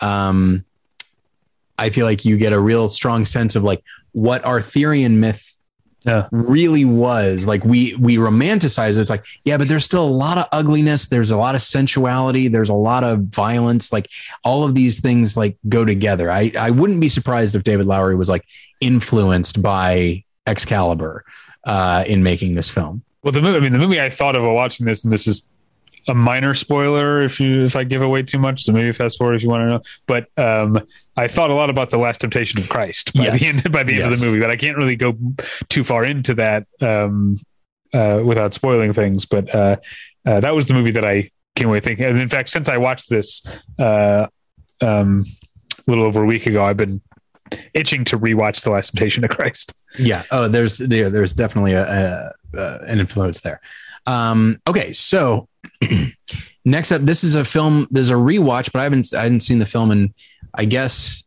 um, 0.02 0.66
I 1.78 1.90
feel 1.90 2.06
like 2.06 2.26
you 2.26 2.38
get 2.38 2.54
a 2.54 2.60
real 2.60 2.90
strong 2.90 3.26
sense 3.26 3.56
of 3.56 3.64
like 3.64 3.84
what 4.12 4.44
Arthurian 4.46 5.20
myth 5.20 5.57
Yeah. 6.08 6.28
really 6.32 6.86
was. 6.86 7.46
Like 7.46 7.66
we 7.66 7.94
we 7.96 8.16
romanticize 8.16 8.98
it. 8.98 9.02
It's 9.02 9.10
like, 9.10 9.26
yeah, 9.44 9.58
but 9.58 9.68
there's 9.68 9.84
still 9.84 10.06
a 10.06 10.10
lot 10.10 10.38
of 10.38 10.46
ugliness. 10.54 11.08
There's 11.08 11.32
a 11.32 11.38
lot 11.38 11.54
of 11.54 11.62
sensuality. 11.62 12.48
There's 12.48 12.70
a 12.70 12.74
lot 12.74 13.04
of 13.04 13.24
violence. 13.24 13.92
Like 13.92 14.10
all 14.46 14.64
of 14.64 14.74
these 14.74 15.02
things 15.02 15.36
like 15.36 15.58
go 15.68 15.84
together. 15.84 16.32
I 16.32 16.52
I 16.58 16.72
wouldn't 16.72 17.02
be 17.02 17.10
surprised 17.10 17.56
if 17.56 17.64
David 17.64 17.86
Lowery 17.86 18.16
was 18.16 18.30
like 18.30 18.46
influenced 18.80 19.62
by 19.62 20.24
Excalibur 20.46 21.26
uh, 21.66 22.06
in 22.08 22.24
making 22.24 22.56
this 22.56 22.70
film. 22.70 23.04
Well, 23.24 23.34
the 23.34 23.42
movie, 23.42 23.58
I 23.58 23.60
mean, 23.60 23.74
the 23.74 23.80
movie 23.80 24.00
I 24.00 24.10
thought 24.10 24.38
of 24.38 24.44
while 24.44 24.54
watching 24.54 24.86
this, 24.86 25.04
and 25.04 25.12
this 25.12 25.28
is 25.28 25.48
a 26.08 26.14
minor 26.14 26.54
spoiler 26.54 27.22
if 27.22 27.40
you 27.40 27.64
if 27.66 27.76
I 27.76 27.84
give 27.84 28.02
away 28.02 28.24
too 28.24 28.40
much, 28.40 28.64
so 28.64 28.72
maybe 28.72 28.92
fast 28.94 29.18
forward 29.18 29.36
if 29.36 29.44
you 29.44 29.50
want 29.50 29.62
to 29.62 29.68
know. 29.68 29.82
But 30.06 30.28
um, 30.38 30.80
I 31.18 31.28
thought 31.28 31.50
a 31.50 31.54
lot 31.54 31.70
about 31.70 31.90
the 31.90 31.98
Last 31.98 32.22
Temptation 32.22 32.60
of 32.62 32.70
Christ 32.70 33.14
by 33.14 33.24
Yes. 33.26 33.40
the 33.42 33.48
end 33.48 33.72
by 33.72 33.84
the 33.84 34.02
end 34.02 34.14
of 34.14 34.20
the 34.20 34.26
movie, 34.26 34.40
but 34.40 34.50
I 34.50 34.56
can't 34.56 34.78
really 34.78 34.96
go 34.96 35.18
too 35.70 35.84
far 35.84 36.06
into 36.06 36.34
that 36.36 36.66
um, 36.82 37.40
uh, 37.94 38.22
without 38.24 38.54
spoiling 38.54 38.94
things. 38.94 39.26
But 39.26 39.54
uh, 39.54 39.78
uh, 40.26 40.40
that 40.40 40.56
was 40.56 40.68
the 40.68 40.74
movie 40.74 40.92
that 40.92 41.06
I 41.06 41.30
came 41.56 41.68
away 41.70 41.80
thinking. 41.82 42.06
And 42.06 42.18
in 42.20 42.30
fact, 42.30 42.50
since 42.50 42.70
I 42.70 42.78
watched 42.78 43.10
this 43.10 43.42
uh, 43.80 44.28
um, 44.82 45.26
a 45.88 45.92
little 45.92 46.06
over 46.06 46.24
a 46.24 46.26
week 46.26 46.46
ago, 46.46 46.64
I've 46.64 46.78
been 46.78 47.02
itching 47.74 48.06
to 48.06 48.20
rewatch 48.20 48.64
the 48.64 48.72
Last 48.72 48.92
Temptation 48.92 49.24
of 49.24 49.30
Christ. 49.32 49.74
Yeah. 49.98 50.24
Oh, 50.32 50.48
there's 50.48 50.78
there, 50.78 51.10
there's 51.10 51.34
definitely 51.34 51.74
a, 51.74 51.84
a, 51.86 52.34
a 52.60 52.78
an 52.88 53.00
influence 53.00 53.42
there. 53.42 53.60
Um, 54.06 54.62
okay, 54.68 54.94
so 54.94 55.50
next 56.66 56.92
up, 56.92 57.02
this 57.02 57.24
is 57.24 57.36
a 57.36 57.46
film. 57.46 57.88
There's 57.92 58.10
a 58.10 58.16
rewatch, 58.16 58.72
but 58.72 58.80
I 58.80 58.84
haven't 58.84 59.14
I 59.14 59.24
hadn't 59.24 59.42
seen 59.42 59.60
the 59.60 59.66
film 59.66 59.92
in 59.92 60.14
I 60.54 60.66
guess 60.66 61.24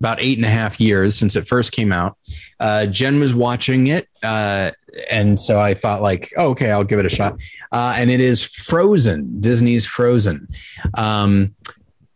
about 0.00 0.20
eight 0.20 0.38
and 0.38 0.44
a 0.44 0.50
half 0.50 0.80
years 0.80 1.18
since 1.18 1.34
it 1.34 1.46
first 1.46 1.72
came 1.72 1.92
out. 1.92 2.16
Uh, 2.60 2.86
Jen 2.86 3.18
was 3.18 3.34
watching 3.34 3.88
it, 3.88 4.08
uh, 4.22 4.70
and 5.10 5.38
so 5.38 5.60
I 5.60 5.74
thought 5.74 6.02
like, 6.02 6.32
oh, 6.36 6.50
okay, 6.50 6.70
I'll 6.70 6.84
give 6.84 7.00
it 7.00 7.06
a 7.06 7.10
shot. 7.10 7.36
Uh, 7.72 7.94
and 7.96 8.10
it 8.10 8.20
is 8.20 8.42
Frozen, 8.42 9.40
Disney's 9.40 9.86
Frozen, 9.86 10.48
um, 10.94 11.54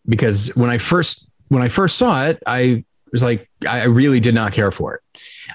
because 0.06 0.54
when 0.54 0.70
I 0.70 0.78
first 0.78 1.28
when 1.48 1.62
I 1.62 1.68
first 1.68 1.98
saw 1.98 2.26
it, 2.26 2.42
I 2.46 2.84
was 3.10 3.22
like, 3.22 3.48
I 3.68 3.84
really 3.84 4.20
did 4.20 4.34
not 4.34 4.52
care 4.52 4.70
for 4.70 4.94
it. 4.94 5.00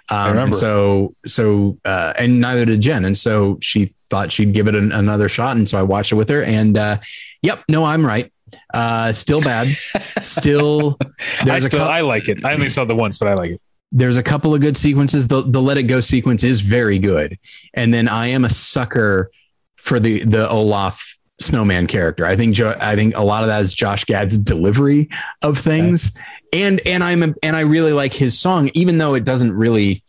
Um, 0.10 0.18
and 0.28 0.36
remember. 0.36 0.58
so, 0.58 1.14
so, 1.26 1.78
uh, 1.86 2.14
and 2.18 2.40
neither 2.40 2.66
did 2.66 2.82
Jen. 2.82 3.06
And 3.06 3.18
so 3.18 3.58
she 3.62 3.90
thought 4.10 4.32
she'd 4.32 4.54
give 4.54 4.68
it 4.68 4.76
an, 4.76 4.92
another 4.92 5.28
shot. 5.30 5.58
And 5.58 5.68
so 5.68 5.78
I 5.78 5.84
watched 5.84 6.12
it 6.12 6.16
with 6.16 6.30
her 6.30 6.44
and, 6.44 6.78
uh, 6.78 6.98
yep, 7.42 7.64
no, 7.70 7.84
I'm 7.84 8.06
right. 8.06 8.32
Uh, 8.74 9.12
still 9.12 9.42
bad. 9.42 9.68
Still, 10.22 10.98
I, 11.42 11.60
still, 11.60 11.80
cou- 11.80 11.86
I 11.86 12.00
like 12.02 12.30
it. 12.30 12.46
I 12.46 12.54
only 12.54 12.70
saw 12.70 12.86
the 12.86 12.96
once, 12.96 13.18
but 13.18 13.28
I 13.28 13.34
like 13.34 13.52
it. 13.52 13.62
there's 13.92 14.16
a 14.18 14.24
couple 14.24 14.56
of 14.56 14.62
good 14.62 14.78
sequences. 14.78 15.28
The 15.28 15.44
the 15.44 15.62
Let 15.62 15.78
It 15.78 15.84
Go 15.84 16.00
sequence 16.00 16.44
is 16.46 16.62
very 16.62 16.98
good, 16.98 17.38
and 17.74 17.94
then 17.94 18.08
I 18.08 18.28
am 18.28 18.46
a 18.46 18.50
sucker 18.50 19.32
for 19.76 20.00
the 20.00 20.24
the 20.24 20.50
Olaf 20.50 21.18
snowman 21.42 21.88
character. 21.88 22.26
I 22.26 22.36
think 22.38 22.56
jo- 22.56 22.78
I 22.80 22.96
think 22.96 23.16
a 23.18 23.24
lot 23.24 23.44
of 23.44 23.48
that 23.48 23.62
is 23.62 23.74
Josh 23.74 24.06
Gad's 24.06 24.38
delivery 24.38 25.10
of 25.44 25.58
things, 25.58 26.12
and 26.54 26.82
and 26.86 27.04
I'm 27.04 27.36
and 27.44 27.56
I 27.56 27.62
really 27.62 27.94
like 27.94 28.14
his 28.14 28.40
song, 28.40 28.70
even 28.74 28.98
though 28.98 29.14
it 29.14 29.24
doesn't 29.24 29.54
really. 29.54 30.04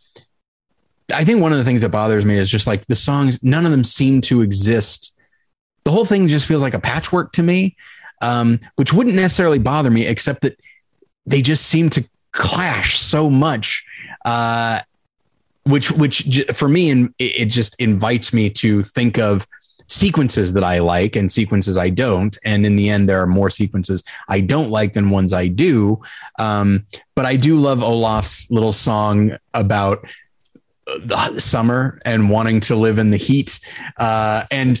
I 1.13 1.23
think 1.23 1.41
one 1.41 1.51
of 1.51 1.57
the 1.57 1.63
things 1.63 1.81
that 1.81 1.89
bothers 1.89 2.23
me 2.23 2.37
is 2.37 2.51
just 2.51 2.67
like 2.67 2.85
the 2.85 2.95
songs. 2.95 3.41
None 3.43 3.65
of 3.65 3.71
them 3.71 3.83
seem 3.83 4.21
to 4.21 4.41
exist. 4.41 5.17
The 5.83 5.91
whole 5.91 6.05
thing 6.05 6.27
just 6.27 6.45
feels 6.45 6.61
like 6.61 6.75
a 6.75 6.79
patchwork 6.79 7.31
to 7.31 7.43
me, 7.43 7.75
um, 8.21 8.59
which 8.75 8.93
wouldn't 8.93 9.15
necessarily 9.15 9.57
bother 9.57 9.89
me, 9.89 10.05
except 10.05 10.41
that 10.41 10.59
they 11.25 11.41
just 11.41 11.65
seem 11.65 11.89
to 11.89 12.07
clash 12.31 12.99
so 12.99 13.29
much 13.29 13.83
uh 14.25 14.79
which 15.63 15.91
which 15.91 16.45
for 16.53 16.67
me 16.67 16.89
and 16.89 17.13
it, 17.19 17.41
it 17.41 17.45
just 17.45 17.79
invites 17.79 18.33
me 18.33 18.49
to 18.49 18.83
think 18.83 19.17
of 19.17 19.47
sequences 19.89 20.53
that 20.53 20.63
i 20.63 20.79
like 20.79 21.15
and 21.15 21.31
sequences 21.31 21.77
i 21.77 21.89
don't. 21.89 22.37
And 22.45 22.65
in 22.65 22.75
the 22.75 22.89
end 22.89 23.09
there 23.09 23.21
are 23.21 23.27
more 23.27 23.49
sequences 23.49 24.03
i 24.27 24.39
don't 24.39 24.69
like 24.69 24.93
than 24.93 25.09
ones 25.09 25.33
i 25.33 25.47
do. 25.47 26.01
Um 26.37 26.85
but 27.15 27.25
i 27.25 27.35
do 27.35 27.55
love 27.55 27.83
olaf's 27.83 28.49
little 28.51 28.73
song 28.73 29.35
about 29.53 30.05
uh, 30.87 31.29
the 31.31 31.39
summer 31.39 31.99
and 32.05 32.29
wanting 32.29 32.59
to 32.61 32.75
live 32.75 32.99
in 32.99 33.09
the 33.09 33.17
heat. 33.17 33.59
Uh 33.97 34.45
and 34.51 34.79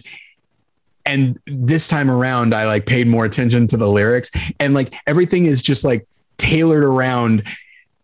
and 1.05 1.39
this 1.47 1.87
time 1.87 2.11
around 2.11 2.53
i 2.53 2.65
like 2.65 2.85
paid 2.85 3.07
more 3.07 3.25
attention 3.25 3.67
to 3.67 3.77
the 3.77 3.89
lyrics. 3.89 4.29
And 4.59 4.73
like 4.73 4.93
everything 5.07 5.45
is 5.45 5.61
just 5.61 5.83
like 5.83 6.07
tailored 6.37 6.83
around 6.83 7.43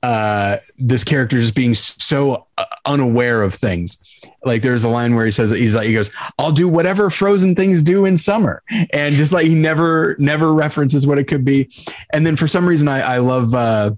uh, 0.06 0.60
this 0.78 1.04
character 1.04 1.40
just 1.40 1.56
being 1.56 1.74
so 1.74 2.46
uh, 2.60 2.66
unaware 2.86 3.42
of 3.42 3.56
things. 3.56 3.98
Like 4.44 4.62
there's 4.62 4.84
a 4.84 4.90
line 4.90 5.16
where 5.16 5.26
he 5.26 5.32
says 5.32 5.50
he's 5.50 5.76
like 5.76 5.88
he 5.88 5.96
goes, 5.96 6.12
"I'll 6.38 6.52
do 6.52 6.70
whatever 6.70 7.10
frozen 7.10 7.56
things 7.56 7.82
do 7.82 8.06
in 8.06 8.16
summer," 8.16 8.62
and 8.94 9.16
just 9.16 9.32
like 9.32 9.48
he 9.48 9.56
never 9.56 10.16
never 10.20 10.54
references 10.54 11.08
what 11.08 11.18
it 11.18 11.24
could 11.24 11.44
be. 11.44 11.72
And 12.14 12.24
then 12.24 12.36
for 12.36 12.48
some 12.48 12.68
reason, 12.68 12.88
I, 12.88 13.16
I 13.16 13.18
love. 13.18 13.56
Uh, 13.56 13.96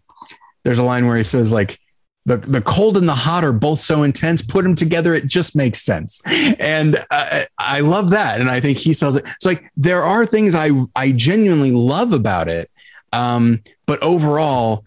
there's 0.64 0.80
a 0.80 0.84
line 0.84 1.08
where 1.08 1.18
he 1.18 1.24
says 1.24 1.52
like. 1.52 1.78
The, 2.26 2.36
the 2.36 2.62
cold 2.62 2.98
and 2.98 3.08
the 3.08 3.16
hot 3.16 3.46
are 3.46 3.54
both 3.54 3.80
so 3.80 4.04
intense. 4.04 4.42
Put 4.42 4.64
them 4.64 4.76
together, 4.76 5.14
it 5.14 5.28
just 5.28 5.56
makes 5.56 5.82
sense, 5.82 6.20
and 6.60 7.02
I, 7.10 7.48
I 7.58 7.80
love 7.80 8.10
that. 8.10 8.42
And 8.42 8.52
I 8.52 8.60
think 8.60 8.78
he 8.78 8.92
sells 8.92 9.16
it. 9.16 9.24
It's 9.26 9.46
like 9.46 9.72
there 9.78 10.04
are 10.04 10.26
things 10.26 10.54
I 10.54 10.72
I 10.94 11.14
genuinely 11.14 11.72
love 11.72 12.12
about 12.12 12.50
it, 12.50 12.70
um, 13.14 13.64
but 13.86 14.04
overall, 14.04 14.84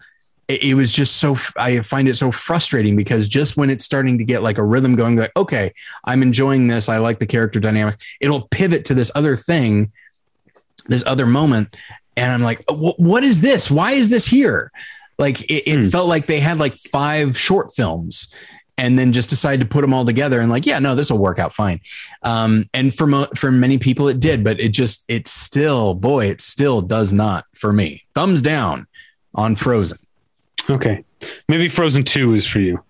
it, 0.47 0.63
it 0.63 0.73
was 0.75 0.91
just 0.91 1.17
so 1.17 1.37
I 1.57 1.79
find 1.81 2.07
it 2.09 2.15
so 2.15 2.31
frustrating 2.31 2.95
because 2.95 3.27
just 3.27 3.57
when 3.57 3.69
it's 3.69 3.85
starting 3.85 4.17
to 4.17 4.23
get 4.23 4.43
like 4.43 4.57
a 4.57 4.63
rhythm 4.63 4.95
going, 4.95 5.15
like 5.15 5.31
okay, 5.35 5.73
I'm 6.05 6.21
enjoying 6.21 6.67
this. 6.67 6.89
I 6.89 6.97
like 6.97 7.19
the 7.19 7.27
character 7.27 7.59
dynamic. 7.59 7.99
It'll 8.19 8.47
pivot 8.49 8.85
to 8.85 8.93
this 8.93 9.11
other 9.15 9.35
thing, 9.35 9.91
this 10.87 11.03
other 11.05 11.25
moment, 11.25 11.75
and 12.17 12.31
I'm 12.31 12.41
like, 12.41 12.63
what 12.69 13.23
is 13.23 13.41
this? 13.41 13.71
Why 13.71 13.91
is 13.93 14.09
this 14.09 14.25
here? 14.25 14.71
Like 15.17 15.41
it, 15.43 15.69
it 15.69 15.79
Hmm. 15.83 15.89
felt 15.89 16.07
like 16.07 16.25
they 16.25 16.39
had 16.39 16.57
like 16.57 16.75
five 16.75 17.37
short 17.37 17.73
films. 17.75 18.27
And 18.77 18.97
then 18.97 19.11
just 19.13 19.29
decided 19.29 19.61
to 19.61 19.67
put 19.71 19.81
them 19.81 19.93
all 19.93 20.05
together 20.05 20.39
and 20.39 20.49
like, 20.49 20.65
yeah, 20.65 20.79
no, 20.79 20.95
this 20.95 21.11
will 21.11 21.19
work 21.19 21.37
out 21.37 21.53
fine. 21.53 21.81
Um, 22.23 22.67
and 22.73 22.95
for 22.95 23.05
mo- 23.05 23.27
for 23.35 23.51
many 23.51 23.77
people, 23.77 24.07
it 24.07 24.19
did, 24.19 24.43
but 24.43 24.59
it 24.59 24.69
just 24.69 25.05
it 25.07 25.27
still, 25.27 25.93
boy, 25.93 26.25
it 26.27 26.41
still 26.41 26.81
does 26.81 27.13
not 27.13 27.45
for 27.53 27.71
me. 27.71 28.01
Thumbs 28.15 28.41
down 28.41 28.87
on 29.35 29.55
Frozen. 29.55 29.99
Okay. 30.71 31.03
Maybe 31.47 31.67
Frozen 31.67 32.03
2 32.03 32.33
is 32.33 32.47
for 32.47 32.59
you. 32.59 32.83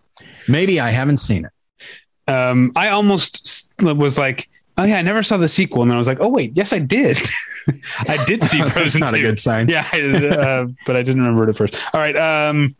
Maybe 0.48 0.80
I 0.80 0.90
haven't 0.90 1.18
seen 1.18 1.46
it. 1.46 2.32
Um, 2.32 2.72
I 2.76 2.90
almost 2.90 3.74
was 3.82 4.18
like, 4.18 4.50
oh 4.78 4.84
yeah, 4.84 4.98
I 4.98 5.02
never 5.02 5.22
saw 5.24 5.38
the 5.38 5.48
sequel, 5.48 5.82
and 5.82 5.92
then 5.92 5.96
I 5.96 5.98
was 5.98 6.08
like, 6.08 6.20
oh 6.22 6.30
wait, 6.30 6.52
yes, 6.56 6.72
I 6.72 6.80
did. 6.80 7.18
I 8.08 8.24
did 8.26 8.44
see 8.46 8.60
That's 8.60 8.72
Frozen 8.74 9.02
not 9.02 9.14
a 9.14 9.20
good 9.22 9.40
sign. 9.40 9.68
Yeah, 9.70 9.86
uh, 9.94 10.68
but 10.86 10.96
I 10.96 11.02
didn't 11.02 11.18
remember 11.22 11.44
it 11.44 11.50
at 11.50 11.58
first. 11.58 11.76
All 11.94 12.00
right. 12.00 12.16
Um, 12.18 12.76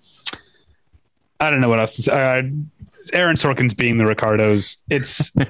I 1.40 1.50
don't 1.50 1.60
know 1.60 1.70
what 1.70 1.80
else 1.80 1.96
to 1.98 2.04
say. 2.04 2.12
Uh, 2.14 2.42
Aaron 3.14 3.36
Sorkin's 3.36 3.74
being 3.74 3.98
the 3.98 4.06
Ricardos. 4.06 4.78
It's 4.90 5.36
uh, 5.36 5.50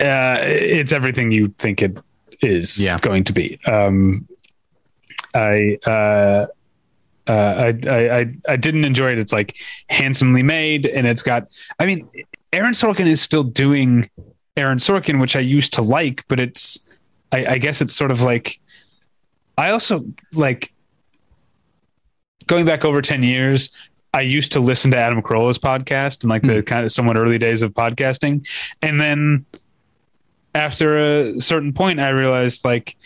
it's 0.00 0.92
everything 0.92 1.30
you 1.30 1.48
think 1.58 1.82
it 1.82 1.96
is 2.42 2.82
Yeah. 2.82 2.98
going 2.98 3.24
to 3.24 3.32
be. 3.32 3.60
Um, 3.66 4.26
I, 5.34 5.76
uh, 7.28 7.72
I, 7.88 8.18
I 8.18 8.34
I 8.48 8.56
didn't 8.56 8.84
enjoy 8.84 9.10
it. 9.10 9.18
It's 9.18 9.32
like 9.32 9.56
handsomely 9.88 10.42
made, 10.42 10.86
and 10.86 11.06
it's 11.06 11.22
got. 11.22 11.48
I 11.78 11.86
mean, 11.86 12.08
Aaron 12.52 12.72
Sorkin 12.72 13.06
is 13.06 13.20
still 13.20 13.44
doing 13.44 14.08
Aaron 14.56 14.78
Sorkin, 14.78 15.20
which 15.20 15.36
I 15.36 15.40
used 15.40 15.74
to 15.74 15.82
like, 15.82 16.24
but 16.28 16.40
it's. 16.40 16.78
I, 17.30 17.44
I 17.46 17.58
guess 17.58 17.80
it's 17.80 17.94
sort 17.94 18.10
of 18.10 18.22
like. 18.22 18.58
I 19.58 19.70
also 19.70 20.04
like 20.32 20.72
going 22.48 22.64
back 22.64 22.84
over 22.84 23.00
10 23.00 23.22
years, 23.22 23.70
I 24.12 24.22
used 24.22 24.52
to 24.52 24.60
listen 24.60 24.90
to 24.92 24.98
Adam 24.98 25.22
Carolla's 25.22 25.58
podcast 25.58 26.22
and 26.22 26.30
like 26.30 26.42
the 26.42 26.62
kind 26.62 26.84
of 26.84 26.90
somewhat 26.90 27.16
early 27.16 27.38
days 27.38 27.62
of 27.62 27.72
podcasting. 27.72 28.46
And 28.82 29.00
then 29.00 29.44
after 30.54 30.98
a 30.98 31.40
certain 31.40 31.72
point, 31.72 32.00
I 32.00 32.08
realized 32.08 32.64
like, 32.64 32.96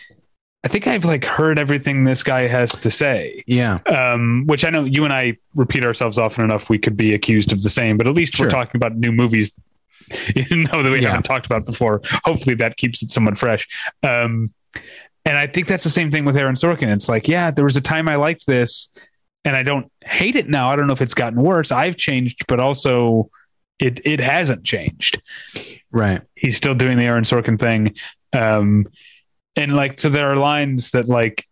I 0.63 0.69
think 0.69 0.87
I've 0.87 1.03
like 1.05 1.25
heard 1.25 1.59
everything 1.59 2.05
this 2.05 2.23
guy 2.23 2.47
has 2.47 2.71
to 2.71 2.89
say. 2.89 3.43
Yeah. 3.47 3.79
Um, 3.87 4.45
which 4.47 4.63
I 4.63 4.69
know 4.69 4.85
you 4.85 5.03
and 5.03 5.11
I 5.11 5.37
repeat 5.55 5.83
ourselves 5.83 6.17
often 6.17 6.45
enough. 6.45 6.69
We 6.69 6.77
could 6.79 6.95
be 6.95 7.13
accused 7.13 7.51
of 7.51 7.61
the 7.63 7.69
same, 7.69 7.97
but 7.97 8.07
at 8.07 8.13
least 8.13 8.39
we're 8.39 8.49
talking 8.49 8.79
about 8.79 8.95
new 8.95 9.11
movies. 9.11 9.51
You 10.35 10.57
know 10.65 10.83
that 10.83 10.91
we 10.91 10.99
Yeah. 10.99 11.09
haven't 11.09 11.23
talked 11.23 11.45
about 11.45 11.65
before. 11.65 12.01
Hopefully 12.25 12.55
that 12.55 12.75
keeps 12.75 13.01
it 13.01 13.11
somewhat 13.11 13.37
fresh. 13.37 13.65
Um, 14.03 14.53
and 15.25 15.37
I 15.37 15.47
think 15.47 15.67
that's 15.69 15.85
the 15.85 15.89
same 15.89 16.11
thing 16.11 16.25
with 16.25 16.35
Aaron 16.35 16.55
Sorkin. 16.55 16.93
It's 16.93 17.07
like, 17.07 17.29
yeah, 17.29 17.51
there 17.51 17.63
was 17.63 17.77
a 17.77 17.81
time 17.81 18.09
I 18.09 18.15
liked 18.17 18.45
this, 18.45 18.89
and 19.45 19.55
I 19.55 19.63
don't 19.63 19.89
hate 20.03 20.35
it 20.35 20.49
now. 20.49 20.69
I 20.69 20.75
don't 20.75 20.87
know 20.87 20.93
if 20.93 21.01
it's 21.01 21.13
gotten 21.13 21.41
worse. 21.41 21.71
I've 21.71 21.95
changed, 21.95 22.45
but 22.49 22.59
also 22.59 23.29
it 23.79 24.01
it 24.03 24.19
hasn't 24.19 24.65
changed. 24.65 25.21
Right. 25.89 26.21
He's 26.35 26.57
still 26.57 26.75
doing 26.75 26.97
the 26.97 27.05
Aaron 27.05 27.23
Sorkin 27.23 27.57
thing. 27.57 27.95
Um, 28.33 28.87
and 29.55 29.75
like, 29.75 29.99
so 29.99 30.09
there 30.09 30.29
are 30.29 30.35
lines 30.35 30.91
that 30.91 31.07
like, 31.07 31.45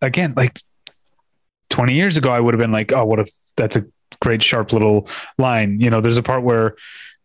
again, 0.00 0.34
like 0.36 0.58
20 1.70 1.94
years 1.94 2.16
ago, 2.16 2.30
I 2.30 2.40
would 2.40 2.54
have 2.54 2.60
been 2.60 2.72
like, 2.72 2.92
oh, 2.92 3.04
what 3.04 3.20
if 3.20 3.30
that's 3.56 3.76
a 3.76 3.86
great, 4.20 4.42
sharp 4.42 4.72
little 4.72 5.08
line. 5.38 5.80
You 5.80 5.90
know, 5.90 6.00
there's 6.00 6.18
a 6.18 6.22
part 6.22 6.42
where 6.42 6.76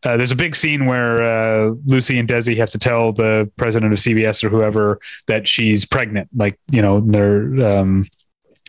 uh, 0.04 0.18
there's 0.18 0.32
a 0.32 0.36
big 0.36 0.56
scene 0.56 0.86
where 0.86 1.22
uh, 1.22 1.74
Lucy 1.86 2.20
and 2.20 2.28
Desi 2.28 2.56
have 2.58 2.70
to 2.72 2.80
tell 2.80 3.12
the 3.12 3.49
president 3.58 3.94
of 3.94 3.99
CBS 3.99 4.44
or 4.44 4.49
whoever 4.49 4.99
that 5.28 5.48
she's 5.48 5.86
pregnant. 5.86 6.30
Like, 6.36 6.60
you 6.72 6.82
know, 6.82 6.99
they're 6.99 7.66
um, 7.66 8.08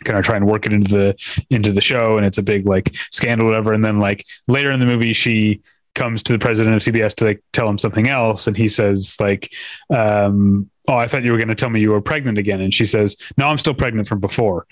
kind 0.05 0.19
of 0.19 0.25
trying 0.25 0.41
to 0.41 0.47
work 0.47 0.67
it 0.67 0.73
into 0.73 0.91
the 0.91 1.45
into 1.51 1.73
the 1.73 1.81
show, 1.81 2.17
and 2.17 2.27
it's 2.27 2.39
a 2.39 2.43
big 2.43 2.67
like 2.67 2.95
scandal, 3.11 3.47
whatever. 3.47 3.73
And 3.73 3.85
then 3.85 3.99
like 3.99 4.25
later 4.47 4.73
in 4.73 4.81
the 4.81 4.87
movie, 4.87 5.13
she 5.13 5.61
comes 5.95 6.23
to 6.25 6.33
the 6.33 6.39
president 6.39 6.77
of 6.77 6.83
CBS 6.83 7.15
to 7.17 7.25
like 7.25 7.43
tell 7.53 7.69
him 7.69 7.79
something 7.79 8.09
else, 8.09 8.47
and 8.47 8.57
he 8.57 8.69
says 8.69 9.17
like, 9.21 9.53
um, 9.95 10.69
"Oh, 10.87 10.97
I 10.97 11.09
thought 11.09 11.25
you 11.25 11.33
were 11.33 11.39
going 11.39 11.49
to 11.49 11.55
tell 11.55 11.71
me 11.71 11.81
you 11.81 11.91
were 11.91 12.01
pregnant 12.01 12.39
again," 12.39 12.61
and 12.61 12.73
she 12.73 12.87
says, 12.87 13.17
"No, 13.37 13.47
I'm 13.47 13.59
still 13.59 13.75
pregnant 13.75 14.09
from 14.09 14.21
before," 14.21 14.67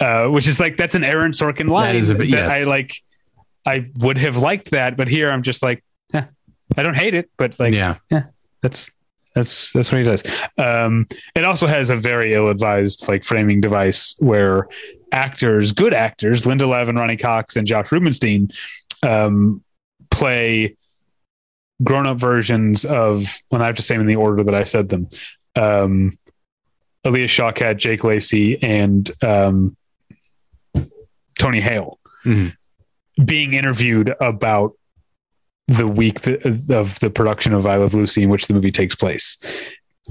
uh, 0.00 0.26
which 0.28 0.48
is 0.48 0.60
like 0.60 0.76
that's 0.76 0.94
an 0.94 1.04
Aaron 1.04 1.32
Sorkin 1.32 1.68
line 1.68 1.94
That 1.94 1.96
is 1.96 2.10
a 2.10 2.14
bit- 2.14 2.28
yes. 2.28 2.50
I 2.50 2.64
like. 2.64 2.94
I 3.66 3.90
would 4.00 4.18
have 4.18 4.36
liked 4.36 4.72
that, 4.72 4.94
but 4.96 5.08
here 5.08 5.30
I'm 5.30 5.42
just 5.42 5.62
like, 5.62 5.82
eh, 6.12 6.24
I 6.76 6.82
don't 6.82 6.96
hate 6.96 7.14
it, 7.14 7.30
but 7.38 7.58
like, 7.58 7.72
yeah. 7.72 7.96
yeah, 8.10 8.24
that's 8.60 8.90
that's 9.34 9.72
that's 9.72 9.90
what 9.90 9.98
he 9.98 10.04
does. 10.04 10.22
Um, 10.58 11.06
it 11.34 11.44
also 11.44 11.66
has 11.66 11.88
a 11.88 11.96
very 11.96 12.34
ill-advised 12.34 13.08
like 13.08 13.24
framing 13.24 13.62
device 13.62 14.16
where 14.18 14.68
actors, 15.12 15.72
good 15.72 15.94
actors, 15.94 16.44
Linda 16.44 16.66
Lavin, 16.66 16.96
Ronny 16.96 17.16
Cox, 17.16 17.56
and 17.56 17.66
Josh 17.66 17.90
Rubinstein, 17.90 18.50
um, 19.02 19.62
play 20.14 20.76
grown-up 21.82 22.18
versions 22.18 22.84
of. 22.84 23.26
When 23.48 23.60
I 23.62 23.66
have 23.66 23.74
to 23.76 23.82
say 23.82 23.94
them 23.94 24.02
in 24.02 24.06
the 24.06 24.16
order 24.16 24.42
that 24.44 24.54
I 24.54 24.64
said 24.64 24.88
them, 24.88 25.08
um, 25.56 26.18
Alia 27.04 27.26
Shawkat, 27.26 27.76
Jake 27.78 28.04
Lacy, 28.04 28.62
and 28.62 29.10
um, 29.22 29.76
Tony 31.38 31.60
Hale 31.60 31.98
Mhm. 32.24 32.54
being 33.24 33.54
interviewed 33.54 34.14
about 34.20 34.72
the 35.66 35.86
week 35.86 36.20
th- 36.22 36.44
of 36.70 36.98
the 37.00 37.10
production 37.10 37.52
of 37.54 37.66
I 37.66 37.76
Love 37.76 37.94
Lucy, 37.94 38.22
in 38.22 38.28
which 38.30 38.46
the 38.46 38.54
movie 38.54 38.70
takes 38.72 38.94
place. 38.94 39.36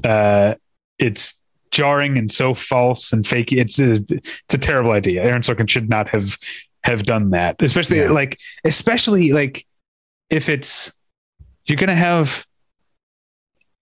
Uh, 0.03 0.55
it's 0.99 1.39
jarring 1.71 2.17
and 2.17 2.31
so 2.31 2.53
false 2.53 3.13
and 3.13 3.23
fakey. 3.25 3.59
It's 3.59 3.80
a, 3.80 3.93
it's 3.93 4.53
a 4.53 4.57
terrible 4.57 4.91
idea. 4.91 5.23
Aaron 5.23 5.41
Sorkin 5.41 5.67
should 5.69 5.89
not 5.89 6.07
have 6.09 6.38
have 6.84 7.03
done 7.03 7.30
that, 7.31 7.55
especially 7.61 7.99
Yeah. 7.99 8.09
like 8.11 8.38
especially 8.65 9.31
like 9.31 9.65
if 10.34 10.49
it's 10.49 10.91
you're 11.65 11.77
gonna 11.77 11.95
have. 11.95 12.45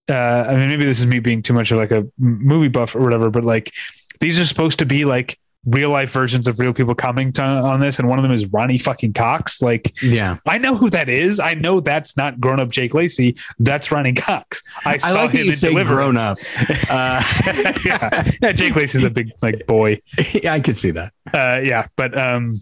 Uh, 0.09 0.45
I 0.49 0.55
mean, 0.55 0.67
maybe 0.67 0.83
this 0.83 0.99
is 0.99 1.05
me 1.07 1.19
being 1.19 1.41
too 1.41 1.53
much 1.53 1.71
of 1.71 1.77
like 1.77 1.91
a 1.91 2.05
movie 2.17 2.67
buff 2.67 2.95
or 2.95 2.99
whatever, 3.01 3.29
but 3.29 3.45
like 3.45 3.71
these 4.19 4.39
are 4.39 4.45
supposed 4.45 4.79
to 4.79 4.85
be 4.85 5.05
like 5.05 5.39
real 5.65 5.91
life 5.91 6.11
versions 6.11 6.47
of 6.47 6.59
real 6.59 6.73
people 6.73 6.95
commenting 6.95 7.43
on 7.43 7.79
this, 7.79 7.99
and 7.99 8.09
one 8.09 8.17
of 8.17 8.23
them 8.23 8.31
is 8.33 8.45
Ronny 8.47 8.77
fucking 8.77 9.13
Cox. 9.13 9.61
Like, 9.61 9.93
Yeah. 10.01 10.37
I 10.47 10.57
know 10.57 10.75
who 10.75 10.89
that 10.89 11.07
is. 11.07 11.39
I 11.39 11.53
know 11.53 11.79
that's 11.79 12.17
not 12.17 12.39
grown 12.39 12.59
up 12.59 12.69
Jake 12.69 12.93
Lacy. 12.93 13.37
That's 13.59 13.91
Ronny 13.91 14.13
Cox. 14.13 14.63
I, 14.85 14.95
I 14.95 14.97
saw 14.97 15.21
like 15.23 15.31
him 15.31 15.45
you 15.45 15.51
in 15.51 15.55
say 15.55 15.83
grown 15.83 16.17
up. 16.17 16.37
Uh, 16.89 17.23
yeah. 17.85 18.31
yeah, 18.41 18.51
Jake 18.51 18.75
Lacy's 18.75 19.03
a 19.03 19.09
big 19.09 19.31
like 19.41 19.65
boy. 19.67 20.01
yeah, 20.33 20.53
I 20.53 20.59
could 20.59 20.75
see 20.75 20.91
that. 20.91 21.13
Uh, 21.33 21.61
yeah, 21.63 21.87
but 21.95 22.17
um, 22.17 22.61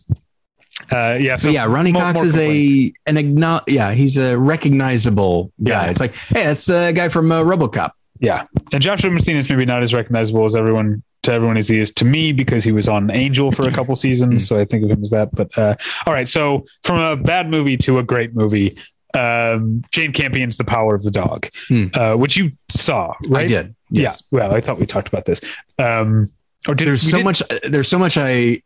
uh, 0.91 1.17
yeah. 1.19 1.35
So 1.35 1.49
yeah, 1.49 1.65
Ronny 1.65 1.91
more- 1.91 2.01
Cox 2.01 2.15
more 2.19 2.25
is 2.25 2.33
complaints. 2.35 2.99
a 3.07 3.09
an 3.09 3.15
igno- 3.17 3.63
yeah, 3.67 3.93
he's 3.93 4.17
a 4.17 4.37
recognizable 4.37 5.51
guy. 5.63 5.85
Yeah. 5.85 5.89
It's 5.91 5.99
like, 5.99 6.15
hey, 6.15 6.45
that's 6.45 6.69
a 6.69 6.93
guy 6.93 7.09
from 7.09 7.31
uh, 7.31 7.43
RoboCop. 7.43 7.91
yeah, 8.19 8.45
and 8.73 8.81
Joshua 8.81 9.09
Rubinstein 9.09 9.35
is 9.37 9.49
maybe 9.49 9.65
not 9.65 9.83
as 9.83 9.93
recognizable 9.93 10.45
as 10.45 10.55
everyone 10.55 11.03
to 11.23 11.33
everyone 11.33 11.57
as 11.57 11.67
he 11.67 11.77
is 11.79 11.91
to 11.95 12.05
me 12.05 12.31
because 12.31 12.63
he 12.63 12.71
was 12.71 12.87
on 12.87 13.11
Angel 13.11 13.51
for 13.51 13.67
a 13.67 13.71
couple 13.73 13.95
seasons, 14.07 14.47
so 14.47 14.59
I 14.59 14.65
think 14.65 14.83
of 14.85 14.89
him 14.91 15.01
as 15.03 15.09
that. 15.09 15.33
But 15.33 15.55
uh, 15.57 15.75
all 16.05 16.13
right, 16.13 16.27
so 16.29 16.65
from 16.83 16.97
a 16.99 17.15
bad 17.17 17.49
movie 17.49 17.77
to 17.77 17.99
a 17.99 18.03
great 18.03 18.33
movie. 18.35 18.77
Um, 19.15 19.83
Jane 19.91 20.13
Campion's 20.13 20.57
The 20.57 20.63
Power 20.63 20.93
of 20.93 21.01
the 21.03 21.09
Dog, 21.09 21.47
Hmm. 21.67 21.87
uh, 21.95 22.13
which 22.15 22.37
you 22.37 22.51
saw, 22.69 23.15
right? 23.27 23.45
I 23.45 23.47
did. 23.47 23.75
Yes. 23.89 24.21
Yeah. 24.31 24.37
Well, 24.39 24.53
I 24.55 24.61
thought 24.61 24.79
we 24.79 24.85
talked 24.85 25.07
about 25.07 25.25
this. 25.25 25.41
Um, 25.79 26.31
or 26.67 26.75
did 26.75 26.87
there's 26.87 27.01
so 27.09 27.17
did- 27.17 27.23
much 27.23 27.41
there's 27.63 27.87
so 27.87 27.97
much 27.97 28.17
i 28.17 28.61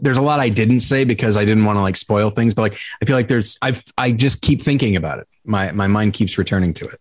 there's 0.00 0.18
a 0.18 0.22
lot 0.22 0.40
i 0.40 0.48
didn't 0.48 0.80
say 0.80 1.04
because 1.04 1.36
i 1.36 1.44
didn't 1.44 1.64
want 1.64 1.76
to 1.76 1.80
like 1.80 1.96
spoil 1.96 2.30
things 2.30 2.54
but 2.54 2.62
like 2.62 2.78
i 3.00 3.04
feel 3.04 3.16
like 3.16 3.28
there's 3.28 3.58
i 3.62 3.72
i 3.98 4.10
just 4.12 4.40
keep 4.42 4.60
thinking 4.62 4.96
about 4.96 5.18
it 5.18 5.26
my 5.44 5.70
my 5.72 5.86
mind 5.86 6.12
keeps 6.12 6.36
returning 6.38 6.72
to 6.74 6.84
it 6.90 7.00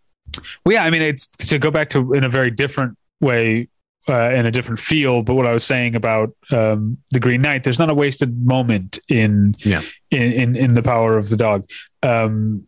Well, 0.65 0.73
yeah, 0.73 0.83
I 0.83 0.89
mean, 0.89 1.01
it's 1.03 1.27
to 1.27 1.59
go 1.59 1.69
back 1.69 1.89
to 1.91 2.13
in 2.13 2.23
a 2.23 2.29
very 2.29 2.49
different 2.49 2.97
way, 3.21 3.67
uh, 4.09 4.31
in 4.31 4.47
a 4.47 4.51
different 4.51 4.79
field. 4.79 5.27
But 5.27 5.35
what 5.35 5.45
I 5.45 5.53
was 5.53 5.63
saying 5.63 5.95
about 5.95 6.35
um, 6.49 6.97
the 7.11 7.19
Green 7.19 7.41
Knight, 7.43 7.63
there's 7.63 7.77
not 7.77 7.91
a 7.91 7.93
wasted 7.93 8.31
moment 8.43 8.97
in 9.09 9.55
Yeah. 9.59 9.83
in, 10.09 10.31
in 10.41 10.55
in 10.55 10.73
the 10.73 10.81
power 10.81 11.17
of 11.19 11.29
the 11.29 11.37
dog. 11.37 11.69
Um, 12.01 12.65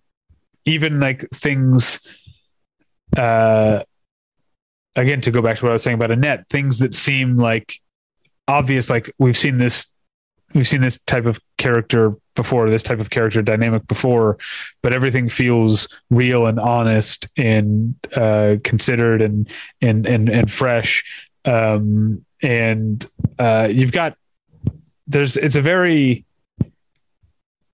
even 0.65 0.99
like 0.99 1.27
things, 1.33 1.99
uh, 3.17 3.81
again, 4.95 5.21
to 5.21 5.31
go 5.31 5.41
back 5.41 5.57
to 5.57 5.63
what 5.63 5.71
I 5.71 5.73
was 5.73 5.83
saying 5.83 5.95
about 5.95 6.11
Annette, 6.11 6.47
things 6.49 6.79
that 6.79 6.93
seem 6.95 7.35
like 7.37 7.79
obvious, 8.47 8.89
like 8.89 9.09
we've 9.17 9.37
seen 9.37 9.57
this, 9.57 9.87
we've 10.55 10.67
seen 10.67 10.81
this 10.81 10.97
type 11.03 11.25
of 11.25 11.39
character 11.57 12.15
before, 12.35 12.69
this 12.69 12.81
type 12.81 12.99
of 12.99 13.09
character 13.09 13.41
dynamic 13.41 13.85
before, 13.87 14.37
but 14.81 14.93
everything 14.93 15.29
feels 15.29 15.87
real 16.09 16.47
and 16.47 16.59
honest 16.59 17.27
and 17.37 17.95
uh, 18.15 18.55
considered 18.63 19.21
and 19.21 19.51
and 19.81 20.07
and 20.07 20.29
and 20.29 20.51
fresh. 20.51 21.03
Um, 21.43 22.25
and 22.41 23.05
uh, 23.37 23.67
you've 23.69 23.91
got 23.91 24.17
there's 25.07 25.37
it's 25.37 25.55
a 25.55 25.61
very 25.61 26.25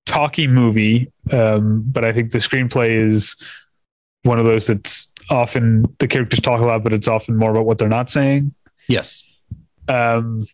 talky 0.05 0.47
movie, 0.47 1.11
um, 1.31 1.83
but 1.85 2.03
I 2.03 2.11
think 2.11 2.31
the 2.31 2.39
screenplay 2.39 2.93
is 2.93 3.35
one 4.23 4.39
of 4.39 4.45
those 4.45 4.67
that's 4.67 5.11
often 5.29 5.85
the 5.99 6.07
characters 6.07 6.41
talk 6.41 6.59
a 6.59 6.63
lot, 6.63 6.83
but 6.83 6.93
it's 6.93 7.07
often 7.07 7.37
more 7.37 7.51
about 7.51 7.65
what 7.65 7.77
they're 7.77 7.87
not 7.87 8.09
saying. 8.09 8.53
yes 8.87 9.23
Um, 9.87 10.45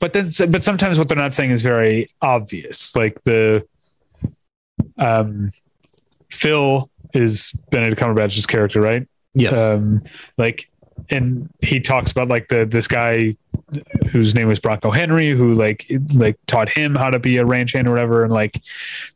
but 0.00 0.12
then, 0.12 0.26
but 0.50 0.62
sometimes 0.64 0.98
what 0.98 1.08
they're 1.08 1.16
not 1.16 1.34
saying 1.34 1.50
is 1.52 1.62
very 1.62 2.08
obvious. 2.22 2.94
Like 2.96 3.22
the, 3.24 3.66
um, 4.98 5.52
Phil 6.30 6.90
is 7.14 7.52
Benedict 7.70 8.00
Cumberbatch's 8.00 8.46
character, 8.46 8.80
right? 8.80 9.06
yes 9.34 9.54
Um, 9.56 10.02
like, 10.38 10.68
and 11.10 11.48
he 11.60 11.78
talks 11.80 12.10
about 12.10 12.28
like 12.28 12.48
the 12.48 12.64
this 12.64 12.88
guy 12.88 13.36
whose 14.10 14.34
name 14.34 14.48
was 14.48 14.58
Bronco 14.58 14.90
Henry, 14.90 15.30
who 15.30 15.52
like 15.52 15.86
like 16.14 16.36
taught 16.46 16.68
him 16.70 16.94
how 16.94 17.10
to 17.10 17.18
be 17.18 17.36
a 17.36 17.44
ranch 17.44 17.72
hand 17.72 17.86
or 17.86 17.90
whatever. 17.92 18.24
And 18.24 18.32
like 18.32 18.62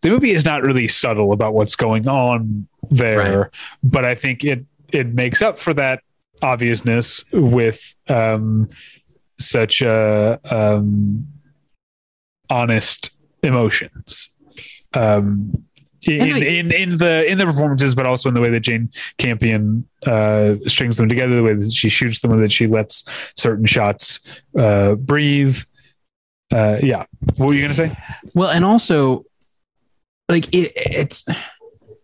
the 0.02 0.11
movie 0.11 0.32
is 0.32 0.44
not 0.44 0.62
really 0.62 0.89
subtle 0.89 1.32
about 1.32 1.55
what's 1.55 1.74
going 1.77 2.07
on 2.07 2.66
there, 2.90 3.40
Right. 3.40 3.51
but 3.82 4.05
I 4.05 4.15
think 4.15 4.44
it 4.44 4.65
it 4.93 5.15
makes 5.15 5.40
up 5.43 5.59
for 5.59 5.73
that 5.74 6.02
obviousness 6.43 7.24
with 7.32 7.94
um, 8.09 8.69
such 9.40 9.82
uh, 9.82 10.38
um, 10.44 11.26
honest 12.48 13.10
emotions. 13.42 14.30
Um, 14.94 15.64
in, 16.06 16.20
And 16.20 16.42
in 16.42 16.72
in 16.72 16.96
the 16.96 17.30
in 17.30 17.36
the 17.36 17.44
performances, 17.44 17.94
but 17.94 18.06
also 18.06 18.28
in 18.28 18.34
the 18.34 18.40
way 18.40 18.48
that 18.50 18.60
Jane 18.60 18.90
Campion 19.18 19.86
uh, 20.06 20.54
strings 20.66 20.96
them 20.96 21.08
together, 21.08 21.36
the 21.36 21.42
way 21.42 21.54
that 21.54 21.72
she 21.72 21.88
shoots 21.90 22.20
them, 22.20 22.34
the 22.34 22.42
that 22.42 22.52
she 22.52 22.66
lets 22.66 23.04
certain 23.36 23.66
shots 23.66 24.20
uh, 24.58 24.94
breathe. 24.94 25.58
Uh, 26.52 26.78
yeah, 26.82 27.04
what 27.36 27.48
were 27.48 27.54
you 27.54 27.62
gonna 27.62 27.74
say? 27.74 27.96
Well, 28.34 28.50
and 28.50 28.64
also, 28.64 29.26
like 30.28 30.46
it, 30.54 30.72
it's 30.74 31.26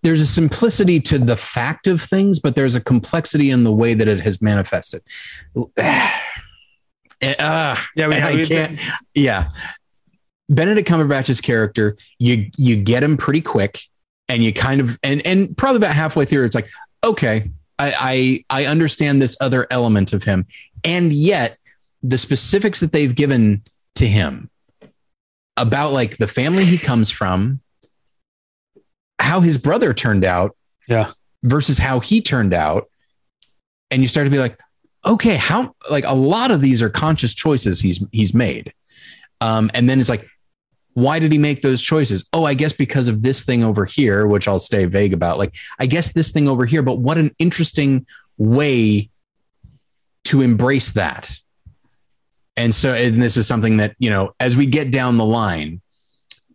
there's 0.03 0.21
a 0.21 0.27
simplicity 0.27 1.01
to 1.01 1.19
the 1.19 1.37
fact 1.37 1.87
of 1.87 2.01
things, 2.01 2.39
but 2.39 2.55
there's 2.55 2.75
a 2.75 2.81
complexity 2.81 3.51
in 3.51 3.65
the 3.65 3.73
way 3.73 3.95
that 3.95 4.07
it 4.07 4.21
has 4.21 4.43
manifested. 4.43 5.03
Uh, 7.23 7.77
Yeah, 7.97 8.05
and 8.11 8.15
I 8.15 8.45
can't. 8.45 8.79
Yeah, 9.15 9.51
Benedict 10.49 10.89
Cumberbatch's 10.89 11.41
character, 11.41 11.97
you 12.19 12.51
you 12.57 12.77
get 12.77 13.03
him 13.03 13.17
pretty 13.17 13.41
quick, 13.41 13.81
and 14.29 14.43
you 14.45 14.53
kind 14.53 14.81
of 14.81 14.99
and 15.03 15.27
and 15.27 15.57
probably 15.57 15.79
about 15.79 15.95
halfway 15.95 16.25
through, 16.25 16.45
it's 16.45 16.55
like, 16.55 16.69
okay, 17.05 17.51
I 17.79 18.45
I, 18.51 18.65
I 18.65 18.67
understand 18.67 19.21
this 19.23 19.37
other 19.41 19.67
element 19.71 20.13
of 20.13 20.23
him, 20.25 20.47
and 20.85 21.13
yet 21.13 21.59
the 22.03 22.19
specifics 22.19 22.81
that 22.81 22.93
they've 22.93 23.15
given 23.15 23.63
to 23.97 24.07
him 24.07 24.51
about 25.57 25.93
like 25.93 26.19
the 26.19 26.29
family 26.29 26.65
he 26.67 26.77
comes 26.79 27.11
from, 27.11 27.61
how 29.19 29.41
his 29.41 29.59
brother 29.59 29.95
turned 29.95 30.25
out, 30.25 30.55
Yeah. 30.87 31.13
versus 31.43 31.79
how 31.79 32.01
he 32.01 32.21
turned 32.21 32.53
out, 32.53 32.89
and 33.91 34.03
you 34.03 34.09
start 34.09 34.27
to 34.27 34.31
be 34.31 34.39
like, 34.39 34.59
okay, 35.07 35.37
how 35.37 35.75
like 35.91 36.05
a 36.05 36.15
lot 36.15 36.51
of 36.51 36.61
these 36.61 36.83
are 36.83 36.91
conscious 36.91 37.35
choices 37.35 37.81
he's 37.81 38.05
he's 38.13 38.35
made, 38.35 38.73
um, 39.41 39.71
and 39.75 39.89
then 39.89 40.01
it's 40.01 40.09
like, 40.09 40.27
why 40.95 41.19
did 41.19 41.31
he 41.31 41.39
make 41.39 41.61
those 41.61 41.83
choices? 41.83 42.25
Oh, 42.33 42.45
I 42.45 42.55
guess 42.55 42.73
because 42.73 43.09
of 43.09 43.23
this 43.23 43.43
thing 43.43 43.63
over 43.63 43.85
here, 43.85 44.27
which 44.27 44.49
I'll 44.49 44.59
stay 44.59 44.87
vague 44.87 45.13
about. 45.13 45.37
Like, 45.37 45.55
I 45.79 45.85
guess 45.87 46.13
this 46.13 46.31
thing 46.31 46.49
over 46.49 46.65
here, 46.65 46.83
but 46.83 46.99
what 46.99 47.19
an 47.19 47.33
interesting 47.39 48.07
way 48.39 49.11
to 50.25 50.41
embrace 50.41 50.93
that. 50.93 51.39
And 52.57 52.75
so, 52.75 52.95
and 52.95 53.23
this 53.23 53.37
is 53.37 53.47
something 53.47 53.77
that, 53.77 53.95
you 53.99 54.09
know, 54.09 54.35
as 54.41 54.57
we 54.57 54.65
get 54.65 54.91
down 54.91 55.19
the 55.19 55.25
line, 55.27 55.83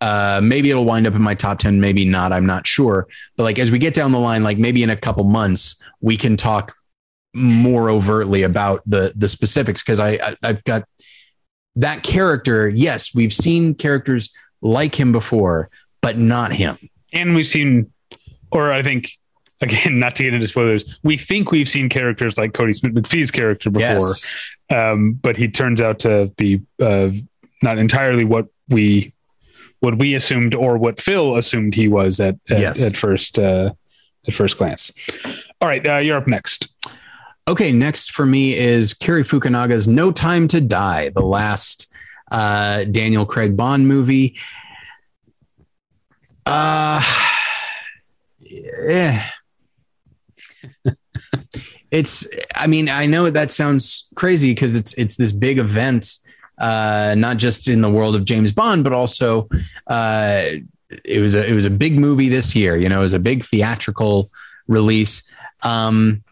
uh, 0.02 0.42
maybe 0.44 0.72
it'll 0.72 0.86
wind 0.86 1.06
up 1.06 1.14
in 1.14 1.22
my 1.22 1.36
top 1.36 1.60
10, 1.60 1.80
maybe 1.80 2.04
not. 2.04 2.32
I'm 2.32 2.48
not 2.48 2.66
sure. 2.66 3.08
But 3.38 3.44
like, 3.44 3.60
as 3.60 3.72
we 3.72 3.78
get 3.78 3.94
down 3.94 4.12
the 4.12 4.20
line, 4.20 4.44
like 4.44 4.58
maybe 4.58 4.82
in 4.82 4.90
a 4.90 4.96
couple 4.96 5.24
months, 5.24 5.80
we 6.02 6.18
can 6.18 6.36
talk 6.36 6.74
more 7.34 7.90
overtly 7.90 8.44
about 8.44 8.82
the, 8.86 9.14
the 9.16 9.30
specifics. 9.30 9.82
Cause 9.84 10.00
I, 10.00 10.12
I 10.12 10.36
I've 10.44 10.64
got 10.64 10.84
that 11.78 12.04
character. 12.04 12.68
Yes. 12.70 13.14
We've 13.16 13.34
seen 13.34 13.74
characters 13.76 14.34
like 14.62 15.00
him 15.00 15.12
before, 15.12 15.70
but 16.02 16.18
not 16.18 16.52
him. 16.54 16.78
and 17.14 17.34
we've 17.36 17.48
seen, 17.48 17.92
or 18.52 18.72
I 18.72 18.84
think, 18.84 19.12
again, 19.62 20.00
not 20.04 20.16
to 20.18 20.24
get 20.24 20.34
into 20.34 20.48
spoilers, 20.48 21.00
we 21.04 21.18
think 21.18 21.52
we've 21.52 21.70
seen 21.70 21.88
characters 21.90 22.38
like 22.38 22.52
Kodi 22.54 22.76
Smit-McPhee's 22.76 23.32
character 23.32 23.70
before, 23.70 23.88
Yes. 23.88 24.32
um, 24.70 25.14
but 25.14 25.38
he 25.38 25.48
turns 25.48 25.80
out 25.82 26.00
to 26.00 26.28
be 26.38 26.62
uh, 26.82 27.10
not 27.64 27.78
entirely 27.78 28.26
what 28.26 28.48
we 28.70 29.14
what 29.80 29.98
we 29.98 30.14
assumed 30.14 30.54
or 30.54 30.78
what 30.78 31.02
Phil 31.02 31.38
assumed 31.38 31.74
he 31.74 31.88
was 31.88 32.20
at 32.20 32.36
at, 32.50 32.60
Yes. 32.60 32.84
at 32.84 32.96
first 32.96 33.40
uh, 33.40 33.72
at 34.28 34.34
first 34.34 34.58
glance. 34.58 34.92
All 35.60 35.68
right, 35.68 35.86
uh, 35.88 35.98
you're 35.98 36.18
up 36.18 36.28
next. 36.28 36.68
Okay, 37.48 37.72
next 37.72 38.12
for 38.12 38.26
me 38.26 38.56
is 38.56 38.94
Cary 38.94 39.24
Fukunaga's 39.24 39.88
No 39.88 40.12
Time 40.12 40.48
to 40.50 40.62
Die, 40.62 41.10
the 41.10 41.22
last 41.22 41.92
uh, 42.32 42.84
Daniel 42.86 43.26
Craig 43.26 43.58
Bond 43.58 43.88
movie. 43.88 44.38
Uh, 46.46 47.04
yeah. 48.40 49.28
it's, 51.92 52.28
I 52.56 52.68
mean, 52.68 52.90
I 52.90 53.08
know 53.08 53.30
that 53.30 53.52
sounds 53.52 54.08
crazy 54.16 54.52
because 54.52 54.76
it's 54.76 54.94
it's 54.94 55.18
this 55.18 55.32
big 55.32 55.58
event, 55.58 56.18
uh, 56.60 57.16
not 57.18 57.38
just 57.38 57.68
in 57.68 57.82
the 57.82 57.90
world 57.90 58.16
of 58.16 58.24
James 58.24 58.52
Bond, 58.52 58.84
but 58.84 58.94
also 58.94 59.50
uh, 59.88 60.44
it 61.04 61.22
was 61.22 61.34
a 61.36 61.48
it 61.48 61.54
was 61.54 61.66
a 61.66 61.72
big 61.72 61.98
movie 61.98 62.30
this 62.30 62.56
year. 62.56 62.78
You 62.78 62.88
know, 62.88 63.00
it 63.00 63.04
was 63.04 63.14
a 63.14 63.20
big 63.20 63.44
theatrical 63.44 64.30
release. 64.68 65.24
Um, 65.64 66.24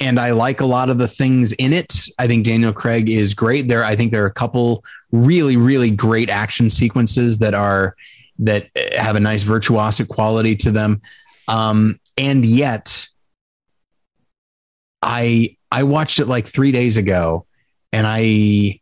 and 0.00 0.18
I 0.18 0.32
like 0.32 0.60
a 0.60 0.66
lot 0.66 0.90
of 0.90 0.98
the 0.98 1.08
things 1.08 1.52
in 1.52 1.72
it. 1.72 2.08
I 2.18 2.26
think 2.26 2.44
Daniel 2.44 2.72
Craig 2.72 3.08
is 3.08 3.34
great. 3.34 3.68
There, 3.68 3.84
I 3.84 3.96
think 3.96 4.12
there 4.12 4.24
are 4.24 4.28
a 4.28 4.32
couple 4.32 4.84
really, 5.12 5.56
really 5.56 5.90
great 5.90 6.30
action 6.30 6.68
sequences 6.68 7.38
that 7.38 7.54
are 7.54 7.94
that 8.40 8.68
have 8.96 9.14
a 9.14 9.20
nice 9.20 9.44
virtuosic 9.44 10.08
quality 10.08 10.56
to 10.56 10.70
them. 10.72 11.00
Um, 11.46 12.00
and 12.18 12.44
yet, 12.44 13.08
I 15.02 15.56
I 15.70 15.84
watched 15.84 16.18
it 16.18 16.26
like 16.26 16.46
three 16.46 16.72
days 16.72 16.96
ago, 16.96 17.46
and 17.92 18.06
I 18.06 18.80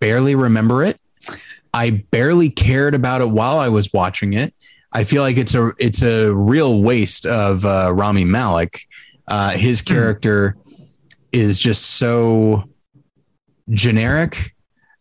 barely 0.00 0.34
remember 0.34 0.82
it. 0.82 0.98
I 1.74 1.90
barely 1.90 2.48
cared 2.48 2.94
about 2.94 3.20
it 3.20 3.28
while 3.28 3.58
I 3.58 3.68
was 3.68 3.92
watching 3.92 4.32
it. 4.32 4.54
I 4.92 5.04
feel 5.04 5.20
like 5.20 5.36
it's 5.36 5.54
a 5.54 5.72
it's 5.78 6.02
a 6.02 6.32
real 6.32 6.82
waste 6.82 7.26
of 7.26 7.66
uh, 7.66 7.92
Rami 7.92 8.24
Malek. 8.24 8.86
Uh, 9.28 9.50
his 9.52 9.82
character 9.82 10.56
is 11.32 11.58
just 11.58 11.82
so 11.96 12.64
generic. 13.70 14.54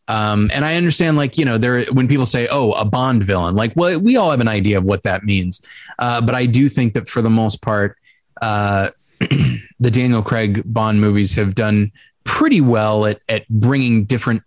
Um, 0.07 0.51
and 0.53 0.63
I 0.63 0.75
understand, 0.75 1.17
like, 1.17 1.37
you 1.37 1.45
know, 1.45 1.57
there, 1.57 1.85
when 1.85 2.07
people 2.07 2.25
say, 2.25 2.47
oh, 2.51 2.71
a 2.73 2.85
Bond 2.85 3.23
villain, 3.23 3.55
like, 3.55 3.73
well, 3.75 3.99
we 3.99 4.17
all 4.17 4.31
have 4.31 4.41
an 4.41 4.47
idea 4.47 4.77
of 4.77 4.83
what 4.83 5.03
that 5.03 5.23
means. 5.23 5.65
Uh, 5.97 6.21
but 6.21 6.35
I 6.35 6.45
do 6.45 6.69
think 6.69 6.93
that 6.93 7.09
for 7.09 7.21
the 7.21 7.29
most 7.29 7.61
part, 7.61 7.97
uh, 8.41 8.89
the 9.19 9.91
Daniel 9.91 10.21
Craig 10.21 10.61
Bond 10.65 11.01
movies 11.01 11.33
have 11.33 11.55
done 11.55 11.91
pretty 12.23 12.61
well 12.61 13.05
at, 13.05 13.19
at 13.29 13.47
bringing 13.49 14.05
different, 14.05 14.43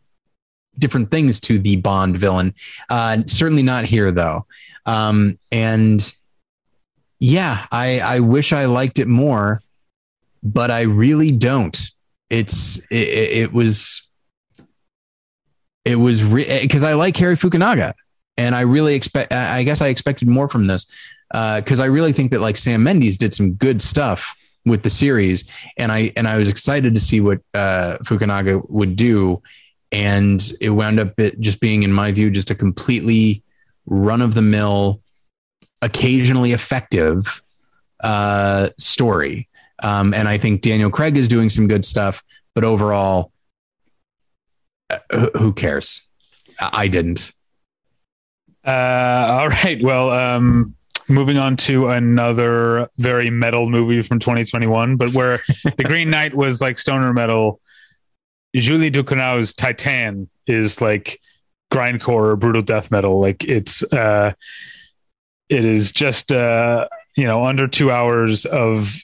different 0.79 1.11
things 1.11 1.41
to 1.41 1.59
the 1.59 1.77
Bond 1.77 2.17
villain. 2.19 2.55
Uh, 2.89 3.23
certainly 3.27 3.63
not 3.63 3.85
here 3.85 4.13
though. 4.13 4.47
Um, 4.87 5.39
and 5.51 6.15
yeah, 7.19 7.67
I, 7.73 8.01
I 8.01 8.21
wish 8.21 8.53
I 8.53 8.67
liked 8.67 8.99
it 8.99 9.09
more, 9.09 9.61
but 10.53 10.71
I 10.71 10.83
really 10.83 11.31
don't. 11.31 11.79
It's 12.31 12.79
it, 12.91 13.09
it 13.09 13.53
was 13.53 14.09
it 15.85 15.97
was 15.97 16.23
because 16.23 16.83
I 16.83 16.95
like 16.95 17.15
Cary 17.15 17.37
Fukunaga, 17.37 17.95
and 18.37 18.55
I 18.55 18.63
really 18.63 18.95
expect. 18.95 19.33
I 19.33 19.63
guess 19.63 19.81
I 19.81 19.89
expected 19.89 20.29
more 20.29 20.49
from 20.49 20.67
this 20.67 20.91
because 21.31 21.81
I 21.81 21.87
really 21.87 22.13
think 22.13 22.31
that 22.33 22.41
like 22.41 22.57
Sam 22.57 22.83
Mendes 22.83 23.17
did 23.17 23.35
some 23.35 23.55
good 23.55 23.81
stuff 23.81 24.35
with 24.67 24.83
the 24.83 24.91
series, 24.91 25.45
and 25.77 25.91
I 25.91 26.13
and 26.17 26.29
I 26.29 26.37
was 26.37 26.49
excited 26.49 26.95
to 26.95 27.01
see 27.01 27.21
what 27.21 27.41
uh, 27.55 27.99
Fukunaga 28.05 28.63
would 28.69 28.97
do, 28.97 29.43
and 29.93 30.53
it 30.61 30.71
wound 30.71 31.01
up 31.01 31.15
just 31.41 31.61
being, 31.61 31.83
in 31.83 31.93
my 31.93 32.13
view, 32.13 32.31
just 32.31 32.51
a 32.51 32.55
completely 32.55 33.43
run 33.87 34.21
of 34.21 34.35
the 34.35 34.43
mill, 34.43 35.01
occasionally 35.81 36.53
effective 36.53 37.43
uh, 38.01 38.69
story. 38.77 39.48
Um, 39.83 40.13
and 40.15 40.29
I 40.29 40.39
think 40.39 40.63
Daniel 40.63 40.91
Craig 40.91 41.17
is 41.17 41.29
doing 41.29 41.51
some 41.51 41.69
good 41.69 41.85
stuff, 41.85 42.23
but 42.55 42.65
overall, 42.65 43.33
uh, 44.91 45.29
who- 45.37 45.53
cares? 45.53 46.03
I 46.61 46.71
I 46.85 46.89
didn't. 46.89 47.33
Uh, 48.67 48.71
all 49.41 49.49
right. 49.65 49.83
Well, 49.83 50.11
um, 50.11 50.75
moving 51.09 51.39
on 51.39 51.57
to 51.57 51.89
another 51.89 52.89
very 52.99 53.31
metal 53.31 53.69
movie 53.71 54.03
from 54.03 54.19
2021, 54.19 54.97
but 54.97 55.13
where 55.15 55.39
the 55.77 55.85
Green 55.87 56.11
Knight 56.11 56.35
was 56.35 56.61
like 56.61 56.79
stoner 56.79 57.13
metal. 57.13 57.61
Julia 58.57 58.91
Ducournau's 58.91 59.55
Titane 59.55 60.29
is 60.47 60.81
like 60.81 61.21
grindcore 61.73 62.29
or 62.33 62.37
brutal 62.37 62.63
death 62.63 62.91
metal. 62.91 63.21
Like 63.21 63.45
it's, 63.45 63.83
uh, 63.93 64.33
it 65.49 65.65
is 65.65 65.93
just, 65.93 66.33
uh, 66.33 66.89
you 67.17 67.25
know, 67.25 67.45
under 67.45 67.69
two 67.69 67.91
hours 67.91 68.45
of 68.47 68.97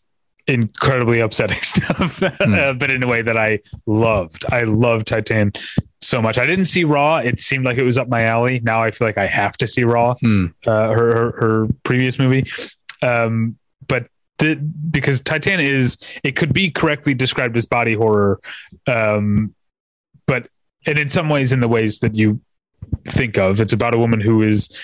incredibly 0.46 1.20
upsetting 1.20 1.58
stuff, 1.62 2.22
uh, 2.22 2.72
but 2.74 2.90
in 2.90 3.02
a 3.02 3.08
way 3.08 3.22
that 3.22 3.38
I 3.38 3.60
loved. 3.86 4.44
I 4.50 4.60
loved 4.62 5.08
Titane 5.08 5.56
so 6.00 6.20
much. 6.20 6.38
I 6.38 6.46
didn't 6.46 6.66
see 6.66 6.84
Raw. 6.84 7.16
It 7.16 7.40
seemed 7.40 7.64
like 7.64 7.78
it 7.78 7.84
was 7.84 7.96
up 7.98 8.08
my 8.08 8.24
alley. 8.24 8.60
Now 8.62 8.80
I 8.80 8.90
feel 8.90 9.08
like 9.08 9.18
I 9.18 9.26
have 9.26 9.56
to 9.58 9.66
see 9.66 9.84
Raw, 9.84 10.14
Hmm. 10.14 10.46
uh, 10.66 10.88
her, 10.90 11.14
her 11.16 11.32
her 11.40 11.68
previous 11.82 12.18
movie. 12.18 12.44
Um, 13.02 13.56
but 13.86 14.06
the, 14.38 14.54
because 14.56 15.20
Titane 15.22 15.62
is, 15.62 15.96
it 16.22 16.36
could 16.36 16.52
be 16.52 16.70
correctly 16.70 17.14
described 17.14 17.56
as 17.56 17.66
body 17.66 17.94
horror, 17.94 18.40
um, 18.86 19.54
but 20.26 20.48
and 20.86 20.98
in 20.98 21.08
some 21.08 21.28
ways, 21.30 21.52
in 21.52 21.60
the 21.60 21.68
ways 21.68 22.00
that 22.00 22.14
you 22.14 22.40
think 23.06 23.38
of, 23.38 23.60
it's 23.60 23.72
about 23.72 23.94
a 23.94 23.98
woman 23.98 24.20
who 24.20 24.42
is 24.42 24.76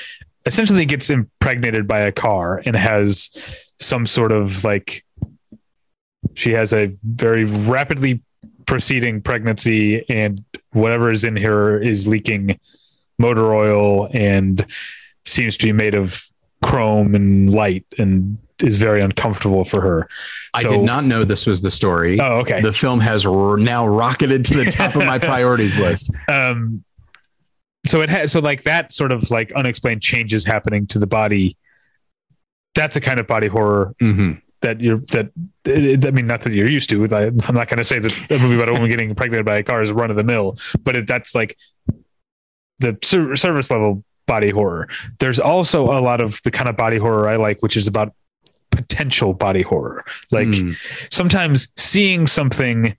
essentially 0.47 0.87
gets 0.87 1.11
impregnated 1.11 1.87
by 1.87 2.01
a 2.01 2.11
car 2.13 2.63
and 2.65 2.75
has 2.75 3.29
some 3.79 4.07
sort 4.07 4.33
of 4.33 4.65
like 4.65 5.05
she 6.35 6.53
has 6.53 6.73
a 6.73 6.87
very 7.05 7.45
rapidly 7.45 8.23
proceeding 8.67 9.21
pregnancy 9.21 10.05
and 10.09 10.45
whatever 10.73 11.11
is 11.11 11.25
in 11.25 11.37
her 11.37 11.81
is 11.81 12.07
leaking 12.07 12.59
motor 13.19 13.53
oil 13.55 14.09
and 14.13 14.65
seems 15.25 15.57
to 15.57 15.67
be 15.67 15.73
made 15.73 15.97
of 15.97 16.25
chrome 16.63 17.15
and 17.15 17.53
light 17.53 17.85
and 17.99 18.39
is 18.63 18.77
very 18.77 19.01
uncomfortable 19.01 19.65
for 19.65 19.81
her. 19.81 20.09
I 20.55 20.63
did 20.63 20.83
not 20.83 21.05
know 21.05 21.25
this 21.25 21.47
was 21.47 21.63
the 21.63 21.71
story. 21.71 22.21
Oh, 22.21 22.41
okay. 22.41 22.61
The 22.61 22.73
film 22.73 23.01
has 23.01 23.25
r- 23.25 23.57
now 23.57 23.87
rocketed 23.87 24.45
to 24.47 24.57
the 24.63 24.71
top 24.71 24.95
of 24.95 25.05
my 25.07 25.19
priorities 25.31 25.77
list. 25.79 26.13
um 26.29 26.85
so 27.87 28.03
it 28.03 28.11
has 28.11 28.31
so 28.31 28.41
like 28.41 28.65
that 28.65 28.93
sort 28.93 29.11
of 29.11 29.31
like 29.31 29.53
unexplained 29.53 30.03
changes 30.03 30.45
happening 30.45 30.87
to 30.89 30.99
the 30.99 31.07
body 31.07 31.57
that's 32.75 32.95
a 32.95 33.01
kind 33.01 33.19
of 33.19 33.27
body 33.27 33.49
horror 33.49 33.95
hmm 34.01 34.33
that 34.63 34.81
you're 34.81 34.99
that 35.13 35.31
i 35.67 36.11
mean 36.11 36.27
not 36.27 36.41
that 36.43 36.53
you're 36.53 36.71
used 36.71 36.91
to 36.91 37.05
I, 37.15 37.27
i'm 37.27 37.55
not 37.55 37.69
going 37.69 37.79
to 37.79 37.85
say 37.85 37.99
that 37.99 38.13
a 38.31 38.39
movie 38.39 38.57
about 38.57 38.69
a 38.69 38.73
woman 38.73 38.89
getting 38.91 39.11
impregnated 39.11 39.47
by 39.47 39.57
a 39.59 39.63
car 39.63 39.81
is 39.83 39.91
run 39.93 40.11
of 40.11 40.17
the 40.17 40.25
mill 40.25 40.57
but 40.83 40.97
it, 40.97 41.07
that's 41.07 41.35
like 41.35 41.57
the 42.79 42.97
ser- 43.03 43.37
service 43.37 43.71
level 43.71 44.05
body 44.27 44.51
horror. 44.51 44.89
There's 45.19 45.41
also 45.41 45.87
a 45.87 46.01
lot 46.01 46.21
of 46.21 46.41
the 46.45 46.51
kind 46.51 46.69
of 46.69 46.77
body 46.77 46.99
horror 46.99 47.29
i 47.29 47.37
like 47.37 47.61
which 47.63 47.77
is 47.77 47.87
about 47.89 48.15
potential 48.71 49.35
body 49.35 49.63
horror. 49.63 50.05
Like 50.31 50.47
Mm. 50.49 50.77
sometimes 51.13 51.69
seeing 51.77 52.27
something 52.29 52.97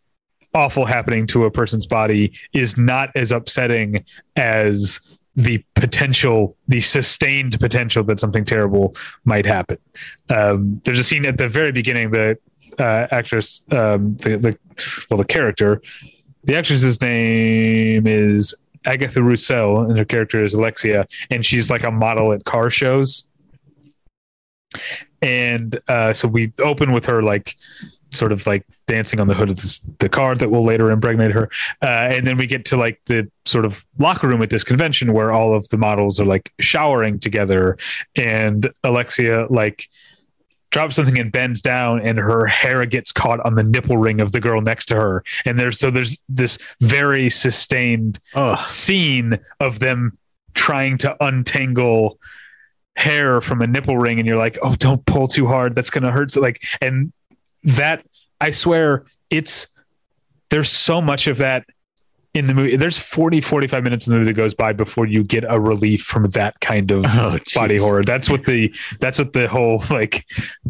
awful 0.54 0.86
happening 0.86 1.26
to 1.28 1.46
a 1.46 1.52
person's 1.52 1.88
body 1.88 2.34
is 2.54 2.78
not 2.78 3.10
as 3.16 3.32
upsetting 3.32 4.04
as 4.36 5.00
the 5.36 5.64
potential, 5.76 6.58
the 6.68 6.82
sustained 6.82 7.60
potential 7.60 8.04
that 8.04 8.20
something 8.20 8.44
terrible 8.44 8.96
might 9.24 9.46
happen. 9.46 9.78
Um, 10.30 10.82
there's 10.84 11.00
a 11.00 11.04
scene 11.04 11.26
at 11.26 11.38
the 11.38 11.48
very 11.48 11.72
beginning. 11.72 12.12
The 12.12 12.38
uh, 12.80 13.08
actress, 13.12 13.62
um, 13.72 14.18
the, 14.18 14.38
the 14.38 14.58
well, 15.10 15.18
the 15.18 15.26
character, 15.26 15.82
the 16.44 16.56
actress's 16.56 17.02
name 17.02 18.08
is 18.08 18.54
Agathe 18.86 19.16
Rousselle, 19.16 19.82
and 19.82 19.98
her 19.98 20.06
character 20.06 20.44
is 20.44 20.54
Alexia, 20.54 21.06
and 21.30 21.46
she's 21.46 21.70
like 21.70 21.84
a 21.84 21.92
model 21.92 22.34
at 22.34 22.44
car 22.46 22.70
shows. 22.70 23.24
And 25.22 25.78
uh, 25.88 26.14
so 26.14 26.28
we 26.28 26.52
open 26.60 26.92
with 26.92 27.06
her 27.06 27.22
like 27.22 27.56
sort 28.12 28.32
of 28.32 28.46
like 28.46 28.66
dancing 28.88 29.20
on 29.20 29.28
the 29.28 29.34
hood 29.34 29.50
of 29.50 29.58
this, 29.58 29.80
the 30.00 30.10
car 30.10 30.36
that 30.36 30.50
will 30.50 30.64
later 30.64 30.92
impregnate 30.92 31.32
her. 31.32 31.50
Uh, 31.82 32.10
and 32.12 32.28
then 32.28 32.38
we 32.38 32.46
get 32.46 32.66
to 32.66 32.78
like 32.78 33.02
the 33.06 33.30
sort 33.46 33.66
of 33.66 33.86
locker 33.98 34.28
room 34.28 34.42
at 34.42 34.50
this 34.50 34.64
convention 34.64 35.14
where 35.14 35.32
all 35.32 35.56
of 35.56 35.68
the 35.70 35.78
models 35.78 36.20
are 36.20 36.26
like 36.26 36.52
showering 36.60 37.20
together. 37.20 37.78
And 38.16 38.70
Alexia 38.84 39.48
like 39.50 39.88
drops 40.72 40.96
something 40.96 41.20
and 41.20 41.32
bends 41.32 41.62
down 41.62 42.02
and 42.02 42.18
her 42.18 42.46
hair 42.46 42.86
gets 42.86 43.12
caught 43.12 43.40
on 43.46 43.56
the 43.56 43.64
nipple 43.64 43.98
ring 43.98 44.22
of 44.22 44.32
the 44.32 44.40
girl 44.40 44.62
next 44.62 44.86
to 44.88 44.96
her. 44.96 45.24
And 45.46 45.60
there's 45.60 45.80
so 45.80 45.92
there's 45.92 46.18
this 46.30 46.58
very 46.80 47.30
sustained 47.30 48.20
Ugh. 48.36 48.68
scene 48.68 49.40
of 49.60 49.80
them 49.80 50.18
trying 50.54 50.98
to 51.00 51.16
untangle 51.24 52.20
hair 52.98 53.40
from 53.40 53.62
a 53.62 53.68
nipple 53.68 53.98
ring 53.98 54.20
and 54.20 54.28
you're 54.28 54.38
like 54.38 54.60
oh 54.64 54.76
don't 54.76 55.06
pull 55.06 55.26
too 55.26 55.48
hard 55.48 55.74
that's 55.74 55.90
gonna 55.90 56.12
hurt 56.12 56.30
so 56.30 56.42
like 56.42 56.62
and 56.82 57.14
that 57.64 58.06
i 58.40 58.52
swear 58.52 59.06
it's 59.30 59.68
there's 60.50 60.70
so 60.70 61.02
much 61.02 61.28
of 61.28 61.38
that 61.38 61.66
in 62.34 62.48
the 62.48 62.54
movie. 62.54 62.76
There's 62.76 62.98
40 62.98 63.42
45 63.42 63.84
minutes 63.84 64.08
in 64.08 64.14
the 64.14 64.20
movie 64.20 64.32
that 64.32 64.38
goes 64.38 64.54
by 64.54 64.72
before 64.72 65.06
you 65.06 65.24
get 65.24 65.44
a 65.48 65.60
relief 65.60 66.02
from 66.04 66.24
that 66.30 66.60
kind 66.62 66.92
of 66.92 67.06
Oh, 67.10 67.38
body 67.56 67.78
horror. 67.78 68.04
That's 68.04 68.30
what 68.30 68.46
the 68.46 68.74
that's 69.00 69.20
what 69.20 69.34
the 69.34 69.48
whole 69.48 69.84
like 69.90 70.26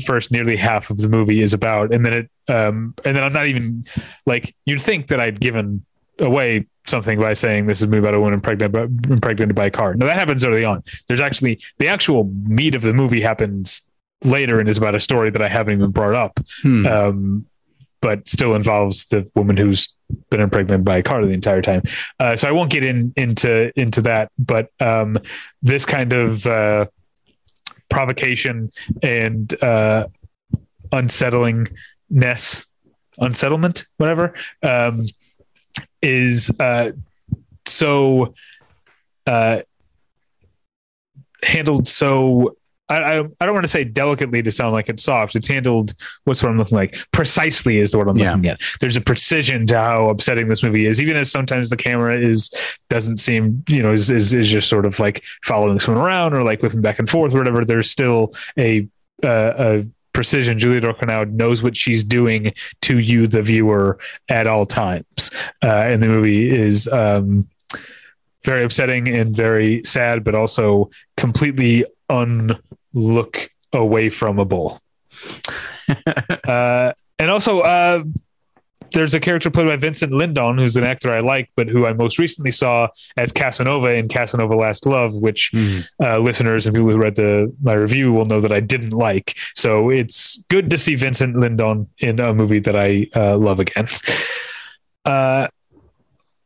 first 0.05 0.31
nearly 0.31 0.55
half 0.55 0.89
of 0.89 0.97
the 0.97 1.07
movie 1.07 1.41
is 1.41 1.53
about. 1.53 1.93
And 1.93 2.05
then 2.05 2.13
it 2.13 2.29
um 2.47 2.95
and 3.05 3.15
then 3.15 3.23
i'm 3.23 3.31
not 3.31 3.45
even 3.45 3.85
like 4.25 4.55
you'd 4.65 4.81
think 4.81 5.07
that 5.07 5.21
i'd 5.21 5.39
given 5.39 5.85
away 6.17 6.65
something 6.87 7.19
by 7.19 7.33
saying 7.33 7.67
this 7.67 7.77
is 7.77 7.83
a 7.83 7.87
movie 7.87 7.99
about 7.99 8.15
a 8.15 8.19
woman 8.19 8.33
impregnated 8.33 8.71
by, 8.71 8.81
impregnated 9.13 9.55
by 9.55 9.67
a 9.67 9.71
car. 9.71 9.93
No 9.93 10.07
that 10.07 10.17
happens 10.17 10.43
early 10.43 10.65
on. 10.65 10.83
There's 11.07 11.21
actually 11.21 11.61
the 11.77 11.87
actual 11.87 12.25
meat 12.43 12.73
of 12.73 12.81
the 12.81 12.93
movie 12.93 13.21
happens 13.21 13.90
later 14.23 14.59
and 14.59 14.69
is 14.69 14.77
about 14.77 14.95
a 14.95 14.99
story 14.99 15.29
that 15.29 15.41
i 15.41 15.47
haven't 15.47 15.73
even 15.75 15.91
brought 15.91 16.13
up 16.15 16.39
Hmm. 16.61 16.85
um, 16.85 17.45
but 18.01 18.27
still 18.27 18.55
involves 18.55 19.05
the 19.05 19.29
woman 19.35 19.55
who's 19.57 19.95
been 20.31 20.41
impregnated 20.41 20.83
by 20.83 20.97
a 20.97 21.03
car 21.03 21.23
the 21.23 21.31
entire 21.33 21.61
time. 21.61 21.83
Uh, 22.19 22.35
so 22.35 22.47
I 22.47 22.51
won't 22.51 22.71
get 22.71 22.83
in 22.83 23.13
into 23.15 23.71
into 23.79 24.01
that, 24.01 24.31
but 24.39 24.69
um, 24.79 25.19
this 25.61 25.85
kind 25.85 26.11
of 26.11 26.43
uh, 26.47 26.87
provocation 27.89 28.71
and 29.03 29.53
uh, 29.63 30.07
unsettlingness, 30.91 32.65
unsettlement, 33.19 33.85
whatever, 33.97 34.33
um, 34.63 35.05
is 36.01 36.49
uh, 36.59 36.91
so 37.67 38.33
uh, 39.27 39.61
handled 41.43 41.87
so 41.87 42.55
I, 42.91 43.19
I, 43.19 43.23
I 43.39 43.45
don't 43.45 43.53
want 43.53 43.63
to 43.63 43.67
say 43.69 43.83
delicately 43.83 44.41
to 44.43 44.51
sound 44.51 44.73
like 44.73 44.89
it's 44.89 45.03
soft. 45.03 45.35
It's 45.35 45.47
handled. 45.47 45.93
What's 46.25 46.43
what 46.43 46.49
I'm 46.51 46.57
looking 46.57 46.77
like? 46.77 46.97
Precisely 47.11 47.79
is 47.79 47.91
the 47.91 47.97
word 47.97 48.09
I'm 48.09 48.17
Yeah. 48.17 48.31
looking 48.33 48.47
at. 48.47 48.61
There's 48.79 48.97
a 48.97 49.01
precision 49.01 49.65
to 49.67 49.77
how 49.79 50.09
upsetting 50.09 50.47
this 50.49 50.61
movie 50.63 50.85
is, 50.85 51.01
even 51.01 51.15
as 51.15 51.31
sometimes 51.31 51.69
the 51.69 51.77
camera 51.77 52.19
is 52.19 52.51
doesn't 52.89 53.17
seem, 53.17 53.63
you 53.67 53.81
know, 53.81 53.93
is 53.93 54.11
is, 54.11 54.33
is 54.33 54.49
just 54.49 54.67
sort 54.69 54.85
of 54.85 54.99
like 54.99 55.23
following 55.43 55.79
someone 55.79 56.03
around 56.05 56.33
or 56.33 56.43
like 56.43 56.61
whipping 56.61 56.81
back 56.81 56.99
and 56.99 57.09
forth 57.09 57.33
or 57.33 57.37
whatever. 57.37 57.63
There's 57.65 57.89
still 57.89 58.33
a 58.59 58.87
uh, 59.23 59.53
a 59.57 59.87
precision. 60.13 60.59
Julia 60.59 60.81
Ducournau 60.81 61.31
knows 61.31 61.63
what 61.63 61.77
she's 61.77 62.03
doing 62.03 62.53
to 62.81 62.99
you, 62.99 63.27
the 63.27 63.41
viewer, 63.41 63.97
at 64.27 64.45
all 64.47 64.65
times. 64.65 65.31
Uh, 65.63 65.67
and 65.87 66.03
the 66.03 66.07
movie 66.07 66.49
is. 66.49 66.87
Um, 66.89 67.47
very 68.43 68.63
upsetting 68.63 69.07
and 69.07 69.35
very 69.35 69.83
sad, 69.85 70.23
but 70.23 70.33
also 70.33 70.89
completely 71.15 71.85
unlook 72.93 73.49
away 73.73 74.09
from 74.09 74.39
a 74.39 74.45
bull. 74.45 74.79
uh, 76.47 76.93
and 77.19 77.29
also, 77.31 77.59
uh, 77.61 78.03
there's 78.93 79.13
a 79.13 79.19
character 79.19 79.49
played 79.49 79.67
by 79.67 79.77
Vincent 79.77 80.11
Lindon, 80.11 80.57
who's 80.57 80.75
an 80.75 80.83
actor 80.83 81.11
I 81.13 81.21
like, 81.21 81.49
but 81.55 81.69
who 81.69 81.85
I 81.85 81.93
most 81.93 82.19
recently 82.19 82.51
saw 82.51 82.89
as 83.15 83.31
Casanova 83.31 83.93
in 83.93 84.09
Casanova 84.09 84.53
Last 84.55 84.85
Love, 84.85 85.15
which 85.15 85.49
Hmm. 85.53 85.79
uh, 86.01 86.17
listeners 86.17 86.65
and 86.65 86.75
people 86.75 86.89
who 86.89 86.97
read 86.97 87.15
the 87.15 87.53
my 87.61 87.73
review 87.73 88.11
will 88.11 88.25
know 88.25 88.41
that 88.41 88.51
I 88.51 88.59
didn't 88.59 88.91
like. 88.91 89.35
So 89.55 89.89
it's 89.89 90.43
good 90.49 90.69
to 90.71 90.77
see 90.77 90.95
Vincent 90.95 91.37
Lindon 91.37 91.87
in 91.99 92.19
a 92.19 92.33
movie 92.33 92.59
that 92.59 92.75
I 92.75 93.07
uh, 93.15 93.37
love 93.37 93.59
again. 93.59 93.87
Uh, 95.05 95.47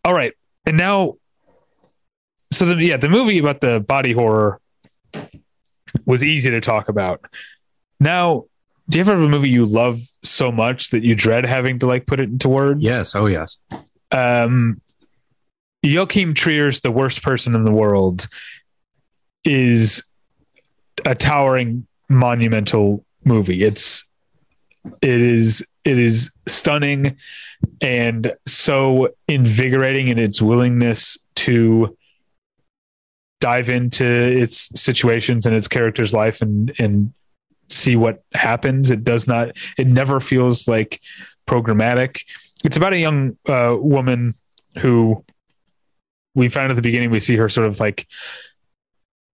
all 0.03 0.13
right, 0.13 0.33
and 0.65 0.77
now, 0.77 1.15
so 2.53 2.65
the, 2.65 2.75
yeah, 2.75 2.97
the 2.97 3.09
movie 3.09 3.39
about 3.39 3.59
the 3.59 3.79
body 3.79 4.13
horror 4.13 4.61
was 6.05 6.23
easy 6.23 6.49
to 6.51 6.61
talk 6.61 6.89
about. 6.89 7.25
Now, 7.99 8.45
do 8.89 8.97
you 8.97 9.01
ever 9.01 9.13
have 9.13 9.21
a 9.21 9.29
movie 9.29 9.49
you 9.49 9.65
love 9.65 9.99
so 10.23 10.51
much 10.51 10.89
that 10.91 11.03
you 11.03 11.15
dread 11.15 11.45
having 11.45 11.79
to 11.79 11.87
like 11.87 12.05
put 12.05 12.19
it 12.19 12.29
into 12.29 12.49
words? 12.49 12.83
Yes. 12.83 13.15
Oh, 13.15 13.27
yes. 13.27 13.57
um, 14.11 14.81
Joachim 15.81 16.33
Trier's 16.33 16.81
The 16.81 16.91
Worst 16.91 17.21
Person 17.21 17.53
in 17.55 17.63
the 17.63 17.71
World 17.71 18.27
is 19.43 20.03
a 21.05 21.13
towering, 21.13 21.85
monumental 22.09 23.05
movie. 23.23 23.63
It's 23.63 24.03
it 25.01 25.21
is 25.21 25.65
it 25.83 25.99
is 25.99 26.31
stunning 26.47 27.17
and 27.81 28.33
so 28.47 29.09
invigorating 29.27 30.07
in 30.07 30.19
its 30.19 30.41
willingness 30.41 31.17
to 31.35 31.95
dive 33.39 33.69
into 33.69 34.05
its 34.05 34.69
situations 34.79 35.45
and 35.45 35.55
its 35.55 35.67
character's 35.67 36.13
life 36.13 36.41
and 36.41 36.73
and 36.79 37.13
see 37.69 37.95
what 37.95 38.23
happens. 38.33 38.91
It 38.91 39.03
does 39.03 39.27
not. 39.27 39.57
It 39.77 39.87
never 39.87 40.19
feels 40.19 40.67
like 40.67 41.01
programmatic. 41.47 42.23
It's 42.63 42.77
about 42.77 42.93
a 42.93 42.99
young 42.99 43.37
uh, 43.47 43.75
woman 43.77 44.33
who 44.79 45.23
we 46.33 46.49
found 46.49 46.71
at 46.71 46.75
the 46.75 46.81
beginning. 46.81 47.11
We 47.11 47.19
see 47.19 47.35
her 47.37 47.49
sort 47.49 47.67
of 47.67 47.79
like 47.79 48.07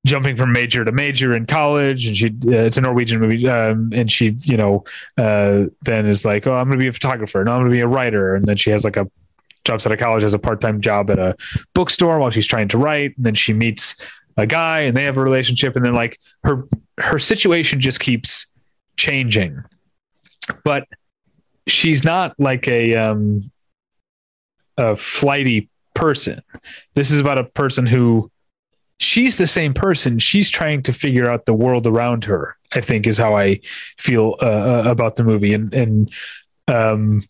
jumping 0.05 0.35
from 0.35 0.51
major 0.51 0.83
to 0.83 0.91
major 0.91 1.35
in 1.35 1.45
college, 1.45 2.07
and 2.07 2.17
she 2.17 2.27
uh, 2.27 2.65
it's 2.65 2.77
a 2.77 2.81
Norwegian 2.81 3.19
movie, 3.19 3.47
um, 3.47 3.91
and 3.93 4.11
she 4.11 4.35
you 4.43 4.57
know 4.57 4.83
uh, 5.17 5.65
then 5.81 6.05
is 6.05 6.25
like, 6.25 6.47
oh, 6.47 6.53
I'm 6.53 6.67
going 6.67 6.79
to 6.79 6.83
be 6.83 6.87
a 6.87 6.93
photographer, 6.93 7.43
no, 7.43 7.53
I'm 7.53 7.61
going 7.61 7.71
to 7.71 7.75
be 7.75 7.81
a 7.81 7.87
writer, 7.87 8.35
and 8.35 8.45
then 8.45 8.57
she 8.57 8.71
has 8.71 8.83
like 8.83 8.97
a 8.97 9.09
drops 9.63 9.85
out 9.85 9.93
of 9.93 9.99
college 9.99 10.23
has 10.23 10.33
a 10.33 10.39
part-time 10.39 10.81
job 10.81 11.09
at 11.09 11.19
a 11.19 11.35
bookstore 11.73 12.19
while 12.19 12.31
she's 12.31 12.47
trying 12.47 12.67
to 12.67 12.77
write 12.77 13.15
and 13.17 13.25
then 13.25 13.35
she 13.35 13.53
meets 13.53 13.95
a 14.37 14.47
guy 14.47 14.81
and 14.81 14.95
they 14.95 15.03
have 15.03 15.17
a 15.17 15.21
relationship 15.21 15.75
and 15.75 15.85
then 15.85 15.93
like 15.93 16.17
her 16.43 16.63
her 16.99 17.19
situation 17.19 17.79
just 17.79 17.99
keeps 17.99 18.47
changing 18.97 19.63
but 20.63 20.87
she's 21.67 22.03
not 22.03 22.33
like 22.39 22.67
a 22.67 22.95
um 22.95 23.51
a 24.77 24.95
flighty 24.95 25.69
person. 25.93 26.41
This 26.95 27.11
is 27.11 27.19
about 27.19 27.37
a 27.37 27.43
person 27.43 27.85
who 27.85 28.31
she's 28.99 29.37
the 29.37 29.47
same 29.47 29.73
person. 29.73 30.19
She's 30.19 30.49
trying 30.49 30.83
to 30.83 30.93
figure 30.93 31.29
out 31.29 31.45
the 31.45 31.53
world 31.53 31.87
around 31.87 32.25
her. 32.25 32.57
I 32.73 32.81
think 32.81 33.05
is 33.05 33.17
how 33.17 33.35
I 33.35 33.59
feel 33.97 34.37
uh, 34.41 34.45
uh 34.45 34.83
about 34.85 35.15
the 35.17 35.23
movie, 35.23 35.53
and 35.53 35.73
and 35.73 36.11
um, 36.67 37.23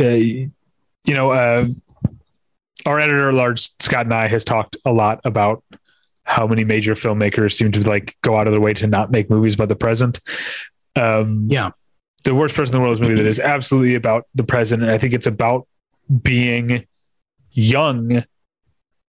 uh, 0.00 0.48
you 1.08 1.14
know, 1.14 1.30
uh, 1.32 1.66
our 2.86 3.00
editor 3.00 3.32
large 3.32 3.60
Scott 3.80 4.04
and 4.06 4.14
I 4.14 4.28
has 4.28 4.44
talked 4.44 4.76
a 4.84 4.92
lot 4.92 5.20
about 5.24 5.64
how 6.24 6.46
many 6.46 6.62
major 6.64 6.94
filmmakers 6.94 7.54
seem 7.54 7.72
to 7.72 7.80
like 7.88 8.14
go 8.22 8.36
out 8.36 8.46
of 8.46 8.52
their 8.52 8.60
way 8.60 8.74
to 8.74 8.86
not 8.86 9.10
make 9.10 9.30
movies 9.30 9.54
about 9.54 9.68
the 9.68 9.76
present. 9.76 10.20
Um, 10.94 11.46
Yeah. 11.50 11.70
the 12.24 12.34
worst 12.34 12.54
person 12.54 12.74
in 12.74 12.82
the 12.82 12.86
world 12.86 12.94
is 12.96 13.00
a 13.00 13.04
movie 13.04 13.22
that 13.22 13.26
is 13.28 13.40
absolutely 13.40 13.94
about 13.94 14.26
the 14.34 14.42
present, 14.44 14.82
and 14.82 14.90
I 14.90 14.98
think 14.98 15.14
it's 15.14 15.26
about 15.26 15.66
being 16.22 16.84
young 17.52 18.24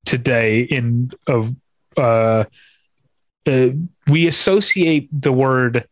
today. 0.05 0.61
In 0.61 1.11
of 1.27 1.53
uh, 1.97 2.45
uh, 3.45 3.67
we 4.07 4.27
associate 4.27 5.09
the 5.11 5.34
word 5.34 5.85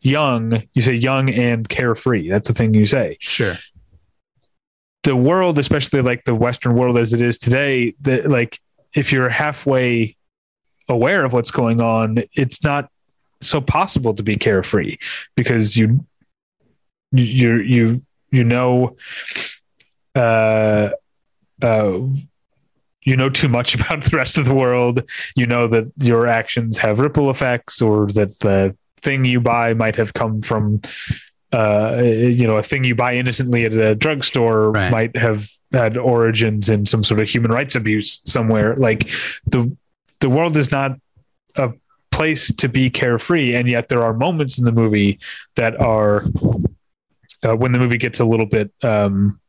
young. 0.00 0.62
You 0.72 0.80
say 0.82 0.94
young 0.94 1.28
and 1.30 1.68
carefree. 1.68 2.30
That's 2.30 2.48
the 2.48 2.54
thing 2.54 2.72
you 2.72 2.86
say 2.86 3.18
Sure. 3.20 3.56
The 5.02 5.16
world, 5.16 5.58
especially 5.58 6.02
like 6.02 6.24
the 6.24 6.34
Western 6.34 6.74
world 6.74 6.98
as 6.98 7.12
it 7.12 7.20
is 7.20 7.38
today, 7.38 7.94
that 8.02 8.28
like 8.28 8.60
if 8.94 9.12
you're 9.12 9.28
halfway 9.28 10.16
aware 10.88 11.24
of 11.24 11.32
what's 11.32 11.50
going 11.50 11.80
on, 11.80 12.22
it's 12.34 12.62
not 12.62 12.90
so 13.40 13.60
possible 13.60 14.14
to 14.14 14.22
be 14.22 14.36
carefree 14.36 14.98
because 15.34 15.76
you 15.76 16.04
you 17.12 17.58
you 17.58 18.02
you 18.30 18.44
know 18.44 18.96
uh 20.14 20.90
uh 21.62 21.98
you 23.02 23.16
know 23.16 23.30
too 23.30 23.48
much 23.48 23.74
about 23.80 24.04
the 24.04 24.16
rest 24.16 24.36
of 24.36 24.44
the 24.44 24.54
world. 24.54 25.02
You 25.34 25.46
know 25.46 25.66
that 25.68 25.90
your 25.98 26.26
actions 26.26 26.78
have 26.78 26.98
ripple 26.98 27.30
effects 27.30 27.80
or 27.80 28.06
that 28.08 28.38
the 28.40 28.76
thing 29.00 29.24
you 29.24 29.40
buy 29.40 29.72
might 29.72 29.96
have 29.96 30.12
come 30.12 30.42
from 30.42 30.82
uh, 31.52 32.00
you 32.02 32.46
know, 32.46 32.56
a 32.58 32.62
thing 32.62 32.84
you 32.84 32.94
buy 32.94 33.14
innocently 33.14 33.64
at 33.64 33.72
a 33.72 33.94
drugstore 33.94 34.70
Right. 34.70 34.90
might 34.92 35.16
have 35.16 35.48
had 35.72 35.96
origins 35.98 36.68
in 36.68 36.86
some 36.86 37.02
sort 37.04 37.20
of 37.20 37.28
human 37.28 37.50
rights 37.50 37.74
abuse 37.74 38.20
somewhere. 38.24 38.76
Like 38.76 39.08
the 39.46 39.74
the 40.20 40.28
world 40.30 40.56
is 40.56 40.70
not 40.70 40.96
a 41.56 41.72
place 42.12 42.52
to 42.54 42.68
be 42.68 42.90
carefree, 42.90 43.54
and 43.54 43.68
yet 43.68 43.88
there 43.88 44.02
are 44.02 44.12
moments 44.14 44.58
in 44.58 44.64
the 44.64 44.72
movie 44.72 45.18
that 45.56 45.80
are 45.80 46.24
uh, 47.42 47.56
when 47.56 47.72
the 47.72 47.78
movie 47.78 47.98
gets 47.98 48.20
a 48.20 48.24
little 48.24 48.46
bit 48.46 48.70
um, 48.82 49.40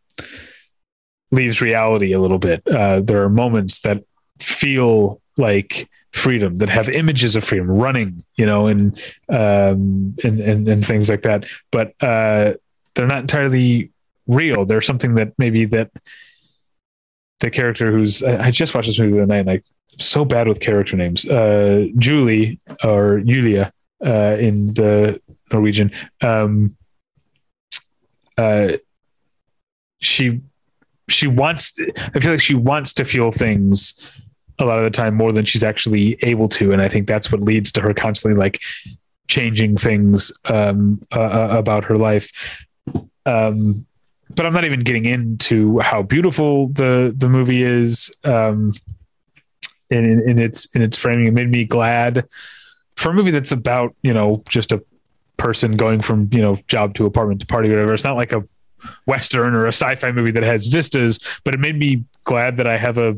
leaves 1.31 1.61
reality 1.61 2.13
a 2.13 2.19
little 2.19 2.39
bit. 2.39 2.65
Uh, 2.67 3.01
there 3.01 3.21
are 3.23 3.29
moments 3.29 3.81
that 3.81 4.03
feel 4.39 5.21
like 5.37 5.89
freedom 6.13 6.57
that 6.57 6.69
have 6.69 6.89
images 6.89 7.35
of 7.35 7.43
freedom 7.43 7.67
running 7.69 8.23
you 8.35 8.45
know 8.45 8.67
and 8.67 8.99
um 9.29 10.13
and 10.23 10.39
and, 10.39 10.67
and 10.67 10.85
things 10.85 11.09
like 11.09 11.21
that. 11.21 11.45
But 11.71 11.93
uh 12.01 12.53
they're 12.93 13.07
not 13.07 13.19
entirely 13.21 13.91
real. 14.27 14.65
They're 14.65 14.81
something 14.81 15.15
that 15.15 15.33
maybe 15.37 15.65
that 15.65 15.91
the 17.39 17.49
character 17.49 17.91
who's 17.91 18.21
I, 18.23 18.51
just 18.51 18.75
watched 18.75 18.87
this 18.87 18.99
movie 18.99 19.13
the 19.13 19.23
other 19.23 19.27
night 19.27 19.39
and 19.39 19.49
I, 19.49 19.61
so 19.97 20.25
bad 20.25 20.47
with 20.47 20.59
character 20.59 20.97
names. 20.97 21.25
Uh 21.25 21.87
julie 21.97 22.59
or 22.83 23.21
julia 23.21 23.71
uh 24.05 24.35
in 24.39 24.73
the 24.73 25.21
norwegian 25.51 25.91
um 26.21 26.75
uh 28.37 28.73
she 29.99 30.41
she 31.07 31.27
wants 31.27 31.79
i 32.15 32.19
feel 32.19 32.31
like 32.31 32.41
she 32.41 32.55
wants 32.55 32.93
to 32.93 33.05
feel 33.05 33.31
things 33.31 33.93
a 34.61 34.65
lot 34.65 34.77
of 34.77 34.83
the 34.83 34.91
time 34.91 35.15
more 35.15 35.31
than 35.31 35.45
she's 35.45 35.63
actually 35.63 36.17
able 36.21 36.47
to. 36.49 36.71
And 36.71 36.81
i 36.81 36.87
think 36.87 37.07
that's 37.07 37.31
what 37.31 37.41
leads 37.41 37.71
to 37.73 37.81
her 37.81 37.93
constantly 37.93 38.39
like 38.39 38.61
changing 39.27 39.75
things 39.75 40.31
um, 40.45 41.01
uh, 41.13 41.19
uh, 41.21 41.47
about 41.51 41.83
her 41.85 41.97
life. 41.97 42.31
Um, 43.25 43.85
but 44.33 44.45
i'm 44.45 44.53
not 44.53 44.63
even 44.63 44.79
getting 44.79 45.03
into 45.03 45.79
how 45.79 46.01
beautiful 46.01 46.69
the 46.69 47.13
the 47.17 47.27
movie 47.27 47.63
is 47.63 48.09
um, 48.23 48.73
in, 49.89 50.05
in, 50.05 50.29
in 50.29 50.39
its 50.39 50.73
in 50.73 50.81
its 50.81 50.97
framing. 50.97 51.27
It 51.27 51.33
made 51.33 51.49
me 51.49 51.65
glad 51.65 52.25
for 52.95 53.11
a 53.11 53.13
movie 53.13 53.31
that's 53.31 53.51
about 53.51 53.95
you 54.03 54.13
know 54.13 54.43
just 54.47 54.71
a 54.71 54.81
person 55.37 55.73
going 55.75 56.01
from 56.01 56.29
you 56.31 56.41
know 56.41 56.57
job 56.67 56.93
to 56.95 57.05
apartment 57.05 57.41
to 57.41 57.47
party 57.47 57.69
whatever. 57.69 57.93
It's 57.93 58.05
not 58.05 58.15
like 58.15 58.31
a 58.31 58.43
western 59.05 59.53
or 59.53 59.65
a 59.65 59.73
sci-fi 59.73 60.11
movie 60.11 60.31
that 60.31 60.43
has 60.43 60.67
vistas 60.67 61.19
but 61.43 61.53
it 61.53 61.59
made 61.59 61.77
me 61.77 62.03
glad 62.23 62.57
that 62.57 62.67
i 62.67 62.77
have 62.77 62.97
a 62.97 63.15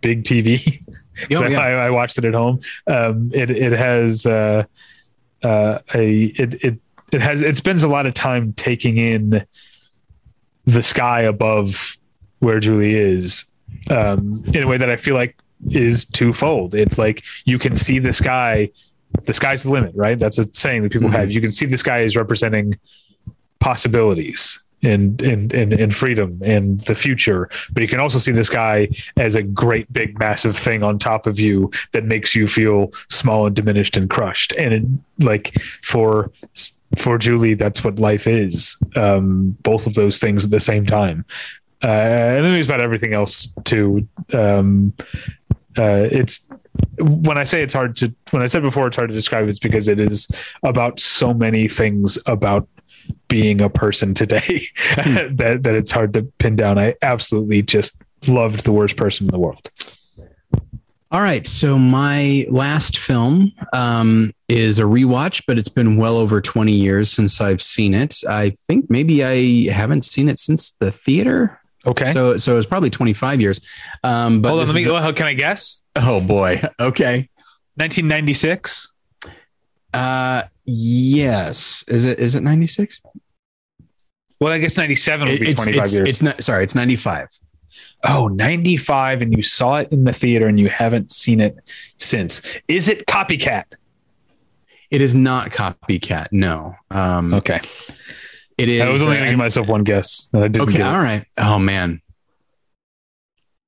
big 0.00 0.24
tv 0.24 0.82
Oh, 1.34 1.42
I, 1.42 1.48
yeah. 1.48 1.58
I 1.60 1.90
watched 1.90 2.18
it 2.18 2.24
at 2.26 2.34
home. 2.34 2.60
Um, 2.86 3.30
it 3.34 3.50
it 3.50 3.72
has 3.72 4.26
uh, 4.26 4.64
uh, 5.42 5.78
a 5.94 6.24
it 6.24 6.54
it 6.62 6.78
it 7.10 7.20
has 7.22 7.40
it 7.40 7.56
spends 7.56 7.82
a 7.82 7.88
lot 7.88 8.06
of 8.06 8.12
time 8.12 8.52
taking 8.52 8.98
in 8.98 9.46
the 10.66 10.82
sky 10.82 11.22
above 11.22 11.96
where 12.40 12.60
Julie 12.60 12.94
is 12.94 13.46
um, 13.88 14.42
in 14.52 14.62
a 14.62 14.66
way 14.66 14.76
that 14.76 14.90
I 14.90 14.96
feel 14.96 15.14
like 15.14 15.36
is 15.70 16.04
twofold. 16.04 16.74
It's 16.74 16.98
like 16.98 17.22
you 17.46 17.58
can 17.58 17.76
see 17.76 17.98
the 17.98 18.12
sky. 18.12 18.68
The 19.24 19.32
sky's 19.32 19.62
the 19.62 19.70
limit, 19.70 19.92
right? 19.94 20.18
That's 20.18 20.38
a 20.38 20.46
saying 20.52 20.82
that 20.82 20.92
people 20.92 21.08
Mhm. 21.08 21.12
have. 21.14 21.32
You 21.32 21.40
can 21.40 21.50
see 21.50 21.64
the 21.64 21.78
sky 21.78 22.00
is 22.00 22.14
representing 22.14 22.74
possibilities 23.58 24.60
and, 24.86 25.20
and 25.22 25.52
and 25.52 25.72
and 25.72 25.94
freedom 25.94 26.40
and 26.44 26.80
the 26.80 26.94
future, 26.94 27.48
but 27.72 27.82
you 27.82 27.88
can 27.88 28.00
also 28.00 28.18
see 28.18 28.32
this 28.32 28.48
guy 28.48 28.88
as 29.16 29.34
a 29.34 29.42
great 29.42 29.92
big 29.92 30.18
massive 30.18 30.56
thing 30.56 30.82
on 30.82 30.98
top 30.98 31.26
of 31.26 31.38
you 31.38 31.70
that 31.92 32.04
makes 32.04 32.34
you 32.34 32.46
feel 32.48 32.90
small 33.10 33.46
and 33.46 33.56
diminished 33.56 33.96
and 33.96 34.08
crushed. 34.08 34.52
And 34.52 34.74
it, 34.74 34.84
like 35.24 35.60
for 35.82 36.30
for 36.96 37.18
Julie, 37.18 37.54
that's 37.54 37.82
what 37.84 37.98
life 37.98 38.26
is. 38.26 38.78
Um, 38.94 39.56
both 39.62 39.86
of 39.86 39.94
those 39.94 40.18
things 40.18 40.44
at 40.44 40.50
the 40.50 40.60
same 40.60 40.86
time. 40.86 41.24
Uh, 41.82 41.88
and 41.88 42.44
then 42.44 42.52
there's 42.52 42.66
about 42.66 42.80
everything 42.80 43.12
else 43.12 43.48
too. 43.64 44.08
Um, 44.32 44.92
uh, 45.78 46.08
it's 46.10 46.48
when 46.98 47.38
I 47.38 47.44
say 47.44 47.62
it's 47.62 47.74
hard 47.74 47.96
to 47.96 48.14
when 48.30 48.42
I 48.42 48.46
said 48.46 48.62
before 48.62 48.86
it's 48.86 48.96
hard 48.96 49.08
to 49.08 49.14
describe 49.14 49.48
it's 49.48 49.58
because 49.58 49.88
it 49.88 50.00
is 50.00 50.28
about 50.62 51.00
so 51.00 51.34
many 51.34 51.68
things 51.68 52.18
about 52.26 52.66
being 53.28 53.60
a 53.60 53.68
person 53.68 54.14
today 54.14 54.62
that 54.96 55.58
that 55.62 55.74
it's 55.74 55.90
hard 55.90 56.12
to 56.14 56.22
pin 56.38 56.56
down. 56.56 56.78
I 56.78 56.94
absolutely 57.02 57.62
just 57.62 58.02
loved 58.28 58.64
the 58.64 58.72
worst 58.72 58.96
person 58.96 59.26
in 59.26 59.32
the 59.32 59.38
world. 59.38 59.70
All 61.12 61.20
right. 61.20 61.46
So 61.46 61.78
my 61.78 62.44
last 62.50 62.98
film 62.98 63.52
um, 63.72 64.32
is 64.48 64.80
a 64.80 64.82
rewatch, 64.82 65.44
but 65.46 65.56
it's 65.56 65.68
been 65.68 65.96
well 65.96 66.16
over 66.16 66.40
20 66.40 66.72
years 66.72 67.10
since 67.12 67.40
I've 67.40 67.62
seen 67.62 67.94
it. 67.94 68.16
I 68.28 68.56
think 68.68 68.90
maybe 68.90 69.24
I 69.24 69.70
haven't 69.72 70.04
seen 70.04 70.28
it 70.28 70.40
since 70.40 70.72
the 70.80 70.90
theater. 70.90 71.60
Okay. 71.86 72.12
So 72.12 72.36
so 72.36 72.56
it's 72.58 72.66
probably 72.66 72.90
25 72.90 73.40
years. 73.40 73.60
Um, 74.02 74.42
but 74.42 74.48
Hold 74.48 74.60
on, 74.62 74.66
let 74.66 74.74
me 74.74 74.80
is- 74.82 74.86
go. 74.88 75.12
Can 75.12 75.26
I 75.26 75.34
guess? 75.34 75.82
oh 75.94 76.20
boy. 76.20 76.60
Okay. 76.80 77.28
1996. 77.76 78.92
Uh, 79.94 80.42
yes. 80.66 81.84
Is 81.88 82.04
it 82.04 82.18
is 82.18 82.34
it 82.34 82.42
96? 82.42 83.02
Well, 84.40 84.52
I 84.52 84.58
guess 84.58 84.76
97 84.76 85.28
would 85.28 85.40
be 85.40 85.50
it's, 85.50 85.62
25 85.62 85.82
it's, 85.82 85.94
years. 85.94 86.08
it's 86.08 86.22
not 86.22 86.44
sorry, 86.44 86.64
it's 86.64 86.74
95. 86.74 87.28
oh, 88.04 88.28
95 88.28 89.22
and 89.22 89.34
you 89.34 89.42
saw 89.42 89.76
it 89.76 89.88
in 89.92 90.04
the 90.04 90.12
theater 90.12 90.46
and 90.46 90.60
you 90.60 90.68
haven't 90.68 91.10
seen 91.10 91.40
it 91.40 91.56
since. 91.98 92.42
Is 92.68 92.88
it 92.88 93.06
Copycat? 93.06 93.64
It 94.90 95.00
is 95.00 95.14
not 95.14 95.50
copycat. 95.50 96.28
No. 96.30 96.74
Um, 96.90 97.34
Okay. 97.34 97.60
it 98.58 98.68
is. 98.68 98.82
I 98.82 98.88
was 98.88 99.02
only 99.02 99.16
going 99.16 99.26
to 99.26 99.32
give 99.32 99.38
myself 99.38 99.66
one 99.68 99.82
guess. 99.82 100.28
and 100.32 100.44
I 100.44 100.48
didn't 100.48 100.68
okay. 100.68 100.82
All 100.82 100.98
right. 100.98 101.24
Oh 101.38 101.58
man, 101.58 102.00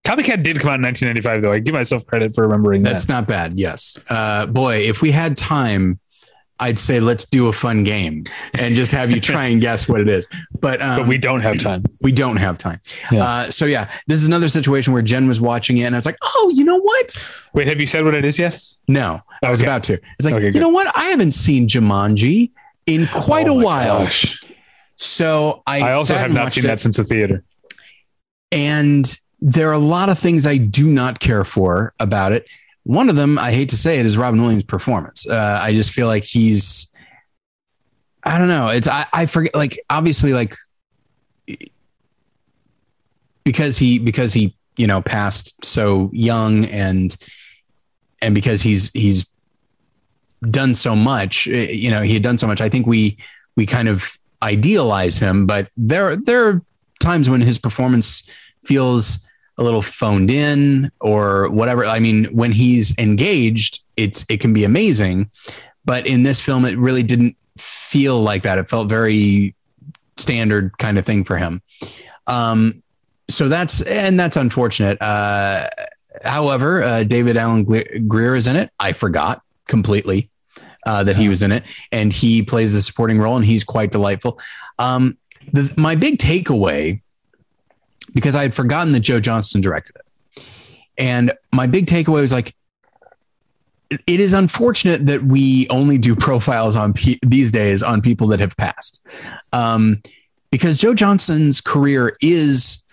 Copycat 0.04 0.42
did 0.42 0.58
come 0.58 0.70
out 0.70 0.76
in 0.76 0.82
1995, 0.82 1.42
though. 1.42 1.52
I 1.52 1.58
give 1.58 1.74
myself 1.74 2.06
credit 2.06 2.34
for 2.34 2.42
remembering 2.44 2.82
that's 2.82 3.04
that. 3.04 3.12
That's 3.12 3.28
not 3.28 3.28
bad. 3.28 3.58
Yes. 3.58 3.98
Uh, 4.08 4.46
boy, 4.46 4.76
if 4.76 5.02
we 5.02 5.10
had 5.10 5.36
time, 5.36 5.98
I'd 6.60 6.78
say 6.78 6.98
let's 7.00 7.24
do 7.24 7.46
a 7.48 7.52
fun 7.52 7.84
game 7.84 8.24
and 8.54 8.74
just 8.74 8.90
have 8.92 9.10
you 9.10 9.20
try 9.20 9.44
and 9.46 9.60
guess 9.60 9.88
what 9.88 10.00
it 10.00 10.08
is. 10.08 10.26
But 10.60 10.82
um, 10.82 11.00
But 11.00 11.08
we 11.08 11.18
don't 11.18 11.40
have 11.40 11.60
time. 11.60 11.84
we 12.00 12.10
don't 12.12 12.36
have 12.36 12.58
time. 12.58 12.80
Yeah. 13.12 13.24
Uh, 13.24 13.50
so 13.50 13.64
yeah, 13.66 13.90
this 14.06 14.20
is 14.20 14.26
another 14.26 14.48
situation 14.48 14.92
where 14.92 15.02
Jen 15.02 15.28
was 15.28 15.40
watching 15.40 15.78
it 15.78 15.84
and 15.84 15.94
I 15.94 15.98
was 15.98 16.06
like, 16.06 16.18
oh, 16.22 16.52
you 16.54 16.64
know 16.64 16.80
what? 16.80 17.24
Wait, 17.54 17.68
have 17.68 17.80
you 17.80 17.86
said 17.86 18.04
what 18.04 18.14
it 18.14 18.26
is 18.26 18.38
yet? 18.38 18.60
No, 18.88 19.20
I 19.42 19.50
was 19.50 19.60
about 19.62 19.82
to. 19.84 19.94
It's 20.18 20.24
like, 20.24 20.34
Okay, 20.34 20.50
you 20.50 20.60
know 20.60 20.68
what? 20.70 20.90
I 20.96 21.04
haven't 21.04 21.32
seen 21.32 21.68
Jumanji 21.68 22.50
in 22.86 23.06
quite 23.08 23.46
Oh 23.48 23.58
a 23.60 23.62
while. 23.62 24.04
gosh. 24.04 24.40
So 24.96 25.62
I, 25.66 25.80
I 25.82 25.92
also 25.92 26.14
have 26.14 26.32
not 26.32 26.52
seen 26.52 26.64
it. 26.64 26.68
that 26.68 26.80
since 26.80 26.96
the 26.96 27.04
theater. 27.04 27.44
And 28.50 29.16
there 29.40 29.68
are 29.68 29.74
a 29.74 29.78
lot 29.78 30.08
of 30.08 30.18
things 30.18 30.46
I 30.46 30.56
do 30.56 30.88
not 30.90 31.20
care 31.20 31.44
for 31.44 31.92
about 32.00 32.32
it. 32.32 32.48
One 32.88 33.10
of 33.10 33.16
them, 33.16 33.38
I 33.38 33.52
hate 33.52 33.68
to 33.68 33.76
say 33.76 34.00
it, 34.00 34.06
is 34.06 34.16
Robin 34.16 34.40
Williams' 34.40 34.64
performance. 34.64 35.28
Uh, 35.28 35.60
I 35.62 35.72
just 35.72 35.92
feel 35.92 36.06
like 36.06 36.24
he's, 36.24 36.86
I 38.24 38.38
don't 38.38 38.48
know. 38.48 38.68
It's 38.68 38.88
I, 38.88 39.04
I 39.12 39.26
forget. 39.26 39.54
Like 39.54 39.78
obviously, 39.90 40.32
like 40.32 40.54
because 43.44 43.76
he 43.76 43.98
because 43.98 44.32
he 44.32 44.54
you 44.78 44.86
know, 44.86 45.02
passed 45.02 45.62
so 45.62 46.08
young 46.14 46.64
and 46.66 47.14
and 48.22 48.34
because 48.34 48.62
he's 48.62 48.90
he's 48.92 49.26
done 50.50 50.74
so 50.74 50.96
much, 50.96 51.48
eh, 51.48 51.70
you 51.70 51.90
know, 51.90 52.00
he 52.00 52.14
had 52.14 52.22
done 52.22 52.38
so 52.38 52.46
much. 52.46 52.62
I 52.62 52.70
think 52.70 52.86
we 52.86 53.18
we 53.56 53.66
kind 53.66 53.88
of 53.88 54.16
idealize 54.42 55.18
him, 55.18 55.46
but 55.46 55.68
there 55.76 56.16
there 56.16 56.48
are 56.48 56.62
times 57.00 57.28
when 57.28 57.40
his 57.40 57.58
performance 57.58 58.22
feels 58.64 59.18
a 59.58 59.62
little 59.62 59.82
phoned 59.82 60.30
in 60.30 60.90
or 61.00 61.48
whatever. 61.50 61.84
I 61.84 61.98
mean, 61.98 62.24
when 62.26 62.52
he's 62.52 62.96
engaged, 62.98 63.82
it's 63.96 64.24
it 64.28 64.40
can 64.40 64.52
be 64.52 64.64
amazing, 64.64 65.30
but 65.84 66.06
in 66.06 66.22
this 66.22 66.40
film, 66.40 66.64
it 66.64 66.78
really 66.78 67.02
didn't 67.02 67.36
feel 67.58 68.22
like 68.22 68.44
that. 68.44 68.58
It 68.58 68.68
felt 68.68 68.88
very 68.88 69.54
standard 70.16 70.76
kind 70.78 70.98
of 70.98 71.04
thing 71.04 71.24
for 71.24 71.36
him. 71.36 71.62
Um, 72.26 72.82
so 73.28 73.48
that's 73.48 73.82
and 73.82 74.18
that's 74.18 74.36
unfortunate. 74.36 75.00
Uh, 75.02 75.68
however, 76.24 76.82
uh, 76.82 77.02
David 77.02 77.36
Alan 77.36 77.64
Grier 78.06 78.34
is 78.34 78.46
in 78.46 78.56
it. 78.56 78.70
I 78.78 78.92
forgot 78.92 79.42
completely 79.66 80.30
uh, 80.86 81.04
that 81.04 81.16
he 81.16 81.28
was 81.28 81.42
in 81.42 81.52
it, 81.52 81.64
and 81.92 82.12
he 82.12 82.42
plays 82.42 82.74
the 82.74 82.82
supporting 82.82 83.18
role, 83.18 83.36
and 83.36 83.44
he's 83.44 83.64
quite 83.64 83.90
delightful. 83.90 84.40
Um, 84.78 85.18
the, 85.52 85.72
my 85.76 85.94
big 85.94 86.18
takeaway, 86.18 87.00
because 88.14 88.36
I 88.36 88.42
had 88.42 88.54
forgotten 88.54 88.92
that 88.92 89.00
Joe 89.00 89.20
Johnston 89.20 89.60
directed 89.60 89.96
it, 89.96 90.44
and 90.96 91.32
my 91.52 91.66
big 91.66 91.86
takeaway 91.86 92.20
was 92.20 92.32
like, 92.32 92.54
it 93.90 94.20
is 94.20 94.32
unfortunate 94.32 95.06
that 95.06 95.22
we 95.22 95.66
only 95.70 95.96
do 95.96 96.14
profiles 96.14 96.76
on 96.76 96.92
pe- 96.92 97.18
these 97.22 97.50
days 97.50 97.82
on 97.82 98.02
people 98.02 98.26
that 98.28 98.40
have 98.40 98.56
passed, 98.56 99.04
um, 99.52 100.02
because 100.50 100.78
Joe 100.78 100.94
Johnston's 100.94 101.60
career 101.60 102.16
is 102.20 102.84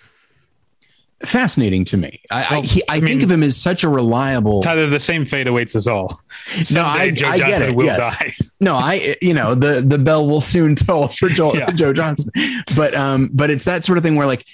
fascinating 1.26 1.86
to 1.86 1.98
me. 1.98 2.22
I, 2.32 2.48
well, 2.50 2.62
I, 2.62 2.66
he, 2.66 2.84
I, 2.88 2.96
I 2.96 3.00
mean, 3.00 3.10
think 3.10 3.24
of 3.24 3.32
him 3.32 3.44
as 3.44 3.58
such 3.58 3.84
a 3.84 3.90
reliable. 3.90 4.62
Tyler, 4.62 4.88
the 4.88 5.00
same 5.00 5.26
fate 5.26 5.48
awaits 5.48 5.76
us 5.76 5.88
all. 5.88 6.22
Someday 6.64 6.74
no, 6.76 6.86
I, 6.86 7.10
Joe 7.12 7.28
I 7.28 7.38
get 7.38 7.62
it. 7.62 7.76
Will 7.76 7.86
yes. 7.86 8.18
die. 8.18 8.34
No, 8.60 8.76
I, 8.76 9.16
you 9.22 9.34
know, 9.34 9.56
the 9.56 9.82
the 9.82 9.98
bell 9.98 10.28
will 10.28 10.42
soon 10.42 10.76
toll 10.76 11.10
for 11.10 11.30
Joel, 11.30 11.58
yeah. 11.58 11.72
Joe 11.72 11.94
Johnston, 11.94 12.32
but 12.76 12.96
um, 12.96 13.30
but 13.34 13.50
it's 13.50 13.66
that 13.66 13.84
sort 13.84 13.98
of 13.98 14.04
thing 14.04 14.16
where 14.16 14.28
like 14.28 14.46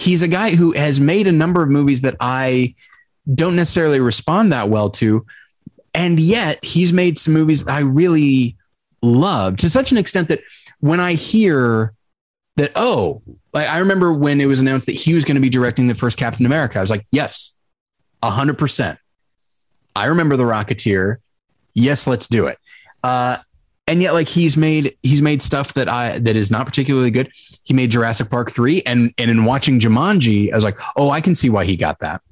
he's 0.00 0.22
a 0.22 0.28
guy 0.28 0.54
who 0.54 0.72
has 0.72 0.98
made 0.98 1.26
a 1.26 1.32
number 1.32 1.62
of 1.62 1.68
movies 1.68 2.00
that 2.00 2.16
I 2.20 2.74
don't 3.32 3.54
necessarily 3.54 4.00
respond 4.00 4.52
that 4.52 4.70
well 4.70 4.88
to, 4.90 5.26
and 5.94 6.18
yet 6.18 6.64
he's 6.64 6.92
made 6.92 7.18
some 7.18 7.34
movies 7.34 7.66
I 7.68 7.80
really 7.80 8.56
love 9.02 9.58
to 9.58 9.68
such 9.68 9.92
an 9.92 9.98
extent 9.98 10.28
that 10.28 10.40
when 10.80 11.00
I 11.00 11.12
hear 11.12 11.92
that, 12.56 12.72
oh, 12.76 13.22
like 13.52 13.68
I 13.68 13.78
remember 13.78 14.12
when 14.12 14.40
it 14.40 14.46
was 14.46 14.60
announced 14.60 14.86
that 14.86 14.92
he 14.92 15.12
was 15.12 15.24
going 15.24 15.34
to 15.34 15.40
be 15.40 15.50
directing 15.50 15.86
the 15.86 15.94
first 15.94 16.16
Captain 16.16 16.46
America. 16.46 16.78
I 16.78 16.80
was 16.80 16.90
like, 16.90 17.06
yes, 17.12 17.56
a 18.22 18.30
hundred 18.30 18.56
percent. 18.58 18.98
I 19.94 20.06
remember 20.06 20.36
the 20.36 20.44
Rocketeer. 20.44 21.16
Yes, 21.74 22.06
let's 22.06 22.26
do 22.26 22.46
it. 22.46 22.58
Uh, 23.02 23.38
and 23.90 24.00
yet, 24.00 24.12
like 24.12 24.28
he's 24.28 24.56
made 24.56 24.96
he's 25.02 25.20
made 25.20 25.42
stuff 25.42 25.74
that 25.74 25.88
I 25.88 26.20
that 26.20 26.36
is 26.36 26.50
not 26.50 26.64
particularly 26.64 27.10
good. 27.10 27.30
He 27.64 27.74
made 27.74 27.90
Jurassic 27.90 28.30
Park 28.30 28.52
three, 28.52 28.82
and 28.86 29.12
and 29.18 29.30
in 29.30 29.44
watching 29.44 29.80
Jumanji, 29.80 30.52
I 30.52 30.54
was 30.54 30.64
like, 30.64 30.78
oh, 30.96 31.10
I 31.10 31.20
can 31.20 31.34
see 31.34 31.50
why 31.50 31.64
he 31.64 31.76
got 31.76 31.98
that. 31.98 32.22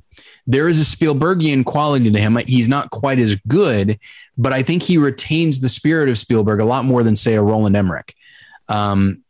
There 0.47 0.69
is 0.69 0.81
a 0.81 0.97
Spielbergian 0.97 1.65
quality 1.65 2.11
to 2.11 2.19
him. 2.19 2.39
He's 2.47 2.69
not 2.69 2.91
quite 2.91 3.19
as 3.19 3.35
good, 3.49 3.99
but 4.39 4.53
I 4.53 4.63
think 4.63 4.85
he 4.85 4.99
retains 4.99 5.61
the 5.61 5.69
spirit 5.69 6.09
of 6.09 6.17
Spielberg 6.17 6.61
a 6.61 6.65
lot 6.65 6.85
more 6.85 7.03
than 7.03 7.17
say 7.17 7.35
a 7.35 7.43
Roland 7.43 7.77
Emmerich. 7.77 8.15
Um, 8.69 9.23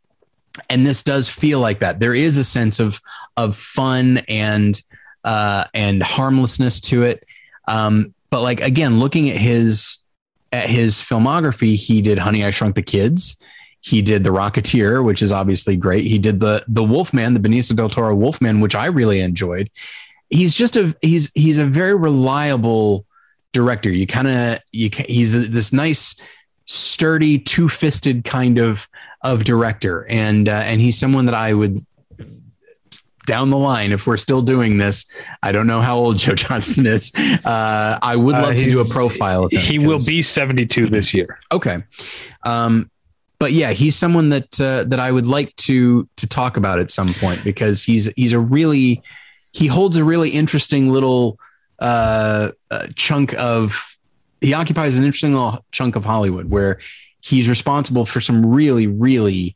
and 0.69 0.85
this 0.85 1.01
does 1.01 1.29
feel 1.29 1.59
like 1.59 1.79
that. 1.79 1.99
There 1.99 2.13
is 2.13 2.37
a 2.37 2.43
sense 2.43 2.79
of 2.79 3.01
of 3.37 3.55
fun 3.55 4.19
and 4.27 4.79
uh, 5.23 5.65
and 5.73 6.03
harmlessness 6.03 6.79
to 6.81 7.03
it. 7.03 7.25
Um, 7.67 8.13
but 8.29 8.43
like 8.43 8.61
again, 8.61 8.99
looking 8.99 9.29
at 9.31 9.37
his 9.37 9.98
at 10.51 10.69
his 10.69 10.95
filmography, 10.95 11.75
he 11.75 12.01
did 12.01 12.17
Honey 12.17 12.43
I 12.43 12.51
Shrunk 12.51 12.75
the 12.75 12.81
Kids. 12.81 13.37
He 13.81 14.01
did 14.01 14.23
The 14.23 14.31
Rocketeer, 14.31 15.03
which 15.03 15.21
is 15.21 15.31
obviously 15.31 15.77
great. 15.77 16.05
He 16.05 16.19
did 16.19 16.39
the 16.39 16.63
the 16.67 16.83
Wolfman, 16.83 17.33
the 17.33 17.39
Benicio 17.39 17.75
del 17.75 17.89
Toro 17.89 18.15
Wolfman, 18.15 18.59
which 18.59 18.75
I 18.75 18.87
really 18.87 19.21
enjoyed. 19.21 19.69
He's 20.29 20.53
just 20.53 20.75
a 20.75 20.95
he's 21.01 21.31
he's 21.33 21.59
a 21.59 21.65
very 21.65 21.95
reliable 21.95 23.05
director. 23.53 23.89
You 23.89 24.05
kind 24.05 24.27
of 24.27 24.59
you 24.71 24.89
he's 24.91 25.49
this 25.49 25.71
nice 25.71 26.19
sturdy 26.65 27.39
two 27.39 27.69
fisted 27.69 28.25
kind 28.25 28.59
of 28.59 28.89
of 29.23 29.43
director, 29.43 30.05
and 30.09 30.49
uh, 30.49 30.63
and 30.65 30.81
he's 30.81 30.99
someone 30.99 31.25
that 31.25 31.35
I 31.35 31.53
would 31.53 31.79
down 33.29 33.51
the 33.51 33.57
line 33.57 33.91
if 33.91 34.07
we're 34.07 34.17
still 34.17 34.41
doing 34.41 34.79
this. 34.79 35.05
I 35.43 35.51
don't 35.51 35.67
know 35.67 35.81
how 35.81 35.97
old 35.97 36.17
Joe 36.17 36.33
Johnston 36.43 36.87
is. 36.87 37.11
Uh, 37.15 37.99
I 38.01 38.15
would 38.15 38.33
uh, 38.33 38.41
love 38.41 38.53
uh, 38.53 38.57
to 38.57 38.65
do 38.65 38.81
a 38.81 38.85
profile 38.85 39.43
of 39.43 39.51
him. 39.51 39.61
He 39.61 39.77
will 39.77 40.03
be 40.03 40.23
72 40.23 40.87
this 40.87 41.13
year. 41.13 41.37
Okay. 41.51 41.83
Um, 42.43 42.89
but 43.37 43.51
yeah, 43.51 43.71
he's 43.71 43.95
someone 43.95 44.29
that 44.29 44.59
uh, 44.59 44.83
that 44.85 44.99
I 44.99 45.11
would 45.11 45.27
like 45.27 45.55
to 45.57 46.09
to 46.17 46.27
talk 46.27 46.57
about 46.57 46.79
at 46.79 46.89
some 46.89 47.13
point 47.13 47.43
because 47.43 47.83
he's 47.83 48.11
he's 48.17 48.33
a 48.33 48.39
really 48.39 49.01
he 49.51 49.67
holds 49.67 49.95
a 49.95 50.03
really 50.03 50.31
interesting 50.31 50.91
little 50.91 51.39
uh, 51.77 52.51
uh, 52.71 52.87
chunk 52.95 53.33
of 53.35 53.97
he 54.41 54.53
occupies 54.53 54.97
an 54.97 55.03
interesting 55.03 55.33
little 55.33 55.63
chunk 55.71 55.95
of 55.95 56.03
Hollywood 56.03 56.49
where 56.49 56.79
he's 57.21 57.47
responsible 57.47 58.05
for 58.07 58.19
some 58.19 58.43
really, 58.43 58.87
really 58.87 59.55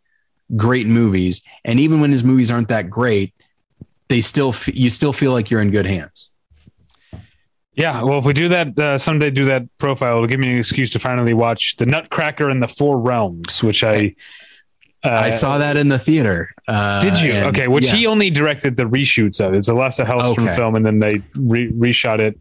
great 0.55 0.85
movies. 0.85 1.41
And 1.65 1.79
even 1.79 2.01
when 2.01 2.11
his 2.11 2.23
movies 2.23 2.51
aren't 2.51 2.67
that 2.67 2.89
great, 2.89 3.33
they 4.07 4.21
still 4.21 4.53
you 4.67 4.89
still 4.89 5.13
feel 5.13 5.31
like 5.31 5.49
you're 5.49 5.61
in 5.61 5.71
good 5.71 5.85
hands. 5.85 6.29
Yeah, 7.75 8.03
well, 8.03 8.19
if 8.19 8.25
we 8.25 8.33
do 8.33 8.49
that 8.49 8.77
uh, 8.77 8.97
someday, 8.99 9.31
do 9.31 9.45
that 9.45 9.63
profile, 9.79 10.17
it'll 10.17 10.27
give 10.27 10.39
me 10.39 10.51
an 10.51 10.59
excuse 10.59 10.91
to 10.91 10.99
finally 10.99 11.33
watch 11.33 11.75
The 11.77 11.87
Nutcracker 11.87 12.49
and 12.49 12.61
the 12.61 12.67
Four 12.67 12.99
Realms, 12.99 13.63
which 13.63 13.83
I 13.83 14.15
uh, 15.03 15.09
I 15.09 15.29
saw 15.31 15.57
that 15.57 15.75
in 15.75 15.89
the 15.89 15.99
theater. 15.99 16.53
Uh, 16.67 17.01
did 17.01 17.19
you? 17.19 17.33
And, 17.33 17.47
okay, 17.47 17.67
which 17.67 17.85
yeah. 17.85 17.95
he 17.95 18.07
only 18.07 18.29
directed 18.29 18.77
the 18.77 18.83
reshoots 18.83 19.45
of. 19.45 19.53
It's 19.53 19.67
a 19.67 19.73
Lasse 19.73 19.99
Hallström 19.99 20.45
okay. 20.45 20.55
film, 20.55 20.75
and 20.75 20.85
then 20.85 20.99
they 20.99 21.21
re- 21.35 21.71
reshot 21.71 22.19
it, 22.19 22.39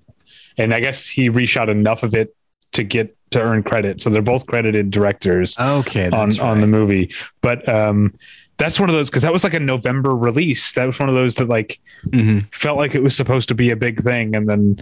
and 0.59 0.73
I 0.73 0.81
guess 0.81 1.07
he 1.07 1.29
reshot 1.29 1.69
enough 1.69 2.03
of 2.03 2.15
it 2.15 2.37
to 2.73 2.85
get 2.85 3.17
to 3.31 3.43
earn 3.43 3.63
credit. 3.63 4.01
So 4.01 4.11
they're 4.11 4.23
both 4.23 4.47
credited 4.47 4.91
directors. 4.91 5.59
Okay, 5.59 6.09
on 6.11 6.29
right. 6.29 6.41
on 6.41 6.61
the 6.61 6.67
movie, 6.69 7.13
but 7.41 7.67
um, 7.69 8.15
that's 8.63 8.79
one 8.79 8.89
of 8.89 8.95
those 8.95 9.11
because 9.11 9.23
that 9.23 9.33
was 9.33 9.43
like 9.43 9.55
a 9.55 9.61
November 9.61 10.15
release. 10.15 10.73
That 10.75 10.87
was 10.87 10.99
one 10.99 11.09
of 11.09 11.15
those 11.17 11.35
that 11.35 11.49
like 11.49 11.81
mm-hmm. 12.07 12.41
felt 12.53 12.79
like 12.79 12.95
it 12.95 13.03
was 13.03 13.17
supposed 13.17 13.49
to 13.49 13.55
be 13.55 13.71
a 13.71 13.77
big 13.77 14.03
thing, 14.03 14.37
and 14.37 14.49
then 14.49 14.79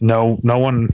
no, 0.00 0.40
no 0.42 0.58
one 0.58 0.88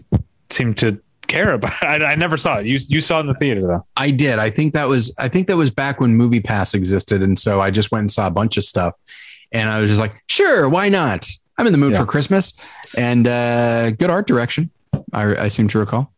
seemed 0.50 0.76
to 0.78 1.00
care 1.26 1.54
about 1.54 1.72
it. 1.82 2.02
I, 2.02 2.12
I, 2.12 2.14
never 2.16 2.36
saw 2.36 2.58
it. 2.58 2.66
You 2.66 2.78
you 2.88 3.00
saw 3.00 3.18
it 3.18 3.20
in 3.22 3.26
the 3.28 3.34
theater 3.34 3.66
though. 3.66 3.86
I 3.96 4.10
did. 4.10 4.38
I 4.38 4.50
think 4.50 4.74
that 4.74 4.88
was 4.88 5.14
I 5.18 5.28
think 5.28 5.46
that 5.48 5.56
was 5.56 5.70
back 5.70 6.00
when 6.00 6.14
Movie 6.14 6.40
Pass 6.40 6.74
existed, 6.74 7.22
and 7.22 7.38
so 7.38 7.60
I 7.60 7.70
just 7.70 7.90
went 7.90 8.02
and 8.02 8.10
saw 8.10 8.26
a 8.26 8.30
bunch 8.30 8.58
of 8.58 8.64
stuff, 8.64 8.94
and 9.50 9.70
I 9.70 9.80
was 9.80 9.88
just 9.88 10.00
like, 10.00 10.14
sure, 10.26 10.68
why 10.68 10.90
not? 10.90 11.26
I'm 11.56 11.66
in 11.66 11.72
the 11.72 11.78
mood 11.78 11.92
yeah. 11.92 12.00
for 12.00 12.06
Christmas, 12.06 12.52
and 12.96 13.26
uh, 13.26 13.90
good 13.92 14.10
art 14.10 14.26
direction. 14.26 14.70
I, 15.12 15.44
I 15.44 15.48
seem 15.48 15.68
to 15.68 15.78
recall. 15.78 16.12